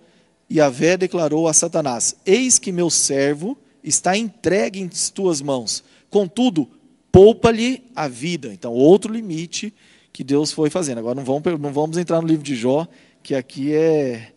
Yahvé 0.51 0.97
declarou 0.97 1.47
a 1.47 1.53
Satanás: 1.53 2.17
Eis 2.27 2.59
que 2.59 2.73
meu 2.73 2.91
servo 2.91 3.57
está 3.83 4.17
entregue 4.17 4.81
em 4.81 4.89
tuas 4.89 5.41
mãos. 5.41 5.83
Contudo, 6.09 6.69
poupa-lhe 7.11 7.83
a 7.95 8.09
vida. 8.09 8.53
Então, 8.53 8.73
outro 8.73 9.13
limite 9.13 9.73
que 10.13 10.25
Deus 10.25 10.53
foi 10.53 10.71
fazendo. 10.71 10.99
Agora, 10.99 11.15
não 11.15 11.25
vamos, 11.25 11.61
não 11.61 11.73
vamos 11.73 11.97
entrar 11.97 12.21
no 12.21 12.27
livro 12.27 12.43
de 12.43 12.55
Jó, 12.55 12.87
que 13.23 13.35
aqui 13.35 13.73
é 13.73 14.33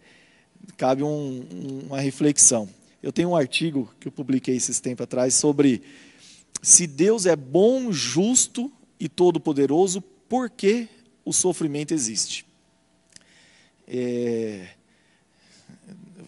cabe 0.78 1.04
um, 1.04 1.46
uma 1.88 2.00
reflexão. 2.00 2.68
Eu 3.02 3.12
tenho 3.12 3.30
um 3.30 3.36
artigo 3.36 3.94
que 4.00 4.08
eu 4.08 4.12
publiquei 4.12 4.56
esses 4.56 4.80
tempos 4.80 5.04
atrás 5.04 5.36
sobre 5.36 5.82
se 6.62 6.88
Deus 6.88 7.26
é 7.26 7.36
bom, 7.36 7.92
justo 7.92 8.72
e 9.00 9.10
todo-poderoso, 9.10 10.02
por 10.02 10.50
que 10.50 10.88
o 11.26 11.34
sofrimento 11.34 11.94
existe? 11.94 12.46
É, 13.88 14.68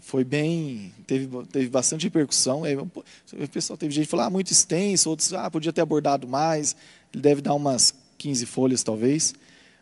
foi 0.06 0.24
bem, 0.24 0.93
teve, 1.08 1.28
teve 1.47 1.68
bastante 1.68 2.03
repercussão. 2.03 2.64
É, 2.64 2.76
o 2.78 3.49
pessoal 3.51 3.76
teve 3.76 3.91
gente 3.91 4.06
que 4.06 4.12
falou, 4.12 4.28
ah, 4.28 4.30
muito 4.30 4.51
extenso, 4.51 5.10
outros, 5.10 5.34
ah, 5.34 5.49
podia 5.49 5.74
ter 5.74 5.82
abordado 5.82 6.28
mais. 6.28 6.76
Ele 7.12 7.24
deve 7.24 7.41
dar 7.41 7.56
umas 7.56 7.91
15 8.20 8.45
folhas, 8.45 8.84
talvez. 8.84 9.34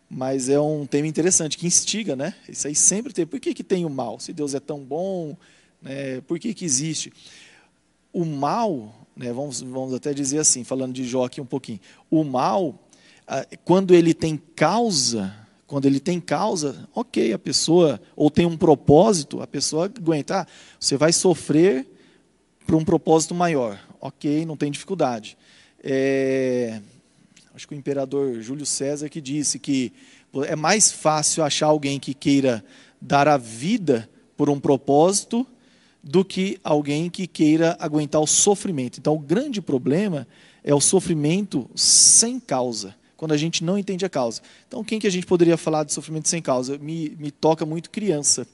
Mas 0.10 0.48
é 0.48 0.58
um 0.62 0.86
tema 0.86 1.08
interessante, 1.08 1.58
que 1.58 1.68
instiga, 1.68 2.16
né? 2.16 2.34
Isso 2.48 2.66
aí 2.66 2.74
sempre 2.74 3.12
tem. 3.12 3.26
Por 3.26 3.38
que, 3.38 3.54
que 3.54 3.66
tem 3.66 3.84
o 3.84 3.90
mal? 3.90 4.18
Se 4.18 4.32
Deus 4.32 4.54
é 4.54 4.62
tão 4.62 4.80
bom, 4.80 5.36
né, 5.82 6.22
por 6.22 6.40
que, 6.40 6.54
que 6.54 6.64
existe? 6.64 7.12
O 8.14 8.24
mal, 8.24 9.08
né, 9.18 9.34
vamos, 9.34 9.60
vamos 9.60 9.94
até 9.94 10.14
dizer 10.14 10.40
assim, 10.40 10.64
falando 10.64 10.94
de 10.94 11.04
Jó 11.04 11.26
aqui 11.26 11.42
um 11.42 11.46
pouquinho. 11.46 11.82
O 12.10 12.24
mal, 12.24 12.80
quando 13.66 13.94
ele 13.94 14.14
tem 14.14 14.38
causa, 14.56 15.36
quando 15.68 15.86
ele 15.86 16.00
tem 16.00 16.20
causa, 16.20 16.88
ok, 16.94 17.34
a 17.34 17.40
pessoa, 17.40 18.00
ou 18.16 18.30
tem 18.30 18.46
um 18.46 18.58
propósito, 18.58 19.42
a 19.42 19.48
pessoa 19.48 19.86
aguentar, 19.86 20.48
você 20.80 20.98
vai 20.98 21.14
sofrer 21.14 21.88
por 22.66 22.76
um 22.76 22.84
propósito 22.84 23.34
maior, 23.34 23.80
ok, 24.00 24.46
não 24.46 24.58
tem 24.58 24.72
dificuldade. 24.72 25.38
É, 25.84 26.82
acho 27.54 27.68
que 27.68 27.74
o 27.74 27.78
imperador 27.78 28.42
Júlio 28.42 28.66
César 28.66 29.10
que 29.10 29.22
disse 29.22 29.60
que 29.60 29.92
é 30.48 30.56
mais 30.56 30.92
fácil 30.92 31.44
achar 31.44 31.68
alguém 31.68 32.00
que 32.00 32.14
queira 32.14 32.64
dar 33.02 33.28
a 33.28 33.38
vida 33.38 34.10
por 34.36 34.50
um 34.50 34.60
propósito 34.60 35.46
do 36.04 36.26
que 36.26 36.60
alguém 36.64 37.10
que 37.10 37.28
queira 37.28 37.78
aguentar 37.80 38.22
o 38.22 38.28
sofrimento. 38.28 39.00
Então, 39.00 39.16
o 39.16 39.20
grande 39.20 39.62
problema 39.62 40.28
é 40.64 40.74
o 40.74 40.82
sofrimento 40.82 41.70
sem 41.76 42.40
causa 42.40 42.96
quando 43.24 43.32
a 43.32 43.38
gente 43.38 43.64
não 43.64 43.78
entende 43.78 44.04
a 44.04 44.10
causa. 44.10 44.42
Então, 44.68 44.84
quem 44.84 45.00
que 45.00 45.08
a 45.08 45.10
gente 45.10 45.26
poderia 45.26 45.56
falar 45.56 45.86
de 45.86 45.94
sofrimento 45.94 46.28
sem 46.28 46.42
causa? 46.42 46.78
Me, 46.78 47.16
me 47.18 47.32
toca 47.32 47.66
muito 47.66 47.90
criança. 47.90 48.46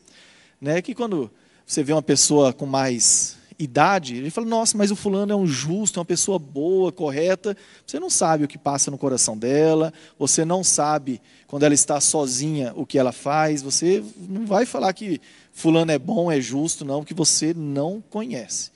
Né? 0.61 0.79
Que 0.79 0.93
quando 0.93 1.31
você 1.65 1.81
vê 1.81 1.91
uma 1.91 2.03
pessoa 2.03 2.53
com 2.53 2.67
mais 2.67 3.35
idade, 3.57 4.17
ele 4.17 4.29
fala, 4.29 4.45
nossa, 4.45 4.77
mas 4.77 4.91
o 4.91 4.95
fulano 4.95 5.33
é 5.33 5.35
um 5.35 5.47
justo, 5.47 5.97
é 5.97 6.01
uma 6.01 6.05
pessoa 6.05 6.37
boa, 6.37 6.91
correta. 6.91 7.57
Você 7.83 7.99
não 7.99 8.11
sabe 8.11 8.43
o 8.43 8.47
que 8.47 8.59
passa 8.59 8.91
no 8.91 8.97
coração 8.99 9.35
dela, 9.35 9.91
você 10.19 10.45
não 10.45 10.63
sabe, 10.63 11.19
quando 11.47 11.63
ela 11.63 11.73
está 11.73 11.99
sozinha, 11.99 12.71
o 12.75 12.85
que 12.85 12.99
ela 12.99 13.11
faz. 13.11 13.63
Você 13.63 14.03
não 14.19 14.45
vai 14.45 14.67
falar 14.67 14.93
que 14.93 15.19
fulano 15.51 15.91
é 15.91 15.97
bom, 15.97 16.31
é 16.31 16.39
justo, 16.39 16.85
não, 16.85 17.03
que 17.03 17.15
você 17.15 17.55
não 17.55 18.03
conhece. 18.07 18.69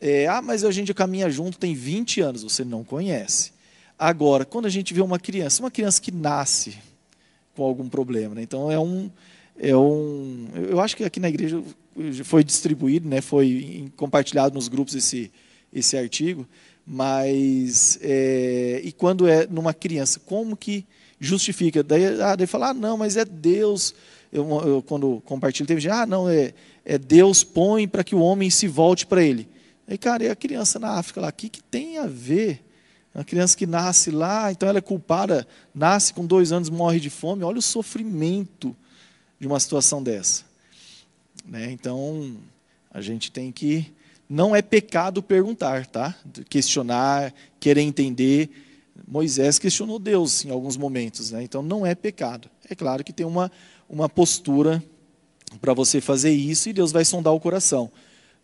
É, 0.00 0.26
ah, 0.26 0.42
mas 0.42 0.64
a 0.64 0.72
gente 0.72 0.92
caminha 0.92 1.30
junto 1.30 1.56
tem 1.56 1.72
20 1.72 2.20
anos, 2.20 2.42
você 2.42 2.64
não 2.64 2.82
conhece. 2.82 3.59
Agora, 4.02 4.46
quando 4.46 4.64
a 4.64 4.70
gente 4.70 4.94
vê 4.94 5.02
uma 5.02 5.18
criança, 5.18 5.62
uma 5.62 5.70
criança 5.70 6.00
que 6.00 6.10
nasce 6.10 6.78
com 7.54 7.62
algum 7.62 7.86
problema, 7.86 8.34
né? 8.34 8.42
então 8.42 8.70
é 8.72 8.78
um, 8.78 9.10
é 9.58 9.76
um, 9.76 10.48
eu 10.54 10.80
acho 10.80 10.96
que 10.96 11.04
aqui 11.04 11.20
na 11.20 11.28
igreja 11.28 11.62
foi 12.24 12.42
distribuído, 12.42 13.06
né? 13.06 13.20
foi 13.20 13.92
compartilhado 13.98 14.54
nos 14.54 14.68
grupos 14.68 14.94
esse 14.94 15.30
esse 15.70 15.98
artigo, 15.98 16.48
mas 16.86 17.98
é, 18.00 18.80
e 18.82 18.90
quando 18.90 19.28
é 19.28 19.46
numa 19.46 19.74
criança, 19.74 20.18
como 20.18 20.56
que 20.56 20.86
justifica? 21.20 21.82
Daí, 21.82 22.20
ah, 22.22 22.34
daí 22.34 22.46
falar, 22.46 22.70
ah, 22.70 22.74
não, 22.74 22.96
mas 22.96 23.18
é 23.18 23.24
Deus. 23.26 23.94
Eu, 24.32 24.48
eu 24.66 24.82
quando 24.82 25.20
compartilho 25.26 25.66
teve 25.66 25.80
gente, 25.80 25.92
ah, 25.92 26.06
não 26.06 26.26
é, 26.26 26.54
é 26.86 26.96
Deus 26.96 27.44
põe 27.44 27.86
para 27.86 28.02
que 28.02 28.14
o 28.14 28.20
homem 28.20 28.48
se 28.48 28.66
volte 28.66 29.06
para 29.06 29.22
Ele. 29.22 29.46
Aí, 29.86 29.98
cara, 29.98 30.24
e 30.24 30.30
a 30.30 30.34
criança 30.34 30.78
na 30.78 30.92
África 30.92 31.20
lá, 31.20 31.28
o 31.28 31.32
que, 31.32 31.50
que 31.50 31.62
tem 31.62 31.98
a 31.98 32.06
ver? 32.06 32.64
Uma 33.14 33.24
criança 33.24 33.56
que 33.56 33.66
nasce 33.66 34.10
lá, 34.10 34.52
então 34.52 34.68
ela 34.68 34.78
é 34.78 34.82
culpada, 34.82 35.46
nasce 35.74 36.14
com 36.14 36.24
dois 36.24 36.52
anos, 36.52 36.70
morre 36.70 37.00
de 37.00 37.10
fome. 37.10 37.42
Olha 37.42 37.58
o 37.58 37.62
sofrimento 37.62 38.76
de 39.38 39.46
uma 39.46 39.58
situação 39.58 40.02
dessa. 40.02 40.44
Né? 41.44 41.70
Então, 41.72 42.36
a 42.90 43.00
gente 43.00 43.32
tem 43.32 43.50
que. 43.50 43.92
Não 44.28 44.54
é 44.54 44.62
pecado 44.62 45.22
perguntar, 45.22 45.86
tá? 45.86 46.14
Questionar, 46.48 47.34
querer 47.58 47.80
entender. 47.80 48.48
Moisés 49.08 49.58
questionou 49.58 49.98
Deus 49.98 50.44
em 50.44 50.50
alguns 50.50 50.76
momentos, 50.76 51.32
né? 51.32 51.42
então 51.42 51.62
não 51.62 51.84
é 51.84 51.96
pecado. 51.96 52.48
É 52.68 52.76
claro 52.76 53.02
que 53.02 53.12
tem 53.12 53.26
uma, 53.26 53.50
uma 53.88 54.08
postura 54.08 54.80
para 55.60 55.74
você 55.74 56.00
fazer 56.00 56.30
isso 56.30 56.68
e 56.68 56.72
Deus 56.72 56.92
vai 56.92 57.04
sondar 57.04 57.34
o 57.34 57.40
coração. 57.40 57.90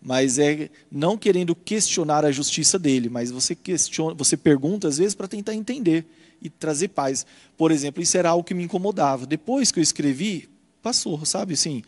Mas 0.07 0.39
é 0.39 0.71
não 0.89 1.19
querendo 1.19 1.53
questionar 1.53 2.25
a 2.25 2.31
justiça 2.31 2.79
dele, 2.79 3.09
mas 3.09 3.33
você 3.33 3.57
questiona, 3.57 4.15
você 4.15 4.37
pergunta 4.37 4.87
às 4.87 4.99
vezes 4.99 5.17
para 5.17 5.27
tentar 5.27 5.53
entender 5.53 6.07
e 6.41 6.49
trazer 6.49 6.87
paz. 6.87 7.27
Por 7.57 7.73
exemplo, 7.73 8.01
isso 8.01 8.17
era 8.17 8.29
algo 8.31 8.45
que 8.45 8.55
me 8.55 8.63
incomodava. 8.63 9.27
Depois 9.27 9.73
que 9.73 9.81
eu 9.81 9.83
escrevi, 9.83 10.49
passou, 10.81 11.27
sabe? 11.27 11.55
Assim, 11.55 11.83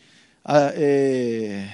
é, 0.45 1.69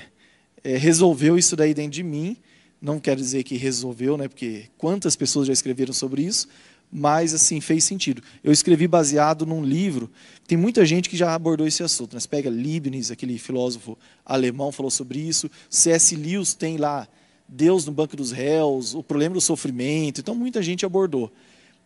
é, 0.63 0.77
resolveu 0.77 1.35
isso 1.35 1.55
daí 1.55 1.73
dentro 1.73 1.93
de 1.93 2.03
mim. 2.03 2.37
Não 2.79 2.99
quero 2.99 3.19
dizer 3.19 3.41
que 3.41 3.57
resolveu, 3.57 4.15
né? 4.15 4.27
Porque 4.27 4.65
quantas 4.77 5.15
pessoas 5.15 5.47
já 5.47 5.53
escreveram 5.53 5.93
sobre 5.93 6.21
isso, 6.21 6.47
mas 6.91 7.33
assim 7.33 7.59
fez 7.59 7.83
sentido. 7.83 8.21
Eu 8.43 8.51
escrevi 8.51 8.87
baseado 8.87 9.45
num 9.45 9.63
livro. 9.63 10.09
Tem 10.47 10.57
muita 10.57 10.85
gente 10.85 11.09
que 11.09 11.17
já 11.17 11.33
abordou 11.33 11.67
esse 11.67 11.83
assunto. 11.83 12.13
Né? 12.13 12.19
Você 12.19 12.27
pega 12.27 12.49
Leibniz, 12.49 13.11
aquele 13.11 13.37
filósofo 13.37 13.97
alemão, 14.25 14.71
falou 14.71 14.91
sobre 14.91 15.19
isso. 15.19 15.49
C.S. 15.69 16.15
Lewis 16.15 16.53
tem 16.53 16.77
lá 16.77 17.07
Deus 17.47 17.85
no 17.85 17.91
banco 17.91 18.15
dos 18.15 18.31
réus, 18.31 18.95
o 18.95 19.03
problema 19.03 19.35
do 19.35 19.41
sofrimento. 19.41 20.21
Então 20.21 20.35
muita 20.35 20.61
gente 20.63 20.85
abordou. 20.85 21.31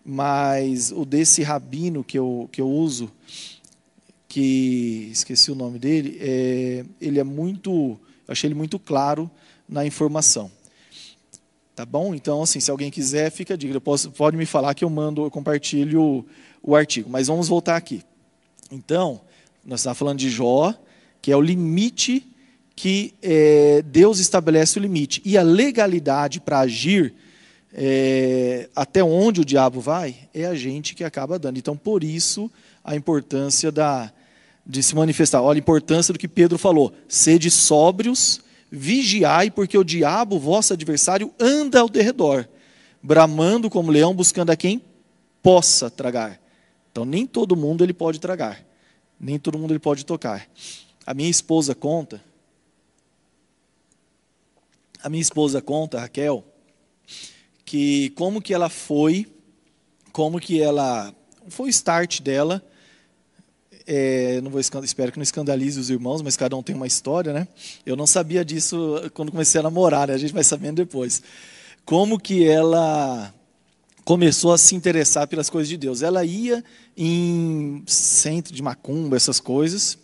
Mas 0.06 0.92
o 0.92 1.06
desse 1.06 1.44
rabino 1.44 2.04
que 2.04 2.18
eu, 2.18 2.50
que 2.52 2.62
eu 2.62 2.70
uso, 2.70 3.12
que 4.28 5.10
esqueci 5.12 5.52
o 5.52 5.56
nome 5.56 5.80
dele, 5.80 6.18
é, 6.22 6.86
ele 7.02 7.20
é 7.20 7.24
muito, 7.24 7.72
eu 7.72 8.32
achei 8.32 8.48
ele 8.48 8.56
muito 8.56 8.78
claro 8.78 9.30
na 9.68 9.86
informação. 9.86 10.52
Tá 11.80 11.86
bom? 11.86 12.14
Então, 12.14 12.42
assim, 12.42 12.60
se 12.60 12.70
alguém 12.70 12.92
quiser, 12.92 13.32
fica 13.32 13.54
a 13.54 13.58
dica. 13.58 13.80
Posso, 13.80 14.12
pode 14.12 14.36
me 14.36 14.46
falar 14.46 14.74
que 14.74 14.84
eu 14.84 14.90
mando, 14.90 15.24
eu 15.24 15.32
compartilho 15.32 16.26
o, 16.62 16.76
artigo. 16.76 17.10
Mas 17.10 17.28
vamos 17.28 17.48
voltar 17.48 17.78
aqui. 17.78 18.04
Então, 18.70 19.22
nós 19.66 19.80
estamos 19.80 19.98
falando 19.98 20.20
de 20.20 20.30
Jó, 20.30 20.74
que 21.22 21.32
é 21.32 21.38
o 21.38 21.42
limite 21.42 22.28
que 22.76 23.14
é, 23.22 23.82
Deus 23.82 24.20
estabelece 24.20 24.78
o 24.78 24.82
limite. 24.82 25.22
E 25.24 25.38
a 25.38 25.42
legalidade 25.42 26.42
para 26.42 26.60
agir 26.60 27.14
é, 27.74 28.68
até 28.76 29.02
onde 29.02 29.40
o 29.40 29.46
diabo 29.46 29.80
vai, 29.80 30.28
é 30.34 30.48
a 30.48 30.56
gente 30.56 30.94
que 30.94 31.06
acaba 31.06 31.40
dando. 31.40 31.60
Então, 31.60 31.78
por 31.78 32.04
isso, 32.04 32.52
a 32.84 32.94
importância 32.94 33.72
da, 33.72 34.12
de 34.68 34.84
se 34.84 34.94
manifestar. 34.94 35.42
Olha 35.42 35.58
a 35.58 35.62
importância 35.62 36.12
do 36.12 36.20
que 36.20 36.28
Pedro 36.28 36.58
falou: 36.58 36.92
sede 37.08 37.50
sóbrios, 37.50 38.42
vigiai, 38.72 39.50
porque 39.50 39.78
o 39.78 39.84
diabo, 39.84 40.40
vosso 40.40 40.74
adversário, 40.74 41.34
anda 41.40 41.80
ao 41.80 41.90
derredor, 41.90 42.48
bramando 43.02 43.70
como 43.70 43.92
leão, 43.92 44.14
buscando 44.14 44.52
a 44.52 44.56
quem 44.56 44.82
possa 45.42 45.90
tragar. 45.90 46.40
Então, 46.92 47.06
nem 47.06 47.26
todo 47.26 47.56
mundo 47.56 47.84
ele 47.84 47.94
pode 47.94 48.20
tragar, 48.20 48.64
nem 49.20 49.40
todo 49.40 49.58
mundo 49.58 49.72
ele 49.72 49.80
pode 49.80 50.06
tocar. 50.06 50.48
A 51.06 51.14
minha 51.14 51.30
esposa 51.30 51.74
conta, 51.74 52.24
a 55.02 55.10
minha 55.10 55.22
esposa 55.22 55.62
conta, 55.62 56.00
Raquel, 56.00 56.44
que 57.66 58.10
como 58.12 58.42
que 58.42 58.54
ela 58.54 58.70
foi, 58.70 59.28
como 60.12 60.40
que 60.40 60.62
ela 60.62 61.14
foi 61.48 61.68
o 61.68 61.70
start 61.70 62.22
dela 62.22 62.64
é, 63.92 64.40
não 64.42 64.52
vou 64.52 64.60
espero 64.60 65.12
que 65.12 65.18
não 65.18 65.24
escandalize 65.24 65.80
os 65.80 65.90
irmãos, 65.90 66.22
mas 66.22 66.38
cada 66.38 66.56
um 66.56 66.62
tem 66.62 66.76
uma 66.76 66.86
história, 66.86 67.34
né? 67.34 67.48
Eu 67.84 67.96
não 67.96 68.06
sabia 68.06 68.46
disso 68.46 69.02
quando 69.16 69.32
comecei 69.32 69.60
a 69.60 69.64
namorar, 69.64 70.10
né? 70.10 70.14
a 70.14 70.18
gente 70.18 70.32
vai 70.32 70.44
sabendo 70.44 70.76
depois. 70.76 71.24
Como 71.84 72.20
que 72.20 72.48
ela 72.48 73.34
começou 74.06 74.54
a 74.54 74.60
se 74.60 74.76
interessar 74.76 75.28
pelas 75.28 75.50
coisas 75.50 75.68
de 75.68 75.76
Deus? 75.76 76.04
Ela 76.04 76.24
ia 76.24 76.64
em 76.96 77.82
centro 77.88 78.54
de 78.54 78.62
macumba, 78.62 79.18
essas 79.18 79.40
coisas, 79.40 79.98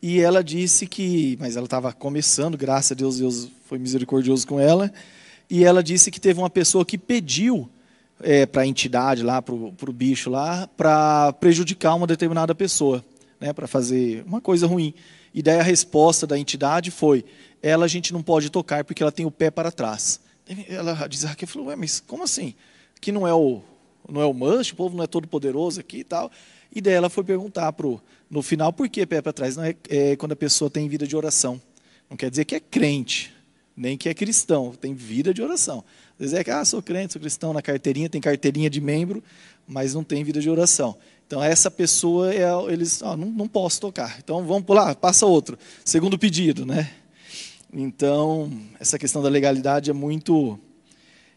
e 0.00 0.20
ela 0.20 0.40
disse 0.44 0.86
que, 0.86 1.36
mas 1.40 1.56
ela 1.56 1.66
estava 1.66 1.92
começando, 1.92 2.56
graças 2.56 2.92
a 2.92 2.94
Deus, 2.94 3.18
Deus 3.18 3.48
foi 3.66 3.80
misericordioso 3.80 4.46
com 4.46 4.60
ela, 4.60 4.88
e 5.50 5.64
ela 5.64 5.82
disse 5.82 6.12
que 6.12 6.20
teve 6.20 6.38
uma 6.38 6.48
pessoa 6.48 6.84
que 6.84 6.96
pediu 6.96 7.68
é, 8.22 8.46
para 8.46 8.62
a 8.62 8.66
entidade 8.66 9.22
lá, 9.22 9.40
para 9.40 9.54
o 9.54 9.92
bicho 9.92 10.30
lá, 10.30 10.68
para 10.76 11.32
prejudicar 11.34 11.94
uma 11.94 12.06
determinada 12.06 12.54
pessoa, 12.54 13.04
né, 13.40 13.52
para 13.52 13.66
fazer 13.66 14.24
uma 14.26 14.40
coisa 14.40 14.66
ruim. 14.66 14.94
E 15.32 15.42
daí 15.42 15.58
a 15.58 15.62
resposta 15.62 16.26
da 16.26 16.38
entidade 16.38 16.90
foi: 16.90 17.24
ela 17.62 17.84
a 17.84 17.88
gente 17.88 18.12
não 18.12 18.22
pode 18.22 18.50
tocar 18.50 18.84
porque 18.84 19.02
ela 19.02 19.12
tem 19.12 19.26
o 19.26 19.30
pé 19.30 19.50
para 19.50 19.70
trás. 19.70 20.20
Ela 20.68 21.06
diz, 21.06 21.22
Raquel 21.22 21.48
falou, 21.48 21.68
ué, 21.68 21.76
mas 21.76 22.00
como 22.00 22.24
assim? 22.24 22.54
Que 23.00 23.12
não 23.12 23.26
é 23.26 23.32
o 23.32 23.62
não 24.08 24.20
é 24.20 24.24
o 24.24 24.34
manche, 24.34 24.72
o 24.72 24.76
povo 24.76 24.96
não 24.96 25.04
é 25.04 25.06
todo 25.06 25.28
poderoso 25.28 25.78
aqui 25.80 25.98
e 25.98 26.04
tal. 26.04 26.30
E 26.74 26.80
daí 26.80 26.94
ela 26.94 27.08
foi 27.08 27.22
perguntar 27.22 27.72
pro, 27.72 28.00
no 28.28 28.42
final 28.42 28.72
por 28.72 28.88
que 28.88 29.06
pé 29.06 29.20
para 29.22 29.32
trás. 29.32 29.56
Não 29.56 29.64
é, 29.64 29.74
é 29.88 30.16
quando 30.16 30.32
a 30.32 30.36
pessoa 30.36 30.70
tem 30.70 30.88
vida 30.88 31.06
de 31.06 31.16
oração. 31.16 31.60
Não 32.08 32.16
quer 32.16 32.30
dizer 32.30 32.44
que 32.44 32.56
é 32.56 32.60
crente, 32.60 33.32
nem 33.76 33.96
que 33.96 34.08
é 34.08 34.14
cristão, 34.14 34.72
tem 34.72 34.94
vida 34.94 35.32
de 35.32 35.42
oração. 35.42 35.84
É 36.20 36.44
que, 36.44 36.50
ah, 36.50 36.64
sou 36.66 36.82
crente, 36.82 37.14
sou 37.14 37.20
cristão, 37.20 37.54
na 37.54 37.62
carteirinha, 37.62 38.08
tem 38.08 38.20
carteirinha 38.20 38.68
de 38.68 38.78
membro, 38.78 39.24
mas 39.66 39.94
não 39.94 40.04
tem 40.04 40.22
vida 40.22 40.38
de 40.38 40.50
oração. 40.50 40.94
Então, 41.26 41.42
essa 41.42 41.70
pessoa, 41.70 42.34
é, 42.34 42.44
eles, 42.70 43.02
ah, 43.02 43.16
não, 43.16 43.30
não 43.30 43.48
posso 43.48 43.80
tocar. 43.80 44.18
Então, 44.22 44.44
vamos 44.44 44.64
pular, 44.64 44.94
passa 44.96 45.24
outro. 45.24 45.58
Segundo 45.82 46.18
pedido, 46.18 46.66
né? 46.66 46.90
Então, 47.72 48.52
essa 48.78 48.98
questão 48.98 49.22
da 49.22 49.30
legalidade 49.30 49.88
é 49.88 49.92
muito, 49.94 50.58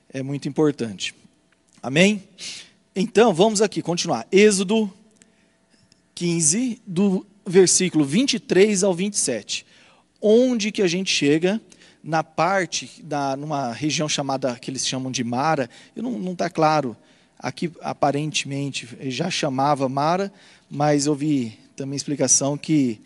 é 0.09 0.21
muito 0.21 0.49
importante. 0.49 1.15
Amém? 1.81 2.23
Então, 2.93 3.33
vamos 3.33 3.61
aqui, 3.61 3.81
continuar. 3.81 4.27
Êxodo 4.31 4.91
15, 6.13 6.81
do 6.85 7.25
versículo 7.45 8.03
23 8.03 8.83
ao 8.83 8.93
27. 8.93 9.65
Onde 10.21 10.71
que 10.71 10.81
a 10.81 10.87
gente 10.87 11.09
chega 11.09 11.61
na 12.03 12.23
parte, 12.23 13.01
da, 13.01 13.35
numa 13.37 13.71
região 13.71 14.09
chamada, 14.09 14.59
que 14.59 14.69
eles 14.69 14.85
chamam 14.85 15.11
de 15.11 15.23
Mara, 15.23 15.69
não 15.95 16.33
está 16.33 16.49
claro, 16.49 16.97
aqui 17.39 17.71
aparentemente 17.81 18.87
já 19.09 19.29
chamava 19.29 19.87
Mara, 19.87 20.31
mas 20.69 21.05
eu 21.05 21.15
vi 21.15 21.57
também 21.75 21.95
explicação 21.95 22.57
que 22.57 23.01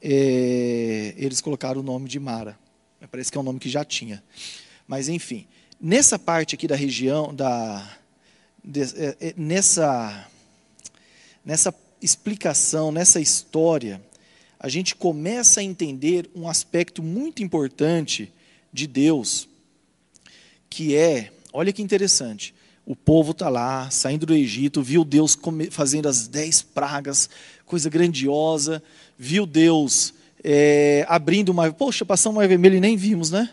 é, 0.00 1.14
eles 1.16 1.40
colocaram 1.40 1.80
o 1.80 1.84
nome 1.84 2.08
de 2.08 2.18
Mara. 2.18 2.58
Parece 3.10 3.30
que 3.30 3.36
é 3.36 3.40
um 3.40 3.44
nome 3.44 3.58
que 3.58 3.68
já 3.68 3.84
tinha. 3.84 4.22
Mas, 4.86 5.08
enfim, 5.08 5.46
nessa 5.80 6.18
parte 6.18 6.54
aqui 6.54 6.66
da 6.66 6.76
região, 6.76 7.34
da, 7.34 7.86
de, 8.64 8.82
é, 8.82 9.16
é, 9.20 9.34
nessa, 9.36 10.26
nessa 11.44 11.74
explicação, 12.00 12.92
nessa 12.92 13.20
história, 13.20 14.00
a 14.62 14.68
gente 14.68 14.94
começa 14.94 15.60
a 15.60 15.64
entender 15.64 16.28
um 16.36 16.46
aspecto 16.46 17.02
muito 17.02 17.42
importante 17.42 18.30
de 18.70 18.86
Deus, 18.86 19.48
que 20.68 20.94
é, 20.94 21.32
olha 21.50 21.72
que 21.72 21.80
interessante, 21.80 22.54
o 22.84 22.94
povo 22.94 23.30
está 23.30 23.48
lá, 23.48 23.88
saindo 23.90 24.26
do 24.26 24.34
Egito, 24.34 24.82
viu 24.82 25.02
Deus 25.02 25.38
fazendo 25.70 26.10
as 26.10 26.28
dez 26.28 26.60
pragas, 26.60 27.30
coisa 27.64 27.88
grandiosa, 27.88 28.82
viu 29.18 29.46
Deus 29.46 30.12
é, 30.44 31.06
abrindo 31.08 31.48
o 31.48 31.54
mar, 31.54 31.72
poxa, 31.72 32.04
passamos 32.04 32.36
o 32.36 32.40
mar 32.40 32.48
vermelho 32.48 32.76
e 32.76 32.80
nem 32.80 32.98
vimos, 32.98 33.30
né? 33.30 33.48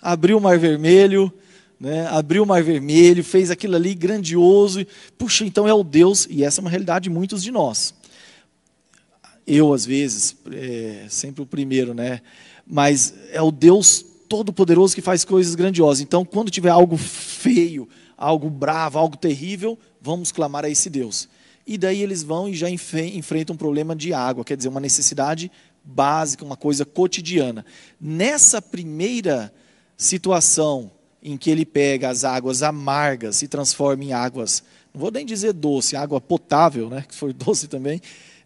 Abriu 0.00 0.38
o 0.38 0.40
mar 0.40 0.58
vermelho, 0.58 1.30
né? 1.78 2.06
abriu 2.06 2.44
o 2.44 2.46
mar 2.46 2.62
vermelho, 2.62 3.22
fez 3.22 3.50
aquilo 3.50 3.76
ali 3.76 3.94
grandioso, 3.94 4.86
puxa, 5.18 5.44
então 5.44 5.68
é 5.68 5.74
o 5.74 5.84
Deus, 5.84 6.26
e 6.30 6.42
essa 6.42 6.60
é 6.60 6.62
uma 6.62 6.70
realidade 6.70 7.04
de 7.04 7.10
muitos 7.10 7.42
de 7.42 7.50
nós 7.50 7.92
eu 9.46 9.72
às 9.72 9.86
vezes, 9.86 10.36
é, 10.52 11.06
sempre 11.08 11.42
o 11.42 11.46
primeiro, 11.46 11.94
né? 11.94 12.20
Mas 12.66 13.14
é 13.30 13.40
o 13.40 13.50
Deus 13.50 14.04
Todo-Poderoso 14.28 14.94
que 14.94 15.00
faz 15.00 15.24
coisas 15.24 15.54
grandiosas. 15.54 16.00
Então, 16.00 16.24
quando 16.24 16.50
tiver 16.50 16.70
algo 16.70 16.96
feio, 16.96 17.88
algo 18.16 18.50
bravo, 18.50 18.98
algo 18.98 19.16
terrível, 19.16 19.78
vamos 20.00 20.32
clamar 20.32 20.64
a 20.64 20.70
esse 20.70 20.90
Deus. 20.90 21.28
E 21.66 21.76
daí 21.76 22.02
eles 22.02 22.22
vão 22.22 22.48
e 22.48 22.54
já 22.54 22.68
enfrentam 22.70 23.54
um 23.54 23.56
problema 23.56 23.94
de 23.94 24.12
água, 24.12 24.44
quer 24.44 24.56
dizer, 24.56 24.68
uma 24.68 24.80
necessidade 24.80 25.50
básica, 25.84 26.44
uma 26.44 26.56
coisa 26.56 26.84
cotidiana. 26.84 27.64
Nessa 28.00 28.60
primeira 28.60 29.52
situação 29.96 30.90
em 31.22 31.36
que 31.36 31.50
ele 31.50 31.64
pega 31.64 32.08
as 32.08 32.22
águas 32.22 32.62
amargas 32.62 33.42
e 33.42 33.48
transforma 33.48 34.04
em 34.04 34.12
águas, 34.12 34.62
não 34.94 35.00
vou 35.00 35.10
nem 35.10 35.26
dizer 35.26 35.52
doce, 35.52 35.96
água 35.96 36.20
potável, 36.20 36.88
né, 36.88 37.04
que 37.06 37.14
foi 37.14 37.32
doce 37.34 37.66
também, 37.66 38.00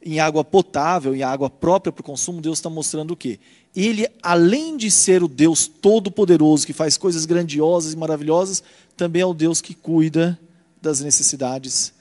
em 0.05 0.19
água 0.19 0.45
potável, 0.45 1.15
em 1.15 1.23
água 1.23 1.51
própria 1.51 1.93
para 1.93 2.01
o 2.01 2.05
consumo, 2.05 2.41
Deus 2.41 2.59
está 2.59 2.71
mostrando 2.71 3.13
o 3.13 3.17
quê? 3.17 3.39
Ele, 3.75 4.09
além 4.23 4.77
de 4.77 4.91
ser 4.91 5.23
o 5.23 5.29
Deus 5.29 5.69
todo-poderoso, 5.69 6.67
que 6.67 6.73
faz 6.73 6.97
coisas 6.97 7.27
grandiosas 7.27 7.93
e 7.93 7.97
maravilhosas, 7.97 8.63
também 8.97 9.23
é 9.23 9.27
o 9.27 9.35
Deus 9.35 9.61
que 9.61 9.75
cuida 9.75 10.39
das 10.81 11.01
necessidades 11.01 11.93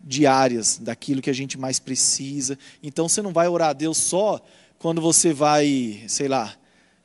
diárias, 0.00 0.78
daquilo 0.78 1.22
que 1.22 1.30
a 1.30 1.34
gente 1.34 1.58
mais 1.58 1.78
precisa. 1.78 2.58
Então 2.82 3.08
você 3.08 3.22
não 3.22 3.32
vai 3.32 3.48
orar 3.48 3.70
a 3.70 3.72
Deus 3.72 3.96
só 3.96 4.44
quando 4.78 5.00
você 5.00 5.32
vai, 5.32 6.02
sei 6.08 6.28
lá, 6.28 6.54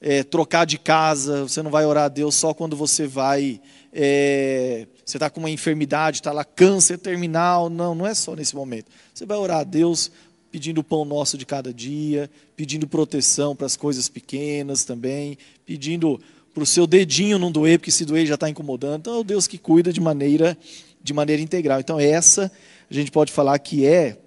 é, 0.02 0.24
trocar 0.24 0.66
de 0.66 0.78
casa, 0.78 1.44
você 1.44 1.62
não 1.62 1.72
vai 1.72 1.86
orar 1.86 2.06
a 2.06 2.10
Deus 2.10 2.36
só 2.36 2.54
quando 2.54 2.76
você 2.76 3.08
vai. 3.08 3.62
É, 3.92 4.88
você 5.06 5.18
está 5.18 5.30
com 5.30 5.40
uma 5.40 5.50
enfermidade, 5.50 6.18
está 6.18 6.32
lá 6.32 6.44
câncer 6.44 6.98
terminal. 6.98 7.70
Não, 7.70 7.96
não 7.96 8.06
é 8.06 8.14
só 8.14 8.36
nesse 8.36 8.56
momento. 8.56 8.92
Você 9.14 9.26
vai 9.26 9.38
orar 9.38 9.60
a 9.60 9.64
Deus 9.64 10.12
pedindo 10.52 10.82
o 10.82 10.84
pão 10.84 11.06
nosso 11.06 11.38
de 11.38 11.46
cada 11.46 11.74
dia, 11.74 12.30
pedindo 12.56 12.88
proteção 12.88 13.56
para 13.56 13.66
as 13.66 13.76
coisas 13.76 14.10
pequenas 14.10 14.84
também, 14.84 15.38
pedindo 15.66 16.20
para 16.54 16.64
o 16.64 16.66
seu 16.66 16.88
dedinho 16.88 17.40
não 17.40 17.52
doer, 17.52 17.80
porque 17.80 17.92
se 17.92 18.06
doer 18.06 18.26
já 18.26 18.36
está 18.36 18.50
incomodando. 18.50 19.02
Então 19.02 19.16
é 19.16 19.20
o 19.20 19.24
Deus 19.24 19.48
que 19.48 19.58
cuida 19.58 19.94
de 19.94 20.02
maneira, 20.02 20.58
de 21.02 21.14
maneira 21.14 21.42
integral. 21.42 21.80
Então 21.80 22.00
essa 22.00 22.52
a 22.90 22.94
gente 22.94 23.12
pode 23.12 23.32
falar 23.32 23.58
que 23.60 23.86
é, 23.86 24.18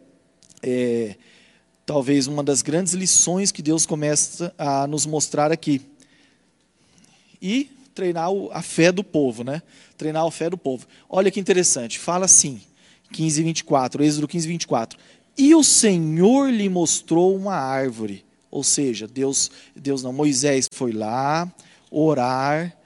é 0.63 1.17
talvez 1.85 2.27
uma 2.27 2.45
das 2.45 2.63
grandes 2.63 2.93
lições 2.93 3.51
que 3.51 3.61
Deus 3.61 3.85
começa 3.85 4.55
a 4.57 4.87
nos 4.87 5.05
mostrar 5.05 5.51
aqui. 5.51 5.81
E 7.41 7.71
treinar 7.93 8.29
a 8.53 8.63
fé 8.63 8.93
do 8.93 9.03
povo, 9.03 9.43
né? 9.43 9.63
Treinar 9.99 10.25
a 10.25 10.31
fé 10.31 10.49
do 10.49 10.57
povo. 10.57 10.87
Olha 11.09 11.31
que 11.31 11.41
interessante, 11.41 11.99
fala 11.99 12.25
assim, 12.25 12.61
15, 13.13 13.43
24, 13.43 14.05
Êxodo 14.05 14.29
15, 14.29 14.49
24. 14.49 14.99
E 15.37 15.55
o 15.55 15.63
Senhor 15.63 16.51
lhe 16.51 16.69
mostrou 16.69 17.35
uma 17.35 17.55
árvore. 17.55 18.25
Ou 18.51 18.63
seja, 18.63 19.09
Deus, 19.09 19.51
Deus 19.75 20.03
não, 20.03 20.13
Moisés 20.13 20.69
foi 20.73 20.93
lá 20.93 21.51
orar, 21.91 22.77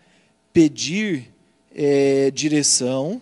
pedir 0.52 1.32
é, 1.74 2.30
direção, 2.30 3.20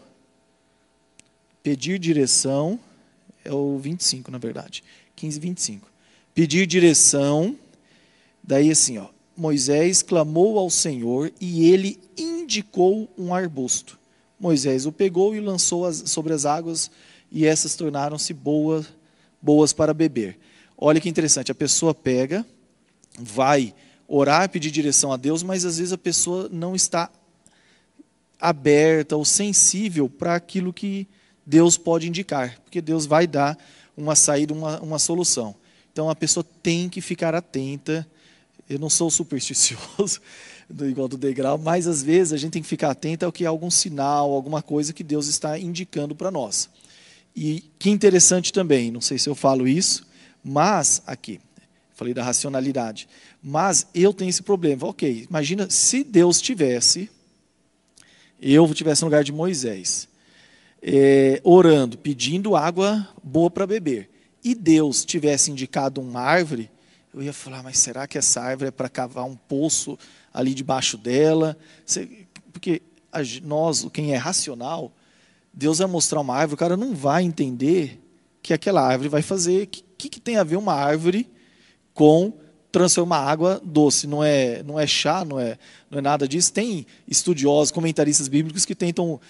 pedir 1.62 1.98
direção, 1.98 2.78
é 3.44 3.52
o 3.52 3.78
25 3.78 4.30
na 4.30 4.38
verdade, 4.38 4.82
15, 5.16 5.40
25. 5.40 5.90
Pedir 6.34 6.66
direção, 6.66 7.56
daí 8.42 8.70
assim, 8.70 8.98
ó, 8.98 9.08
Moisés 9.36 10.02
clamou 10.02 10.58
ao 10.58 10.70
Senhor 10.70 11.32
e 11.40 11.66
ele 11.66 12.00
indicou 12.16 13.08
um 13.18 13.34
arbusto. 13.34 13.98
Moisés 14.38 14.86
o 14.86 14.92
pegou 14.92 15.34
e 15.34 15.40
lançou 15.40 15.84
as, 15.84 16.04
sobre 16.06 16.32
as 16.32 16.44
águas 16.46 16.90
e 17.30 17.46
essas 17.46 17.74
tornaram-se 17.74 18.32
boas, 18.32 18.86
boas 19.44 19.74
para 19.74 19.92
beber. 19.92 20.38
Olha 20.76 20.98
que 20.98 21.08
interessante, 21.08 21.52
a 21.52 21.54
pessoa 21.54 21.94
pega, 21.94 22.46
vai 23.18 23.74
orar, 24.08 24.48
pedir 24.48 24.70
direção 24.70 25.12
a 25.12 25.18
Deus, 25.18 25.42
mas 25.42 25.66
às 25.66 25.76
vezes 25.76 25.92
a 25.92 25.98
pessoa 25.98 26.48
não 26.50 26.74
está 26.74 27.10
aberta 28.40 29.16
ou 29.16 29.24
sensível 29.24 30.08
para 30.08 30.34
aquilo 30.34 30.72
que 30.72 31.06
Deus 31.44 31.76
pode 31.76 32.08
indicar, 32.08 32.58
porque 32.64 32.80
Deus 32.80 33.04
vai 33.04 33.26
dar 33.26 33.58
uma 33.94 34.16
saída, 34.16 34.54
uma, 34.54 34.80
uma 34.80 34.98
solução. 34.98 35.54
Então 35.92 36.08
a 36.08 36.16
pessoa 36.16 36.44
tem 36.62 36.88
que 36.88 37.02
ficar 37.02 37.34
atenta. 37.34 38.06
Eu 38.68 38.78
não 38.78 38.88
sou 38.88 39.10
supersticioso, 39.12 40.20
igual 40.88 41.06
do 41.06 41.18
degrau, 41.18 41.58
mas 41.58 41.86
às 41.86 42.02
vezes 42.02 42.32
a 42.32 42.36
gente 42.38 42.54
tem 42.54 42.62
que 42.62 42.68
ficar 42.68 42.90
atento 42.90 43.26
ao 43.26 43.32
que 43.32 43.44
é 43.44 43.46
algum 43.46 43.70
sinal, 43.70 44.32
alguma 44.32 44.62
coisa 44.62 44.94
que 44.94 45.04
Deus 45.04 45.28
está 45.28 45.58
indicando 45.58 46.14
para 46.14 46.30
nós. 46.30 46.70
E 47.34 47.64
que 47.78 47.90
interessante 47.90 48.52
também, 48.52 48.90
não 48.90 49.00
sei 49.00 49.18
se 49.18 49.28
eu 49.28 49.34
falo 49.34 49.66
isso, 49.66 50.06
mas 50.42 51.02
aqui, 51.06 51.40
falei 51.94 52.14
da 52.14 52.22
racionalidade, 52.22 53.08
mas 53.42 53.86
eu 53.94 54.12
tenho 54.12 54.28
esse 54.28 54.42
problema. 54.42 54.86
Ok, 54.86 55.26
imagina 55.28 55.68
se 55.68 56.04
Deus 56.04 56.40
tivesse, 56.40 57.10
eu 58.40 58.72
tivesse 58.72 59.02
no 59.02 59.06
lugar 59.06 59.24
de 59.24 59.32
Moisés, 59.32 60.08
é, 60.80 61.40
orando, 61.42 61.98
pedindo 61.98 62.54
água 62.54 63.08
boa 63.22 63.50
para 63.50 63.66
beber, 63.66 64.10
e 64.44 64.54
Deus 64.54 65.04
tivesse 65.04 65.50
indicado 65.50 66.00
uma 66.00 66.20
árvore, 66.20 66.70
eu 67.12 67.22
ia 67.22 67.32
falar, 67.32 67.62
mas 67.62 67.78
será 67.78 68.06
que 68.06 68.18
essa 68.18 68.40
árvore 68.40 68.68
é 68.68 68.72
para 68.72 68.88
cavar 68.88 69.24
um 69.24 69.36
poço 69.36 69.98
ali 70.32 70.52
debaixo 70.52 70.98
dela? 70.98 71.56
Porque 72.52 72.82
nós, 73.42 73.86
quem 73.92 74.12
é 74.12 74.16
racional, 74.16 74.92
Deus 75.54 75.78
vai 75.78 75.86
mostrar 75.86 76.20
uma 76.20 76.34
árvore, 76.34 76.54
o 76.54 76.58
cara 76.58 76.76
não 76.76 76.94
vai 76.94 77.22
entender 77.22 78.00
que 78.42 78.52
aquela 78.52 78.82
árvore 78.82 79.08
vai 79.08 79.22
fazer. 79.22 79.62
O 79.62 79.66
que, 79.68 80.08
que, 80.08 80.20
tem 80.20 80.36
a 80.36 80.44
ver 80.44 80.56
uma 80.56 80.74
árvore 80.74 81.30
com 81.94 82.32
transformar 82.72 83.20
água 83.20 83.62
doce? 83.64 84.06
Não 84.06 84.22
é, 84.22 84.62
não 84.64 84.78
é 84.78 84.86
chá, 84.86 85.24
não 85.24 85.38
é, 85.38 85.56
não 85.90 85.98
é 85.98 86.02
nada 86.02 86.26
disso. 86.26 86.52
Tem 86.52 86.84
estudiosos, 87.06 87.70
comentaristas 87.70 88.26
bíblicos 88.26 88.64
que 88.64 88.74
tentam 88.74 89.20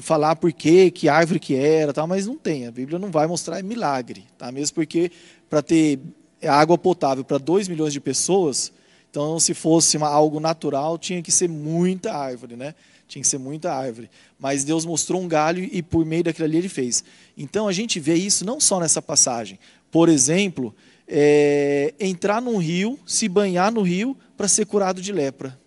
falar 0.00 0.36
por 0.36 0.52
quê, 0.52 0.90
que 0.90 1.08
árvore 1.08 1.40
que 1.40 1.54
era, 1.54 1.92
tal, 1.92 2.06
mas 2.06 2.26
não 2.26 2.38
tem. 2.38 2.66
A 2.66 2.70
Bíblia 2.70 2.98
não 2.98 3.10
vai 3.10 3.26
mostrar 3.26 3.58
é 3.58 3.62
milagre, 3.62 4.24
tá? 4.38 4.52
Mesmo 4.52 4.76
porque 4.76 5.10
para 5.50 5.60
ter 5.60 5.98
água 6.46 6.78
potável 6.78 7.24
para 7.24 7.38
2 7.38 7.66
milhões 7.66 7.92
de 7.92 8.00
pessoas, 8.00 8.72
então 9.10 9.40
se 9.40 9.54
fosse 9.54 9.96
uma, 9.96 10.08
algo 10.08 10.38
natural, 10.38 10.96
tinha 10.96 11.20
que 11.20 11.32
ser 11.32 11.48
muita 11.48 12.14
árvore, 12.14 12.56
né? 12.56 12.74
Tinha 13.08 13.22
que 13.22 13.28
ser 13.28 13.38
muita 13.38 13.72
árvore. 13.72 14.10
Mas 14.38 14.62
Deus 14.62 14.84
mostrou 14.84 15.20
um 15.20 15.26
galho 15.26 15.68
e 15.72 15.82
por 15.82 16.04
meio 16.04 16.22
daquilo 16.22 16.44
ali 16.44 16.58
ele 16.58 16.68
fez. 16.68 17.02
Então 17.36 17.66
a 17.66 17.72
gente 17.72 17.98
vê 17.98 18.14
isso 18.14 18.44
não 18.44 18.60
só 18.60 18.78
nessa 18.78 19.00
passagem. 19.00 19.58
Por 19.90 20.08
exemplo, 20.08 20.74
é, 21.08 21.94
entrar 21.98 22.42
num 22.42 22.58
rio, 22.58 22.98
se 23.06 23.28
banhar 23.28 23.72
no 23.72 23.80
rio 23.82 24.16
para 24.36 24.46
ser 24.46 24.66
curado 24.66 25.00
de 25.00 25.10
lepra. 25.10 25.58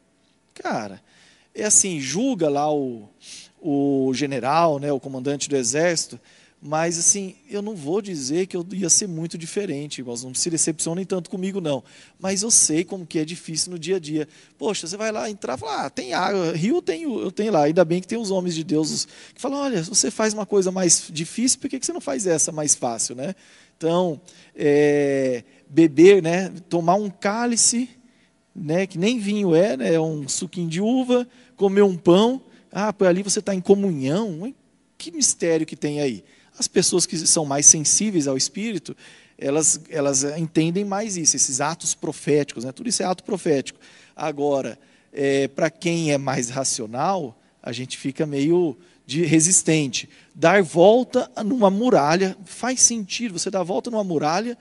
Cara, 0.53 1.01
é 1.53 1.63
assim, 1.63 1.99
julga 1.99 2.47
lá 2.47 2.71
o, 2.71 3.09
o 3.59 4.11
general, 4.13 4.79
né, 4.79 4.91
o 4.91 4.99
comandante 4.99 5.49
do 5.49 5.57
exército, 5.57 6.19
mas, 6.63 6.99
assim, 6.99 7.35
eu 7.49 7.59
não 7.59 7.75
vou 7.75 8.03
dizer 8.03 8.45
que 8.45 8.55
eu 8.55 8.63
ia 8.71 8.87
ser 8.87 9.07
muito 9.07 9.35
diferente, 9.35 9.99
irmãos, 9.99 10.23
não 10.23 10.31
se 10.31 10.47
decepcionem 10.47 11.03
tanto 11.03 11.27
comigo, 11.27 11.59
não. 11.59 11.83
Mas 12.19 12.43
eu 12.43 12.51
sei 12.51 12.83
como 12.83 13.03
que 13.03 13.17
é 13.17 13.25
difícil 13.25 13.71
no 13.71 13.79
dia 13.79 13.95
a 13.95 13.99
dia. 13.99 14.27
Poxa, 14.59 14.85
você 14.85 14.95
vai 14.95 15.11
lá 15.11 15.27
entrar 15.27 15.57
e 15.57 15.59
fala, 15.59 15.85
ah, 15.85 15.89
tem 15.89 16.13
água, 16.13 16.51
rio 16.51 16.75
eu 16.75 16.81
tenho, 16.83 17.19
eu 17.19 17.31
tenho 17.31 17.51
lá. 17.51 17.63
Ainda 17.63 17.83
bem 17.83 17.99
que 17.99 18.07
tem 18.07 18.19
os 18.19 18.29
homens 18.29 18.53
de 18.53 18.63
Deus 18.63 19.07
que 19.33 19.41
falam, 19.41 19.59
olha, 19.59 19.81
você 19.81 20.11
faz 20.11 20.35
uma 20.35 20.45
coisa 20.45 20.71
mais 20.71 21.07
difícil, 21.11 21.59
por 21.59 21.67
que 21.67 21.83
você 21.83 21.91
não 21.91 21.99
faz 21.99 22.27
essa 22.27 22.51
mais 22.51 22.75
fácil, 22.75 23.15
né? 23.15 23.33
Então, 23.75 24.21
é, 24.55 25.43
beber, 25.67 26.21
né, 26.21 26.53
tomar 26.69 26.93
um 26.93 27.09
cálice, 27.09 27.89
né, 28.55 28.85
que 28.85 28.99
nem 28.99 29.17
vinho 29.17 29.55
é, 29.55 29.75
né, 29.75 29.95
é 29.95 29.99
um 29.99 30.27
suquinho 30.27 30.69
de 30.69 30.79
uva, 30.79 31.27
comer 31.55 31.81
um 31.81 31.97
pão, 31.97 32.43
ah, 32.71 32.93
por 32.93 33.07
ali 33.07 33.23
você 33.23 33.39
está 33.39 33.55
em 33.55 33.59
comunhão, 33.59 34.53
que 34.95 35.09
mistério 35.09 35.65
que 35.65 35.75
tem 35.75 35.99
aí? 35.99 36.23
As 36.57 36.67
pessoas 36.67 37.05
que 37.05 37.17
são 37.17 37.45
mais 37.45 37.65
sensíveis 37.65 38.27
ao 38.27 38.37
Espírito, 38.37 38.95
elas, 39.37 39.81
elas 39.89 40.23
entendem 40.37 40.85
mais 40.85 41.17
isso, 41.17 41.35
esses 41.35 41.59
atos 41.59 41.95
proféticos, 41.95 42.63
né? 42.63 42.71
tudo 42.71 42.89
isso 42.89 43.01
é 43.01 43.05
ato 43.05 43.23
profético. 43.23 43.79
Agora, 44.15 44.77
é, 45.11 45.47
para 45.47 45.69
quem 45.69 46.11
é 46.11 46.17
mais 46.17 46.49
racional, 46.49 47.37
a 47.61 47.71
gente 47.71 47.97
fica 47.97 48.25
meio 48.25 48.77
de 49.05 49.25
resistente. 49.25 50.07
Dar 50.33 50.61
volta 50.63 51.29
numa 51.43 51.69
muralha 51.69 52.37
faz 52.45 52.79
sentido. 52.81 53.37
Você 53.37 53.49
dá 53.49 53.63
volta 53.63 53.89
numa 53.89 54.03
muralha 54.03 54.57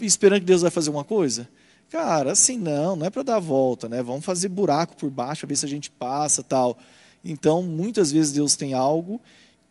esperando 0.00 0.40
que 0.40 0.46
Deus 0.46 0.62
vai 0.62 0.70
fazer 0.70 0.90
uma 0.90 1.04
coisa? 1.04 1.48
Cara, 1.90 2.32
assim 2.32 2.56
não, 2.56 2.96
não 2.96 3.06
é 3.06 3.10
para 3.10 3.22
dar 3.22 3.38
volta, 3.38 3.88
né? 3.88 4.02
Vamos 4.02 4.24
fazer 4.24 4.48
buraco 4.48 4.96
por 4.96 5.10
baixo, 5.10 5.46
ver 5.46 5.56
se 5.56 5.66
a 5.66 5.68
gente 5.68 5.90
passa, 5.90 6.42
tal. 6.42 6.78
Então, 7.24 7.62
muitas 7.62 8.10
vezes 8.10 8.32
Deus 8.32 8.56
tem 8.56 8.74
algo 8.74 9.20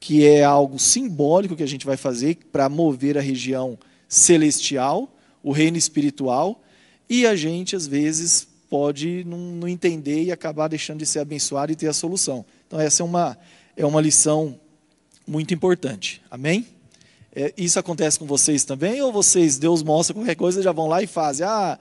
que 0.01 0.25
é 0.25 0.43
algo 0.43 0.79
simbólico 0.79 1.55
que 1.55 1.61
a 1.61 1.67
gente 1.67 1.85
vai 1.85 1.95
fazer 1.95 2.39
para 2.51 2.67
mover 2.67 3.19
a 3.19 3.21
região 3.21 3.77
celestial, 4.09 5.07
o 5.43 5.51
reino 5.51 5.77
espiritual, 5.77 6.59
e 7.07 7.27
a 7.27 7.35
gente, 7.35 7.75
às 7.75 7.85
vezes, 7.85 8.47
pode 8.67 9.23
não, 9.25 9.37
não, 9.37 9.67
entender 9.67 10.23
e 10.23 10.31
acabar 10.31 10.67
deixando 10.67 10.97
de 10.97 11.05
ser 11.05 11.19
abençoado 11.19 11.71
e 11.71 11.75
ter 11.75 11.87
a 11.87 11.93
solução. 11.93 12.43
Então, 12.65 12.79
essa 12.79 13.03
é 13.03 13.05
uma, 13.05 13.37
é 13.77 13.85
uma 13.85 14.01
lição 14.01 14.59
muito 15.27 15.53
importante. 15.53 16.19
Amém? 16.31 16.65
É, 17.35 17.53
isso 17.55 17.77
acontece 17.77 18.17
com 18.17 18.25
vocês 18.25 18.63
também? 18.63 18.99
Ou 19.03 19.11
vocês, 19.11 19.59
Deus 19.59 19.83
mostra 19.83 20.15
qualquer 20.15 20.35
coisa, 20.35 20.63
já 20.63 20.71
vão 20.71 20.87
lá 20.87 21.03
e 21.03 21.07
fazem? 21.07 21.45
Ah, 21.45 21.77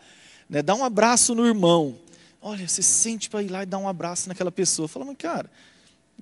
né, 0.46 0.60
dá 0.60 0.74
um 0.74 0.84
abraço 0.84 1.34
no 1.34 1.46
irmão. 1.46 1.96
Olha, 2.42 2.68
você 2.68 2.82
sente 2.82 3.30
para 3.30 3.42
ir 3.42 3.48
lá 3.48 3.62
e 3.62 3.66
dar 3.66 3.78
um 3.78 3.88
abraço 3.88 4.28
naquela 4.28 4.52
pessoa. 4.52 4.86
Fala, 4.86 5.06
mas 5.06 5.16
cara, 5.16 5.50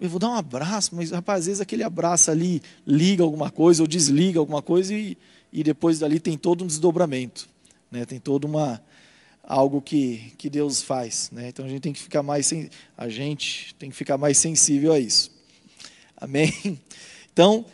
eu 0.01 0.09
vou 0.09 0.19
dar 0.19 0.29
um 0.29 0.35
abraço, 0.35 0.95
mas 0.95 1.11
rapaz, 1.11 1.41
às 1.41 1.47
vezes 1.47 1.61
aquele 1.61 1.83
abraço 1.83 2.31
ali 2.31 2.63
liga 2.87 3.23
alguma 3.23 3.51
coisa 3.51 3.83
ou 3.83 3.87
desliga 3.87 4.39
alguma 4.39 4.63
coisa 4.63 4.95
e, 4.95 5.17
e 5.53 5.63
depois 5.63 5.99
dali 5.99 6.21
tem 6.21 6.37
todo 6.37 6.63
um 6.63 6.67
desdobramento, 6.67 7.49
né? 7.91 8.05
Tem 8.05 8.21
todo 8.21 8.45
uma 8.45 8.83
algo 9.43 9.81
que, 9.81 10.33
que 10.37 10.51
Deus 10.51 10.83
faz, 10.83 11.31
né? 11.33 11.49
Então 11.49 11.65
a 11.65 11.69
gente 11.69 11.81
tem 11.81 11.93
que 11.93 12.01
ficar 12.01 12.23
mais 12.23 12.53
a 12.97 13.09
gente 13.09 13.75
tem 13.77 13.91
que 13.91 13.97
ficar 13.97 14.19
mais 14.19 14.39
sensível 14.39 14.93
a 14.93 14.99
isso. 14.99 15.31
Amém. 16.17 16.53
Então, 17.31 17.65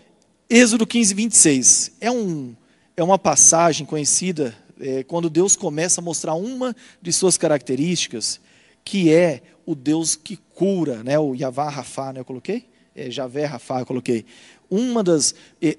Êxodo 0.51 0.87
15, 0.87 1.15
26 1.15 1.93
é 1.99 2.11
um 2.11 2.55
é 2.95 3.03
uma 3.03 3.19
passagem 3.19 3.87
conhecida 3.87 4.55
é, 4.79 5.03
quando 5.03 5.31
Deus 5.31 5.57
começa 5.57 6.03
a 6.03 6.05
mostrar 6.05 6.35
uma 6.35 6.77
de 7.01 7.11
suas 7.13 7.39
características, 7.39 8.41
que 8.85 9.11
é 9.11 9.43
o 9.67 9.75
Deus 9.75 10.17
que 10.17 10.39
cura, 10.55 11.03
né? 11.03 11.19
o 11.19 11.35
Yavá 11.35 11.69
Rafá, 11.69 12.13
né? 12.13 12.21
eu 12.21 12.25
coloquei? 12.25 12.67
É, 12.95 13.11
Javé 13.11 13.45
Rafá, 13.45 13.81
eu 13.81 13.87
coloquei. 13.87 14.25
Uma 14.71 15.03
das. 15.03 15.35
É, 15.61 15.77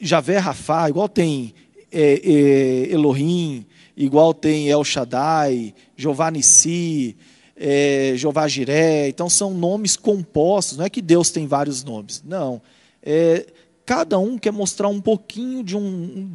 Javé 0.00 0.38
Rafá, 0.38 0.88
igual 0.88 1.08
tem 1.08 1.54
é, 1.90 2.20
é, 2.22 2.92
Elohim, 2.92 3.64
igual 3.96 4.34
tem 4.34 4.68
El 4.68 4.84
Shaddai, 4.84 5.74
Jeová 5.96 6.30
Nissi, 6.30 7.16
é, 7.56 8.12
Jeová 8.16 8.46
Jiré. 8.46 9.08
Então 9.08 9.28
são 9.28 9.54
nomes 9.54 9.96
compostos, 9.96 10.78
não 10.78 10.84
é 10.84 10.90
que 10.90 11.02
Deus 11.02 11.30
tem 11.30 11.46
vários 11.46 11.82
nomes. 11.82 12.22
Não. 12.26 12.60
É, 13.02 13.46
cada 13.86 14.18
um 14.18 14.38
quer 14.38 14.52
mostrar 14.52 14.88
um 14.88 15.00
pouquinho 15.00 15.62
de 15.64 15.76
um, 15.76 16.30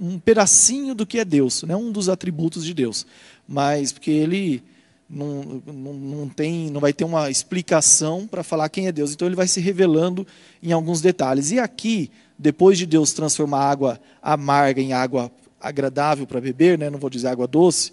um 0.00 0.18
pedacinho 0.18 0.94
do 0.94 1.06
que 1.06 1.18
é 1.18 1.24
Deus, 1.24 1.62
né? 1.62 1.76
um 1.76 1.92
dos 1.92 2.08
atributos 2.08 2.64
de 2.64 2.74
Deus. 2.74 3.06
Mas 3.46 3.92
porque 3.92 4.10
ele 4.10 4.62
não, 5.08 5.62
não, 5.66 5.94
não, 5.94 6.28
tem, 6.28 6.70
não 6.70 6.80
vai 6.80 6.92
ter 6.92 7.04
uma 7.04 7.30
explicação 7.30 8.26
para 8.26 8.42
falar 8.42 8.68
quem 8.68 8.86
é 8.86 8.92
Deus. 8.92 9.12
Então 9.12 9.26
ele 9.26 9.36
vai 9.36 9.48
se 9.48 9.60
revelando 9.60 10.26
em 10.62 10.72
alguns 10.72 11.00
detalhes. 11.00 11.50
E 11.50 11.58
aqui, 11.58 12.10
depois 12.38 12.76
de 12.76 12.84
Deus 12.84 13.12
transformar 13.12 13.70
água 13.70 14.00
amarga 14.22 14.82
em 14.82 14.92
água 14.92 15.30
agradável 15.60 16.26
para 16.26 16.40
beber, 16.40 16.78
né? 16.78 16.90
não 16.90 16.98
vou 16.98 17.10
dizer 17.10 17.28
água 17.28 17.46
doce, 17.46 17.92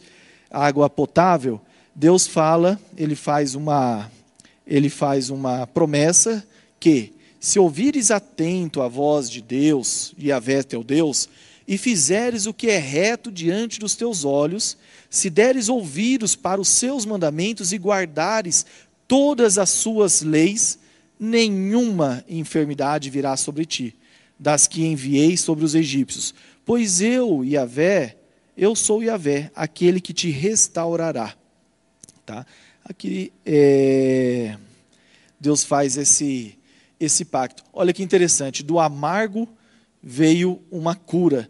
água 0.51 0.89
potável, 0.89 1.59
Deus 1.95 2.28
fala, 2.28 2.80
ele 2.97 3.16
faz 3.16 3.55
uma, 3.55 4.11
ele 4.68 4.89
faz 4.89 5.30
uma 5.30 5.66
promessa 5.66 6.45
que 6.80 7.13
se 7.39 7.57
ouvires 7.57 8.11
atento 8.11 8.82
a 8.82 8.88
voz 8.88 9.30
de 9.30 9.41
Deus, 9.41 10.13
e 10.18 10.32
a 10.32 10.41
teu 10.68 10.84
Deus, 10.84 11.30
e 11.68 11.78
fizeres 11.78 12.45
o 12.45 12.53
que 12.53 12.70
é 12.70 12.78
reto 12.78 13.32
diante 13.32 13.80
dos 13.80 13.95
teus 13.95 14.26
olhos, 14.26 14.78
se 15.16 15.30
deres 15.30 15.70
ouvidos 15.70 16.36
para 16.36 16.59
os 16.59 16.68
seus 16.68 17.05
mandamentos 17.05 17.72
e 17.72 17.78
guardares 17.78 18.66
todas 19.07 19.57
as 19.57 19.70
suas 19.70 20.22
leis, 20.22 20.78
nenhuma 21.18 22.22
enfermidade 22.28 23.09
virá 23.09 23.38
sobre 23.38 23.66
ti, 23.66 23.95
das 24.38 24.68
que 24.68 24.84
enviei 24.86 25.38
sobre 25.38 25.63
os 25.63 25.74
egípcios. 25.74 26.36
Pois 26.66 26.99
eu, 26.99 27.45
Yahvé, 27.45 28.18
eu 28.57 28.76
sou 28.76 29.01
Yahvé, 29.01 29.51
aquele 29.55 30.01
que 30.01 30.13
te 30.13 30.30
restaurará. 30.30 31.34
Tá? 32.26 32.45
Aqui 32.84 33.32
é, 33.45 34.57
Deus 35.39 35.63
faz 35.63 35.95
esse, 35.95 36.57
esse 36.99 37.24
pacto. 37.24 37.63
Olha 37.72 37.93
que 37.93 38.03
interessante, 38.03 38.61
do 38.61 38.80
amargo 38.80 39.47
veio 40.03 40.61
uma 40.70 40.93
cura 40.93 41.49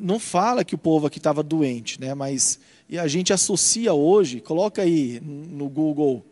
não 0.00 0.18
fala 0.18 0.64
que 0.64 0.74
o 0.74 0.78
povo 0.78 1.06
aqui 1.06 1.18
estava 1.18 1.42
doente, 1.42 2.00
né? 2.00 2.14
mas 2.14 2.58
e 2.88 2.98
a 2.98 3.06
gente 3.06 3.32
associa 3.32 3.92
hoje, 3.92 4.40
coloca 4.40 4.82
aí 4.82 5.20
no 5.22 5.68
Google 5.68 6.24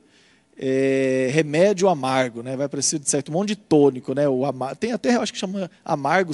é, 0.57 1.31
remédio 1.33 1.89
amargo, 1.89 2.43
né? 2.43 2.57
vai 2.57 2.67
aparecer 2.67 2.99
de 2.99 3.09
certo 3.09 3.29
um 3.31 3.35
monte 3.35 3.51
de 3.51 3.57
tônico, 3.57 4.13
né? 4.15 4.29
o 4.29 4.45
amar, 4.45 4.75
tem 4.75 4.93
até, 4.93 5.15
acho 5.15 5.33
que 5.33 5.39
chama 5.39 5.71
amargo 5.85 6.33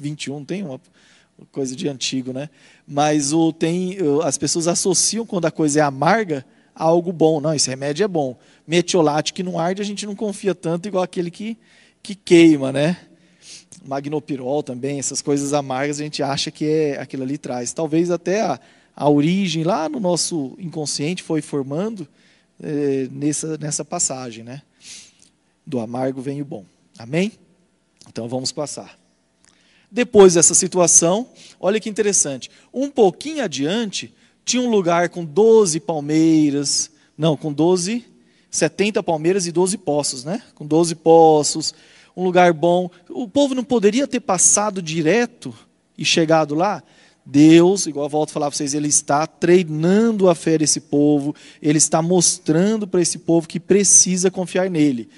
21, 0.00 0.44
tem 0.44 0.64
uma 0.64 0.80
coisa 1.52 1.76
de 1.76 1.88
antigo, 1.88 2.32
né? 2.32 2.50
mas 2.86 3.32
o, 3.32 3.52
tem, 3.52 3.96
as 4.24 4.36
pessoas 4.36 4.66
associam 4.66 5.24
quando 5.24 5.44
a 5.44 5.50
coisa 5.50 5.80
é 5.80 5.82
amarga 5.82 6.44
a 6.74 6.84
algo 6.84 7.12
bom, 7.12 7.40
não, 7.40 7.54
esse 7.54 7.68
remédio 7.68 8.04
é 8.04 8.08
bom. 8.08 8.36
Metiolate 8.66 9.32
que 9.32 9.42
não 9.42 9.58
arde, 9.58 9.82
a 9.82 9.84
gente 9.84 10.06
não 10.06 10.16
confia 10.16 10.54
tanto 10.54 10.88
igual 10.88 11.04
aquele 11.04 11.30
que, 11.30 11.56
que 12.02 12.14
queima, 12.14 12.72
né? 12.72 12.96
Magnopirol 13.84 14.62
também, 14.62 14.98
essas 14.98 15.22
coisas 15.22 15.52
amargas, 15.52 16.00
a 16.00 16.04
gente 16.04 16.22
acha 16.22 16.50
que 16.50 16.64
é 16.64 17.00
aquilo 17.00 17.22
ali 17.22 17.38
traz. 17.38 17.72
Talvez 17.72 18.10
até 18.10 18.42
a, 18.42 18.60
a 18.94 19.08
origem 19.08 19.64
lá 19.64 19.88
no 19.88 20.00
nosso 20.00 20.56
inconsciente 20.58 21.22
foi 21.22 21.40
formando 21.40 22.06
é, 22.62 23.08
nessa, 23.10 23.56
nessa 23.56 23.84
passagem, 23.84 24.44
né? 24.44 24.62
Do 25.66 25.80
amargo 25.80 26.20
vem 26.20 26.42
o 26.42 26.44
bom. 26.44 26.64
Amém? 26.98 27.32
Então 28.08 28.28
vamos 28.28 28.52
passar. 28.52 28.98
Depois 29.90 30.34
dessa 30.34 30.54
situação, 30.54 31.28
olha 31.58 31.80
que 31.80 31.88
interessante. 31.88 32.50
Um 32.72 32.90
pouquinho 32.90 33.42
adiante, 33.42 34.14
tinha 34.44 34.62
um 34.62 34.70
lugar 34.70 35.08
com 35.08 35.24
12 35.24 35.80
palmeiras, 35.80 36.90
não, 37.16 37.36
com 37.36 37.52
12, 37.52 38.04
70 38.50 39.02
palmeiras 39.02 39.46
e 39.46 39.52
12 39.52 39.78
poços, 39.78 40.24
né? 40.24 40.42
Com 40.54 40.66
12 40.66 40.94
poços, 40.96 41.74
um 42.20 42.24
lugar 42.24 42.52
bom. 42.52 42.90
O 43.08 43.26
povo 43.26 43.54
não 43.54 43.64
poderia 43.64 44.06
ter 44.06 44.20
passado 44.20 44.82
direto 44.82 45.54
e 45.96 46.04
chegado 46.04 46.54
lá? 46.54 46.82
Deus, 47.24 47.86
igual 47.86 48.06
eu 48.06 48.10
volto 48.10 48.30
a 48.30 48.32
falar 48.32 48.46
para 48.46 48.56
vocês, 48.56 48.74
Ele 48.74 48.88
está 48.88 49.26
treinando 49.26 50.28
a 50.28 50.34
fé 50.34 50.58
desse 50.58 50.80
povo, 50.80 51.34
Ele 51.62 51.78
está 51.78 52.02
mostrando 52.02 52.86
para 52.86 53.00
esse 53.00 53.18
povo 53.18 53.46
que 53.46 53.60
precisa 53.60 54.30
confiar 54.30 54.68
nele. 54.68 55.08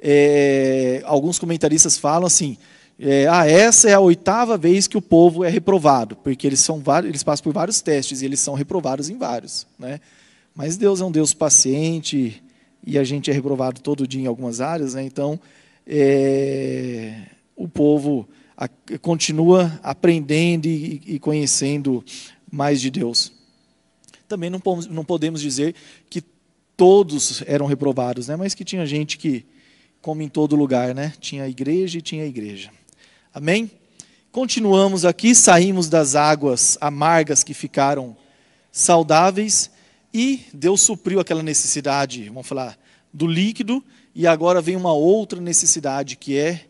É, 0.00 1.02
alguns 1.06 1.38
comentaristas 1.38 1.96
falam 1.96 2.26
assim: 2.26 2.58
é, 2.98 3.26
ah, 3.26 3.46
essa 3.46 3.88
é 3.88 3.94
a 3.94 4.00
oitava 4.00 4.56
vez 4.56 4.86
que 4.86 4.96
o 4.96 5.02
povo 5.02 5.42
é 5.42 5.48
reprovado, 5.48 6.16
porque 6.16 6.46
eles, 6.46 6.60
são 6.60 6.82
eles 7.04 7.22
passam 7.22 7.44
por 7.44 7.52
vários 7.52 7.80
testes 7.80 8.20
e 8.20 8.24
eles 8.24 8.40
são 8.40 8.54
reprovados 8.54 9.08
em 9.08 9.16
vários. 9.16 9.66
Né? 9.78 10.00
Mas 10.54 10.76
Deus 10.76 11.00
é 11.00 11.04
um 11.04 11.10
Deus 11.10 11.32
paciente 11.32 12.42
e 12.86 12.98
a 12.98 13.04
gente 13.04 13.30
é 13.30 13.34
reprovado 13.34 13.80
todo 13.80 14.06
dia 14.06 14.22
em 14.22 14.26
algumas 14.26 14.60
áreas, 14.60 14.94
né? 14.94 15.02
então 15.02 15.40
é, 15.86 17.26
o 17.56 17.68
povo 17.68 18.28
a, 18.56 18.68
continua 18.98 19.78
aprendendo 19.82 20.66
e, 20.66 21.00
e, 21.06 21.18
conhecendo 21.18 22.04
mais 22.50 22.80
de 22.80 22.90
Deus. 22.90 23.32
Também 24.28 24.50
não, 24.50 24.60
não 24.90 25.04
podemos 25.04 25.40
dizer 25.40 25.74
que 26.08 26.22
todos 26.76 27.42
eram 27.46 27.66
reprovados, 27.66 28.28
né? 28.28 28.36
mas 28.36 28.54
que 28.54 28.64
tinha 28.64 28.86
gente 28.86 29.18
que, 29.18 29.44
como 30.00 30.22
em 30.22 30.28
todo 30.28 30.56
lugar, 30.56 30.94
né? 30.94 31.12
tinha 31.20 31.48
igreja 31.48 31.98
e 31.98 32.02
tinha 32.02 32.24
igreja. 32.24 32.70
Amém? 33.32 33.70
Continuamos 34.32 35.04
aqui, 35.04 35.34
saímos 35.34 35.88
das 35.88 36.16
águas 36.16 36.76
amargas 36.80 37.44
que 37.44 37.54
ficaram 37.54 38.16
saudáveis 38.72 39.70
e 40.12 40.40
Deus 40.52 40.80
supriu 40.80 41.20
aquela 41.20 41.42
necessidade, 41.42 42.28
vamos 42.28 42.46
falar, 42.46 42.78
do 43.12 43.26
líquido 43.26 43.82
e 44.14 44.26
agora 44.26 44.60
vem 44.60 44.76
uma 44.76 44.92
outra 44.92 45.40
necessidade 45.40 46.16
que 46.16 46.38
é 46.38 46.66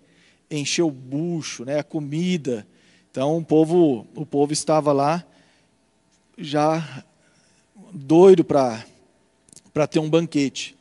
encher 0.50 0.82
o 0.82 0.90
bucho, 0.90 1.64
né, 1.64 1.78
a 1.78 1.84
comida. 1.84 2.66
Então 3.10 3.36
o 3.36 3.44
povo, 3.44 4.06
o 4.14 4.24
povo 4.24 4.52
estava 4.52 4.92
lá 4.92 5.24
já 6.38 7.04
doido 7.92 8.44
para 8.44 8.84
para 9.72 9.86
ter 9.88 9.98
um 9.98 10.08
banquete. 10.08 10.76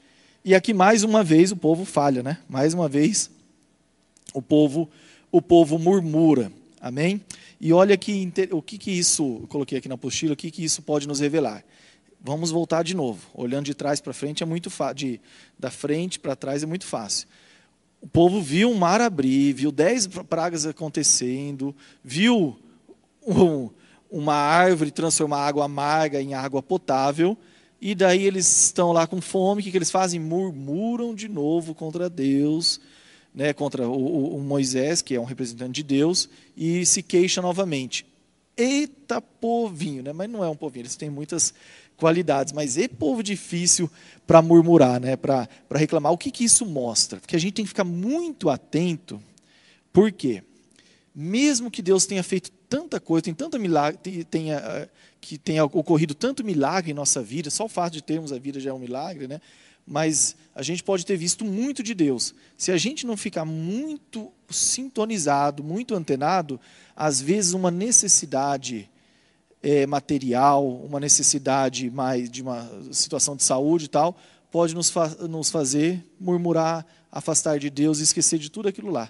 E 0.45 0.53
aqui 0.53 0.73
mais 0.73 1.03
uma 1.03 1.23
vez 1.23 1.51
o 1.51 1.55
povo 1.55 1.83
falha, 1.83 2.21
né? 2.21 2.37
Mais 2.47 2.73
uma 2.73 2.87
vez 2.87 3.29
o 4.33 4.41
povo 4.41 4.89
o 5.31 5.41
povo 5.41 5.79
murmura. 5.79 6.51
Amém? 6.79 7.21
E 7.59 7.73
olha 7.73 7.97
que 7.97 8.31
o 8.51 8.61
que 8.61 8.77
que 8.77 8.91
isso, 8.91 9.45
coloquei 9.49 9.77
aqui 9.77 9.87
na 9.87 9.95
apostila, 9.95 10.33
o 10.33 10.37
que 10.37 10.51
que 10.51 10.63
isso 10.63 10.81
pode 10.81 11.07
nos 11.07 11.19
revelar? 11.19 11.63
Vamos 12.25 12.51
voltar 12.51 12.83
de 12.83 12.95
novo. 12.95 13.19
Olhando 13.33 13.65
de 13.65 13.73
trás 13.73 13.99
para 13.99 14.13
frente 14.13 14.41
é 14.41 14.45
muito 14.45 14.69
fácil. 14.69 15.19
Da 15.59 15.69
frente 15.69 16.17
para 16.17 16.37
trás 16.37 16.63
é 16.63 16.65
muito 16.65 16.85
fácil. 16.85 17.27
O 18.01 18.07
povo 18.07 18.41
viu 18.41 18.71
um 18.71 18.75
mar 18.75 19.01
abrir, 19.01 19.51
viu 19.53 19.71
dez 19.71 20.07
pragas 20.07 20.65
acontecendo, 20.65 21.75
viu 22.01 22.57
um, 23.25 23.69
uma 24.09 24.35
árvore 24.35 24.91
transformar 24.91 25.47
água 25.47 25.65
amarga 25.65 26.21
em 26.21 26.33
água 26.33 26.61
potável, 26.61 27.37
e 27.81 27.95
daí 27.95 28.23
eles 28.23 28.65
estão 28.65 28.91
lá 28.91 29.07
com 29.07 29.21
fome, 29.21 29.61
o 29.61 29.63
que, 29.63 29.71
que 29.71 29.77
eles 29.77 29.91
fazem? 29.91 30.19
Murmuram 30.19 31.15
de 31.15 31.27
novo 31.27 31.73
contra 31.73 32.09
Deus, 32.09 32.79
né, 33.33 33.53
contra 33.53 33.87
o, 33.87 34.37
o 34.37 34.41
Moisés, 34.41 35.01
que 35.01 35.15
é 35.15 35.19
um 35.19 35.25
representante 35.25 35.75
de 35.75 35.83
Deus, 35.83 36.29
e 36.55 36.85
se 36.85 37.01
queixa 37.01 37.41
novamente. 37.41 38.05
Eita 38.55 39.19
povinho, 39.19 40.03
né? 40.03 40.13
mas 40.13 40.29
não 40.29 40.43
é 40.43 40.49
um 40.49 40.55
povinho, 40.55 40.83
eles 40.83 40.95
têm 40.95 41.09
muitas 41.09 41.53
qualidades, 41.97 42.53
mas 42.53 42.77
é 42.77 42.87
povo 42.87 43.23
difícil 43.23 43.89
para 44.25 44.41
murmurar, 44.41 44.99
né? 44.99 45.15
para 45.15 45.47
reclamar. 45.73 46.11
O 46.11 46.17
que, 46.17 46.31
que 46.31 46.43
isso 46.43 46.65
mostra? 46.65 47.19
Porque 47.19 47.35
a 47.35 47.39
gente 47.39 47.53
tem 47.53 47.65
que 47.65 47.69
ficar 47.69 47.83
muito 47.83 48.49
atento, 48.49 49.21
porque 49.91 50.43
mesmo 51.13 51.69
que 51.69 51.81
Deus 51.81 52.05
tenha 52.05 52.23
feito 52.23 52.51
tanta 52.67 52.99
coisa, 52.99 53.23
tem 53.23 53.33
tanta 53.33 53.59
milagre, 53.59 54.23
tenha, 54.23 54.55
eh, 54.55 54.89
que 55.21 55.37
tenha 55.37 55.63
ocorrido 55.63 56.15
tanto 56.15 56.43
milagre 56.43 56.91
em 56.91 56.95
nossa 56.95 57.21
vida, 57.21 57.49
só 57.49 57.65
o 57.65 57.69
fato 57.69 57.93
de 57.93 58.01
termos 58.01 58.33
a 58.33 58.39
vida 58.39 58.59
já 58.59 58.71
é 58.71 58.73
um 58.73 58.79
milagre, 58.79 59.27
né? 59.27 59.39
mas 59.85 60.35
a 60.55 60.63
gente 60.63 60.83
pode 60.83 61.05
ter 61.05 61.17
visto 61.17 61.43
muito 61.43 61.83
de 61.83 61.93
Deus. 61.93 62.33
Se 62.57 62.71
a 62.71 62.77
gente 62.77 63.05
não 63.05 63.17
ficar 63.17 63.45
muito 63.45 64.31
sintonizado, 64.49 65.63
muito 65.63 65.93
antenado, 65.93 66.59
às 66.95 67.19
vezes 67.21 67.53
uma 67.53 67.69
necessidade 67.69 68.89
é, 69.63 69.87
material, 69.87 70.67
uma 70.67 70.99
necessidade 70.99 71.89
mais 71.89 72.29
de 72.29 72.41
uma 72.41 72.69
situação 72.91 73.33
de 73.35 73.43
saúde 73.43 73.85
e 73.85 73.87
tal, 73.87 74.17
pode 74.51 74.75
nos, 74.75 74.89
fa 74.89 75.07
nos 75.27 75.49
fazer 75.49 76.05
murmurar, 76.19 76.85
afastar 77.09 77.57
de 77.57 77.69
Deus 77.69 77.99
e 77.99 78.03
esquecer 78.03 78.37
de 78.37 78.51
tudo 78.51 78.67
aquilo 78.67 78.91
lá. 78.91 79.09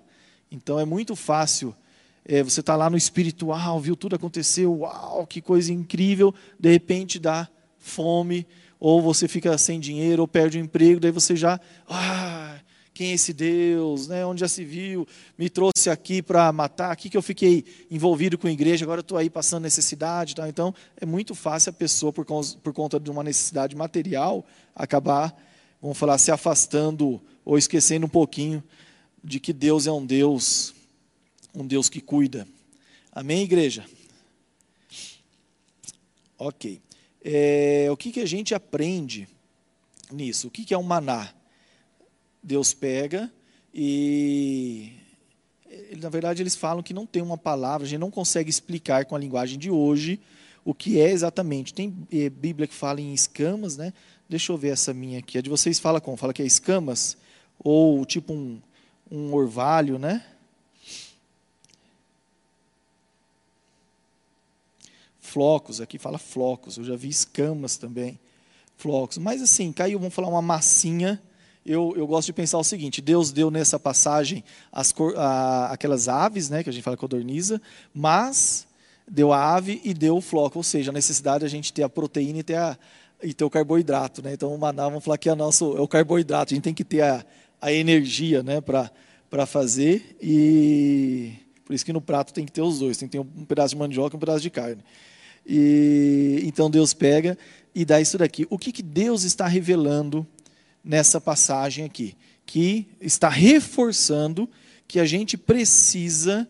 Então 0.51 0.79
é 0.79 0.85
muito 0.85 1.15
fácil 1.15 1.75
é, 2.23 2.43
você 2.43 2.59
estar 2.59 2.73
tá 2.73 2.77
lá 2.77 2.89
no 2.89 2.95
espiritual, 2.95 3.79
viu 3.79 3.95
tudo 3.95 4.15
acontecer, 4.15 4.67
uau, 4.67 5.25
que 5.25 5.41
coisa 5.41 5.73
incrível, 5.73 6.33
de 6.59 6.71
repente 6.71 7.19
dá 7.19 7.49
fome, 7.79 8.45
ou 8.79 9.01
você 9.01 9.27
fica 9.27 9.57
sem 9.57 9.79
dinheiro, 9.79 10.21
ou 10.21 10.27
perde 10.27 10.57
o 10.59 10.61
emprego, 10.61 10.99
daí 10.99 11.11
você 11.11 11.35
já, 11.35 11.59
ah, 11.89 12.52
quem 12.93 13.11
é 13.11 13.13
esse 13.13 13.33
Deus, 13.33 14.07
né? 14.07 14.25
onde 14.25 14.41
já 14.41 14.47
se 14.47 14.63
viu, 14.63 15.07
me 15.37 15.49
trouxe 15.49 15.89
aqui 15.89 16.21
para 16.21 16.51
matar, 16.51 16.91
aqui 16.91 17.09
que 17.09 17.17
eu 17.17 17.21
fiquei 17.21 17.65
envolvido 17.89 18.37
com 18.37 18.47
a 18.47 18.51
igreja, 18.51 18.85
agora 18.85 19.01
estou 19.01 19.17
aí 19.17 19.29
passando 19.29 19.63
necessidade. 19.63 20.35
Tá? 20.35 20.47
Então, 20.47 20.73
é 20.97 21.05
muito 21.05 21.33
fácil 21.33 21.71
a 21.71 21.73
pessoa, 21.73 22.13
por, 22.13 22.25
por 22.25 22.73
conta 22.73 22.99
de 22.99 23.09
uma 23.09 23.23
necessidade 23.23 23.75
material, 23.75 24.45
acabar, 24.75 25.35
vamos 25.81 25.97
falar, 25.97 26.17
se 26.19 26.31
afastando 26.31 27.19
ou 27.43 27.57
esquecendo 27.57 28.05
um 28.05 28.09
pouquinho 28.09 28.63
de 29.23 29.39
que 29.39 29.51
Deus 29.51 29.87
é 29.87 29.91
um 29.91 30.05
Deus, 30.05 30.75
um 31.53 31.65
Deus 31.65 31.89
que 31.89 31.99
cuida. 31.99 32.47
Amém, 33.11 33.43
igreja? 33.43 33.85
Ok. 36.37 36.81
É, 37.23 37.87
o 37.89 37.97
que, 37.97 38.11
que 38.11 38.19
a 38.19 38.25
gente 38.25 38.53
aprende 38.53 39.27
nisso? 40.11 40.47
O 40.47 40.51
que, 40.51 40.65
que 40.65 40.73
é 40.73 40.77
um 40.77 40.83
maná? 40.83 41.33
Deus 42.43 42.73
pega 42.73 43.31
e. 43.73 44.93
Na 45.99 46.09
verdade, 46.09 46.43
eles 46.43 46.55
falam 46.55 46.83
que 46.83 46.93
não 46.93 47.05
tem 47.05 47.21
uma 47.21 47.37
palavra, 47.37 47.85
a 47.85 47.89
gente 47.89 47.99
não 47.99 48.11
consegue 48.11 48.49
explicar 48.49 49.05
com 49.05 49.15
a 49.15 49.19
linguagem 49.19 49.57
de 49.57 49.71
hoje 49.71 50.19
o 50.63 50.73
que 50.73 50.99
é 50.99 51.09
exatamente. 51.09 51.73
Tem 51.73 51.95
é, 52.11 52.29
Bíblia 52.29 52.67
que 52.67 52.73
fala 52.73 53.01
em 53.01 53.13
escamas, 53.13 53.77
né? 53.77 53.93
Deixa 54.29 54.51
eu 54.51 54.57
ver 54.57 54.69
essa 54.69 54.93
minha 54.93 55.19
aqui. 55.19 55.37
A 55.37 55.41
de 55.41 55.49
vocês 55.49 55.79
fala 55.79 55.99
como? 55.99 56.17
Fala 56.17 56.33
que 56.33 56.41
é 56.41 56.45
escamas? 56.45 57.17
Ou 57.59 58.05
tipo 58.05 58.33
um, 58.33 58.61
um 59.09 59.33
orvalho, 59.33 59.97
né? 59.97 60.23
flocos, 65.33 65.81
aqui 65.81 65.97
fala 65.97 66.19
flocos, 66.19 66.77
eu 66.77 66.83
já 66.83 66.95
vi 66.95 67.09
escamas 67.09 67.75
também, 67.75 68.19
flocos. 68.77 69.17
Mas 69.17 69.41
assim, 69.41 69.71
caiu, 69.71 69.97
vamos 69.97 70.13
falar 70.13 70.27
uma 70.27 70.43
massinha. 70.43 71.19
Eu, 71.65 71.93
eu 71.95 72.05
gosto 72.05 72.27
de 72.27 72.33
pensar 72.33 72.57
o 72.57 72.63
seguinte: 72.63 73.01
Deus 73.01 73.31
deu 73.31 73.49
nessa 73.49 73.79
passagem 73.79 74.43
as, 74.71 74.93
a, 75.15 75.71
aquelas 75.71 76.07
aves, 76.07 76.49
né, 76.49 76.63
que 76.63 76.69
a 76.69 76.73
gente 76.73 76.83
fala 76.83 76.97
codorniza, 76.97 77.61
mas 77.93 78.67
deu 79.07 79.31
a 79.31 79.55
ave 79.55 79.81
e 79.83 79.93
deu 79.93 80.17
o 80.17 80.21
floco, 80.21 80.59
ou 80.59 80.63
seja, 80.63 80.91
a 80.91 80.93
necessidade 80.93 81.39
de 81.39 81.45
a 81.45 81.49
gente 81.49 81.71
ter 81.71 81.83
a 81.83 81.89
proteína 81.89 82.39
e 82.39 82.43
ter, 82.43 82.55
a, 82.55 82.77
e 83.21 83.33
ter 83.33 83.43
o 83.43 83.49
carboidrato. 83.49 84.21
Né? 84.21 84.33
Então, 84.33 84.53
o 84.53 84.57
maná, 84.57 84.87
vamos 84.89 85.03
falar 85.03 85.17
que 85.17 85.29
é, 85.29 85.35
nosso, 85.35 85.77
é 85.77 85.81
o 85.81 85.87
carboidrato, 85.87 86.53
a 86.53 86.55
gente 86.55 86.63
tem 86.63 86.73
que 86.73 86.83
ter 86.83 87.01
a, 87.01 87.25
a 87.61 87.71
energia 87.71 88.43
né, 88.43 88.59
para 88.61 89.45
fazer, 89.45 90.17
e 90.21 91.33
por 91.65 91.73
isso 91.73 91.85
que 91.85 91.93
no 91.93 92.01
prato 92.01 92.33
tem 92.33 92.45
que 92.45 92.51
ter 92.51 92.61
os 92.61 92.79
dois: 92.79 92.97
tem 92.97 93.07
que 93.07 93.13
ter 93.13 93.19
um 93.19 93.45
pedaço 93.45 93.73
de 93.73 93.79
mandioca 93.79 94.15
e 94.15 94.17
um 94.17 94.19
pedaço 94.19 94.41
de 94.41 94.49
carne. 94.49 94.83
E 95.45 96.41
então 96.43 96.69
Deus 96.69 96.93
pega 96.93 97.37
e 97.73 97.83
dá 97.83 97.99
isso 97.99 98.17
daqui. 98.17 98.45
O 98.49 98.57
que, 98.57 98.71
que 98.71 98.83
Deus 98.83 99.23
está 99.23 99.47
revelando 99.47 100.25
nessa 100.83 101.21
passagem 101.21 101.85
aqui? 101.85 102.15
Que 102.45 102.87
está 102.99 103.29
reforçando 103.29 104.49
que 104.87 104.99
a 104.99 105.05
gente 105.05 105.37
precisa 105.37 106.47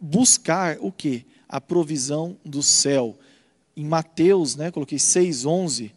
buscar 0.00 0.78
o 0.80 0.92
quê? 0.92 1.24
A 1.48 1.60
provisão 1.60 2.36
do 2.44 2.62
céu. 2.62 3.18
Em 3.76 3.84
Mateus, 3.84 4.56
né, 4.56 4.70
coloquei 4.70 4.98
6,11, 4.98 5.92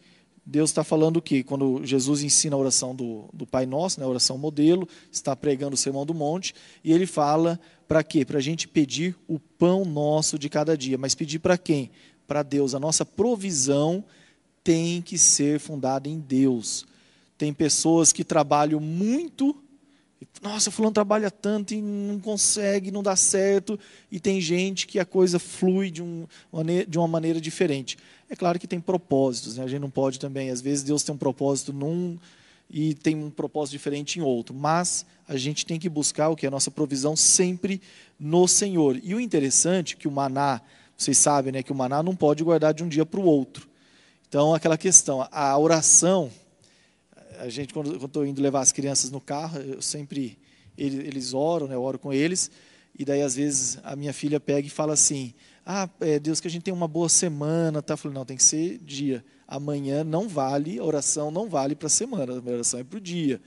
Deus 0.46 0.70
está 0.70 0.84
falando 0.84 1.18
o 1.18 1.22
quê? 1.22 1.44
Quando 1.44 1.84
Jesus 1.84 2.24
ensina 2.24 2.56
a 2.56 2.60
oração 2.60 2.96
do, 2.96 3.28
do 3.34 3.46
Pai 3.46 3.66
Nosso, 3.66 4.00
né, 4.00 4.06
a 4.06 4.10
oração 4.10 4.38
modelo, 4.38 4.88
está 5.12 5.36
pregando 5.36 5.74
o 5.74 5.78
Sermão 5.78 6.06
do 6.06 6.14
Monte, 6.14 6.54
e 6.84 6.94
ele 6.94 7.06
fala 7.06 7.60
para 7.88 8.04
quê? 8.04 8.24
Para 8.24 8.38
a 8.38 8.42
gente 8.42 8.68
pedir 8.68 9.16
o 9.28 9.40
pão 9.40 9.84
nosso 9.84 10.40
de 10.40 10.48
cada 10.50 10.78
dia. 10.78 10.98
Mas 10.98 11.16
pedir 11.16 11.40
para 11.40 11.58
quem? 11.58 11.92
para 12.26 12.44
Deus. 12.44 12.76
A 12.76 12.80
nossa 12.80 13.06
provisão 13.06 14.04
tem 14.64 15.02
que 15.02 15.18
ser 15.18 15.60
fundada 15.60 16.10
em 16.10 16.20
Deus. 16.20 16.86
Tem 17.38 17.54
pessoas 17.54 18.12
que 18.12 18.24
trabalham 18.24 18.80
muito, 18.80 19.56
nossa, 20.42 20.72
fulano 20.72 20.94
trabalha 20.94 21.30
tanto 21.30 21.74
e 21.74 21.82
não 21.82 22.20
consegue, 22.20 22.92
não 22.92 23.04
dá 23.04 23.16
certo, 23.16 23.80
e 24.12 24.20
tem 24.20 24.40
gente 24.40 24.88
que 24.88 25.00
a 25.00 25.06
coisa 25.06 25.40
flui 25.40 25.92
de, 25.92 26.02
um, 26.02 26.26
de 26.88 26.98
uma 26.98 27.08
maneira 27.08 27.42
diferente. 27.42 27.98
É 28.30 28.36
claro 28.36 28.60
que 28.60 28.68
tem 28.68 28.80
propósitos, 28.80 29.58
né? 29.58 29.64
a 29.64 29.68
gente 29.68 29.82
não 29.82 29.90
pode 29.90 30.20
também, 30.20 30.50
às 30.50 30.62
vezes 30.62 30.84
Deus 30.84 31.04
tem 31.04 31.14
um 31.14 31.18
propósito 31.18 31.74
num 31.74 32.18
e 32.70 32.96
tem 32.96 33.16
um 33.16 33.30
propósito 33.30 33.74
diferente 33.74 34.18
em 34.18 34.24
outro, 34.24 34.56
mas 34.56 35.06
a 35.28 35.38
gente 35.38 35.66
tem 35.66 35.80
que 35.80 35.88
buscar 35.88 36.30
o 36.30 36.36
que? 36.36 36.48
A 36.48 36.52
nossa 36.52 36.72
provisão 36.72 37.16
sempre 37.16 37.80
no 38.20 38.48
Senhor. 38.48 39.00
E 39.04 39.14
o 39.14 39.20
interessante 39.20 39.94
é 39.94 39.98
que 39.98 40.08
o 40.08 40.12
maná 40.12 40.62
vocês 40.98 41.18
sabem 41.18 41.52
né, 41.52 41.64
que 41.64 41.72
o 41.72 41.76
maná 41.76 42.02
não 42.02 42.16
pode 42.16 42.44
guardar 42.44 42.74
de 42.74 42.84
um 42.84 42.88
dia 42.88 43.06
para 43.06 43.20
o 43.20 43.26
outro. 43.26 43.68
Então, 44.28 44.54
aquela 44.54 44.78
questão, 44.78 45.28
a 45.32 45.58
oração, 45.58 46.32
a 47.40 47.50
gente, 47.50 47.74
quando 47.74 48.04
estou 48.04 48.26
indo 48.26 48.42
levar 48.42 48.62
as 48.62 48.72
crianças 48.72 49.12
no 49.12 49.22
carro, 49.22 49.60
eu 49.60 49.82
sempre, 49.82 50.38
eles, 50.78 51.00
eles 51.00 51.34
oram, 51.34 51.68
né, 51.68 51.76
eu 51.76 51.82
oro 51.82 52.00
com 52.00 52.14
eles, 52.14 52.50
e 52.98 53.04
daí 53.04 53.22
às 53.22 53.36
vezes 53.36 53.78
a 53.84 53.96
minha 53.96 54.14
filha 54.14 54.40
pega 54.40 54.68
e 54.68 54.70
fala 54.70 54.94
assim, 54.94 55.34
ah, 55.66 55.90
é, 56.00 56.20
Deus, 56.20 56.40
que 56.40 56.48
a 56.48 56.52
gente 56.52 56.64
tenha 56.64 56.76
uma 56.76 56.88
boa 56.88 57.10
semana, 57.10 57.82
tá? 57.82 57.94
Eu 57.94 57.98
falei, 57.98 58.16
não, 58.16 58.24
tem 58.24 58.38
que 58.38 58.44
ser 58.44 58.78
dia. 58.78 59.26
Amanhã 59.48 60.04
não 60.04 60.30
vale, 60.30 60.78
a 60.80 60.84
oração 60.84 61.32
não 61.32 61.50
vale 61.50 61.76
para 61.76 61.88
a 61.88 61.90
semana, 61.90 62.34
a 62.34 62.52
oração 62.52 62.80
é 62.80 62.84
para 62.84 62.98
o 62.98 63.02
dia. 63.02 63.42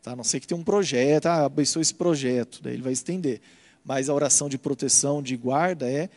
Tá? 0.00 0.12
A 0.12 0.16
não 0.16 0.22
sei 0.22 0.38
que 0.38 0.46
tem 0.46 0.56
um 0.56 0.62
projeto, 0.62 1.26
ah, 1.26 1.46
abençoe 1.46 1.82
esse 1.82 1.94
projeto, 1.94 2.62
daí 2.62 2.74
ele 2.74 2.82
vai 2.82 2.92
estender. 2.92 3.40
Mas 3.84 4.08
a 4.08 4.14
oração 4.14 4.48
de 4.48 4.56
proteção, 4.56 5.22
de 5.22 5.36
guarda 5.36 5.90
é 5.90 6.08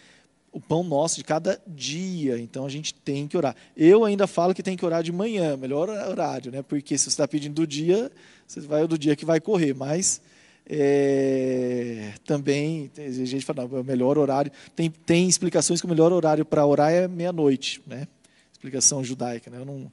o 0.51 0.59
pão 0.59 0.83
nosso 0.83 1.17
de 1.17 1.23
cada 1.23 1.61
dia. 1.67 2.39
Então 2.39 2.65
a 2.65 2.69
gente 2.69 2.93
tem 2.93 3.27
que 3.27 3.37
orar. 3.37 3.55
Eu 3.75 4.03
ainda 4.05 4.25
falo 4.27 4.53
que 4.53 4.63
tem 4.63 4.75
que 4.75 4.85
orar 4.85 5.03
de 5.03 5.11
manhã, 5.11 5.55
melhor 5.57 5.89
horário, 5.89 6.51
né? 6.51 6.61
Porque 6.61 6.97
se 6.97 7.05
você 7.05 7.09
está 7.09 7.27
pedindo 7.27 7.53
do 7.55 7.67
dia, 7.67 8.11
você 8.47 8.59
vai 8.61 8.87
do 8.87 8.97
dia 8.97 9.15
que 9.15 9.25
vai 9.25 9.39
correr. 9.39 9.73
Mas 9.73 10.21
é, 10.69 12.13
também 12.25 12.91
a 12.97 13.25
gente 13.25 13.45
fala, 13.45 13.67
não, 13.67 13.77
é 13.77 13.81
o 13.81 13.83
melhor 13.83 14.17
horário. 14.17 14.51
Tem, 14.75 14.89
tem 14.89 15.27
explicações 15.27 15.79
que 15.79 15.85
o 15.85 15.89
melhor 15.89 16.11
horário 16.11 16.43
para 16.43 16.65
orar 16.65 16.91
é 16.91 17.07
meia-noite, 17.07 17.81
né? 17.85 18.07
Explicação 18.51 19.03
judaica, 19.03 19.51
né? 19.51 19.59
Eu 19.59 19.65
não, 19.65 19.91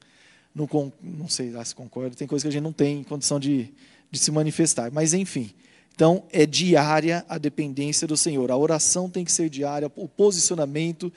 não, 0.55 0.93
não 1.03 1.29
sei 1.29 1.53
se 1.65 1.75
concordo. 1.75 2.17
Tem 2.17 2.27
coisas 2.27 2.43
que 2.43 2.49
a 2.49 2.53
gente 2.53 2.63
não 2.63 2.73
tem 2.73 3.05
condição 3.05 3.39
de, 3.39 3.73
de 4.11 4.19
se 4.19 4.31
manifestar. 4.31 4.91
Mas 4.91 5.13
enfim. 5.13 5.53
Então, 5.95 6.25
é 6.33 6.45
diária 6.45 7.25
a 7.29 7.39
dependência 7.39 8.07
do 8.07 8.17
Senhor. 8.17 8.51
A 8.51 8.57
oração 8.57 9.09
tem 9.09 9.25
que 9.25 9.31
ser 9.31 9.49
diária, 9.49 9.91
o 9.95 10.09
posicionamento 10.09 11.13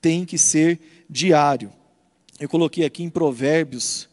tem 0.00 0.24
que 0.24 0.38
ser 0.38 0.80
diário. 1.08 1.70
Eu 2.40 2.48
coloquei 2.48 2.84
aqui 2.84 3.02
em 3.02 3.10
Provérbios 3.10 4.08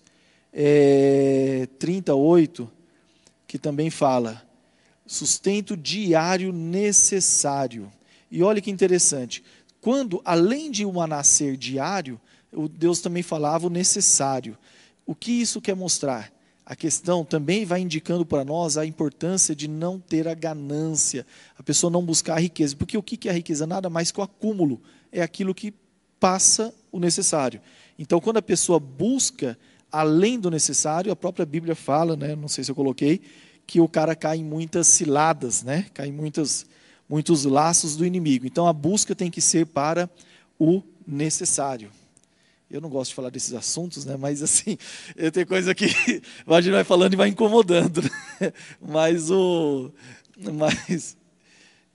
é, 0.52 1.68
38, 1.80 2.70
que 3.48 3.58
também 3.58 3.90
fala: 3.90 4.44
sustento 5.08 5.78
diário 5.78 6.52
necessário. 6.52 7.90
E 8.30 8.44
olha 8.44 8.62
que 8.62 8.70
interessante, 8.70 9.42
quando, 9.80 10.22
além 10.26 10.70
de 10.70 10.86
uma 10.86 11.08
nascer 11.08 11.56
diário, 11.56 12.20
Deus 12.74 13.00
também 13.00 13.24
falava 13.24 13.68
o 13.68 13.70
necessário. 13.70 14.58
O 15.06 15.16
que 15.16 15.32
isso 15.32 15.62
quer 15.62 15.76
mostrar? 15.76 16.32
A 16.70 16.76
questão 16.76 17.26
também 17.26 17.66
vai 17.66 17.82
indicando 17.82 18.24
para 18.24 18.46
nós 18.46 18.78
a 18.78 18.86
importância 18.86 19.56
de 19.56 19.68
não 19.68 20.00
ter 20.00 20.28
a 20.28 20.36
ganância, 20.36 21.26
a 21.58 21.64
pessoa 21.64 21.90
não 21.90 22.06
buscar 22.06 22.36
a 22.36 22.40
riqueza. 22.40 22.76
Porque 22.76 22.96
o 22.96 23.02
que 23.02 23.28
é 23.28 23.32
a 23.32 23.34
riqueza? 23.34 23.66
Nada 23.66 23.90
mais 23.90 24.12
que 24.12 24.20
o 24.20 24.24
acúmulo, 24.24 24.80
é 25.12 25.20
aquilo 25.24 25.56
que 25.56 25.74
passa 26.20 26.72
o 26.92 27.00
necessário. 27.00 27.60
Então, 27.98 28.22
quando 28.22 28.38
a 28.38 28.42
pessoa 28.42 28.80
busca 28.80 29.58
além 29.92 30.40
do 30.40 30.52
necessário, 30.52 31.12
a 31.12 31.16
própria 31.16 31.44
Bíblia 31.44 31.74
fala, 31.74 32.16
né, 32.16 32.36
não 32.36 32.48
sei 32.48 32.64
se 32.64 32.70
eu 32.70 32.76
coloquei, 32.76 33.20
que 33.66 33.82
o 33.82 33.88
cara 33.88 34.16
cai 34.16 34.38
em 34.38 34.44
muitas 34.44 34.86
ciladas, 34.86 35.64
né, 35.64 35.88
cai 35.92 36.10
em 36.10 36.12
muitas, 36.12 36.68
muitos 37.10 37.46
laços 37.46 37.96
do 37.96 38.06
inimigo. 38.06 38.46
Então, 38.46 38.68
a 38.68 38.74
busca 38.74 39.16
tem 39.16 39.32
que 39.32 39.42
ser 39.42 39.66
para 39.66 40.08
o 40.60 40.84
necessário. 41.08 41.90
Eu 42.70 42.80
não 42.80 42.90
gosto 42.90 43.10
de 43.10 43.16
falar 43.16 43.32
desses 43.32 43.54
assuntos, 43.54 44.06
né? 44.06 44.16
mas 44.16 44.44
assim, 44.44 44.78
tem 45.34 45.46
coisa 45.46 45.74
que 45.74 45.86
a 46.46 46.62
gente 46.62 46.74
vai 46.74 46.84
falando 46.84 47.14
e 47.14 47.16
vai 47.16 47.30
incomodando. 47.30 48.02
Né? 48.02 48.54
Mas 48.80 49.32
o. 49.32 49.92
Mas. 50.38 51.18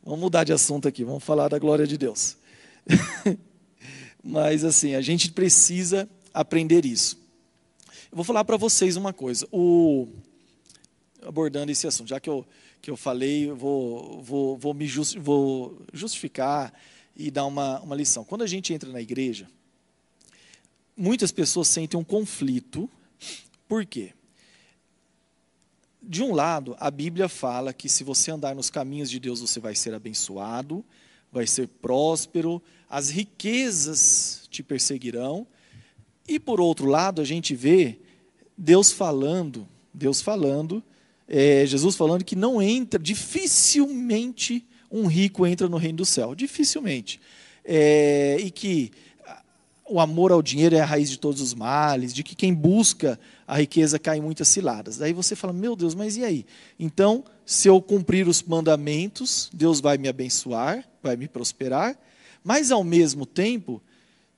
Vamos 0.03 0.21
mudar 0.21 0.45
de 0.45 0.53
assunto 0.53 0.87
aqui, 0.87 1.03
vamos 1.03 1.25
falar 1.25 1.49
da 1.49 1.59
glória 1.59 1.87
de 1.87 1.97
Deus. 1.97 2.37
mas 4.23 4.63
assim, 4.63 4.95
a 4.95 5.01
gente 5.01 5.33
precisa 5.33 6.07
aprender 6.33 6.85
isso. 6.85 7.17
Eu 8.13 8.17
vou 8.17 8.25
falar 8.25 8.45
para 8.45 8.59
vocês 8.59 8.97
uma 8.97 9.15
coisa. 9.15 9.49
O, 9.51 10.07
abordando 11.23 11.73
esse 11.73 11.87
assunto, 11.87 12.09
já 12.09 12.21
que 12.21 12.29
eu, 12.29 12.47
que 12.83 12.91
eu 12.91 12.99
falei, 12.99 13.49
eu 13.49 13.57
vou, 13.57 14.23
vou, 14.23 14.59
vou 14.59 14.75
me 14.75 14.87
just, 14.87 15.17
vou 15.17 15.81
justificar 15.93 16.73
e 17.17 17.31
dar 17.31 17.47
uma, 17.47 17.81
uma 17.81 17.97
lição. 17.97 18.25
Quando 18.25 18.43
a 18.43 18.47
gente 18.47 18.75
entra 18.75 18.91
na 18.93 19.01
igreja, 19.01 19.49
muitas 20.97 21.33
pessoas 21.33 21.69
sentem 21.69 21.99
um 21.99 22.05
conflito. 22.05 22.89
Por 23.69 23.85
quê? 23.85 24.13
De 26.03 26.23
um 26.23 26.35
lado, 26.35 26.77
a 26.79 26.91
Bíblia 26.91 27.29
fala 27.29 27.73
que 27.73 27.89
se 27.89 28.05
você 28.05 28.31
andar 28.31 28.55
nos 28.55 28.69
caminhos 28.69 29.11
de 29.11 29.19
Deus, 29.19 29.41
você 29.41 29.59
vai 29.59 29.75
ser 29.75 29.95
abençoado, 29.95 30.85
vai 31.33 31.47
ser 31.47 31.67
próspero, 31.67 32.63
as 32.89 33.09
riquezas 33.09 34.47
te 34.51 34.63
perseguirão. 34.63 35.47
E 36.29 36.39
por 36.39 36.61
outro 36.61 36.87
lado, 36.87 37.23
a 37.23 37.25
gente 37.25 37.55
vê 37.55 37.99
Deus 38.57 38.93
falando, 38.93 39.67
Deus 39.93 40.21
falando, 40.21 40.83
é, 41.27 41.65
Jesus 41.67 41.97
falando 41.97 42.25
que 42.25 42.37
não 42.37 42.61
entra, 42.61 43.01
dificilmente 43.01 44.65
um 44.91 45.07
rico 45.07 45.47
entra 45.47 45.69
no 45.69 45.77
reino 45.77 45.99
do 45.99 46.05
céu, 46.05 46.35
dificilmente. 46.35 47.21
É, 47.65 48.37
e 48.39 48.51
que 48.51 48.93
o 49.89 50.01
amor 50.01 50.33
ao 50.33 50.43
dinheiro 50.43 50.75
é 50.75 50.81
a 50.81 50.85
raiz 50.85 51.11
de 51.11 51.19
todos 51.19 51.41
os 51.41 51.55
males, 51.55 52.15
de 52.15 52.23
que 52.23 52.35
quem 52.35 52.55
busca 52.55 53.19
a 53.47 53.59
riqueza 53.59 53.99
cai 53.99 54.19
em 54.19 54.23
muitas 54.23 54.49
ciladas. 54.49 54.97
Daí 54.97 55.13
você 55.13 55.37
fala, 55.37 55.53
meu 55.53 55.77
Deus, 55.77 55.95
mas 55.95 56.17
e 56.17 56.25
aí? 56.25 56.47
Então, 56.79 57.25
se 57.45 57.69
eu 57.69 57.81
cumprir 57.83 58.27
os 58.27 58.43
mandamentos, 58.43 59.51
Deus 59.53 59.81
vai 59.81 59.99
me 59.99 60.09
abençoar, 60.09 60.85
vai 61.03 61.17
me 61.17 61.29
prosperar. 61.29 61.99
Mas, 62.43 62.71
ao 62.71 62.83
mesmo 62.83 63.27
tempo, 63.27 63.83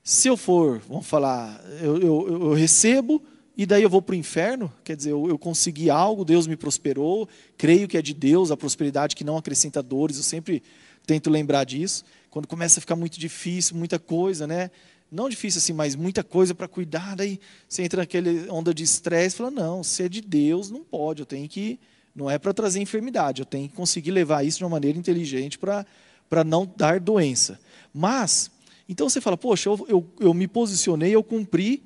se 0.03 0.27
eu 0.27 0.35
for, 0.35 0.81
vamos 0.87 1.05
falar, 1.05 1.61
eu, 1.81 1.97
eu, 1.97 2.27
eu 2.41 2.53
recebo 2.53 3.21
e 3.57 3.65
daí 3.65 3.83
eu 3.83 3.89
vou 3.89 4.01
para 4.01 4.13
o 4.13 4.15
inferno, 4.15 4.71
quer 4.83 4.95
dizer, 4.95 5.11
eu, 5.11 5.27
eu, 5.27 5.37
consegui 5.37 5.89
algo, 5.89 6.23
Deus 6.23 6.45
me 6.45 6.55
prosperou, 6.55 7.27
creio 7.57 7.87
que 7.87 7.97
é 7.97 8.01
de 8.01 8.13
Deus, 8.13 8.51
a 8.51 8.55
prosperidade 8.55 9.15
que 9.15 9.23
não 9.23 9.35
acrescenta 9.35 9.81
dores, 9.81 10.17
eu 10.17 10.23
sempre 10.23 10.61
tento 11.07 11.29
lembrar 11.29 11.63
disso. 11.63 12.05
Quando 12.29 12.47
começa 12.47 12.79
a 12.79 12.81
ficar 12.81 12.95
muito 12.95 13.19
difícil, 13.19 13.75
muita 13.75 13.97
coisa, 13.97 14.45
né? 14.45 14.69
Não 15.11 15.29
difícil 15.29 15.59
assim, 15.59 15.73
mas 15.73 15.95
muita 15.95 16.23
coisa 16.23 16.53
para 16.53 16.67
cuidar, 16.67 17.15
daí 17.15 17.39
você 17.67 17.83
entra 17.83 18.01
naquela 18.01 18.29
onda 18.51 18.73
de 18.73 18.83
estresse 18.83 19.37
fala, 19.37 19.49
não, 19.49 19.83
se 19.83 20.03
é 20.03 20.09
de 20.09 20.19
Deus, 20.19 20.69
não 20.69 20.83
pode, 20.83 21.21
eu 21.21 21.25
tenho 21.25 21.47
que, 21.47 21.79
não 22.13 22.29
é 22.29 22.37
para 22.37 22.53
trazer 22.53 22.81
enfermidade, 22.81 23.41
eu 23.41 23.45
tenho 23.45 23.69
que 23.69 23.75
conseguir 23.75 24.11
levar 24.11 24.45
isso 24.45 24.57
de 24.57 24.65
uma 24.65 24.71
maneira 24.71 24.97
inteligente 24.97 25.57
para 25.57 26.43
não 26.45 26.69
dar 26.75 26.99
doença. 26.99 27.57
Mas, 27.93 28.51
então 28.89 29.09
você 29.09 29.21
fala, 29.21 29.37
poxa, 29.37 29.69
eu, 29.69 29.85
eu, 29.87 30.09
eu 30.19 30.33
me 30.33 30.47
posicionei, 30.47 31.15
eu 31.15 31.23
cumpri, 31.23 31.81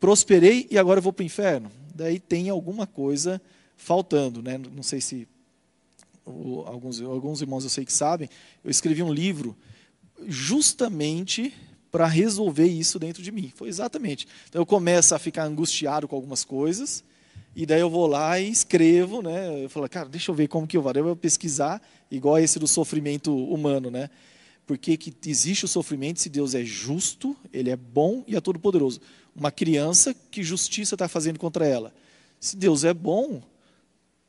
prosperei 0.00 0.66
e 0.70 0.76
agora 0.76 0.98
eu 0.98 1.02
vou 1.02 1.12
para 1.12 1.22
o 1.22 1.26
inferno. 1.26 1.70
Daí 1.94 2.18
tem 2.18 2.48
alguma 2.48 2.86
coisa 2.86 3.40
faltando, 3.76 4.42
né? 4.42 4.58
Não 4.58 4.82
sei 4.82 5.00
se 5.00 5.28
alguns, 6.26 7.00
alguns 7.00 7.40
irmãos 7.40 7.64
eu 7.64 7.70
sei 7.70 7.84
que 7.84 7.92
sabem, 7.92 8.28
eu 8.64 8.70
escrevi 8.70 9.02
um 9.02 9.12
livro 9.12 9.56
justamente 10.26 11.54
para 11.90 12.06
resolver 12.06 12.66
isso 12.66 12.98
dentro 12.98 13.22
de 13.22 13.32
mim. 13.32 13.52
Foi 13.54 13.68
exatamente. 13.68 14.26
Então 14.48 14.62
eu 14.62 14.66
começo 14.66 15.14
a 15.14 15.18
ficar 15.18 15.44
angustiado 15.44 16.06
com 16.06 16.16
algumas 16.16 16.44
coisas, 16.44 17.02
e 17.54 17.66
daí 17.66 17.80
eu 17.80 17.90
vou 17.90 18.06
lá 18.06 18.38
e 18.38 18.48
escrevo, 18.48 19.22
né? 19.22 19.64
Eu 19.64 19.68
falo, 19.68 19.88
cara, 19.88 20.08
deixa 20.08 20.30
eu 20.30 20.34
ver 20.34 20.48
como 20.48 20.66
que 20.66 20.76
eu 20.76 20.82
vou. 20.82 20.92
Eu 20.94 21.04
vou 21.04 21.16
pesquisar, 21.16 21.82
igual 22.10 22.38
esse 22.38 22.58
do 22.58 22.66
sofrimento 22.66 23.36
humano, 23.36 23.90
né? 23.90 24.08
Porque 24.66 24.96
que 24.96 25.12
existe 25.28 25.64
o 25.64 25.68
sofrimento 25.68 26.20
se 26.20 26.28
Deus 26.28 26.54
é 26.54 26.64
justo, 26.64 27.36
Ele 27.52 27.70
é 27.70 27.76
bom 27.76 28.22
e 28.26 28.36
é 28.36 28.40
todo-poderoso. 28.40 29.00
Uma 29.34 29.50
criança, 29.50 30.14
que 30.30 30.44
justiça 30.44 30.94
está 30.94 31.08
fazendo 31.08 31.38
contra 31.38 31.66
ela? 31.66 31.92
Se 32.38 32.56
Deus 32.56 32.84
é 32.84 32.94
bom, 32.94 33.42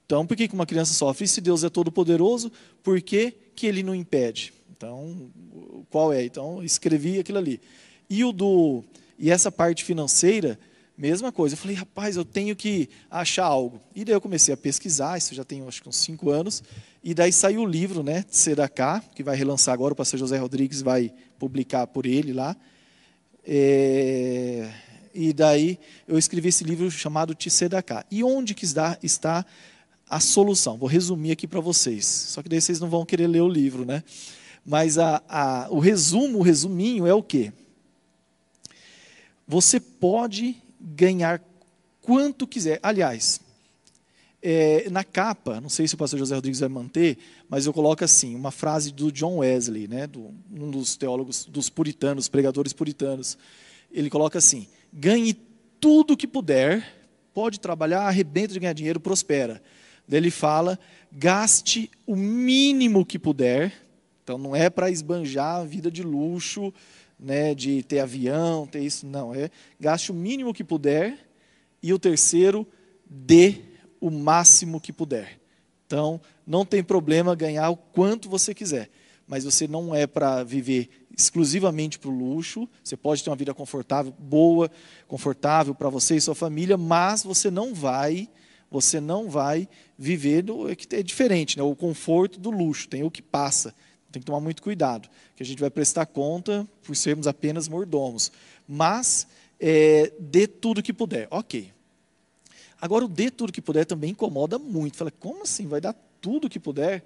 então 0.05 0.25
por 0.25 0.35
que 0.35 0.49
uma 0.51 0.65
criança 0.65 0.93
sofre? 0.93 1.25
E 1.25 1.27
se 1.27 1.39
Deus 1.39 1.63
é 1.63 1.69
todo-poderoso, 1.69 2.51
por 2.83 2.99
que, 3.01 3.33
que 3.55 3.67
Ele 3.67 3.83
não 3.83 3.93
impede? 3.93 4.51
Então, 4.81 5.29
qual 5.91 6.11
é? 6.11 6.25
Então, 6.25 6.63
escrevi 6.63 7.19
aquilo 7.19 7.37
ali. 7.37 7.61
E 8.09 8.23
o 8.23 8.31
do 8.31 8.83
e 9.19 9.29
essa 9.29 9.51
parte 9.51 9.83
financeira, 9.83 10.59
mesma 10.97 11.31
coisa. 11.31 11.53
Eu 11.53 11.57
falei, 11.57 11.75
rapaz, 11.75 12.17
eu 12.17 12.25
tenho 12.25 12.55
que 12.55 12.89
achar 13.09 13.45
algo. 13.45 13.79
E 13.95 14.03
daí 14.03 14.15
eu 14.15 14.21
comecei 14.21 14.51
a 14.51 14.57
pesquisar, 14.57 15.19
isso 15.19 15.35
já 15.35 15.43
tem 15.43 15.61
acho 15.67 15.83
que 15.83 15.87
uns 15.87 15.97
cinco 15.97 16.31
anos. 16.31 16.63
E 17.03 17.13
daí 17.13 17.31
saiu 17.31 17.61
o 17.61 17.65
livro, 17.65 18.01
né, 18.01 18.25
Sedacá, 18.31 19.03
que 19.13 19.21
vai 19.21 19.35
relançar 19.35 19.75
agora, 19.75 19.93
o 19.93 19.95
pastor 19.95 20.19
José 20.19 20.39
Rodrigues 20.39 20.81
vai 20.81 21.13
publicar 21.37 21.85
por 21.85 22.07
ele 22.07 22.33
lá. 22.33 22.57
É, 23.45 24.67
e 25.13 25.31
daí 25.33 25.77
eu 26.07 26.17
escrevi 26.17 26.49
esse 26.49 26.63
livro 26.63 26.89
chamado 26.89 27.35
Tsedacá. 27.35 28.03
E 28.09 28.23
onde 28.23 28.55
que 28.55 28.65
está, 28.65 28.97
está 29.03 29.45
a 30.09 30.19
solução? 30.19 30.75
Vou 30.75 30.89
resumir 30.89 31.31
aqui 31.31 31.45
para 31.45 31.59
vocês. 31.59 32.05
Só 32.07 32.41
que 32.41 32.49
daí 32.49 32.59
vocês 32.59 32.79
não 32.79 32.89
vão 32.89 33.05
querer 33.05 33.27
ler 33.27 33.41
o 33.41 33.47
livro, 33.47 33.85
né? 33.85 34.03
Mas 34.65 34.97
a, 34.97 35.21
a, 35.27 35.67
o 35.69 35.79
resumo, 35.79 36.39
o 36.39 36.43
resuminho 36.43 37.07
é 37.07 37.13
o 37.13 37.23
quê? 37.23 37.51
Você 39.47 39.79
pode 39.79 40.55
ganhar 40.79 41.41
quanto 42.01 42.47
quiser. 42.47 42.79
Aliás, 42.81 43.41
é, 44.41 44.89
na 44.89 45.03
capa, 45.03 45.61
não 45.61 45.69
sei 45.69 45.87
se 45.87 45.93
o 45.93 45.97
pastor 45.97 46.17
José 46.17 46.33
Rodrigues 46.33 46.59
vai 46.59 46.69
manter, 46.69 47.17
mas 47.47 47.65
eu 47.65 47.73
coloco 47.73 48.03
assim, 48.03 48.35
uma 48.35 48.51
frase 48.51 48.91
do 48.91 49.11
John 49.11 49.37
Wesley, 49.37 49.87
né, 49.87 50.07
do, 50.07 50.33
um 50.51 50.71
dos 50.71 50.95
teólogos, 50.95 51.45
dos 51.45 51.69
puritanos, 51.69 52.27
pregadores 52.27 52.73
puritanos. 52.73 53.37
Ele 53.91 54.09
coloca 54.09 54.39
assim: 54.39 54.67
ganhe 54.91 55.35
tudo 55.79 56.17
que 56.17 56.27
puder, 56.27 57.07
pode 57.33 57.59
trabalhar, 57.59 58.01
arrebenta 58.01 58.53
de 58.53 58.59
ganhar 58.59 58.73
dinheiro, 58.73 58.99
prospera. 58.99 59.61
Daí 60.07 60.19
ele 60.19 60.31
fala: 60.31 60.79
gaste 61.11 61.89
o 62.07 62.15
mínimo 62.15 63.05
que 63.05 63.19
puder, 63.19 63.73
então 64.23 64.37
não 64.37 64.55
é 64.55 64.69
para 64.69 64.89
esbanjar 64.89 65.57
a 65.57 65.63
vida 65.63 65.91
de 65.91 66.03
luxo, 66.03 66.73
né, 67.19 67.53
de 67.53 67.83
ter 67.83 67.99
avião, 67.99 68.65
ter 68.65 68.81
isso, 68.81 69.05
não. 69.05 69.33
É 69.33 69.49
gaste 69.79 70.11
o 70.11 70.15
mínimo 70.15 70.53
que 70.53 70.63
puder. 70.63 71.17
E 71.83 71.93
o 71.93 71.99
terceiro, 71.99 72.67
dê 73.09 73.55
o 73.99 74.09
máximo 74.09 74.79
que 74.79 74.93
puder. 74.93 75.39
Então, 75.85 76.21
não 76.45 76.65
tem 76.65 76.83
problema 76.83 77.35
ganhar 77.35 77.69
o 77.69 77.75
quanto 77.75 78.29
você 78.29 78.53
quiser, 78.53 78.89
mas 79.27 79.43
você 79.43 79.67
não 79.67 79.93
é 79.93 80.07
para 80.07 80.43
viver 80.43 80.89
exclusivamente 81.15 81.99
para 81.99 82.09
o 82.09 82.17
luxo. 82.17 82.67
Você 82.83 82.95
pode 82.95 83.23
ter 83.23 83.29
uma 83.29 83.35
vida 83.35 83.53
confortável, 83.53 84.13
boa, 84.17 84.71
confortável 85.07 85.75
para 85.75 85.89
você 85.89 86.15
e 86.15 86.21
sua 86.21 86.35
família, 86.35 86.77
mas 86.77 87.23
você 87.23 87.51
não 87.51 87.73
vai, 87.73 88.29
você 88.69 88.99
não 88.99 89.29
vai 89.29 89.67
viver 89.97 90.43
do, 90.43 90.69
é, 90.69 90.75
é 90.91 91.03
diferente, 91.03 91.57
né? 91.57 91.63
O 91.63 91.75
conforto 91.75 92.39
do 92.39 92.49
luxo, 92.49 92.87
tem 92.87 93.03
o 93.03 93.11
que 93.11 93.21
passa. 93.21 93.75
Tem 94.11 94.21
que 94.21 94.25
tomar 94.25 94.39
muito 94.39 94.61
cuidado, 94.61 95.09
que 95.35 95.43
a 95.43 95.45
gente 95.45 95.59
vai 95.59 95.69
prestar 95.69 96.05
conta 96.05 96.67
por 96.83 96.95
sermos 96.95 97.27
apenas 97.27 97.67
mordomos. 97.67 98.31
Mas 98.67 99.27
é, 99.59 100.11
dê 100.19 100.47
tudo 100.47 100.83
que 100.83 100.91
puder. 100.91 101.27
Ok. 101.31 101.71
Agora, 102.79 103.05
o 103.05 103.07
dê 103.07 103.29
tudo 103.29 103.53
que 103.53 103.61
puder 103.61 103.85
também 103.85 104.11
incomoda 104.11 104.57
muito. 104.57 104.97
Fala, 104.97 105.11
como 105.11 105.43
assim? 105.43 105.67
Vai 105.67 105.79
dar 105.79 105.95
tudo 106.19 106.49
que 106.49 106.59
puder? 106.59 107.03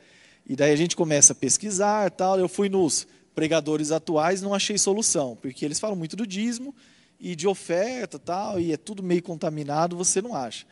E 0.47 0.55
daí 0.55 0.71
a 0.71 0.75
gente 0.75 0.95
começa 0.95 1.33
a 1.33 1.35
pesquisar 1.35 2.09
tal. 2.11 2.39
Eu 2.39 2.47
fui 2.47 2.69
nos 2.69 3.07
pregadores 3.35 3.91
atuais, 3.91 4.41
não 4.41 4.53
achei 4.53 4.77
solução, 4.77 5.35
porque 5.35 5.65
eles 5.65 5.79
falam 5.79 5.95
muito 5.95 6.15
do 6.15 6.25
dízimo 6.25 6.73
e 7.19 7.35
de 7.35 7.47
oferta 7.47 8.17
tal, 8.17 8.59
e 8.59 8.71
é 8.71 8.77
tudo 8.77 9.03
meio 9.03 9.21
contaminado, 9.21 9.97
você 9.97 10.21
não 10.21 10.33
acha. 10.33 10.65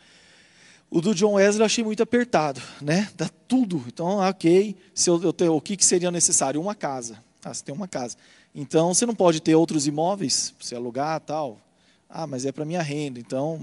O 0.94 1.00
do 1.00 1.12
John 1.12 1.32
Wesley 1.32 1.60
eu 1.60 1.66
achei 1.66 1.82
muito 1.82 2.04
apertado, 2.04 2.62
né? 2.80 3.10
Dá 3.16 3.28
tudo. 3.48 3.82
Então, 3.88 4.18
ok, 4.18 4.76
se 4.94 5.10
eu, 5.10 5.20
eu 5.24 5.32
tenho, 5.32 5.52
o 5.52 5.60
que, 5.60 5.76
que 5.76 5.84
seria 5.84 6.08
necessário? 6.08 6.60
Uma 6.60 6.72
casa. 6.72 7.18
Ah, 7.44 7.52
você 7.52 7.64
tem 7.64 7.74
uma 7.74 7.88
casa. 7.88 8.16
Então, 8.54 8.94
você 8.94 9.04
não 9.04 9.12
pode 9.12 9.42
ter 9.42 9.56
outros 9.56 9.88
imóveis, 9.88 10.52
para 10.52 10.64
você 10.64 10.76
alugar 10.76 11.18
tal. 11.18 11.60
Ah, 12.08 12.28
mas 12.28 12.46
é 12.46 12.52
para 12.52 12.64
minha 12.64 12.80
renda. 12.80 13.18
Então, 13.18 13.60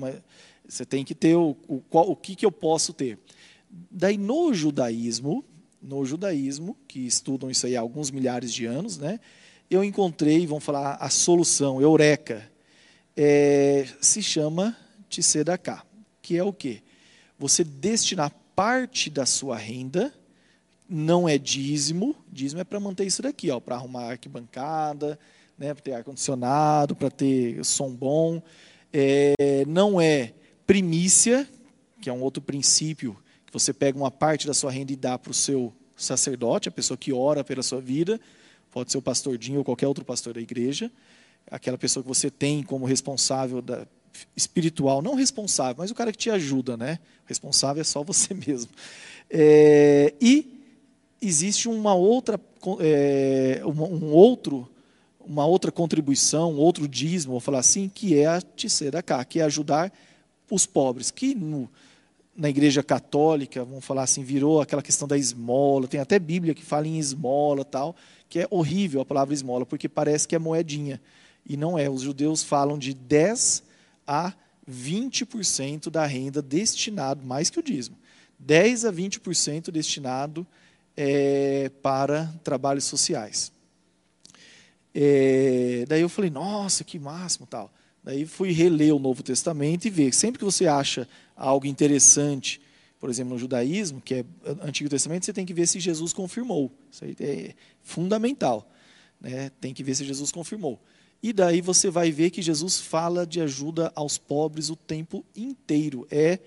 você 0.67 0.84
tem 0.84 1.05
que 1.05 1.15
ter 1.15 1.38
o, 1.38 1.55
o, 1.69 1.82
o 1.89 2.15
que, 2.17 2.36
que 2.36 2.45
eu 2.45 2.51
posso 2.51 2.91
ter. 2.91 3.17
Daí, 3.89 4.17
no 4.17 4.53
judaísmo, 4.53 5.45
no 5.82 6.03
judaísmo, 6.03 6.75
que 6.86 6.99
estudam 7.07 7.49
isso 7.49 7.65
aí 7.65 7.77
há 7.77 7.79
alguns 7.79 8.11
milhares 8.11 8.51
de 8.51 8.65
anos, 8.65 8.97
né? 8.97 9.21
Eu 9.69 9.86
encontrei, 9.86 10.45
vamos 10.45 10.65
falar, 10.65 10.95
a 10.95 11.09
solução, 11.09 11.82
eureka, 11.82 12.45
é, 13.15 13.88
se 14.01 14.21
chama 14.21 14.75
Tsedaká, 15.09 15.86
que 16.21 16.38
é 16.38 16.43
o 16.43 16.51
quê? 16.51 16.82
Você 17.42 17.64
destinar 17.64 18.32
parte 18.56 19.10
da 19.10 19.26
sua 19.26 19.58
renda, 19.58 20.14
não 20.88 21.28
é 21.28 21.39
dízimo, 21.39 22.16
dízimo 22.32 22.62
é 22.62 22.64
para 22.64 22.80
manter 22.80 23.08
isso 23.08 23.24
daqui, 23.24 23.48
para 23.62 23.78
arrumar 23.78 24.12
arquibancada, 24.12 25.18
né, 25.58 25.74
para 25.74 25.82
ter 25.82 25.94
ar-condicionado, 25.94 26.96
para 26.96 27.10
ter 27.10 27.66
som 27.66 27.89
bom. 27.89 28.44
É, 28.94 29.34
não 29.68 30.00
é 30.00 30.34
primícia, 30.68 31.50
que 32.00 32.12
é 32.12 32.14
um 32.14 32.22
outro 32.22 32.44
princípio, 32.44 33.18
que 33.48 33.52
você 33.52 33.74
pega 33.74 33.98
uma 33.98 34.12
parte 34.12 34.46
da 34.46 34.54
sua 34.54 34.70
renda 34.70 34.92
e 34.92 34.96
dá 34.96 35.18
para 35.18 35.32
o 35.32 35.34
seu 35.34 35.74
sacerdote, 35.98 36.70
a 36.70 36.72
pessoa 36.72 36.96
que 36.96 37.12
ora 37.12 37.44
pela 37.44 37.64
sua 37.64 37.82
vida, 37.82 38.22
pode 38.70 38.92
ser 38.92 39.00
o 39.00 39.02
pastor 39.02 39.36
Dinho 39.36 39.58
ou 39.58 39.66
qualquer 39.66 39.88
outro 39.88 40.06
pastor 40.06 40.36
da 40.36 40.42
igreja, 40.42 40.92
aquela 41.50 41.78
pessoa 41.78 42.04
que 42.04 42.08
você 42.08 42.30
tem 42.30 42.62
como 42.62 42.86
responsável 42.86 43.64
da, 43.64 43.88
espiritual, 44.36 45.01
não 45.01 45.16
responsável, 45.16 45.76
mas 45.78 45.91
o 45.91 45.95
cara 45.95 46.12
que 46.12 46.18
te 46.18 46.30
ajuda, 46.30 46.76
né? 46.78 46.99
Responsável 47.26 47.82
é 47.82 47.84
só 47.84 48.03
você 48.03 48.34
mesmo. 48.47 48.72
É, 49.30 50.14
e 50.20 50.62
existe 51.22 51.70
uma 51.70 51.93
outra, 51.93 52.39
é, 52.80 53.62
um 53.66 54.14
outro, 54.14 54.68
uma 55.20 55.45
outra 55.45 55.72
contribuição, 55.72 56.55
outro 56.55 56.88
dízimo, 56.88 57.34
vou 57.34 57.39
falar 57.39 57.59
assim, 57.59 57.89
que 57.89 58.18
é 58.18 58.28
a 58.28 58.41
cá, 59.03 59.24
que 59.24 59.39
é 59.39 59.43
ajudar 59.43 59.91
os 60.49 60.66
pobres, 60.66 61.12
que 61.12 61.34
no, 61.34 61.70
na 62.36 62.49
igreja 62.49 62.82
católica, 62.82 63.64
vamos 63.64 63.86
falar 63.86 64.03
assim, 64.03 64.24
virou 64.24 64.62
aquela 64.62 64.82
questão 64.82 65.07
da 65.07 65.18
esmola, 65.18 65.88
tem 65.88 65.99
até 65.99 66.18
Bíblia 66.20 66.53
que 66.53 66.64
fala 66.64 66.88
em 66.88 66.97
esmola 66.97 67.64
tal, 67.64 67.95
que 68.28 68.39
é 68.39 68.47
horrível 68.49 69.01
a 69.01 69.05
palavra 69.05 69.34
esmola, 69.34 69.66
porque 69.66 69.88
parece 69.88 70.28
que 70.28 70.36
é 70.36 70.39
moedinha. 70.39 71.01
E 71.45 71.57
não 71.57 71.78
é. 71.78 71.89
Os 71.89 72.01
judeus 72.01 72.43
falam 72.43 72.78
de 72.78 72.93
10 72.93 73.64
a 74.12 74.34
20% 74.70 75.89
da 75.89 76.05
renda 76.05 76.41
destinado, 76.41 77.26
mais 77.26 77.49
que 77.49 77.59
o 77.59 77.64
dízimo, 77.64 77.97
10 78.38 78.84
a 78.84 78.91
20% 78.91 79.72
destinado 79.72 80.45
é, 80.97 81.72
para 81.82 82.26
trabalhos 82.43 82.84
sociais. 82.84 83.53
É, 84.93 85.86
daí 85.88 86.01
eu 86.01 86.09
falei, 86.09 86.30
nossa, 86.30 86.84
que 86.84 86.99
máximo 86.99 87.47
tal. 87.47 87.72
Daí 88.03 88.26
fui 88.26 88.51
reler 88.51 88.93
o 88.93 88.99
Novo 88.99 89.24
Testamento 89.24 89.86
e 89.86 89.89
ver. 89.89 90.14
Sempre 90.14 90.39
que 90.39 90.45
você 90.45 90.68
acha 90.68 91.07
algo 91.34 91.66
interessante, 91.66 92.59
por 92.99 93.09
exemplo, 93.09 93.34
no 93.34 93.39
judaísmo, 93.39 94.01
que 94.01 94.16
é 94.16 94.26
Antigo 94.62 94.89
Testamento, 94.89 95.26
você 95.26 95.32
tem 95.32 95.45
que 95.45 95.53
ver 95.53 95.68
se 95.68 95.80
Jesus 95.80 96.12
confirmou. 96.12 96.70
Isso 96.91 97.05
aí 97.05 97.16
é 97.18 97.53
fundamental. 97.82 98.70
Né? 99.22 99.51
Tem 99.62 99.74
que 99.74 99.84
ver 99.84 99.95
se 99.95 100.03
Jesus 100.03 100.34
confirmou. 100.34 100.78
E 101.22 101.32
daí 101.32 101.61
você 101.61 101.89
vai 101.89 102.11
ver 102.11 102.32
que 102.32 102.41
Jesus 102.41 102.80
fala 102.80 103.26
de 103.26 103.41
ajuda 103.41 103.91
aos 103.95 104.17
pobres 104.17 104.69
o 104.69 104.76
tempo 104.76 105.24
inteiro. 105.36 106.07
É 106.09 106.39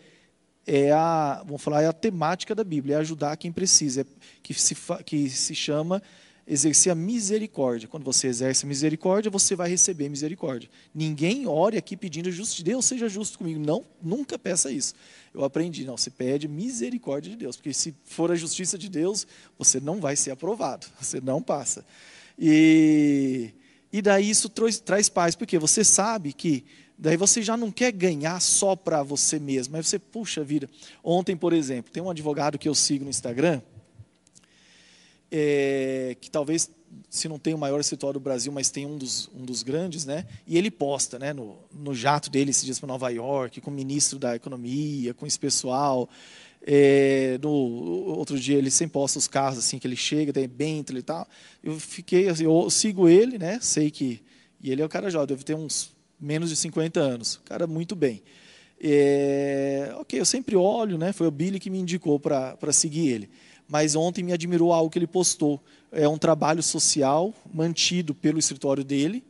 é 0.66 0.92
a, 0.92 1.42
vamos 1.46 1.62
falar, 1.62 1.82
é 1.82 1.86
a 1.86 1.92
temática 1.92 2.54
da 2.54 2.64
Bíblia, 2.64 2.96
é 2.96 2.98
ajudar 2.98 3.36
quem 3.36 3.52
precisa, 3.52 4.00
é, 4.00 4.06
que, 4.42 4.54
se, 4.54 4.74
que 5.04 5.28
se 5.28 5.54
chama 5.54 6.02
exercer 6.46 6.92
a 6.92 6.94
misericórdia. 6.94 7.88
Quando 7.88 8.04
você 8.04 8.28
exerce 8.28 8.64
a 8.64 8.68
misericórdia, 8.68 9.30
você 9.30 9.54
vai 9.56 9.68
receber 9.68 10.08
misericórdia. 10.08 10.68
Ninguém 10.94 11.46
ore 11.46 11.76
aqui 11.76 11.96
pedindo 11.96 12.30
justiça. 12.30 12.64
Deus 12.64 12.84
seja 12.84 13.08
justo 13.08 13.38
comigo. 13.38 13.60
Não, 13.60 13.84
nunca 14.02 14.38
peça 14.38 14.70
isso. 14.70 14.94
Eu 15.32 15.44
aprendi, 15.44 15.84
não, 15.84 15.96
você 15.96 16.10
pede 16.10 16.46
misericórdia 16.46 17.30
de 17.30 17.36
Deus, 17.36 17.56
porque 17.56 17.72
se 17.72 17.94
for 18.04 18.30
a 18.30 18.36
justiça 18.36 18.78
de 18.78 18.88
Deus, 18.88 19.26
você 19.58 19.80
não 19.80 20.00
vai 20.00 20.16
ser 20.16 20.30
aprovado, 20.30 20.86
você 21.00 21.20
não 21.20 21.42
passa. 21.42 21.84
E, 22.38 23.50
e 23.94 24.02
daí 24.02 24.28
isso 24.28 24.48
traz, 24.48 24.80
traz 24.80 25.08
paz, 25.08 25.36
porque 25.36 25.56
você 25.56 25.84
sabe 25.84 26.32
que 26.32 26.64
daí 26.98 27.16
você 27.16 27.40
já 27.40 27.56
não 27.56 27.70
quer 27.70 27.92
ganhar 27.92 28.40
só 28.40 28.74
para 28.74 29.04
você 29.04 29.38
mesmo, 29.38 29.76
mas 29.76 29.86
você, 29.86 30.00
puxa 30.00 30.42
vida. 30.42 30.68
Ontem, 31.00 31.36
por 31.36 31.52
exemplo, 31.52 31.92
tem 31.92 32.02
um 32.02 32.10
advogado 32.10 32.58
que 32.58 32.68
eu 32.68 32.74
sigo 32.74 33.04
no 33.04 33.10
Instagram, 33.10 33.62
é, 35.30 36.16
que 36.20 36.28
talvez, 36.28 36.68
se 37.08 37.28
não 37.28 37.38
tem 37.38 37.54
o 37.54 37.58
maior 37.58 37.78
escritório 37.78 38.18
do 38.18 38.24
Brasil, 38.24 38.50
mas 38.50 38.68
tem 38.68 38.84
um 38.84 38.98
dos, 38.98 39.30
um 39.32 39.44
dos 39.44 39.62
grandes, 39.62 40.04
né? 40.04 40.26
E 40.44 40.58
ele 40.58 40.72
posta, 40.72 41.16
né, 41.16 41.32
no, 41.32 41.56
no 41.72 41.94
jato 41.94 42.28
dele 42.28 42.50
esses 42.50 42.64
dias 42.64 42.80
para 42.80 42.88
Nova 42.88 43.10
York, 43.10 43.60
com 43.60 43.70
o 43.70 43.74
ministro 43.74 44.18
da 44.18 44.34
Economia, 44.34 45.14
com 45.14 45.24
esse 45.24 45.38
pessoal. 45.38 46.10
É, 46.66 47.38
no 47.42 47.50
outro 47.50 48.40
dia 48.40 48.56
ele 48.56 48.70
sempre 48.70 48.94
posta 48.94 49.18
os 49.18 49.28
carros 49.28 49.58
assim 49.58 49.78
que 49.78 49.86
ele 49.86 49.96
chega, 49.96 50.32
tem 50.32 50.48
Bentley 50.48 51.00
e 51.00 51.02
tal. 51.02 51.28
Eu 51.62 51.78
fiquei, 51.78 52.28
assim, 52.28 52.44
eu 52.44 52.70
sigo 52.70 53.08
ele, 53.08 53.38
né? 53.38 53.58
Sei 53.60 53.90
que 53.90 54.22
e 54.62 54.72
ele 54.72 54.80
é 54.80 54.84
um 54.84 54.88
cara 54.88 55.10
jovem, 55.10 55.26
deve 55.26 55.44
ter 55.44 55.54
uns 55.54 55.92
menos 56.18 56.48
de 56.48 56.56
50 56.56 56.98
anos, 56.98 57.38
cara 57.44 57.66
muito 57.66 57.94
bem. 57.94 58.22
É, 58.80 59.94
ok, 59.98 60.18
eu 60.18 60.24
sempre 60.24 60.56
olho, 60.56 60.96
né? 60.96 61.12
Foi 61.12 61.26
o 61.26 61.30
Billy 61.30 61.60
que 61.60 61.68
me 61.68 61.78
indicou 61.78 62.18
para 62.18 62.72
seguir 62.72 63.08
ele 63.08 63.30
mas 63.68 63.96
ontem 63.96 64.22
me 64.22 64.32
admirou 64.32 64.72
algo 64.72 64.90
que 64.90 64.98
ele 64.98 65.06
postou. 65.06 65.62
É 65.90 66.08
um 66.08 66.18
trabalho 66.18 66.62
social 66.62 67.32
mantido 67.52 68.14
pelo 68.14 68.38
escritório 68.38 68.84
dele, 68.84 69.24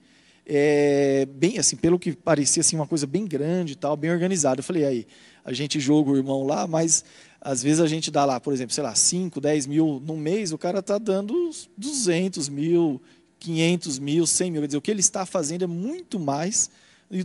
é, 0.47 1.27
bem 1.27 1.59
assim, 1.59 1.77
pelo 1.77 1.99
que 1.99 2.13
parecia 2.13 2.61
assim 2.61 2.77
uma 2.77 2.87
coisa 2.87 3.07
bem 3.07 3.25
grande 3.25 3.73
e 3.73 3.77
tal, 3.77 3.97
bem 3.97 4.11
organizada. 4.11 4.61
Eu 4.61 4.65
falei 4.65 4.85
aí, 4.85 5.07
a 5.45 5.53
gente 5.53 5.79
joga 5.79 6.11
o 6.11 6.17
irmão 6.17 6.45
lá, 6.45 6.67
mas 6.67 7.05
às 7.41 7.63
vezes 7.63 7.81
a 7.81 7.87
gente 7.87 8.11
dá 8.11 8.25
lá, 8.25 8.41
por 8.41 8.53
exemplo, 8.53 8.75
sei 8.75 8.83
lá, 8.83 8.95
5, 8.95 9.41
10 9.41 9.67
mil 9.67 10.03
no 10.05 10.17
mês, 10.17 10.53
o 10.53 10.59
cara 10.59 10.79
está 10.79 10.97
dando 10.99 11.51
200 11.77 12.49
mil, 12.49 13.03
500 13.39 13.99
mil, 13.99 14.27
100 14.27 14.51
mil. 14.51 14.61
Quer 14.63 14.67
dizer, 14.67 14.79
o 14.79 14.83
que 14.83 14.91
ele 14.91 15.01
está 15.01 15.27
fazendo 15.27 15.65
é 15.65 15.67
muito 15.67 16.19
mais 16.19 16.71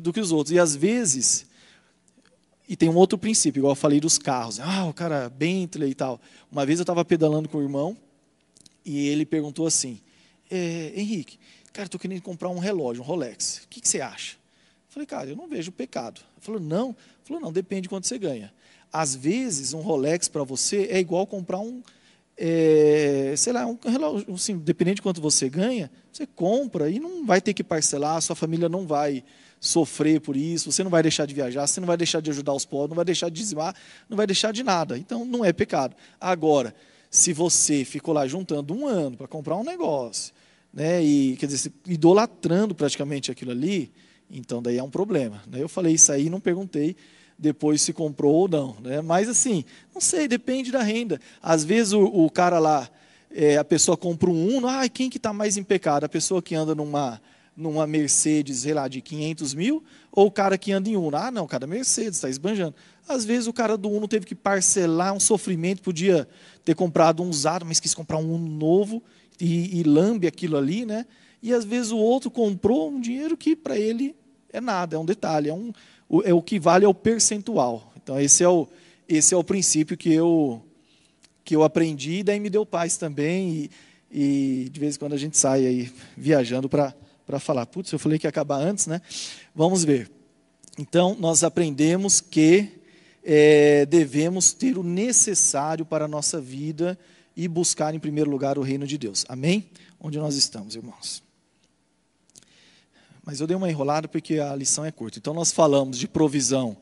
do 0.02 0.12
que 0.12 0.20
os 0.20 0.32
outros. 0.32 0.54
E 0.54 0.60
às 0.60 0.76
vezes 0.76 1.48
e 2.70 2.76
tem 2.76 2.88
um 2.88 2.96
outro 2.96 3.18
princípio, 3.18 3.62
igual 3.62 3.72
eu 3.72 3.76
falei 3.76 4.00
dos 4.00 4.20
carros. 4.20 4.60
Ah, 4.60 4.86
o 4.86 4.94
cara 4.94 5.28
Bentley 5.28 5.90
e 5.90 5.96
tal. 5.96 6.22
Uma 6.52 6.68
vez 6.68 6.78
eu 6.78 6.84
estava 6.84 7.04
pedalando 7.04 7.50
com 7.50 7.58
o 7.58 7.64
irmão 7.64 7.98
e 8.86 9.08
ele 9.08 9.26
perguntou 9.26 9.66
assim: 9.66 10.00
é, 10.52 10.94
Henrique, 10.96 11.40
cara, 11.74 11.88
estou 11.88 12.00
querendo 12.00 12.22
comprar 12.22 12.48
um 12.50 12.60
relógio, 12.60 13.02
um 13.02 13.06
Rolex. 13.06 13.64
O 13.64 13.68
que, 13.70 13.82
que, 13.82 13.90
você 13.90 14.02
acha? 14.02 14.36
Eu 14.36 14.94
falei, 14.94 15.08
cara, 15.08 15.32
eu 15.32 15.36
não 15.36 15.48
vejo 15.48 15.72
pecado. 15.72 16.22
Ele 16.36 16.46
falou, 16.46 16.62
não. 16.62 16.96
Falou, 17.30 17.44
não, 17.44 17.54
depende 17.54 17.84
de 17.84 17.90
quanto 17.90 18.08
você 18.08 18.18
ganha. 18.18 18.52
Às 18.92 19.16
vezes, 19.16 19.74
um 19.74 19.82
Rolex 19.82 20.28
para 20.28 20.44
você 20.44 20.88
é 20.90 21.00
igual 21.00 21.28
comprar 21.28 21.60
um, 21.60 21.82
é, 22.36 23.36
sei 23.38 23.54
lá, 23.54 23.68
um 23.68 23.78
relógio, 23.86 24.34
assim, 24.34 24.58
dependendo 24.58 24.96
de 24.96 25.02
quanto 25.04 25.22
você 25.22 25.48
ganha, 25.48 25.92
você 26.12 26.26
compra 26.26 26.90
e 26.90 27.00
não 27.00 27.26
vai 27.26 27.40
ter 27.40 27.54
que 27.54 27.64
parcelar, 27.64 28.20
sua 28.22 28.36
família 28.36 28.68
não 28.68 28.88
vai 28.88 29.24
sofrer 29.60 30.20
por 30.22 30.36
isso, 30.36 30.72
você 30.72 30.84
não 30.84 30.90
vai 30.90 31.04
deixar 31.04 31.28
de 31.28 31.36
viajar, 31.36 31.68
você 31.68 31.80
não 31.80 31.86
vai 31.86 31.98
deixar 31.98 32.20
de 32.20 32.32
ajudar 32.32 32.54
os 32.54 32.66
pobres, 32.66 32.90
não 32.90 32.96
vai 32.96 33.06
deixar 33.06 33.30
de 33.30 33.40
dizimar, 33.40 33.76
não 34.10 34.18
vai 34.18 34.26
deixar 34.26 34.52
de 34.52 34.64
nada. 34.64 34.98
Então 34.98 35.24
não 35.24 35.46
é 35.46 35.54
pecado. 35.54 35.96
Agora, 36.20 36.74
se 37.12 37.32
você 37.32 37.86
ficou 37.86 38.14
lá 38.14 38.26
juntando 38.26 38.74
um 38.74 38.88
ano 38.88 39.18
para 39.18 39.28
comprar 39.28 39.56
um 39.56 39.64
negócio, 39.64 40.34
né, 40.74 41.04
e 41.04 41.38
quer 41.38 41.46
dizer, 41.46 41.72
idolatrando 41.86 42.74
praticamente 42.74 43.30
aquilo 43.30 43.52
ali, 43.52 43.92
então 44.32 44.64
daí 44.64 44.78
é 44.78 44.84
um 44.84 44.90
problema. 44.90 45.44
Né? 45.46 45.62
Eu 45.62 45.70
falei 45.70 45.94
isso 45.94 46.12
aí, 46.12 46.28
não 46.28 46.40
perguntei 46.40 46.96
depois 47.40 47.82
se 47.82 47.94
comprou 47.94 48.34
ou 48.36 48.48
não, 48.50 48.76
né? 48.82 49.02
Mas 49.02 49.30
assim, 49.30 49.64
não 49.94 50.02
sei, 50.02 50.28
depende 50.28 50.72
da 50.72 50.84
renda. 50.84 51.20
Às 51.42 51.64
vezes 51.64 51.94
o, 51.94 52.04
o 52.04 52.30
cara 52.30 52.60
lá, 52.60 52.90
é, 53.32 53.58
a 53.58 53.64
pessoa 53.64 53.96
compra 53.96 54.30
um 54.30 54.58
Uno, 54.58 54.68
ah, 54.68 54.88
quem 54.90 55.10
que 55.10 55.18
está 55.18 55.32
mais 55.32 55.56
em 55.56 55.64
pecado? 55.64 56.04
A 56.04 56.10
pessoa 56.10 56.42
que 56.42 56.54
anda 56.54 56.76
numa 56.76 57.22
numa 57.60 57.86
Mercedes, 57.86 58.60
sei 58.60 58.74
lá, 58.74 58.88
de 58.88 59.02
500 59.02 59.54
mil, 59.54 59.84
ou 60.14 60.28
o 60.28 60.32
cara 60.32 60.58
que 60.58 60.72
anda 60.72 60.88
em 60.88 60.96
Uno. 60.96 61.18
Ah, 61.18 61.30
não, 61.30 61.46
cara, 61.46 61.68
Mercedes, 61.68 62.16
está 62.16 62.30
esbanjando. 62.30 62.74
Às 63.06 63.26
vezes 63.26 63.48
o 63.48 63.54
cara 63.54 63.78
do 63.78 63.90
Uno 63.90 64.08
teve 64.08 64.26
que 64.26 64.34
parcelar 64.34 65.14
um 65.14 65.20
sofrimento, 65.20 65.82
podia 65.82 66.26
ter 66.64 66.74
comprado 66.74 67.22
um 67.22 67.30
usado, 67.30 67.66
mas 67.66 67.80
quis 67.80 67.94
comprar 67.94 68.18
um 68.18 68.34
Uno 68.34 68.48
novo 68.50 69.04
e, 69.40 69.78
e 69.78 69.84
lambe 69.84 70.26
aquilo 70.26 70.56
ali, 70.56 70.86
né? 70.86 71.06
E 71.44 71.54
às 71.54 71.66
vezes 71.66 71.92
o 71.92 71.98
outro 71.98 72.32
comprou 72.32 72.90
um 72.90 73.02
dinheiro 73.02 73.36
que 73.36 73.58
para 73.58 73.78
ele 73.78 74.16
é 74.52 74.62
nada, 74.62 74.96
é 74.96 75.00
um 75.00 75.06
detalhe, 75.06 75.50
é, 75.50 75.54
um, 75.54 75.74
é 76.24 76.34
o 76.34 76.42
que 76.42 76.60
vale 76.60 76.86
é 76.86 76.88
o 76.88 76.94
percentual. 76.94 77.94
Então 78.02 78.20
esse 78.20 78.44
é 78.44 78.50
o, 78.50 78.68
esse 79.08 79.34
é 79.34 79.38
o 79.38 79.44
princípio 79.44 79.98
que 79.98 80.12
eu, 80.12 80.62
que 81.44 81.56
eu 81.56 81.64
aprendi, 81.64 82.20
e 82.20 82.24
daí 82.24 82.40
me 82.40 82.50
deu 82.50 82.66
paz 82.66 82.98
também, 82.98 83.70
e, 84.12 84.66
e 84.66 84.70
de 84.70 84.80
vez 84.80 84.96
em 84.96 85.00
quando 85.00 85.14
a 85.14 85.18
gente 85.18 85.38
sai 85.38 85.66
aí 85.66 85.92
viajando 86.18 86.68
para 86.68 86.94
para 87.30 87.40
falar. 87.40 87.68
Putz, 87.68 87.92
eu 87.92 88.00
falei 88.00 88.18
que 88.18 88.26
ia 88.26 88.30
acabar 88.30 88.58
antes, 88.58 88.88
né? 88.88 89.04
Vamos 89.54 89.84
ver. 89.84 90.10
Então, 90.80 91.16
nós 91.20 91.44
aprendemos 91.44 92.20
que 92.20 92.70
é, 93.24 93.86
devemos 93.86 94.52
ter 94.52 94.80
o 94.80 94.84
necessário 94.84 95.86
para 95.86 96.06
a 96.06 96.08
nossa 96.08 96.42
vida 96.42 96.98
e 97.38 97.48
buscar 97.48 97.94
em 97.94 98.00
primeiro 98.00 98.32
lugar 98.32 98.58
o 98.58 98.64
reino 98.64 98.88
de 98.88 98.98
Deus. 98.98 99.26
Amém? 99.30 99.70
Onde 100.00 100.18
nós 100.18 100.36
estamos, 100.36 100.76
irmãos? 100.76 101.29
Mas 103.30 103.40
eu 103.40 103.46
dei 103.46 103.56
uma 103.56 103.70
enrolada 103.70 104.08
porque 104.08 104.40
a 104.40 104.56
lição 104.56 104.84
é 104.84 104.92
curta. 104.92 105.20
Então, 105.20 105.36
nós 105.36 105.52
falamos 105.52 106.00
de 106.00 106.08
provisão 106.08 106.76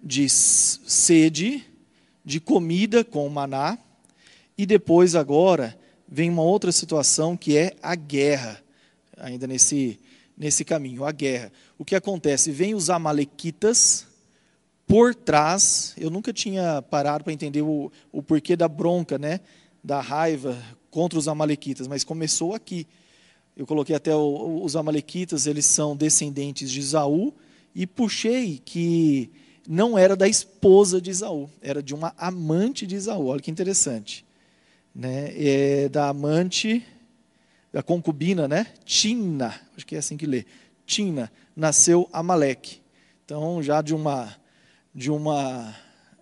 de 0.00 0.28
sede, 0.28 1.64
de 2.24 2.38
comida 2.38 3.02
com 3.02 3.28
maná, 3.28 3.76
e 4.56 4.66
depois, 4.66 5.16
agora, 5.16 5.76
vem 6.06 6.30
uma 6.30 6.44
outra 6.44 6.70
situação 6.70 7.36
que 7.36 7.56
é 7.56 7.74
a 7.82 7.96
guerra 7.96 8.62
ainda 9.16 9.48
nesse, 9.48 9.98
nesse 10.38 10.64
caminho, 10.64 11.04
a 11.04 11.10
guerra. 11.10 11.50
O 11.76 11.84
que 11.84 11.96
acontece? 11.96 12.52
Vem 12.52 12.72
os 12.72 12.88
amalequitas 12.88 14.06
por 14.86 15.12
trás, 15.12 15.92
eu 15.98 16.08
nunca 16.08 16.32
tinha 16.32 16.82
parado 16.82 17.24
para 17.24 17.32
entender 17.32 17.62
o, 17.62 17.90
o 18.12 18.22
porquê 18.22 18.54
da 18.54 18.68
bronca, 18.68 19.18
né, 19.18 19.40
da 19.82 20.00
raiva 20.00 20.56
contra 20.88 21.18
os 21.18 21.26
amalequitas, 21.26 21.88
mas 21.88 22.04
começou 22.04 22.54
aqui. 22.54 22.86
Eu 23.56 23.66
coloquei 23.66 23.94
até 23.94 24.14
o, 24.14 24.62
os 24.62 24.74
amalequitas, 24.74 25.46
eles 25.46 25.66
são 25.66 25.96
descendentes 25.96 26.70
de 26.70 26.80
Isaú, 26.80 27.32
e 27.74 27.86
puxei 27.86 28.60
que 28.64 29.30
não 29.68 29.96
era 29.96 30.16
da 30.16 30.28
esposa 30.28 31.00
de 31.00 31.10
Isaú, 31.10 31.48
era 31.62 31.82
de 31.82 31.94
uma 31.94 32.14
amante 32.18 32.86
de 32.86 32.96
Isaú. 32.96 33.26
Olha 33.26 33.40
que 33.40 33.50
interessante. 33.50 34.24
Né? 34.94 35.32
É 35.36 35.88
da 35.88 36.08
amante 36.08 36.84
a 37.72 37.82
concubina, 37.82 38.46
né? 38.46 38.66
Tina, 38.84 39.60
acho 39.76 39.84
que 39.84 39.96
é 39.96 39.98
assim 39.98 40.16
que 40.16 40.26
lê. 40.26 40.44
Tina, 40.86 41.30
nasceu 41.56 42.08
Amaleque. 42.12 42.80
Então, 43.24 43.62
já 43.62 43.82
de 43.82 43.94
uma 43.94 44.34
de 44.94 45.10
uma 45.10 45.74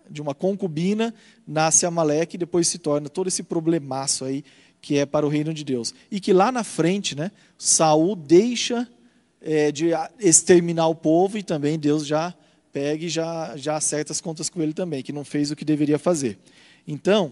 de 0.09 0.21
uma 0.21 0.33
concubina 0.33 1.13
nasce 1.47 1.85
Amaleque 1.85 2.35
e 2.35 2.39
depois 2.39 2.67
se 2.67 2.77
torna 2.77 3.07
todo 3.07 3.27
esse 3.27 3.43
problemaço 3.43 4.25
aí 4.25 4.43
que 4.83 4.97
é 4.97 5.05
para 5.05 5.25
o 5.25 5.29
reino 5.29 5.53
de 5.53 5.63
Deus. 5.63 5.95
E 6.11 6.19
que 6.19 6.33
lá 6.33 6.51
na 6.51 6.61
frente, 6.61 7.15
né, 7.15 7.31
Saul 7.57 8.17
deixa 8.17 8.85
é, 9.41 9.71
de 9.71 9.91
exterminar 10.19 10.89
o 10.89 10.93
povo 10.93 11.37
e 11.37 11.41
também 11.41 11.79
Deus 11.79 12.05
já 12.05 12.35
pega 12.73 13.05
e 13.05 13.09
já, 13.09 13.55
já 13.55 13.77
acerta 13.77 14.11
as 14.11 14.19
contas 14.19 14.49
com 14.49 14.61
ele 14.61 14.73
também, 14.73 15.01
que 15.01 15.13
não 15.13 15.23
fez 15.23 15.49
o 15.51 15.55
que 15.55 15.63
deveria 15.63 15.97
fazer. 15.97 16.37
Então, 16.85 17.31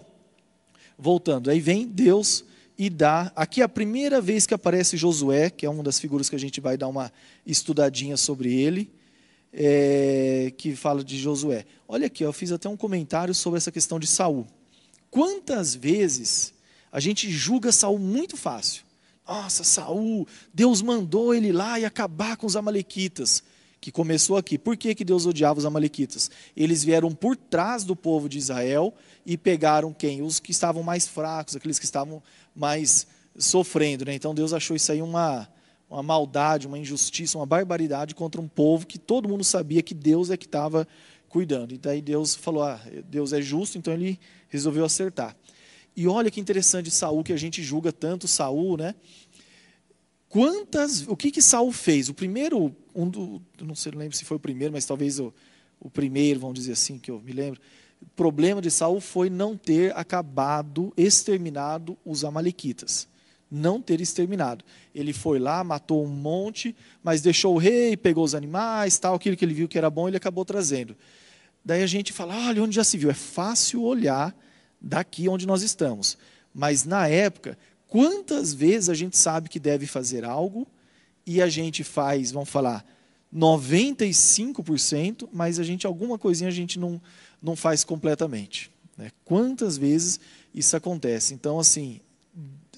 voltando, 0.98 1.50
aí 1.50 1.60
vem 1.60 1.86
Deus 1.86 2.46
e 2.78 2.90
dá. 2.90 3.34
Aqui 3.36 3.60
é 3.60 3.66
a 3.66 3.70
primeira 3.70 4.22
vez 4.22 4.48
que 4.48 4.54
aparece 4.54 4.96
Josué, 4.96 5.50
que 5.50 5.66
é 5.66 5.70
uma 5.70 5.84
das 5.84 6.00
figuras 6.00 6.30
que 6.30 6.38
a 6.38 6.40
gente 6.40 6.62
vai 6.62 6.78
dar 6.78 6.88
uma 6.88 7.12
estudadinha 7.46 8.16
sobre 8.16 8.54
ele, 8.54 8.90
é, 9.52 10.54
que 10.58 10.74
fala 10.74 11.04
de 11.04 11.18
Josué. 11.18 11.66
Olha 11.86 12.08
aqui, 12.08 12.24
eu 12.24 12.32
fiz 12.32 12.54
até 12.54 12.70
um 12.70 12.78
comentário 12.78 13.36
sobre 13.36 13.58
essa 13.58 13.74
questão 13.74 14.00
de 14.00 14.08
Saul. 14.08 14.48
Quantas 15.10 15.76
vezes 15.76 16.54
a 16.92 17.00
gente 17.00 17.30
julga 17.30 17.72
Saul 17.72 17.98
muito 17.98 18.36
fácil? 18.36 18.84
Nossa, 19.28 19.64
Saul, 19.64 20.28
Deus 20.54 20.82
mandou 20.82 21.34
ele 21.34 21.52
lá 21.52 21.80
e 21.80 21.86
acabar 21.86 22.36
com 22.36 22.46
os 22.46 22.56
amalequitas 22.56 23.44
que 23.80 23.92
começou 23.92 24.38
aqui. 24.38 24.58
Por 24.58 24.76
que, 24.76 24.94
que 24.94 25.06
Deus 25.06 25.26
odiava 25.26 25.58
os 25.58 25.66
amalequitas? 25.66 26.30
Eles 26.56 26.84
vieram 26.84 27.12
por 27.12 27.36
trás 27.36 27.84
do 27.84 27.96
povo 27.96 28.28
de 28.28 28.38
Israel 28.38 28.94
e 29.26 29.38
pegaram 29.38 29.94
quem? 29.94 30.22
Os 30.22 30.40
que 30.40 30.52
estavam 30.52 30.84
mais 30.84 31.08
fracos, 31.08 31.56
aqueles 31.56 31.80
que 31.80 31.86
estavam 31.86 32.22
mais 32.56 33.08
sofrendo. 33.38 34.06
Né? 34.06 34.14
Então 34.14 34.36
Deus 34.36 34.54
achou 34.54 34.76
isso 34.76 34.92
aí 34.92 35.02
uma, 35.02 35.48
uma 35.90 36.04
maldade, 36.04 36.68
uma 36.68 36.78
injustiça, 36.78 37.38
uma 37.38 37.46
barbaridade 37.46 38.14
contra 38.14 38.40
um 38.42 38.48
povo 38.48 38.86
que 38.86 39.00
todo 39.00 39.30
mundo 39.30 39.44
sabia 39.44 39.82
que 39.82 39.94
Deus 39.94 40.30
é 40.30 40.38
que 40.38 40.46
estava 40.46 40.88
cuidando. 41.30 41.74
E 41.74 41.78
daí 41.78 42.02
Deus 42.02 42.36
falou: 42.36 42.64
ah, 42.64 42.80
Deus 43.10 43.34
é 43.34 43.42
justo, 43.42 43.78
então 43.78 43.94
ele 43.94 44.20
resolveu 44.50 44.86
acertar. 44.86 45.36
E 45.96 46.08
olha 46.08 46.32
que 46.32 46.40
interessante 46.40 46.90
Saul, 46.90 47.24
que 47.24 47.34
a 47.34 47.38
gente 47.38 47.62
julga 47.62 47.92
tanto 47.92 48.28
Saul, 48.28 48.78
né? 48.78 48.96
Quantas, 50.30 51.06
o 51.08 51.16
que 51.18 51.30
que 51.30 51.42
Saul 51.42 51.72
fez? 51.74 52.08
O 52.08 52.14
primeiro, 52.14 52.74
um 52.96 53.10
do, 53.10 53.42
não 53.62 53.76
sei, 53.76 53.92
não 53.92 54.00
lembro 54.00 54.16
se 54.16 54.24
foi 54.24 54.38
o 54.38 54.40
primeiro, 54.40 54.72
mas 54.72 54.86
talvez 54.86 55.20
o, 55.20 55.34
o 55.78 55.90
primeiro, 55.90 56.40
vamos 56.40 56.56
dizer 56.56 56.72
assim, 56.72 56.98
que 56.98 57.12
eu 57.12 57.20
me 57.20 57.34
lembro. 57.34 57.60
O 58.02 58.06
problema 58.16 58.62
de 58.62 58.72
Saul 58.72 59.02
foi 59.02 59.30
não 59.30 59.58
ter 59.58 59.96
acabado, 59.96 60.94
exterminado 60.96 61.98
os 62.06 62.24
amalequitas. 62.24 63.10
Não 63.50 63.82
ter 63.82 64.00
exterminado. 64.00 64.64
Ele 64.96 65.12
foi 65.12 65.38
lá, 65.38 65.62
matou 65.66 66.06
um 66.06 66.08
monte, 66.08 66.74
mas 67.04 67.22
deixou 67.22 67.54
o 67.54 67.58
rei, 67.58 67.98
pegou 67.98 68.24
os 68.24 68.34
animais, 68.34 68.98
tal, 68.98 69.16
aquilo 69.16 69.36
que 69.36 69.44
ele 69.44 69.54
viu 69.54 69.68
que 69.68 69.78
era 69.78 69.90
bom, 69.90 70.08
ele 70.08 70.16
acabou 70.16 70.46
trazendo. 70.46 70.96
Daí 71.64 71.84
a 71.84 71.88
gente 71.88 72.14
fala, 72.14 72.48
olha 72.48 72.64
onde 72.64 72.74
já 72.74 72.86
se 72.86 72.98
viu. 72.98 73.10
É 73.10 73.14
fácil 73.14 73.84
olhar 73.84 74.34
daqui 74.82 75.30
onde 75.30 75.46
nós 75.46 75.62
estamos. 75.62 76.18
Mas 76.54 76.84
na 76.84 77.08
época, 77.08 77.58
quantas 77.88 78.54
vezes 78.54 78.90
a 78.90 78.94
gente 78.94 79.18
sabe 79.18 79.50
que 79.50 79.60
deve 79.60 79.86
fazer 79.86 80.26
algo 80.26 80.68
e 81.26 81.42
a 81.42 81.48
gente 81.48 81.84
faz, 81.84 82.32
vamos 82.32 82.50
falar, 82.50 82.86
95%, 83.34 85.30
mas 85.32 85.60
a 85.60 85.64
gente 85.64 85.86
alguma 85.86 86.18
coisinha 86.18 86.50
a 86.50 86.54
gente 86.54 86.80
não, 86.80 87.02
não 87.42 87.56
faz 87.56 87.84
completamente. 87.84 88.72
Né? 88.98 89.12
Quantas 89.24 89.78
vezes 89.78 90.20
isso 90.54 90.76
acontece? 90.76 91.34
Então, 91.34 91.60
assim, 91.60 92.02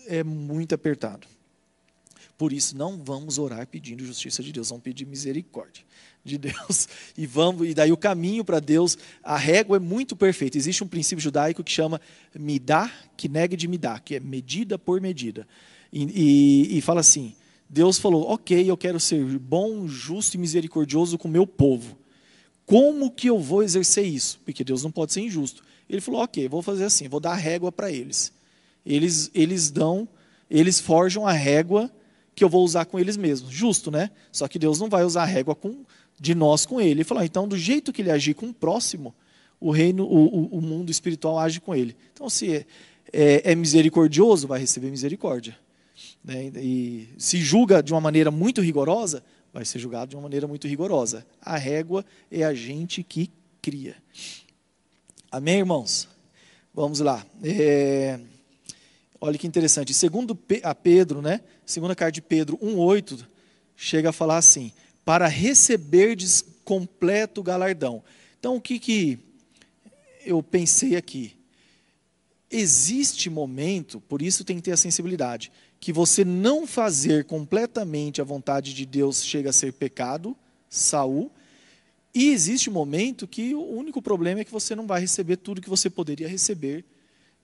é 0.05 0.23
muito 0.23 0.75
apertado. 0.75 1.27
Por 2.37 2.51
isso, 2.53 2.77
não 2.77 3.01
vamos 3.03 3.37
orar 3.37 3.65
pedindo 3.65 4.05
justiça 4.05 4.43
de 4.43 4.51
Deus, 4.51 4.69
vamos 4.69 4.83
pedir 4.83 5.05
misericórdia 5.05 5.83
de 6.23 6.37
Deus 6.37 6.87
e 7.17 7.25
vamos 7.25 7.67
e 7.67 7.73
daí 7.73 7.91
o 7.91 7.97
caminho 7.97 8.45
para 8.45 8.59
Deus 8.59 8.97
a 9.21 9.37
régua 9.37 9.77
é 9.77 9.79
muito 9.79 10.15
perfeita. 10.15 10.57
Existe 10.57 10.83
um 10.83 10.87
princípio 10.87 11.21
judaico 11.21 11.63
que 11.63 11.71
chama 11.71 11.99
midá 12.37 12.91
que 13.17 13.27
nega 13.27 13.57
de 13.57 13.67
midá 13.67 13.99
que 13.99 14.15
é 14.15 14.19
medida 14.19 14.79
por 14.79 15.01
medida. 15.01 15.47
E, 15.91 16.03
e, 16.03 16.77
e, 16.77 16.81
fala 16.81 17.01
assim 17.01 17.35
Deus 17.69 17.99
falou 17.99 18.31
ok 18.31 18.69
eu 18.69 18.77
quero 18.77 18.99
ser 18.99 19.23
bom 19.37 19.87
justo 19.87 20.35
e 20.35 20.37
misericordioso 20.37 21.17
com 21.17 21.27
meu 21.27 21.45
povo. 21.45 21.97
Como 22.65 23.11
que 23.11 23.27
eu 23.27 23.39
vou 23.39 23.61
exercer 23.61 24.05
isso? 24.05 24.39
Porque 24.45 24.63
Deus 24.63 24.81
não 24.81 24.91
pode 24.91 25.11
ser 25.11 25.19
injusto. 25.21 25.63
Ele 25.89 25.99
falou 25.99 26.21
ok 26.21 26.47
vou 26.47 26.61
fazer 26.61 26.85
assim 26.85 27.09
vou 27.09 27.19
dar 27.19 27.31
a 27.31 27.35
régua 27.35 27.71
para 27.71 27.91
eles. 27.91 28.31
Eles 28.85 29.29
eles 29.33 29.69
dão 29.69 30.07
eles 30.49 30.79
forjam 30.79 31.27
a 31.27 31.33
régua 31.33 31.91
que 32.35 32.43
eu 32.43 32.49
vou 32.49 32.63
usar 32.63 32.85
com 32.85 32.99
eles 32.99 33.17
mesmos. 33.17 33.51
Justo 33.51 33.91
né? 33.91 34.09
Só 34.31 34.47
que 34.47 34.57
Deus 34.57 34.79
não 34.79 34.89
vai 34.89 35.03
usar 35.03 35.23
a 35.23 35.25
régua 35.25 35.53
com 35.53 35.83
de 36.19 36.35
nós 36.35 36.65
com 36.65 36.79
ele. 36.79 36.91
Ele 36.91 37.03
falou, 37.03 37.21
ah, 37.21 37.25
então, 37.25 37.47
do 37.47 37.57
jeito 37.57 37.91
que 37.91 38.01
ele 38.01 38.11
agir 38.11 38.33
com 38.33 38.47
o 38.47 38.53
próximo, 38.53 39.13
o 39.59 39.71
reino, 39.71 40.05
o, 40.05 40.57
o, 40.57 40.61
mundo 40.61 40.91
espiritual 40.91 41.39
age 41.39 41.61
com 41.61 41.73
ele. 41.73 41.95
Então, 42.13 42.29
se 42.29 42.53
é, 42.53 42.65
é, 43.11 43.51
é 43.51 43.55
misericordioso, 43.55 44.47
vai 44.47 44.59
receber 44.59 44.89
misericórdia. 44.89 45.57
Né? 46.23 46.51
E 46.57 47.09
se 47.17 47.37
julga 47.37 47.81
de 47.81 47.93
uma 47.93 48.01
maneira 48.01 48.29
muito 48.29 48.61
rigorosa, 48.61 49.23
vai 49.53 49.63
ser 49.63 49.79
julgado 49.79 50.09
de 50.09 50.15
uma 50.15 50.23
maneira 50.23 50.47
muito 50.47 50.67
rigorosa. 50.67 51.25
A 51.41 51.57
régua 51.57 52.05
é 52.31 52.43
a 52.43 52.53
gente 52.53 53.03
que 53.03 53.29
cria. 53.61 53.95
Amém, 55.31 55.59
irmãos? 55.59 56.09
Vamos 56.73 56.99
lá. 56.99 57.25
É, 57.43 58.19
olha 59.21 59.37
que 59.37 59.47
interessante. 59.47 59.93
Segundo 59.93 60.37
a 60.63 60.75
Pedro, 60.75 61.21
né? 61.21 61.41
Segunda 61.65 61.95
carta 61.95 62.13
de 62.13 62.21
Pedro 62.21 62.57
1:8 62.57 63.25
chega 63.75 64.09
a 64.09 64.13
falar 64.13 64.37
assim: 64.37 64.73
para 65.05 65.27
receberdes 65.27 66.43
completo 66.63 67.43
galardão. 67.43 68.03
Então, 68.39 68.55
o 68.55 68.61
que, 68.61 68.79
que 68.79 69.19
eu 70.25 70.41
pensei 70.41 70.95
aqui? 70.95 71.35
Existe 72.49 73.29
momento, 73.29 73.99
por 74.01 74.21
isso 74.21 74.43
tem 74.43 74.57
que 74.57 74.63
ter 74.63 74.71
a 74.71 74.77
sensibilidade, 74.77 75.51
que 75.79 75.91
você 75.91 76.23
não 76.23 76.65
fazer 76.65 77.25
completamente 77.25 78.21
a 78.21 78.23
vontade 78.23 78.73
de 78.73 78.85
Deus 78.85 79.23
chega 79.23 79.49
a 79.49 79.53
ser 79.53 79.73
pecado, 79.73 80.35
Saul, 80.69 81.31
e 82.13 82.29
existe 82.29 82.69
momento 82.69 83.27
que 83.27 83.55
o 83.55 83.63
único 83.63 84.01
problema 84.01 84.41
é 84.41 84.43
que 84.45 84.51
você 84.51 84.75
não 84.75 84.85
vai 84.85 85.01
receber 85.01 85.37
tudo 85.37 85.61
que 85.61 85.69
você 85.69 85.89
poderia 85.89 86.27
receber 86.27 86.85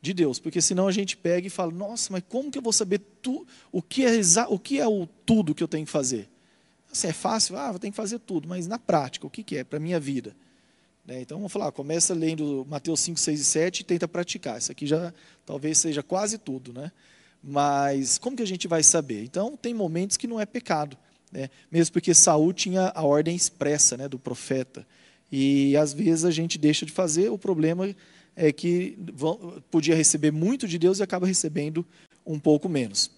de 0.02 0.14
Deus, 0.14 0.40
porque 0.40 0.62
senão 0.62 0.88
a 0.88 0.92
gente 0.92 1.18
pega 1.18 1.48
e 1.48 1.50
fala: 1.50 1.72
"Nossa, 1.72 2.14
mas 2.14 2.24
como 2.30 2.52
que 2.52 2.58
eu 2.58 2.62
vou 2.62 2.72
saber 2.72 3.02
tu, 3.22 3.46
o 3.72 3.82
que 3.82 4.06
é 4.06 4.12
o 4.48 4.60
que 4.60 4.80
é 4.80 4.88
o 4.88 5.08
tudo 5.26 5.56
que 5.56 5.64
eu 5.64 5.68
tenho 5.68 5.86
que 5.86 5.92
fazer?" 5.92 6.30
Assim, 6.92 7.08
é 7.08 7.14
fácil, 7.14 7.58
ah, 7.58 7.72
vou 7.72 7.80
ter 7.80 7.90
que 7.90 7.96
fazer 7.96 8.20
tudo, 8.20 8.48
mas 8.48 8.68
na 8.68 8.80
prática, 8.80 9.28
o 9.28 9.30
que, 9.30 9.44
que 9.44 9.58
é 9.58 9.64
para 9.64 9.78
a 9.78 9.80
minha 9.80 10.00
vida? 10.00 10.36
Né? 11.06 11.22
Então, 11.22 11.38
vamos 11.38 11.52
falar, 11.52 11.72
começa 11.72 12.14
lendo 12.14 12.66
Mateus 12.70 13.00
5, 13.02 13.20
6 13.20 13.40
e 13.40 13.44
7 13.44 13.80
e 13.80 13.84
tenta 13.84 14.08
praticar. 14.08 14.58
Isso 14.58 14.72
aqui 14.72 14.86
já 14.86 15.14
talvez 15.46 15.78
seja 15.78 16.04
quase 16.04 16.38
tudo, 16.38 16.72
né? 16.74 16.92
Mas 17.44 18.18
como 18.18 18.36
que 18.36 18.44
a 18.44 18.48
gente 18.48 18.68
vai 18.68 18.84
saber? 18.84 19.24
Então, 19.24 19.58
tem 19.58 19.74
momentos 19.74 20.18
que 20.18 20.28
não 20.28 20.40
é 20.40 20.46
pecado, 20.46 20.98
né? 21.32 21.50
mesmo 21.72 21.94
porque 21.94 22.14
Saul 22.14 22.54
tinha 22.54 22.92
a 22.94 23.04
ordem 23.04 23.36
expressa 23.36 23.96
né, 23.96 24.08
do 24.08 24.20
profeta. 24.20 24.86
E 25.32 25.76
às 25.78 25.94
vezes 25.94 26.26
a 26.26 26.32
gente 26.32 26.58
deixa 26.58 26.86
de 26.86 26.92
fazer, 26.92 27.30
o 27.30 27.38
problema 27.38 27.96
é 28.36 28.52
que 28.52 28.98
podia 29.72 29.96
receber 29.96 30.32
muito 30.32 30.68
de 30.68 30.78
Deus 30.78 31.00
e 31.00 31.04
acaba 31.04 31.26
recebendo 31.26 31.86
um 32.26 32.40
pouco 32.40 32.68
menos. 32.68 33.10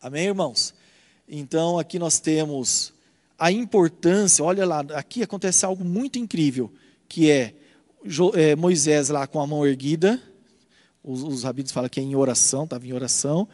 Amém, 0.00 0.26
irmãos? 0.26 0.74
Então, 1.32 1.78
aqui 1.78 1.96
nós 1.96 2.18
temos 2.18 2.92
a 3.38 3.52
importância, 3.52 4.44
olha 4.44 4.66
lá, 4.66 4.80
aqui 4.94 5.22
acontece 5.22 5.64
algo 5.64 5.84
muito 5.84 6.18
incrível, 6.18 6.72
que 7.08 7.30
é, 7.30 7.54
é 8.34 8.56
Moisés 8.56 9.10
lá 9.10 9.28
com 9.28 9.40
a 9.40 9.46
mão 9.46 9.64
erguida, 9.64 10.20
os, 11.04 11.22
os 11.22 11.44
rabinos 11.44 11.70
falam 11.70 11.88
que 11.88 12.00
é 12.00 12.02
em 12.02 12.16
oração, 12.16 12.64
estava 12.64 12.84
em 12.84 12.92
oração, 12.92 13.46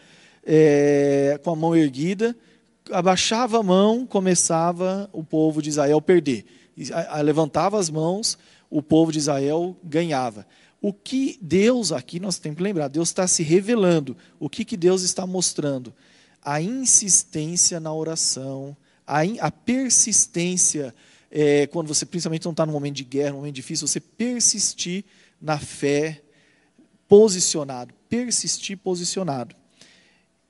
é, 0.42 1.38
com 1.44 1.50
a 1.50 1.56
mão 1.56 1.76
erguida, 1.76 2.34
abaixava 2.90 3.60
a 3.60 3.62
mão, 3.62 4.06
começava 4.06 5.10
o 5.12 5.22
povo 5.22 5.60
de 5.60 5.68
Israel 5.68 6.00
perder. 6.00 6.46
Levantava 7.22 7.78
as 7.78 7.90
mãos, 7.90 8.38
o 8.70 8.82
povo 8.82 9.12
de 9.12 9.18
Israel 9.18 9.76
ganhava. 9.84 10.46
O 10.80 10.94
que 10.94 11.38
Deus, 11.42 11.92
aqui 11.92 12.18
nós 12.20 12.38
temos 12.38 12.56
que 12.56 12.62
lembrar, 12.62 12.88
Deus 12.88 13.08
está 13.08 13.26
se 13.26 13.42
revelando. 13.42 14.16
O 14.40 14.48
que, 14.48 14.64
que 14.64 14.76
Deus 14.78 15.02
está 15.02 15.26
mostrando? 15.26 15.92
A 16.46 16.62
insistência 16.62 17.80
na 17.80 17.92
oração, 17.92 18.76
a, 19.04 19.26
in, 19.26 19.36
a 19.40 19.50
persistência, 19.50 20.94
é, 21.28 21.66
quando 21.66 21.88
você 21.88 22.06
principalmente 22.06 22.44
não 22.44 22.52
está 22.52 22.64
num 22.64 22.72
momento 22.72 22.94
de 22.94 23.02
guerra, 23.02 23.30
num 23.30 23.38
momento 23.38 23.56
difícil, 23.56 23.88
você 23.88 23.98
persistir 23.98 25.04
na 25.42 25.58
fé, 25.58 26.22
posicionado, 27.08 27.92
persistir 28.08 28.78
posicionado. 28.78 29.56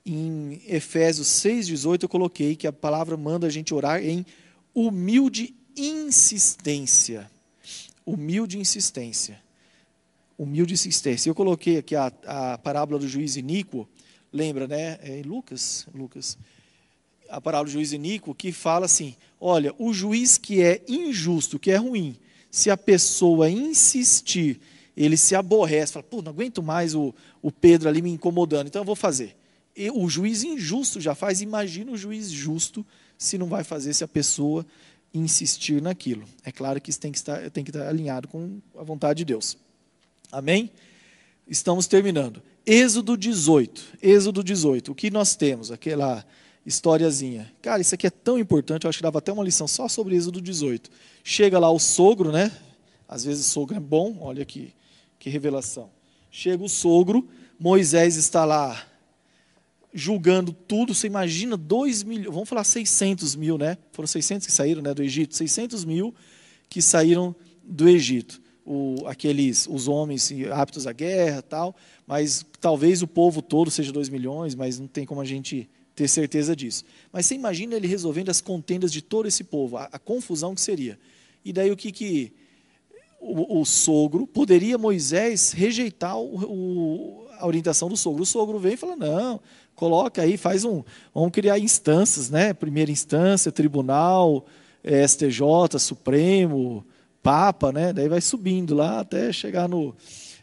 Em 0.05 0.60
Efésios 0.66 1.28
6,18 1.28 2.02
eu 2.02 2.09
coloquei 2.10 2.55
que 2.55 2.66
a 2.66 2.73
palavra 2.73 3.16
manda 3.16 3.47
a 3.47 3.51
gente 3.51 3.73
orar 3.73 4.05
em 4.05 4.27
humilde 4.74 5.55
insistência. 5.74 7.31
Humilde 8.05 8.59
insistência. 8.59 9.40
Humilde 10.36 10.74
insistência. 10.74 11.31
Eu 11.31 11.35
coloquei 11.35 11.78
aqui 11.78 11.97
a, 11.97 12.12
a 12.27 12.59
parábola 12.59 12.98
do 12.98 13.09
juiz 13.09 13.36
iníquo, 13.36 13.89
lembra, 14.32 14.66
né? 14.66 14.98
É 15.02 15.18
em 15.18 15.22
Lucas, 15.22 15.86
Lucas, 15.94 16.38
a 17.28 17.40
parábola 17.40 17.66
do 17.66 17.72
juiz 17.72 17.92
iníquo, 17.92 18.34
que 18.34 18.52
fala 18.52 18.86
assim: 18.86 19.14
olha, 19.40 19.74
o 19.78 19.92
juiz 19.92 20.38
que 20.38 20.62
é 20.62 20.82
injusto, 20.88 21.58
que 21.58 21.70
é 21.70 21.76
ruim, 21.76 22.16
se 22.50 22.70
a 22.70 22.76
pessoa 22.76 23.50
insistir, 23.50 24.60
ele 24.96 25.16
se 25.16 25.34
aborrece, 25.34 25.92
fala, 25.92 26.02
pô, 26.02 26.22
não 26.22 26.30
aguento 26.30 26.62
mais 26.62 26.94
o, 26.94 27.14
o 27.42 27.52
Pedro 27.52 27.88
ali 27.88 28.00
me 28.00 28.10
incomodando, 28.10 28.68
então 28.68 28.80
eu 28.80 28.86
vou 28.86 28.96
fazer. 28.96 29.36
E 29.76 29.90
o 29.90 30.08
juiz 30.08 30.42
injusto 30.42 31.00
já 31.00 31.14
faz, 31.14 31.42
imagina 31.42 31.92
o 31.92 31.98
juiz 31.98 32.30
justo 32.30 32.84
se 33.18 33.36
não 33.36 33.46
vai 33.46 33.62
fazer 33.62 33.92
se 33.92 34.02
a 34.02 34.08
pessoa 34.08 34.64
insistir 35.12 35.82
naquilo. 35.82 36.24
É 36.44 36.50
claro 36.50 36.80
que 36.80 36.90
isso 36.90 37.00
tem 37.00 37.12
que 37.12 37.18
estar, 37.18 37.50
tem 37.50 37.62
que 37.62 37.70
estar 37.70 37.86
alinhado 37.86 38.26
com 38.28 38.58
a 38.76 38.82
vontade 38.82 39.18
de 39.18 39.26
Deus. 39.26 39.58
Amém? 40.32 40.70
Estamos 41.46 41.86
terminando. 41.86 42.42
Êxodo 42.66 43.16
18. 43.16 43.98
Êxodo 44.02 44.43
18. 44.43 44.90
O 44.90 44.94
que 44.94 45.09
nós 45.09 45.36
temos? 45.36 45.70
Aquela 45.70 46.26
historiazinha. 46.66 47.52
Cara, 47.62 47.80
isso 47.80 47.94
aqui 47.94 48.09
é 48.09 48.10
tão 48.10 48.36
importante, 48.36 48.84
eu 48.84 48.88
acho 48.88 48.98
que 48.98 49.02
dava 49.05 49.18
até 49.18 49.32
uma 49.32 49.44
lição 49.44 49.68
só 49.68 49.88
sobre 49.88 50.16
Êxodo 50.16 50.40
18. 50.40 50.90
Chega 51.22 51.60
lá 51.60 51.70
o 51.70 51.78
sogro, 51.78 52.32
né? 52.32 52.51
Às 53.09 53.24
vezes 53.24 53.47
o 53.47 53.51
sogro 53.51 53.76
é 53.76 53.80
bom, 53.80 54.16
olha 54.20 54.44
que, 54.44 54.74
que 55.16 55.30
revelação. 55.30 55.88
Chega 56.28 56.64
o 56.64 56.68
sogro, 56.68 57.28
Moisés 57.59 58.16
está 58.16 58.44
lá 58.44 58.84
julgando 59.94 60.52
tudo. 60.52 60.93
Você 60.93 61.06
imagina 61.06 61.56
2 61.56 62.02
mil, 62.02 62.32
vamos 62.32 62.48
falar 62.48 62.64
600 62.64 63.36
mil, 63.36 63.56
né? 63.56 63.78
Foram 63.93 64.09
600 64.09 64.44
que 64.44 64.52
saíram 64.52 64.82
né, 64.82 64.93
do 64.93 65.05
Egito, 65.05 65.36
600 65.36 65.84
mil 65.84 66.12
que 66.68 66.82
saíram 66.82 67.34
do 67.62 67.88
Egito. 67.88 68.43
O, 68.66 69.06
aqueles 69.06 69.68
os 69.70 69.86
homens 69.86 70.32
aptos 70.52 70.86
à 70.86 70.93
guerra 70.93 71.40
tal, 71.40 71.76
mas 72.06 72.44
talvez 72.60 73.01
o 73.01 73.06
povo 73.06 73.40
todo 73.40 73.70
seja 73.70 73.93
2 73.93 74.09
milhões, 74.09 74.55
mas 74.55 74.78
não 74.80 74.88
tem 74.88 75.06
como 75.06 75.20
a 75.20 75.24
gente 75.24 75.68
ter 75.94 76.09
certeza 76.09 76.55
disso. 76.55 76.84
Mas 77.12 77.26
você 77.26 77.34
imagina 77.34 77.76
ele 77.76 77.86
resolvendo 77.86 78.28
as 78.28 78.40
contendas 78.40 78.93
de 78.93 79.01
todo 79.01 79.26
esse 79.26 79.44
povo, 79.44 79.76
a, 79.76 79.84
a 79.84 79.98
confusão 79.98 80.55
que 80.55 80.60
seria. 80.60 80.98
E 81.44 81.52
daí 81.52 81.70
o 81.70 81.76
que, 81.76 81.93
que 81.93 82.32
o, 83.20 83.60
o 83.60 83.64
sogro, 83.64 84.26
poderia 84.26 84.76
Moisés 84.76 85.52
rejeitar 85.52 86.18
o, 86.18 86.44
o, 86.44 87.26
a 87.38 87.47
orientação 87.47 87.88
do 87.88 87.97
sogro? 87.97 88.22
O 88.22 88.26
sogro 88.26 88.59
vem 88.59 88.74
e 88.74 88.76
fala: 88.76 88.97
não, 88.97 89.40
coloca 89.74 90.22
aí, 90.22 90.36
faz 90.36 90.64
um. 90.64 90.82
Vamos 91.14 91.30
criar 91.30 91.59
instâncias, 91.59 92.30
né? 92.30 92.52
Primeira 92.52 92.90
instância, 92.90 93.51
tribunal, 93.52 94.44
STJ, 94.84 95.78
Supremo, 95.78 96.84
Papa, 97.26 97.72
né? 97.72 97.92
Daí 97.92 98.08
vai 98.08 98.20
subindo 98.20 98.72
lá 98.72 99.00
até 99.00 99.32
chegar 99.32 99.68
no, 99.68 99.92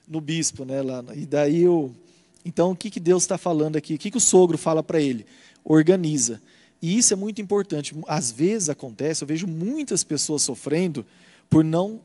no 0.06 0.20
bispo, 0.20 0.66
né? 0.66 0.82
Lá, 0.82 1.02
e 1.16 1.26
daí 1.26 1.66
o. 1.66 1.96
Então, 2.44 2.72
o 2.72 2.76
que, 2.76 2.90
que 2.90 3.00
Deus 3.00 3.24
está 3.24 3.38
falando 3.38 3.78
aqui? 3.78 3.96
O 3.96 3.98
que, 3.98 4.12
que 4.12 4.18
o 4.18 4.20
sogro 4.20 4.58
fala 4.58 4.84
para 4.84 5.00
ele? 5.00 5.26
Organiza. 5.64 6.42
E 6.82 6.98
isso 6.98 7.14
é 7.14 7.16
muito 7.16 7.42
importante. 7.42 7.96
Às 8.06 8.34
vezes 8.34 8.68
acontece, 8.68 9.24
eu 9.24 9.28
vejo 9.30 9.48
muitas 9.48 10.04
pessoas 10.04 10.42
sofrendo 10.42 11.06
por 11.50 11.64
não 11.64 12.02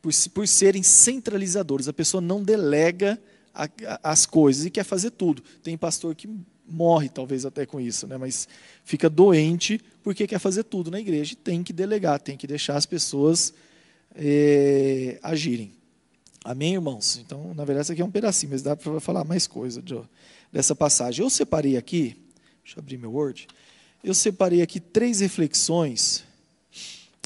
por, 0.00 0.10
por 0.32 0.48
serem 0.48 0.82
centralizadores. 0.82 1.86
A 1.86 1.92
pessoa 1.92 2.22
não 2.22 2.42
delega 2.42 3.20
a, 3.54 3.64
a, 3.64 4.00
as 4.12 4.24
coisas 4.24 4.64
e 4.64 4.70
quer 4.70 4.84
fazer 4.84 5.10
tudo. 5.10 5.42
Tem 5.62 5.76
pastor 5.76 6.14
que 6.14 6.26
morre 6.66 7.10
talvez 7.10 7.44
até 7.44 7.66
com 7.66 7.78
isso, 7.78 8.06
né? 8.06 8.16
mas 8.16 8.48
fica 8.82 9.10
doente 9.10 9.78
porque 10.02 10.26
quer 10.26 10.38
fazer 10.38 10.64
tudo 10.64 10.90
na 10.90 10.98
igreja 10.98 11.34
e 11.34 11.36
tem 11.36 11.62
que 11.62 11.72
delegar, 11.74 12.18
tem 12.18 12.38
que 12.38 12.46
deixar 12.46 12.76
as 12.76 12.86
pessoas 12.86 13.52
é, 14.14 15.18
agirem. 15.22 15.72
Amém, 16.44 16.74
irmãos? 16.74 17.18
Então, 17.18 17.52
na 17.54 17.64
verdade, 17.64 17.84
isso 17.84 17.92
aqui 17.92 18.02
é 18.02 18.04
um 18.04 18.10
pedacinho, 18.10 18.52
mas 18.52 18.62
dá 18.62 18.74
para 18.74 18.98
falar 19.00 19.24
mais 19.24 19.46
coisa 19.46 19.82
de, 19.82 19.98
dessa 20.52 20.74
passagem. 20.74 21.22
Eu 21.22 21.30
separei 21.30 21.76
aqui, 21.76 22.16
deixa 22.64 22.78
eu 22.78 22.80
abrir 22.80 22.96
meu 22.96 23.12
Word, 23.12 23.46
eu 24.02 24.14
separei 24.14 24.62
aqui 24.62 24.80
três 24.80 25.20
reflexões. 25.20 26.24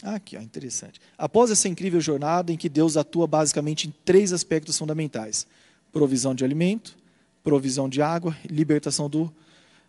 Ah, 0.02 0.16
aqui, 0.16 0.36
ó, 0.36 0.40
interessante. 0.40 1.00
Após 1.16 1.50
essa 1.50 1.68
incrível 1.68 2.00
jornada 2.00 2.52
em 2.52 2.56
que 2.56 2.68
Deus 2.68 2.96
atua 2.96 3.26
basicamente 3.26 3.88
em 3.88 3.94
três 4.04 4.32
aspectos 4.32 4.76
fundamentais: 4.76 5.46
provisão 5.92 6.34
de 6.34 6.44
alimento, 6.44 6.96
provisão 7.42 7.88
de 7.88 8.02
água, 8.02 8.36
libertação 8.50 9.08
do, 9.08 9.32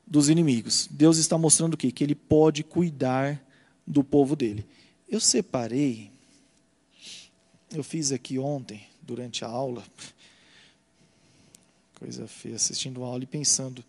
dos 0.06 0.30
inimigos. 0.30 0.88
Deus 0.92 1.18
está 1.18 1.38
mostrando 1.38 1.74
o 1.74 1.78
quê? 1.78 1.92
Que 1.92 2.04
Ele 2.04 2.16
pode 2.16 2.64
cuidar 2.64 3.42
do 3.86 4.04
povo 4.04 4.36
dele. 4.36 4.66
Eu 5.10 5.20
separei, 5.20 6.12
eu 7.76 7.84
fiz 7.84 8.12
aqui 8.12 8.40
ontem, 8.40 8.88
durante 9.02 9.44
a 9.44 9.48
aula, 9.48 9.84
coisa 12.00 12.28
feia, 12.28 12.56
assistindo 12.56 13.04
a 13.04 13.08
aula 13.08 13.24
e 13.24 13.28
pensando 13.28 13.84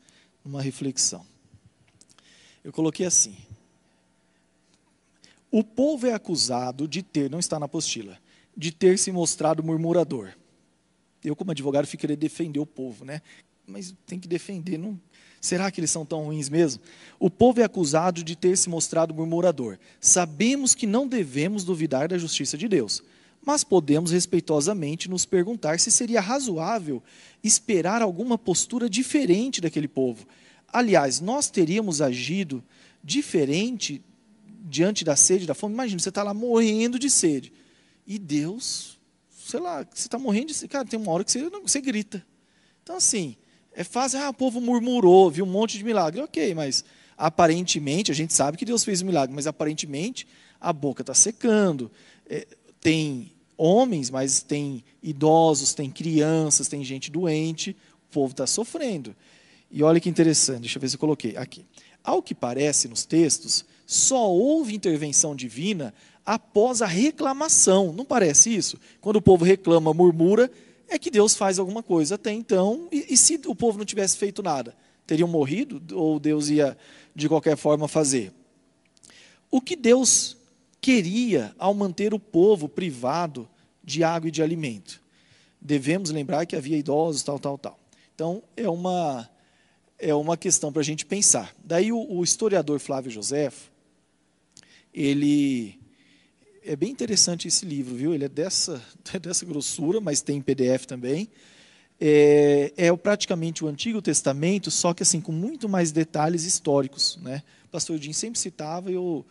numa 0.45 0.61
reflexão. 0.61 1.25
Eu 2.65 2.73
coloquei 2.73 3.07
assim: 3.07 3.37
o 5.51 5.63
povo 5.63 6.07
é 6.07 6.13
acusado 6.13 6.87
de 6.87 7.03
ter, 7.03 7.31
não 7.31 7.39
está 7.39 7.59
na 7.59 7.67
apostila, 7.67 8.19
de 8.57 8.73
ter 8.73 8.99
se 8.99 9.13
mostrado 9.13 9.63
murmurador. 9.63 10.33
Eu, 11.25 11.35
como 11.35 11.51
advogado, 11.51 11.87
querendo 11.87 12.19
defender 12.19 12.61
o 12.61 12.67
povo, 12.67 13.05
né? 13.05 13.21
mas 13.67 13.95
tem 14.07 14.19
que 14.19 14.29
defender. 14.29 14.79
Não... 14.79 14.99
Será 15.41 15.71
que 15.71 15.81
eles 15.81 15.91
são 15.91 16.07
tão 16.07 16.25
ruins 16.25 16.49
mesmo? 16.49 16.83
O 17.19 17.29
povo 17.29 17.61
é 17.61 17.65
acusado 17.65 18.23
de 18.23 18.37
ter 18.37 18.57
se 18.57 18.69
mostrado 18.69 19.15
murmurador. 19.15 19.79
Sabemos 20.01 20.75
que 20.75 20.87
não 20.87 21.07
devemos 21.07 21.65
duvidar 21.65 22.09
da 22.09 22.17
justiça 22.17 22.57
de 22.57 22.69
Deus, 22.69 23.03
mas 23.47 23.63
podemos 23.63 24.11
respeitosamente 24.11 25.09
nos 25.09 25.25
perguntar 25.25 25.79
se 25.79 25.89
seria 25.89 26.21
razoável 26.21 27.01
esperar 27.45 28.03
alguma 28.03 28.37
postura 28.37 28.91
diferente 28.91 29.61
daquele 29.61 29.87
povo. 29.87 30.27
Aliás, 30.67 31.21
nós 31.21 31.49
teríamos 31.49 32.03
agido 32.03 32.63
diferente 33.05 34.03
diante 34.65 35.05
da 35.05 35.15
sede 35.15 35.47
da 35.47 35.55
fome. 35.55 35.75
Imagina, 35.75 36.01
você 36.01 36.09
está 36.09 36.25
lá 36.25 36.35
morrendo 36.35 36.99
de 36.99 37.09
sede. 37.09 37.53
E 38.05 38.19
Deus, 38.19 38.99
sei 39.31 39.61
lá, 39.61 39.87
você 39.95 40.09
está 40.09 40.19
morrendo 40.19 40.49
de 40.49 40.55
sede. 40.55 40.69
Cara, 40.69 40.85
tem 40.85 40.99
uma 40.99 41.13
hora 41.13 41.23
que 41.23 41.31
você, 41.31 41.49
você 41.49 41.81
grita. 41.81 42.27
Então, 42.83 42.97
assim, 42.97 43.37
é 43.73 43.85
fácil, 43.85 44.19
ah, 44.19 44.31
o 44.31 44.35
povo 44.35 44.61
murmurou, 44.61 45.31
viu 45.31 45.45
um 45.45 45.49
monte 45.49 45.79
de 45.79 45.85
milagre. 45.85 46.21
Ok, 46.21 46.53
mas 46.53 46.85
aparentemente, 47.17 48.11
a 48.11 48.15
gente 48.15 48.35
sabe 48.35 48.59
que 48.59 48.65
Deus 48.65 48.83
fez 48.83 49.03
um 49.03 49.07
milagre, 49.07 49.33
mas 49.33 49.47
aparentemente 49.47 50.27
a 50.61 50.73
boca 50.73 51.03
está 51.03 51.15
secando. 51.15 51.93
É, 52.29 52.45
tem 52.81 53.36
homens, 53.57 54.11
mas 54.11 54.43
tem 54.43 54.85
idosos, 55.03 55.75
tem 55.75 55.91
crianças, 55.91 56.69
tem 56.69 56.85
gente 56.85 57.11
doente, 57.11 57.77
o 58.09 58.13
povo 58.13 58.33
está 58.33 58.47
sofrendo. 58.47 59.15
E 59.71 59.83
olha 59.83 60.01
que 60.01 60.09
interessante, 60.09 60.61
deixa 60.61 60.79
eu 60.79 60.81
ver 60.81 60.89
se 60.89 60.97
eu 60.97 61.01
coloquei 61.01 61.37
aqui. 61.37 61.65
Ao 62.05 62.23
que 62.23 62.35
parece 62.35 62.89
nos 62.89 63.05
textos, 63.05 63.65
só 63.87 64.31
houve 64.31 64.75
intervenção 64.75 65.35
divina 65.35 65.93
após 66.25 66.83
a 66.83 66.87
reclamação. 66.87 67.93
Não 67.93 68.05
parece 68.05 68.55
isso? 68.55 68.79
Quando 69.01 69.17
o 69.17 69.23
povo 69.23 69.45
reclama, 69.45 69.95
murmura, 69.95 70.51
é 70.89 70.99
que 70.99 71.11
Deus 71.11 71.35
faz 71.35 71.59
alguma 71.59 71.83
coisa 71.83 72.15
até 72.15 72.33
então, 72.33 72.89
e, 72.93 73.07
e 73.11 73.17
se 73.17 73.41
o 73.47 73.55
povo 73.55 73.79
não 73.79 73.85
tivesse 73.85 74.17
feito 74.17 74.43
nada? 74.43 74.77
Teriam 75.07 75.29
morrido 75.29 75.83
ou 75.97 76.19
Deus 76.19 76.49
ia 76.49 76.77
de 77.15 77.29
qualquer 77.29 77.57
forma 77.57 77.89
fazer? 77.89 78.33
O 79.51 79.61
que 79.61 79.77
Deus 79.77 80.36
queria 80.87 81.53
ao 81.59 81.75
manter 81.75 82.15
o 82.15 82.19
povo 82.21 82.69
privado 82.69 83.49
de 83.83 84.05
água 84.05 84.29
e 84.29 84.31
de 84.31 84.41
alimento? 84.41 85.03
Devemos 85.61 86.11
lembrar 86.11 86.47
que 86.47 86.55
havia 86.55 86.79
idosos, 86.79 87.25
tal, 87.25 87.41
tal, 87.41 87.59
tal. 87.59 87.77
Então, 88.15 88.41
é 88.57 88.69
uma, 88.69 89.29
é 89.99 90.15
uma 90.15 90.37
questão 90.37 90.73
para 90.73 90.83
a 90.83 90.85
gente 90.85 91.05
pensar. 91.05 91.53
Daí, 91.65 91.91
o, 91.91 91.99
o 91.99 92.23
historiador 92.23 92.79
Flávio 92.79 93.11
Josefo, 93.11 93.69
ele 94.95 95.77
é 96.65 96.77
bem 96.77 96.93
interessante 96.93 97.49
esse 97.49 97.67
livro, 97.67 97.97
viu? 97.97 98.15
Ele 98.15 98.27
é 98.27 98.29
dessa, 98.29 98.81
é 99.13 99.19
dessa 99.19 99.45
grossura, 99.45 100.01
mas 100.01 100.23
tem 100.23 100.41
PDF 100.41 100.87
também. 100.87 101.29
É, 102.01 102.73
é 102.77 102.97
praticamente 102.97 103.65
o 103.65 103.67
Antigo 103.67 104.01
Testamento, 104.01 104.71
só 104.71 104.95
que 104.95 105.03
assim 105.03 105.21
com 105.21 105.33
muito 105.33 105.69
mais 105.69 105.91
detalhes 105.91 106.45
históricos, 106.45 107.19
né? 107.21 107.43
O 107.65 107.71
pastor 107.71 107.99
Jim 107.99 108.13
sempre 108.13 108.39
citava, 108.39 108.89
eu 108.89 109.27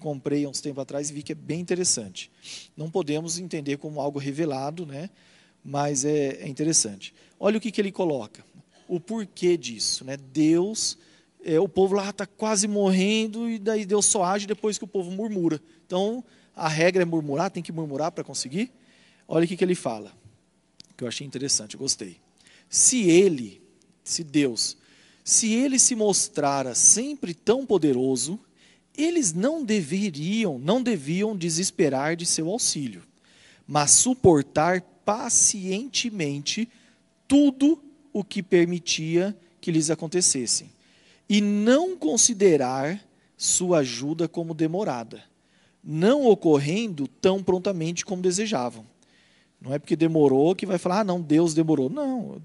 comprei 0.00 0.44
há 0.44 0.48
uns 0.48 0.60
tempos 0.60 0.82
atrás 0.82 1.10
e 1.10 1.12
vi 1.12 1.22
que 1.22 1.32
é 1.32 1.34
bem 1.34 1.60
interessante. 1.60 2.30
Não 2.76 2.90
podemos 2.90 3.38
entender 3.38 3.76
como 3.76 4.00
algo 4.00 4.18
revelado, 4.18 4.84
né? 4.84 5.10
Mas 5.62 6.04
é, 6.04 6.38
é 6.40 6.48
interessante. 6.48 7.14
Olha 7.38 7.58
o 7.58 7.60
que, 7.60 7.70
que 7.70 7.80
ele 7.80 7.92
coloca, 7.92 8.44
o 8.88 8.98
porquê 8.98 9.56
disso, 9.56 10.04
né? 10.04 10.16
Deus, 10.16 10.98
é, 11.44 11.60
o 11.60 11.68
povo 11.68 11.94
lá 11.94 12.10
está 12.10 12.26
quase 12.26 12.66
morrendo 12.66 13.48
e 13.48 13.58
daí 13.58 13.84
Deus 13.84 14.06
só 14.06 14.24
age 14.24 14.46
depois 14.46 14.78
que 14.78 14.84
o 14.84 14.88
povo 14.88 15.10
murmura. 15.10 15.60
Então 15.86 16.24
a 16.56 16.68
regra 16.68 17.02
é 17.02 17.06
murmurar, 17.06 17.50
tem 17.50 17.62
que 17.62 17.70
murmurar 17.70 18.10
para 18.10 18.24
conseguir? 18.24 18.72
Olha 19.28 19.44
o 19.44 19.48
que, 19.48 19.56
que 19.56 19.62
ele 19.62 19.76
fala, 19.76 20.12
que 20.96 21.04
eu 21.04 21.08
achei 21.08 21.26
interessante, 21.26 21.74
eu 21.74 21.80
gostei. 21.80 22.18
Se 22.68 23.08
ele, 23.08 23.62
se 24.02 24.24
Deus, 24.24 24.76
se 25.22 25.52
ele 25.52 25.78
se 25.78 25.94
mostrara 25.94 26.74
sempre 26.74 27.32
tão 27.34 27.64
poderoso, 27.64 28.40
eles 29.02 29.32
não 29.32 29.64
deveriam, 29.64 30.58
não 30.58 30.82
deviam 30.82 31.36
desesperar 31.36 32.16
de 32.16 32.26
seu 32.26 32.48
auxílio, 32.48 33.02
mas 33.66 33.92
suportar 33.92 34.80
pacientemente 35.04 36.68
tudo 37.26 37.82
o 38.12 38.24
que 38.24 38.42
permitia 38.42 39.36
que 39.60 39.70
lhes 39.70 39.90
acontecessem, 39.90 40.70
e 41.28 41.40
não 41.40 41.96
considerar 41.96 43.00
sua 43.36 43.78
ajuda 43.78 44.26
como 44.26 44.52
demorada 44.52 45.30
não 45.82 46.26
ocorrendo 46.26 47.08
tão 47.08 47.42
prontamente 47.42 48.04
como 48.04 48.22
desejavam. 48.22 48.84
Não 49.60 49.72
é 49.72 49.78
porque 49.78 49.96
demorou 49.96 50.54
que 50.54 50.66
vai 50.66 50.78
falar, 50.78 51.00
ah, 51.00 51.04
não, 51.04 51.20
Deus 51.20 51.52
demorou. 51.54 51.90
Não, 51.90 52.40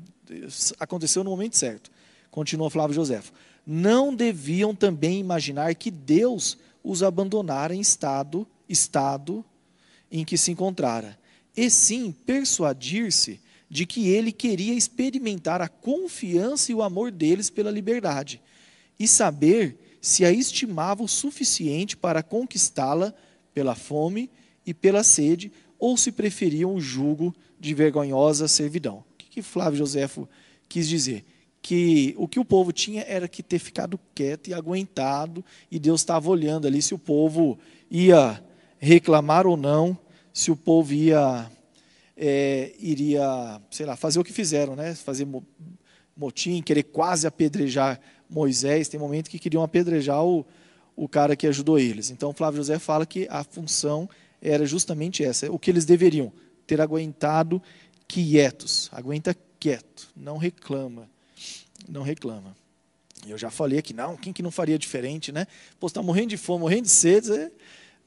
aconteceu 0.79 1.23
no 1.23 1.29
momento 1.29 1.57
certo. 1.57 1.91
Continua 2.31 2.69
Flávio 2.69 2.95
Josefo. 2.95 3.31
Não 3.65 4.13
deviam 4.13 4.75
também 4.75 5.19
imaginar 5.19 5.73
que 5.75 5.89
Deus 5.89 6.57
os 6.83 7.01
abandonara 7.01 7.73
em 7.73 7.81
estado, 7.81 8.47
estado 8.69 9.43
em 10.11 10.23
que 10.23 10.37
se 10.37 10.51
encontrara, 10.51 11.17
e 11.57 11.69
sim 11.69 12.11
persuadir-se 12.11 13.39
de 13.69 13.85
que 13.85 14.07
ele 14.09 14.31
queria 14.31 14.73
experimentar 14.73 15.61
a 15.61 15.67
confiança 15.67 16.71
e 16.71 16.75
o 16.75 16.83
amor 16.83 17.11
deles 17.11 17.49
pela 17.49 17.71
liberdade, 17.71 18.41
e 18.99 19.07
saber 19.07 19.97
se 19.99 20.23
a 20.23 20.31
estimava 20.31 21.01
o 21.01 21.07
suficiente 21.07 21.97
para 21.97 22.21
conquistá-la 22.21 23.13
pela 23.53 23.73
fome 23.73 24.29
e 24.65 24.73
pela 24.73 25.03
sede, 25.03 25.51
ou 25.79 25.97
se 25.97 26.11
preferiam 26.11 26.75
o 26.75 26.79
jugo 26.79 27.35
de 27.59 27.73
vergonhosa 27.73 28.47
servidão. 28.47 28.97
O 28.97 29.17
que, 29.17 29.25
que 29.25 29.41
Flávio 29.41 29.79
Joséfo 29.79 30.29
quis 30.69 30.87
dizer? 30.87 31.25
Que 31.67 32.13
o 32.15 32.27
que 32.27 32.39
o 32.39 32.45
povo 32.45 32.71
tinha 32.71 33.03
era 33.07 33.27
que 33.27 33.41
ter 33.41 33.57
ficado 33.57 33.99
quieto 34.13 34.49
e 34.49 34.53
aguentado, 34.53 35.43
e 35.71 35.79
Deus 35.79 36.01
estava 36.01 36.29
olhando 36.29 36.67
ali 36.67 36.79
se 36.79 36.93
o 36.93 36.99
povo 36.99 37.57
ia 37.89 38.39
reclamar 38.77 39.47
ou 39.47 39.57
não, 39.57 39.97
se 40.31 40.51
o 40.51 40.55
povo 40.55 40.93
ia 40.93 41.49
é, 42.15 42.71
iria, 42.77 43.59
sei 43.71 43.87
lá, 43.87 43.95
fazer 43.95 44.19
o 44.19 44.23
que 44.23 44.31
fizeram, 44.31 44.75
né? 44.75 44.93
Fazer 44.93 45.27
motim, 46.15 46.61
querer 46.61 46.83
quase 46.83 47.25
apedrejar 47.25 47.99
Moisés. 48.29 48.87
Tem 48.87 48.99
momento 48.99 49.27
que 49.27 49.39
queriam 49.39 49.63
apedrejar 49.63 50.23
o, 50.23 50.45
o 50.95 51.09
cara 51.09 51.35
que 51.35 51.47
ajudou 51.47 51.79
eles. 51.79 52.11
Então, 52.11 52.31
Flávio 52.31 52.57
José 52.57 52.77
fala 52.77 53.07
que 53.07 53.27
a 53.27 53.43
função 53.43 54.07
era 54.39 54.67
justamente 54.67 55.23
essa, 55.23 55.51
o 55.51 55.57
que 55.57 55.71
eles 55.71 55.83
deveriam 55.83 56.31
ter 56.67 56.79
aguentado 56.79 57.59
quietos. 58.07 58.87
Aguenta 58.93 59.35
quieto, 59.59 60.09
não 60.15 60.37
reclama, 60.37 61.09
não 61.87 62.01
reclama. 62.03 62.55
Eu 63.27 63.37
já 63.37 63.49
falei 63.49 63.79
aqui, 63.79 63.93
não, 63.93 64.15
quem 64.15 64.31
que 64.31 64.43
não 64.43 64.51
faria 64.51 64.77
diferente, 64.77 65.31
né? 65.31 65.47
Pô, 65.79 65.87
está 65.87 66.01
morrendo 66.01 66.29
de 66.29 66.37
fome, 66.37 66.61
morrendo 66.61 66.83
de 66.83 66.91
sede, 66.91 67.51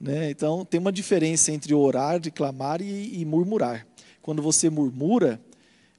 né? 0.01 0.31
Então 0.31 0.65
tem 0.65 0.79
uma 0.79 0.93
diferença 0.93 1.51
entre 1.51 1.75
orar, 1.75 2.21
reclamar 2.23 2.81
e, 2.81 3.21
e 3.21 3.25
murmurar. 3.25 3.87
Quando 4.23 4.43
você 4.43 4.71
murmura, 4.71 5.41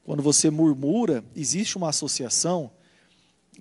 quando 0.04 0.24
você 0.24 0.50
murmura, 0.50 1.24
existe 1.36 1.78
uma 1.78 1.90
associação 1.90 2.72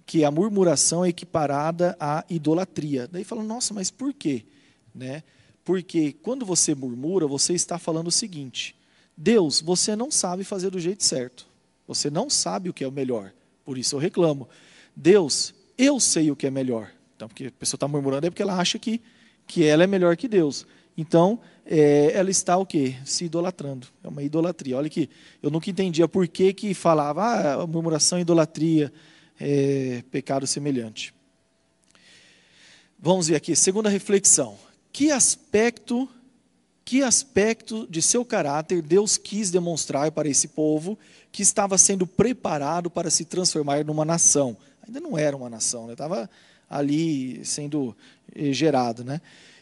que 0.07 0.25
a 0.25 0.31
murmuração 0.31 1.05
é 1.05 1.09
equiparada 1.09 1.97
à 2.01 2.25
idolatria. 2.31 3.07
Daí 3.07 3.25
fala, 3.25 3.43
nossa, 3.43 3.75
mas 3.75 3.91
por 3.91 4.15
quê? 4.15 4.47
Né? 4.95 5.23
Porque 5.65 6.13
quando 6.13 6.47
você 6.47 6.75
murmura, 6.75 7.27
você 7.27 7.53
está 7.53 7.79
falando 7.79 8.07
o 8.07 8.13
seguinte: 8.13 8.75
Deus, 9.17 9.61
você 9.61 9.95
não 9.95 10.11
sabe 10.11 10.45
fazer 10.45 10.71
do 10.71 10.81
jeito 10.81 11.05
certo. 11.05 11.47
Você 11.87 12.09
não 12.09 12.31
sabe 12.31 12.71
o 12.71 12.73
que 12.73 12.85
é 12.85 12.89
o 12.89 12.93
melhor. 12.93 13.33
Por 13.69 13.77
isso 13.77 13.97
eu 13.97 14.01
reclamo. 14.01 14.49
Deus, 14.97 15.55
eu 15.77 16.01
sei 16.01 16.31
o 16.31 16.37
que 16.37 16.47
é 16.47 16.51
melhor. 16.51 16.91
Então, 17.15 17.29
porque 17.29 17.49
a 17.49 17.51
pessoa 17.51 17.77
está 17.77 17.87
murmurando 17.87 18.27
é 18.27 18.31
porque 18.31 18.41
ela 18.41 18.59
acha 18.59 18.79
que, 18.79 18.99
que 19.47 19.63
ela 19.63 19.85
é 19.85 19.87
melhor 19.87 20.17
que 20.17 20.27
Deus. 20.27 20.67
Então, 20.97 21.39
é, 21.67 22.13
ela 22.15 22.31
está 22.31 22.57
o 22.57 22.65
quê? 22.65 22.97
Se 23.05 23.27
idolatrando. 23.27 23.87
É 24.03 24.09
uma 24.09 24.23
idolatria. 24.23 24.79
Olha 24.79 24.89
que 24.89 25.11
eu 25.43 25.51
nunca 25.51 25.69
entendia 25.69 26.09
por 26.09 26.27
que, 26.27 26.55
que 26.55 26.73
falava 26.73 27.61
ah, 27.63 27.67
murmuração, 27.67 28.19
idolatria, 28.19 28.91
é, 29.39 30.03
pecado 30.11 30.47
semelhante. 30.47 31.13
Vamos 32.99 33.29
ver 33.29 33.37
aqui, 33.37 33.55
segunda 33.55 33.91
reflexão. 33.91 34.57
Que 34.91 35.11
aspecto, 35.11 36.09
que 36.87 37.03
aspecto 37.03 37.87
de 37.91 38.01
seu 38.01 38.25
caráter 38.25 38.81
Deus 38.81 39.19
quis 39.19 39.51
demonstrar 39.51 40.11
para 40.11 40.27
esse 40.27 40.49
povo 40.49 40.99
que 41.31 41.43
estava 41.43 41.77
sendo 41.79 42.07
preparado 42.07 42.91
para 42.91 43.11
se 43.11 43.25
transformar 43.25 43.85
numa 43.85 44.05
nação? 44.05 44.57
Ainda 44.87 45.01
não 45.01 45.17
era 45.17 45.37
uma 45.37 45.51
nação, 45.51 45.87
né? 45.87 45.93
estava 45.93 46.29
ali 46.69 47.45
sendo 47.45 47.97
eh, 48.35 48.53
gerado, 48.53 49.05
né? 49.05 49.21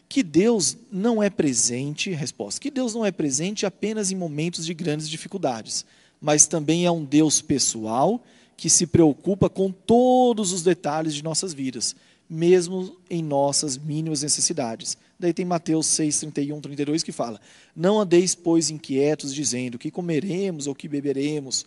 que 0.08 0.22
Deus 0.22 0.76
não 0.90 1.22
é 1.22 1.28
presente, 1.28 2.10
resposta, 2.10 2.60
que 2.60 2.70
Deus 2.70 2.94
não 2.94 3.04
é 3.04 3.10
presente 3.10 3.66
apenas 3.66 4.10
em 4.10 4.14
momentos 4.14 4.64
de 4.64 4.72
grandes 4.72 5.08
dificuldades, 5.08 5.84
mas 6.20 6.46
também 6.46 6.86
é 6.86 6.90
um 6.90 7.04
Deus 7.04 7.42
pessoal 7.42 8.22
que 8.56 8.70
se 8.70 8.86
preocupa 8.86 9.50
com 9.50 9.70
todos 9.70 10.52
os 10.52 10.62
detalhes 10.62 11.14
de 11.14 11.22
nossas 11.22 11.52
vidas, 11.52 11.94
mesmo 12.28 12.96
em 13.10 13.22
nossas 13.22 13.76
mínimas 13.76 14.22
necessidades. 14.22 14.96
Daí 15.18 15.32
tem 15.32 15.46
Mateus 15.46 15.86
6, 15.86 16.20
31, 16.20 16.60
32 16.60 17.02
que 17.02 17.12
fala: 17.12 17.40
Não 17.74 18.00
andeis, 18.00 18.34
pois, 18.34 18.70
inquietos, 18.70 19.34
dizendo 19.34 19.78
que 19.78 19.90
comeremos 19.90 20.66
ou 20.66 20.74
que 20.74 20.88
beberemos, 20.88 21.64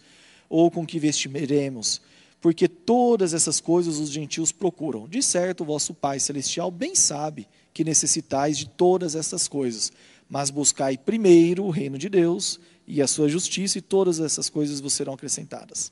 ou 0.48 0.70
com 0.70 0.86
que 0.86 1.00
vestiremos, 1.00 2.02
porque 2.40 2.68
todas 2.68 3.34
essas 3.34 3.60
coisas 3.60 3.98
os 3.98 4.10
gentios 4.10 4.52
procuram. 4.52 5.08
De 5.08 5.22
certo, 5.22 5.66
vosso 5.66 5.94
Pai 5.94 6.20
Celestial 6.20 6.70
bem 6.70 6.96
sabe 6.96 7.48
que 7.74 7.84
necessitais 7.84 8.58
de 8.58 8.68
todas 8.68 9.16
essas 9.16 9.48
coisas, 9.48 9.92
mas 10.30 10.50
buscai 10.50 10.98
primeiro 10.98 11.66
o 11.66 11.70
reino 11.70 11.98
de 11.98 12.10
Deus 12.10 12.60
e 12.88 13.02
a 13.02 13.08
sua 13.08 13.30
justiça, 13.30 13.78
e 13.78 13.82
todas 13.82 14.20
essas 14.20 14.50
coisas 14.50 14.80
vos 14.80 14.94
serão 14.94 15.14
acrescentadas. 15.14 15.92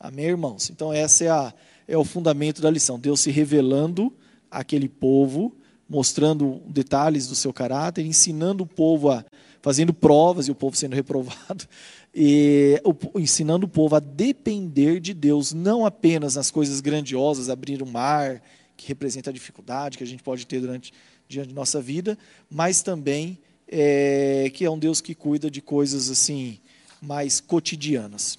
Amém, 0.00 0.26
irmãos? 0.26 0.70
Então, 0.70 0.92
essa 0.92 1.24
é, 1.24 1.92
é 1.94 1.98
o 1.98 2.04
fundamento 2.04 2.62
da 2.62 2.70
lição. 2.70 2.98
Deus 2.98 3.20
se 3.20 3.30
revelando 3.30 4.12
àquele 4.50 4.88
povo, 4.88 5.54
mostrando 5.88 6.60
detalhes 6.66 7.26
do 7.26 7.34
seu 7.34 7.52
caráter, 7.52 8.04
ensinando 8.04 8.64
o 8.64 8.66
povo 8.66 9.10
a. 9.10 9.24
fazendo 9.62 9.92
provas 9.92 10.48
e 10.48 10.50
o 10.50 10.54
povo 10.54 10.76
sendo 10.76 10.94
reprovado, 10.94 11.66
e 12.14 12.80
ensinando 13.14 13.66
o 13.66 13.68
povo 13.68 13.96
a 13.96 14.00
depender 14.00 15.00
de 15.00 15.14
Deus, 15.14 15.52
não 15.52 15.86
apenas 15.86 16.36
nas 16.36 16.50
coisas 16.50 16.80
grandiosas, 16.80 17.48
abrir 17.48 17.82
o 17.82 17.86
mar, 17.86 18.42
que 18.76 18.86
representa 18.88 19.30
a 19.30 19.32
dificuldade 19.32 19.98
que 19.98 20.04
a 20.04 20.06
gente 20.06 20.22
pode 20.22 20.46
ter 20.46 20.60
durante 20.60 20.92
diante 21.28 21.48
de 21.48 21.54
nossa 21.54 21.80
vida, 21.80 22.16
mas 22.50 22.82
também 22.82 23.38
é, 23.66 24.50
que 24.54 24.64
é 24.64 24.70
um 24.70 24.78
Deus 24.78 25.00
que 25.00 25.14
cuida 25.14 25.50
de 25.50 25.60
coisas 25.60 26.10
assim 26.10 26.58
mais 27.02 27.40
cotidianas 27.40 28.38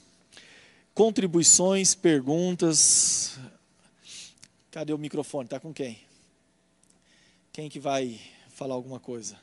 contribuições, 0.99 1.95
perguntas. 1.95 3.39
Cadê 4.69 4.91
o 4.91 4.97
microfone? 4.97 5.45
Está 5.45 5.57
com 5.57 5.73
quem? 5.73 5.97
Quem 7.59 7.67
que 7.67 7.77
vai 7.77 8.17
falar 8.51 8.73
alguma 8.73 9.01
coisa? 9.01 9.37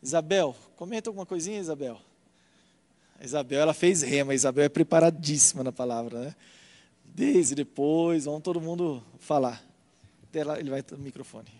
Isabel, 0.00 0.54
comenta 0.76 1.10
alguma 1.10 1.26
coisinha, 1.26 1.58
Isabel. 1.58 2.00
A 3.18 3.24
Isabel, 3.24 3.60
ela 3.60 3.74
fez 3.74 4.02
rema. 4.02 4.30
A 4.30 4.36
Isabel 4.36 4.66
é 4.66 4.68
preparadíssima 4.68 5.64
na 5.64 5.72
palavra, 5.72 6.26
né? 6.26 6.36
Desde 7.04 7.56
depois, 7.56 8.26
vamos 8.26 8.42
todo 8.42 8.60
mundo 8.60 9.02
falar. 9.18 9.60
Ele 10.32 10.70
vai 10.70 10.80
ter 10.80 10.94
o 10.94 10.98
microfone. 10.98 11.50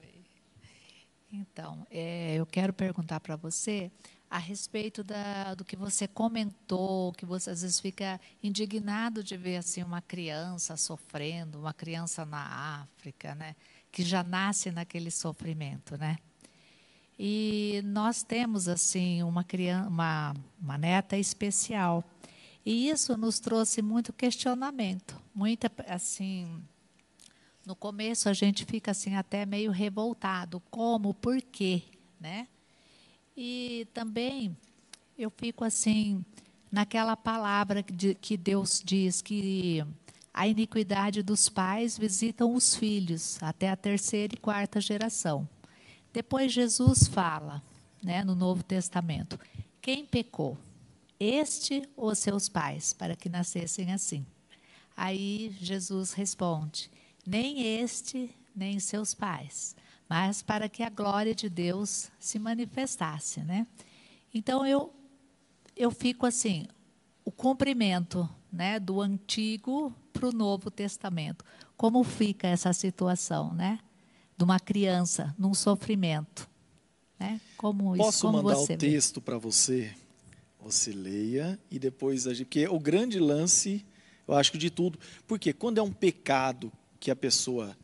Oi. 0.00 0.24
Então, 1.30 1.86
é, 1.90 2.36
eu 2.36 2.46
quero 2.46 2.72
perguntar 2.72 3.20
para 3.20 3.36
você 3.36 3.90
a 4.30 4.38
respeito 4.38 5.04
da, 5.04 5.54
do 5.54 5.62
que 5.62 5.76
você 5.76 6.08
comentou, 6.08 7.12
que 7.12 7.26
você 7.26 7.50
às 7.50 7.60
vezes 7.60 7.78
fica 7.78 8.18
indignado 8.42 9.22
de 9.22 9.36
ver 9.36 9.58
assim 9.58 9.82
uma 9.82 10.00
criança 10.00 10.74
sofrendo, 10.74 11.58
uma 11.60 11.74
criança 11.74 12.24
na 12.24 12.80
África, 12.82 13.34
né, 13.36 13.54
que 13.94 14.02
já 14.02 14.24
nasce 14.24 14.72
naquele 14.72 15.08
sofrimento, 15.08 15.96
né? 15.96 16.18
E 17.16 17.80
nós 17.84 18.24
temos 18.24 18.66
assim 18.66 19.22
uma 19.22 19.44
criança, 19.44 19.88
uma, 19.88 20.34
uma 20.60 20.76
neta 20.76 21.16
especial. 21.16 22.02
E 22.66 22.88
isso 22.88 23.16
nos 23.16 23.38
trouxe 23.38 23.80
muito 23.80 24.12
questionamento, 24.12 25.16
muita 25.32 25.70
assim, 25.86 26.60
no 27.64 27.76
começo 27.76 28.28
a 28.28 28.32
gente 28.32 28.64
fica 28.64 28.90
assim 28.90 29.14
até 29.14 29.46
meio 29.46 29.70
revoltado, 29.70 30.60
como, 30.72 31.14
por 31.14 31.40
quê, 31.40 31.84
né? 32.18 32.48
E 33.36 33.86
também 33.94 34.56
eu 35.16 35.30
fico 35.30 35.62
assim, 35.62 36.24
naquela 36.72 37.16
palavra 37.16 37.80
de, 37.80 38.16
que 38.16 38.36
Deus 38.36 38.82
diz 38.84 39.22
que 39.22 39.86
a 40.34 40.48
iniquidade 40.48 41.22
dos 41.22 41.48
pais 41.48 41.96
visitam 41.96 42.54
os 42.54 42.74
filhos 42.74 43.40
até 43.40 43.70
a 43.70 43.76
terceira 43.76 44.34
e 44.34 44.36
quarta 44.36 44.80
geração. 44.80 45.48
Depois 46.12 46.52
Jesus 46.52 47.06
fala, 47.06 47.62
né, 48.02 48.24
no 48.24 48.34
Novo 48.34 48.64
Testamento, 48.64 49.38
quem 49.80 50.04
pecou? 50.04 50.58
Este 51.20 51.88
ou 51.96 52.12
seus 52.16 52.48
pais, 52.48 52.92
para 52.92 53.14
que 53.14 53.28
nascessem 53.28 53.92
assim? 53.92 54.26
Aí 54.96 55.56
Jesus 55.60 56.12
responde: 56.12 56.90
nem 57.24 57.80
este, 57.80 58.30
nem 58.54 58.80
seus 58.80 59.14
pais, 59.14 59.76
mas 60.08 60.42
para 60.42 60.68
que 60.68 60.82
a 60.82 60.90
glória 60.90 61.34
de 61.34 61.48
Deus 61.48 62.10
se 62.18 62.38
manifestasse, 62.40 63.40
né? 63.40 63.66
Então 64.34 64.66
eu 64.66 64.92
eu 65.76 65.90
fico 65.90 66.26
assim, 66.26 66.66
o 67.24 67.30
cumprimento, 67.30 68.28
né, 68.52 68.78
do 68.78 69.00
antigo 69.00 69.92
para 70.12 70.28
o 70.28 70.32
Novo 70.32 70.70
Testamento. 70.70 71.44
Como 71.76 72.04
fica 72.04 72.46
essa 72.46 72.72
situação, 72.72 73.52
né? 73.54 73.80
De 74.36 74.44
uma 74.44 74.60
criança 74.60 75.34
num 75.38 75.54
sofrimento, 75.54 76.48
né? 77.18 77.40
Como 77.56 77.96
Posso 77.96 78.10
isso, 78.10 78.26
como 78.26 78.42
mandar 78.42 78.56
você 78.56 78.74
o 78.74 78.78
texto 78.78 79.20
para 79.20 79.38
você? 79.38 79.94
Você 80.60 80.92
leia 80.92 81.58
e 81.70 81.78
depois 81.78 82.26
a 82.26 82.32
gente, 82.32 82.46
porque 82.46 82.66
o 82.68 82.78
grande 82.78 83.18
lance, 83.18 83.84
eu 84.26 84.34
acho 84.34 84.50
que 84.52 84.58
de 84.58 84.70
tudo, 84.70 84.98
porque 85.26 85.52
quando 85.52 85.78
é 85.78 85.82
um 85.82 85.92
pecado 85.92 86.72
que 86.98 87.10
a 87.10 87.16
pessoa 87.16 87.76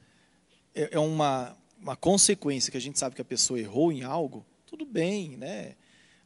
é, 0.74 0.90
é 0.92 0.98
uma 0.98 1.56
uma 1.80 1.96
consequência 1.96 2.70
que 2.70 2.76
a 2.76 2.80
gente 2.80 2.98
sabe 2.98 3.16
que 3.16 3.22
a 3.22 3.24
pessoa 3.24 3.58
errou 3.58 3.90
em 3.90 4.02
algo, 4.02 4.44
tudo 4.66 4.84
bem, 4.84 5.36
né? 5.36 5.74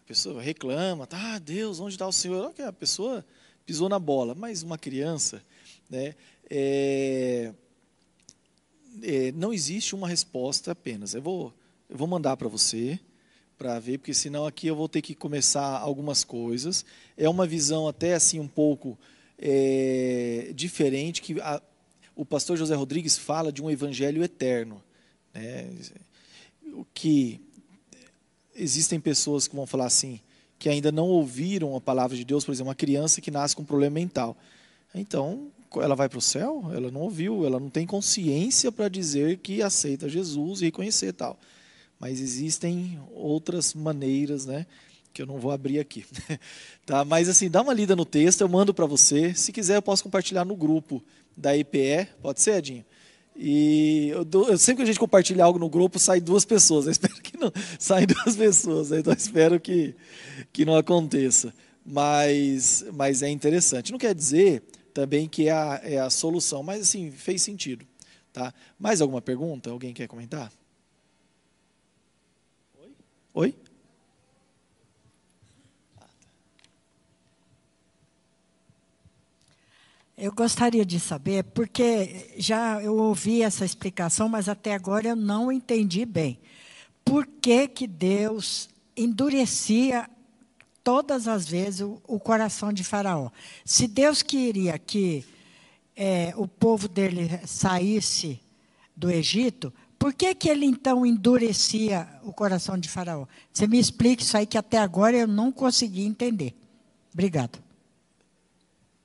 A 0.04 0.06
pessoa 0.06 0.42
reclama, 0.42 1.06
tá, 1.06 1.34
ah, 1.34 1.38
Deus, 1.38 1.80
onde 1.80 1.94
está 1.94 2.06
o 2.06 2.12
Senhor? 2.12 2.52
A 2.66 2.72
pessoa 2.72 3.24
pisou 3.64 3.88
na 3.88 3.98
bola, 3.98 4.34
mas 4.34 4.62
uma 4.62 4.76
criança, 4.76 5.42
né? 5.88 6.14
É, 6.50 7.54
é, 9.02 9.32
não 9.32 9.50
existe 9.50 9.94
uma 9.94 10.06
resposta 10.06 10.72
apenas. 10.72 11.14
Eu 11.14 11.22
vou, 11.22 11.54
eu 11.88 11.96
vou 11.96 12.06
mandar 12.06 12.36
para 12.36 12.48
você 12.48 13.00
para 13.56 13.78
ver, 13.78 13.96
porque 13.96 14.12
senão 14.12 14.46
aqui 14.46 14.66
eu 14.66 14.76
vou 14.76 14.90
ter 14.90 15.00
que 15.00 15.14
começar 15.14 15.78
algumas 15.78 16.22
coisas. 16.22 16.84
É 17.16 17.26
uma 17.26 17.46
visão 17.46 17.88
até 17.88 18.12
assim 18.12 18.38
um 18.38 18.48
pouco 18.48 18.98
é, 19.38 20.52
diferente 20.54 21.22
que 21.22 21.40
a, 21.40 21.62
o 22.14 22.26
pastor 22.26 22.58
José 22.58 22.74
Rodrigues 22.74 23.16
fala 23.16 23.50
de 23.50 23.62
um 23.62 23.70
evangelho 23.70 24.22
eterno. 24.22 24.82
Né? 25.32 25.70
O 26.74 26.84
que 26.92 27.40
existem 28.54 29.00
pessoas 29.00 29.48
que 29.48 29.56
vão 29.56 29.66
falar 29.66 29.86
assim, 29.86 30.20
que 30.58 30.68
ainda 30.68 30.92
não 30.92 31.08
ouviram 31.08 31.76
a 31.76 31.80
palavra 31.80 32.16
de 32.16 32.24
Deus, 32.24 32.44
por 32.44 32.52
exemplo, 32.52 32.68
uma 32.68 32.74
criança 32.74 33.20
que 33.20 33.30
nasce 33.30 33.54
com 33.54 33.62
um 33.62 33.66
problema 33.66 33.94
mental. 33.94 34.36
Então, 34.94 35.48
ela 35.76 35.94
vai 35.94 36.08
para 36.08 36.18
o 36.18 36.22
céu? 36.22 36.70
Ela 36.72 36.90
não 36.90 37.00
ouviu, 37.00 37.44
ela 37.44 37.58
não 37.58 37.68
tem 37.68 37.86
consciência 37.86 38.70
para 38.70 38.88
dizer 38.88 39.38
que 39.38 39.62
aceita 39.62 40.08
Jesus 40.08 40.60
e 40.60 40.66
reconhecer 40.66 41.12
tal. 41.12 41.38
Mas 41.98 42.20
existem 42.20 42.98
outras 43.12 43.74
maneiras, 43.74 44.46
né? 44.46 44.66
Que 45.12 45.22
eu 45.22 45.26
não 45.26 45.38
vou 45.38 45.50
abrir 45.50 45.78
aqui. 45.78 46.04
tá? 46.86 47.04
Mas 47.04 47.28
assim, 47.28 47.50
dá 47.50 47.62
uma 47.62 47.72
lida 47.72 47.96
no 47.96 48.04
texto, 48.04 48.40
eu 48.40 48.48
mando 48.48 48.72
para 48.72 48.86
você. 48.86 49.34
Se 49.34 49.52
quiser, 49.52 49.76
eu 49.76 49.82
posso 49.82 50.02
compartilhar 50.02 50.44
no 50.44 50.56
grupo 50.56 51.02
da 51.36 51.56
EPE. 51.56 52.08
Pode 52.20 52.40
ser, 52.40 52.58
Edinho? 52.58 52.84
E 53.36 54.08
eu, 54.10 54.26
eu, 54.48 54.58
sempre 54.58 54.76
que 54.76 54.82
a 54.82 54.86
gente 54.86 55.00
compartilha 55.00 55.44
algo 55.44 55.58
no 55.58 55.68
grupo, 55.68 55.98
sai 55.98 56.20
duas 56.20 56.44
pessoas. 56.44 56.86
Eu 56.86 56.92
espero 56.92 57.14
que 57.14 57.36
não 57.36 57.52
saem 57.78 58.06
duas 58.06 58.36
pessoas. 58.36 58.92
Então 58.92 59.12
eu 59.12 59.16
espero 59.16 59.60
que, 59.60 59.94
que 60.52 60.64
não 60.64 60.76
aconteça. 60.76 61.52
Mas, 61.84 62.84
mas 62.92 63.22
é 63.22 63.28
interessante. 63.28 63.90
Não 63.90 63.98
quer 63.98 64.14
dizer 64.14 64.62
também 64.92 65.28
que 65.28 65.48
é 65.48 65.52
a, 65.52 65.80
é 65.82 65.98
a 65.98 66.08
solução, 66.08 66.62
mas 66.62 66.82
assim, 66.82 67.10
fez 67.10 67.42
sentido. 67.42 67.84
Tá? 68.32 68.54
Mais 68.78 69.00
alguma 69.00 69.20
pergunta? 69.20 69.70
Alguém 69.70 69.92
quer 69.92 70.06
comentar? 70.06 70.52
Oi? 72.80 72.92
Oi? 73.34 73.54
Eu 80.16 80.32
gostaria 80.32 80.86
de 80.86 81.00
saber, 81.00 81.42
porque 81.42 82.30
já 82.36 82.80
eu 82.80 82.96
ouvi 82.96 83.42
essa 83.42 83.64
explicação, 83.64 84.28
mas 84.28 84.48
até 84.48 84.72
agora 84.72 85.08
eu 85.08 85.16
não 85.16 85.50
entendi 85.50 86.04
bem. 86.04 86.38
Por 87.04 87.26
que, 87.26 87.66
que 87.66 87.86
Deus 87.86 88.68
endurecia 88.96 90.08
todas 90.84 91.26
as 91.26 91.48
vezes 91.48 91.80
o, 91.80 92.00
o 92.06 92.20
coração 92.20 92.72
de 92.72 92.84
Faraó? 92.84 93.28
Se 93.64 93.88
Deus 93.88 94.22
queria 94.22 94.78
que 94.78 95.24
é, 95.96 96.32
o 96.36 96.46
povo 96.46 96.86
dele 96.86 97.40
saísse 97.44 98.40
do 98.96 99.10
Egito, 99.10 99.74
por 99.98 100.14
que, 100.14 100.32
que 100.32 100.48
ele 100.48 100.64
então 100.64 101.04
endurecia 101.04 102.08
o 102.22 102.32
coração 102.32 102.78
de 102.78 102.88
Faraó? 102.88 103.26
Você 103.52 103.66
me 103.66 103.80
explica 103.80 104.22
isso 104.22 104.36
aí 104.36 104.46
que 104.46 104.58
até 104.58 104.78
agora 104.78 105.16
eu 105.16 105.26
não 105.26 105.50
consegui 105.50 106.04
entender. 106.04 106.54
Obrigado. 107.12 107.58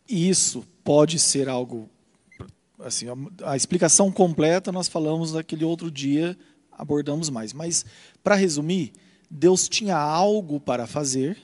Isso 0.07 0.68
pode 0.84 1.20
ser 1.20 1.50
algo 1.50 1.90
assim, 2.80 3.08
a, 3.10 3.52
a 3.52 3.58
explicação 3.58 4.12
completa 4.12 4.72
nós 4.72 4.88
falamos 4.88 5.34
naquele 5.34 5.66
outro 5.66 5.92
dia, 5.92 6.38
abordamos 6.72 7.30
mais, 7.30 7.52
mas 7.54 7.86
para 8.24 8.36
resumir, 8.36 8.94
Deus 9.30 9.68
tinha 9.68 9.98
algo 9.98 10.60
para 10.60 10.88
fazer 10.88 11.38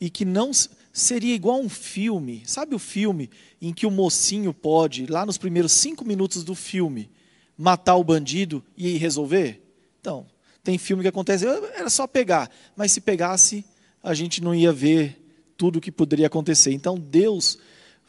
e 0.00 0.10
que 0.10 0.24
não 0.24 0.50
seria 0.92 1.34
igual 1.34 1.60
um 1.60 1.68
filme. 1.68 2.42
Sabe 2.44 2.74
o 2.74 2.78
filme 2.78 3.30
em 3.60 3.72
que 3.72 3.86
o 3.86 3.90
mocinho 3.90 4.52
pode, 4.52 5.06
lá 5.06 5.24
nos 5.24 5.38
primeiros 5.38 5.72
cinco 5.72 6.04
minutos 6.04 6.42
do 6.42 6.54
filme, 6.54 7.10
matar 7.56 7.96
o 7.96 8.04
bandido 8.04 8.64
e 8.76 8.96
resolver? 8.96 9.62
Então, 10.00 10.26
tem 10.64 10.78
filme 10.78 11.02
que 11.02 11.08
acontece, 11.08 11.46
era 11.46 11.88
só 11.88 12.06
pegar, 12.06 12.50
mas 12.74 12.90
se 12.90 13.00
pegasse, 13.00 13.64
a 14.02 14.14
gente 14.14 14.42
não 14.42 14.54
ia 14.54 14.72
ver 14.72 15.18
tudo 15.56 15.76
o 15.76 15.80
que 15.80 15.92
poderia 15.92 16.26
acontecer. 16.26 16.72
Então, 16.72 16.98
Deus 16.98 17.58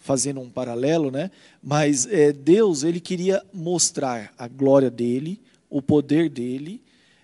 fazendo 0.04 0.42
um 0.42 0.50
paralelo, 0.50 1.10
né? 1.10 1.32
Mas 1.64 2.06
é, 2.06 2.34
Deus 2.34 2.84
ele 2.84 3.00
queria 3.00 3.42
mostrar 3.54 4.34
a 4.38 4.50
glória 4.50 4.92
dele, 4.92 5.40
o 5.70 5.82
poder 5.82 6.30
dele, 6.30 6.82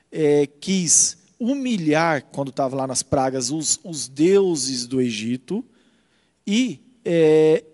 é, 0.10 0.48
quis 0.48 1.18
humilhar 1.38 2.24
quando 2.32 2.52
estava 2.52 2.78
lá 2.78 2.88
nas 2.88 3.04
pragas 3.04 3.52
os, 3.52 3.82
os 3.84 4.08
deuses 4.08 4.88
do 4.88 5.02
Egito 5.02 5.64
e 6.48 6.80
é, 7.04 7.66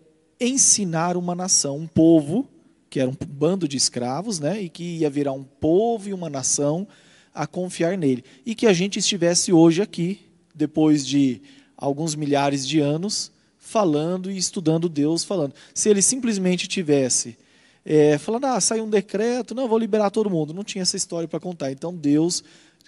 ensinar 0.42 1.16
uma 1.16 1.36
nação, 1.36 1.78
um 1.78 1.88
povo 1.88 2.50
que 2.90 3.00
era 3.00 3.08
um 3.10 3.16
bando 3.28 3.68
de 3.68 3.78
escravos, 3.78 4.40
né? 4.40 4.60
E 4.60 4.70
que 4.70 4.98
ia 4.98 5.10
virar 5.10 5.34
um 5.34 5.44
povo 5.44 6.10
e 6.10 6.14
uma 6.14 6.32
nação 6.32 6.88
a 7.32 7.46
confiar 7.46 7.96
nele 7.96 8.24
e 8.44 8.56
que 8.56 8.66
a 8.66 8.74
gente 8.74 8.98
estivesse 8.98 9.54
hoje 9.54 9.84
aqui 9.84 10.22
depois 10.56 11.06
de 11.06 11.44
alguns 11.78 12.16
milhares 12.16 12.68
de 12.68 12.80
anos 12.80 13.35
falando 13.66 14.30
e 14.30 14.38
estudando 14.38 14.88
Deus 14.88 15.24
falando. 15.24 15.54
Se 15.74 15.90
ele 15.90 16.02
simplesmente 16.02 16.68
tivesse 16.68 17.36
é, 17.84 18.18
falando, 18.18 18.46
ah, 18.46 18.62
saiu 18.62 18.84
um 18.84 18.90
decreto, 18.90 19.54
não, 19.56 19.68
vou 19.68 19.78
liberar 19.78 20.12
todo 20.12 20.30
mundo. 20.30 20.54
Não 20.54 20.64
tinha 20.64 20.84
essa 20.84 20.96
história 20.96 21.28
para 21.28 21.40
contar. 21.40 21.72
Então 21.72 21.94
Deus 21.94 22.44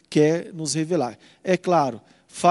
quer 0.10 0.54
nos 0.54 0.76
revelar. 0.76 1.18
É 1.44 1.58
claro, 1.58 2.00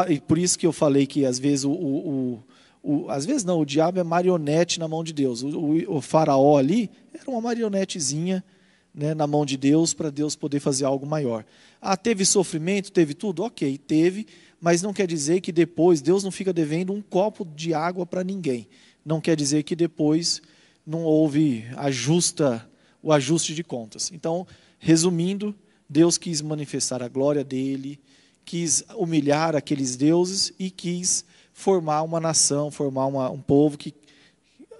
e 0.08 0.20
por 0.20 0.38
isso 0.38 0.58
que 0.58 0.66
eu 0.66 0.72
falei 0.72 1.06
que 1.06 1.24
às 1.24 1.38
vezes 1.38 1.64
o, 1.64 1.70
o, 1.70 2.42
o, 2.82 2.94
o 3.04 3.10
às 3.10 3.24
vezes 3.24 3.44
não, 3.44 3.60
o 3.60 3.64
diabo 3.64 4.00
é 4.00 4.04
marionete 4.04 4.80
na 4.80 4.88
mão 4.88 5.04
de 5.04 5.12
Deus. 5.12 5.42
O, 5.42 6.00
faraó 6.00 6.58
ali 6.58 6.90
era 7.14 7.30
uma 7.30 7.40
marionetezinha 7.40 8.44
né, 8.92 9.14
na 9.14 9.26
mão 9.26 9.46
de 9.46 9.56
Deus 9.56 9.94
para 9.94 10.10
Deus 10.10 10.34
poder 10.34 10.58
fazer 10.58 10.84
algo 10.84 11.06
maior. 11.06 11.44
Ah, 11.80 11.96
teve 11.96 12.24
sofrimento, 12.24 12.90
teve 12.90 13.14
tudo? 13.14 13.44
Ok, 13.44 13.78
teve, 13.78 14.26
mas 14.66 14.82
não 14.82 14.92
quer 14.92 15.06
dizer 15.06 15.40
que 15.42 15.52
depois 15.52 16.02
Deus 16.02 16.24
não 16.24 16.32
fica 16.32 16.52
devendo 16.52 16.92
um 16.92 17.00
copo 17.00 17.44
de 17.44 17.72
água 17.72 18.04
para 18.04 18.24
ninguém. 18.24 18.66
Não 19.04 19.20
quer 19.20 19.36
dizer 19.36 19.62
que 19.62 19.76
depois 19.76 20.42
não 20.84 21.04
houve 21.04 21.64
ajusta, 21.76 22.68
o 23.00 23.12
ajuste 23.12 23.54
de 23.54 23.62
contas. 23.62 24.10
Então, 24.12 24.44
resumindo, 24.80 25.54
Deus 25.88 26.18
quis 26.18 26.42
manifestar 26.42 27.00
a 27.00 27.06
glória 27.06 27.44
dele, 27.44 28.00
quis 28.44 28.82
humilhar 28.96 29.54
aqueles 29.54 29.94
deuses 29.94 30.52
e 30.58 30.68
quis 30.68 31.24
formar 31.52 32.02
uma 32.02 32.18
nação, 32.18 32.68
formar 32.68 33.06
uma, 33.06 33.30
um 33.30 33.40
povo 33.40 33.78
que 33.78 33.94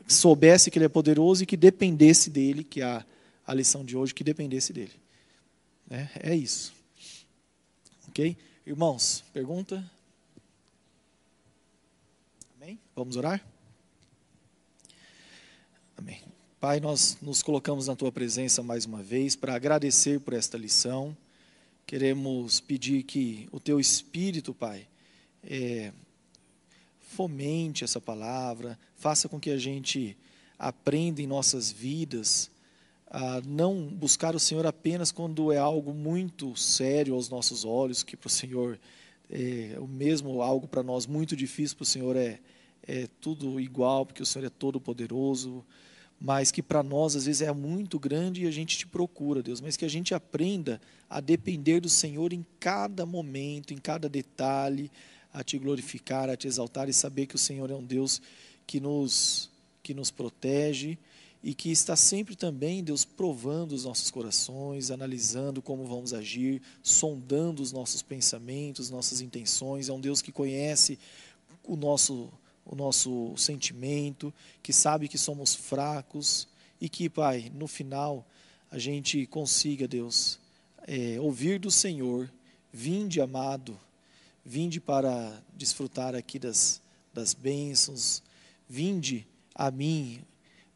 soubesse 0.08 0.68
que 0.68 0.78
ele 0.80 0.86
é 0.86 0.88
poderoso 0.88 1.44
e 1.44 1.46
que 1.46 1.56
dependesse 1.56 2.28
dele, 2.28 2.64
que 2.64 2.80
é 2.80 2.86
a, 2.86 3.06
a 3.46 3.54
lição 3.54 3.84
de 3.84 3.96
hoje, 3.96 4.12
que 4.12 4.24
dependesse 4.24 4.72
dele. 4.72 4.94
É, 5.88 6.08
é 6.32 6.34
isso. 6.34 6.74
Ok? 8.08 8.36
Irmãos, 8.66 9.22
pergunta? 9.32 9.88
Amém? 12.56 12.80
Vamos 12.96 13.14
orar? 13.16 13.46
Amém. 15.96 16.20
Pai, 16.58 16.80
nós 16.80 17.16
nos 17.22 17.44
colocamos 17.44 17.86
na 17.86 17.94
tua 17.94 18.10
presença 18.10 18.64
mais 18.64 18.84
uma 18.84 19.04
vez 19.04 19.36
para 19.36 19.54
agradecer 19.54 20.18
por 20.18 20.34
esta 20.34 20.58
lição. 20.58 21.16
Queremos 21.86 22.58
pedir 22.58 23.04
que 23.04 23.48
o 23.52 23.60
teu 23.60 23.78
Espírito, 23.78 24.52
Pai, 24.52 24.88
é, 25.44 25.92
fomente 26.98 27.84
essa 27.84 28.00
palavra, 28.00 28.76
faça 28.96 29.28
com 29.28 29.38
que 29.38 29.50
a 29.50 29.58
gente 29.58 30.18
aprenda 30.58 31.22
em 31.22 31.26
nossas 31.28 31.70
vidas 31.70 32.50
a 33.08 33.40
não 33.46 33.86
buscar 33.86 34.34
o 34.34 34.40
Senhor 34.40 34.66
apenas 34.66 35.12
quando 35.12 35.52
é 35.52 35.58
algo 35.58 35.94
muito 35.94 36.56
sério 36.56 37.14
aos 37.14 37.28
nossos 37.28 37.64
olhos, 37.64 38.02
que 38.02 38.16
para 38.16 38.26
o 38.26 38.30
Senhor 38.30 38.78
é 39.30 39.76
o 39.78 39.86
mesmo 39.86 40.42
algo 40.42 40.66
para 40.68 40.82
nós 40.82 41.06
muito 41.06 41.36
difícil, 41.36 41.76
para 41.76 41.84
o 41.84 41.86
Senhor 41.86 42.16
é, 42.16 42.38
é 42.86 43.08
tudo 43.20 43.60
igual, 43.60 44.06
porque 44.06 44.22
o 44.22 44.26
Senhor 44.26 44.46
é 44.46 44.50
todo 44.50 44.80
poderoso, 44.80 45.64
mas 46.20 46.50
que 46.50 46.62
para 46.62 46.82
nós 46.82 47.14
às 47.14 47.26
vezes 47.26 47.42
é 47.42 47.52
muito 47.52 47.98
grande 47.98 48.44
e 48.44 48.46
a 48.46 48.50
gente 48.50 48.78
te 48.78 48.86
procura, 48.86 49.42
Deus, 49.42 49.60
mas 49.60 49.76
que 49.76 49.84
a 49.84 49.90
gente 49.90 50.14
aprenda 50.14 50.80
a 51.08 51.20
depender 51.20 51.80
do 51.80 51.88
Senhor 51.88 52.32
em 52.32 52.44
cada 52.58 53.04
momento, 53.04 53.72
em 53.72 53.78
cada 53.78 54.08
detalhe, 54.08 54.90
a 55.32 55.44
te 55.44 55.58
glorificar, 55.58 56.30
a 56.30 56.36
te 56.36 56.48
exaltar 56.48 56.88
e 56.88 56.92
saber 56.92 57.26
que 57.26 57.34
o 57.36 57.38
Senhor 57.38 57.70
é 57.70 57.74
um 57.74 57.84
Deus 57.84 58.22
que 58.66 58.80
nos 58.80 59.50
que 59.82 59.94
nos 59.94 60.10
protege 60.10 60.98
e 61.42 61.54
que 61.54 61.70
está 61.70 61.94
sempre 61.94 62.34
também, 62.34 62.82
Deus, 62.82 63.04
provando 63.04 63.72
os 63.72 63.84
nossos 63.84 64.10
corações, 64.10 64.90
analisando 64.90 65.62
como 65.62 65.84
vamos 65.84 66.12
agir, 66.12 66.60
sondando 66.82 67.62
os 67.62 67.72
nossos 67.72 68.02
pensamentos, 68.02 68.90
nossas 68.90 69.20
intenções. 69.20 69.88
É 69.88 69.92
um 69.92 70.00
Deus 70.00 70.20
que 70.20 70.32
conhece 70.32 70.98
o 71.62 71.76
nosso, 71.76 72.32
o 72.64 72.74
nosso 72.74 73.34
sentimento, 73.36 74.32
que 74.62 74.72
sabe 74.72 75.08
que 75.08 75.18
somos 75.18 75.54
fracos 75.54 76.48
e 76.80 76.88
que, 76.88 77.08
Pai, 77.08 77.50
no 77.54 77.68
final 77.68 78.26
a 78.70 78.78
gente 78.78 79.26
consiga, 79.26 79.86
Deus, 79.86 80.40
é, 80.86 81.20
ouvir 81.20 81.58
do 81.60 81.70
Senhor: 81.70 82.30
vinde, 82.72 83.20
amado, 83.20 83.78
vinde 84.44 84.80
para 84.80 85.40
desfrutar 85.56 86.14
aqui 86.14 86.38
das, 86.38 86.80
das 87.12 87.34
bênçãos, 87.34 88.22
vinde 88.68 89.26
a 89.54 89.70
mim 89.70 90.20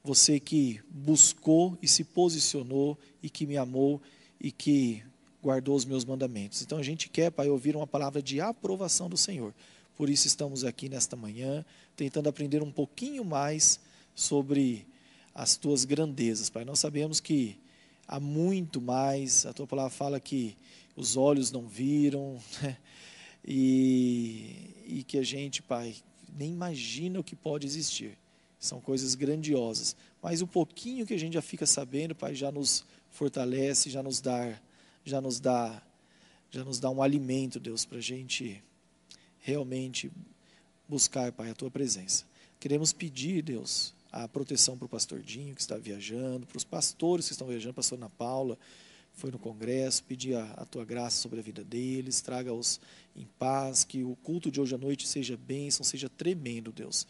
você 0.03 0.41
que 0.41 0.81
buscou 0.91 1.77
e 1.83 1.89
se 1.89 2.05
posicionou 2.05 2.99
e 3.23 3.29
que 3.29 3.47
me 3.47 3.57
amou 3.57 4.01
e 4.41 4.51
que 4.51 5.03
guardou 5.43 5.75
os 5.75 5.85
meus 5.85 6.05
mandamentos. 6.05 6.63
Então 6.63 6.79
a 6.79 6.83
gente 6.83 7.09
quer, 7.09 7.31
Pai, 7.31 7.49
ouvir 7.49 7.77
uma 7.77 7.87
palavra 7.87 8.23
de 8.23 8.41
aprovação 8.41 9.09
do 9.09 9.17
Senhor. 9.17 9.55
Por 9.97 10.09
isso 10.09 10.27
estamos 10.27 10.65
aqui 10.65 10.89
nesta 10.89 11.17
manhã, 11.17 11.65
tentando 11.97 12.29
aprender 12.29 12.63
um 12.63 12.73
pouquinho 12.73 13.25
mais 13.25 13.81
sobre 14.15 14.87
as 15.35 15.57
tuas 15.57 15.85
grandezas, 15.85 16.49
Pai. 16.51 16.65
Nós 16.65 16.79
sabemos 16.79 17.21
que 17.21 17.59
há 18.09 18.19
muito 18.19 18.81
mais, 18.81 19.45
a 19.47 19.53
tua 19.53 19.67
palavra 19.67 19.91
fala 19.91 20.21
que 20.21 20.57
os 20.97 21.17
olhos 21.17 21.53
não 21.53 21.67
viram, 21.67 22.39
e, 23.45 24.75
e 24.87 25.05
que 25.05 25.19
a 25.19 25.23
gente, 25.23 25.63
Pai, 25.63 25.95
nem 26.37 26.53
imagina 26.53 27.21
o 27.21 27.25
que 27.25 27.37
pode 27.37 27.67
existir. 27.67 28.19
São 28.61 28.81
coisas 28.81 29.15
grandiosas. 29.15 29.97
Mas 30.23 30.43
o 30.43 30.47
pouquinho 30.47 31.07
que 31.07 31.15
a 31.15 31.19
gente 31.19 31.33
já 31.33 31.43
fica 31.43 31.65
sabendo, 31.65 32.15
Pai, 32.15 32.35
já 32.35 32.53
nos 32.53 32.85
fortalece, 33.11 33.91
já 33.91 34.03
nos 34.03 34.21
dá, 34.21 34.61
já 35.05 35.21
nos 35.21 35.41
dá, 35.41 35.83
já 36.51 36.63
nos 36.63 36.79
dá 36.79 36.91
um 36.91 37.03
alimento, 37.03 37.59
Deus, 37.59 37.85
para 37.87 37.99
a 37.99 38.03
gente 38.03 38.63
realmente 39.41 40.13
buscar, 40.87 41.33
Pai, 41.33 41.51
a 41.51 41.55
Tua 41.55 41.71
presença. 41.71 42.25
Queremos 42.61 42.93
pedir, 42.93 43.43
Deus, 43.43 43.95
a 44.13 44.29
proteção 44.29 44.77
para 44.77 44.87
o 44.87 44.89
pastor 44.89 45.23
Dinho, 45.23 45.55
que 45.55 45.61
está 45.63 45.79
viajando, 45.79 46.47
para 46.47 46.59
os 46.59 46.65
pastores 46.65 47.27
que 47.27 47.33
estão 47.33 47.47
viajando, 47.47 47.75
pastor 47.75 47.97
Ana 47.97 48.11
Paula, 48.11 48.59
foi 49.15 49.31
no 49.31 49.39
congresso, 49.39 50.05
pedir 50.05 50.35
a, 50.35 50.45
a, 50.53 50.65
tua 50.65 50.85
graça 50.85 51.17
sobre 51.17 51.41
a 51.41 51.43
vida 51.43 51.65
deles, 51.65 52.21
traga-os 52.21 52.81
em 53.15 53.27
paz, 53.39 53.85
que 53.85 54.03
o 54.03 54.17
culto 54.17 54.51
de 54.51 54.61
hoje 54.61 54.75
à 54.75 54.79
noite 54.79 55.07
seja 55.07 55.37
bênção, 55.37 55.85
seja 55.85 56.09
tremendo, 56.09 56.73
Deus. 56.73 57.07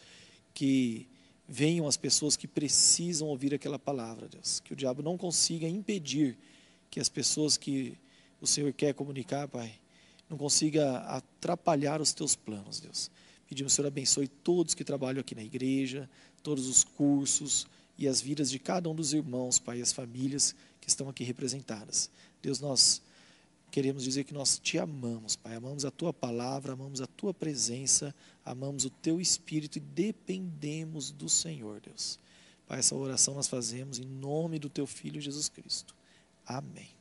Que 0.53 1.07
venham 1.53 1.85
as 1.85 1.97
pessoas 1.97 2.37
que 2.37 2.47
precisam 2.47 3.27
ouvir 3.27 3.53
aquela 3.53 3.77
palavra, 3.77 4.29
Deus. 4.29 4.61
Que 4.61 4.71
o 4.71 4.75
diabo 4.75 5.03
não 5.03 5.17
consiga 5.17 5.67
impedir 5.67 6.37
que 6.89 6.97
as 6.97 7.09
pessoas 7.09 7.57
que 7.57 7.97
o 8.39 8.47
Senhor 8.47 8.71
quer 8.71 8.93
comunicar, 8.93 9.49
Pai, 9.49 9.73
não 10.29 10.37
consiga 10.37 10.99
atrapalhar 10.99 11.99
os 11.99 12.13
teus 12.13 12.37
planos, 12.37 12.79
Deus. 12.79 13.11
Pedimos, 13.49 13.73
Senhor, 13.73 13.87
abençoe 13.89 14.29
todos 14.29 14.73
que 14.73 14.85
trabalham 14.85 15.19
aqui 15.19 15.35
na 15.35 15.43
igreja, 15.43 16.09
todos 16.41 16.69
os 16.69 16.85
cursos 16.85 17.67
e 17.97 18.07
as 18.07 18.21
vidas 18.21 18.49
de 18.49 18.57
cada 18.57 18.89
um 18.89 18.95
dos 18.95 19.11
irmãos, 19.11 19.59
Pai, 19.59 19.79
e 19.79 19.81
as 19.81 19.91
famílias 19.91 20.55
que 20.79 20.87
estão 20.87 21.09
aqui 21.09 21.25
representadas. 21.25 22.09
Deus, 22.41 22.61
nós 22.61 23.01
queremos 23.71 24.03
dizer 24.03 24.25
que 24.25 24.33
nós 24.33 24.59
te 24.59 24.77
amamos, 24.77 25.35
Pai. 25.35 25.55
Amamos 25.55 25.85
a 25.85 25.91
tua 25.91 26.13
palavra, 26.13 26.73
amamos 26.73 27.01
a 27.01 27.07
tua 27.07 27.33
presença, 27.33 28.13
amamos 28.45 28.85
o 28.85 28.89
teu 28.89 29.19
espírito 29.19 29.77
e 29.77 29.81
dependemos 29.81 31.09
do 31.09 31.29
Senhor, 31.29 31.79
Deus. 31.79 32.19
Pai, 32.67 32.79
essa 32.79 32.95
oração 32.95 33.33
nós 33.33 33.47
fazemos 33.47 33.97
em 33.97 34.05
nome 34.05 34.59
do 34.59 34.69
teu 34.69 34.85
filho 34.85 35.19
Jesus 35.21 35.49
Cristo. 35.49 35.95
Amém. 36.45 37.00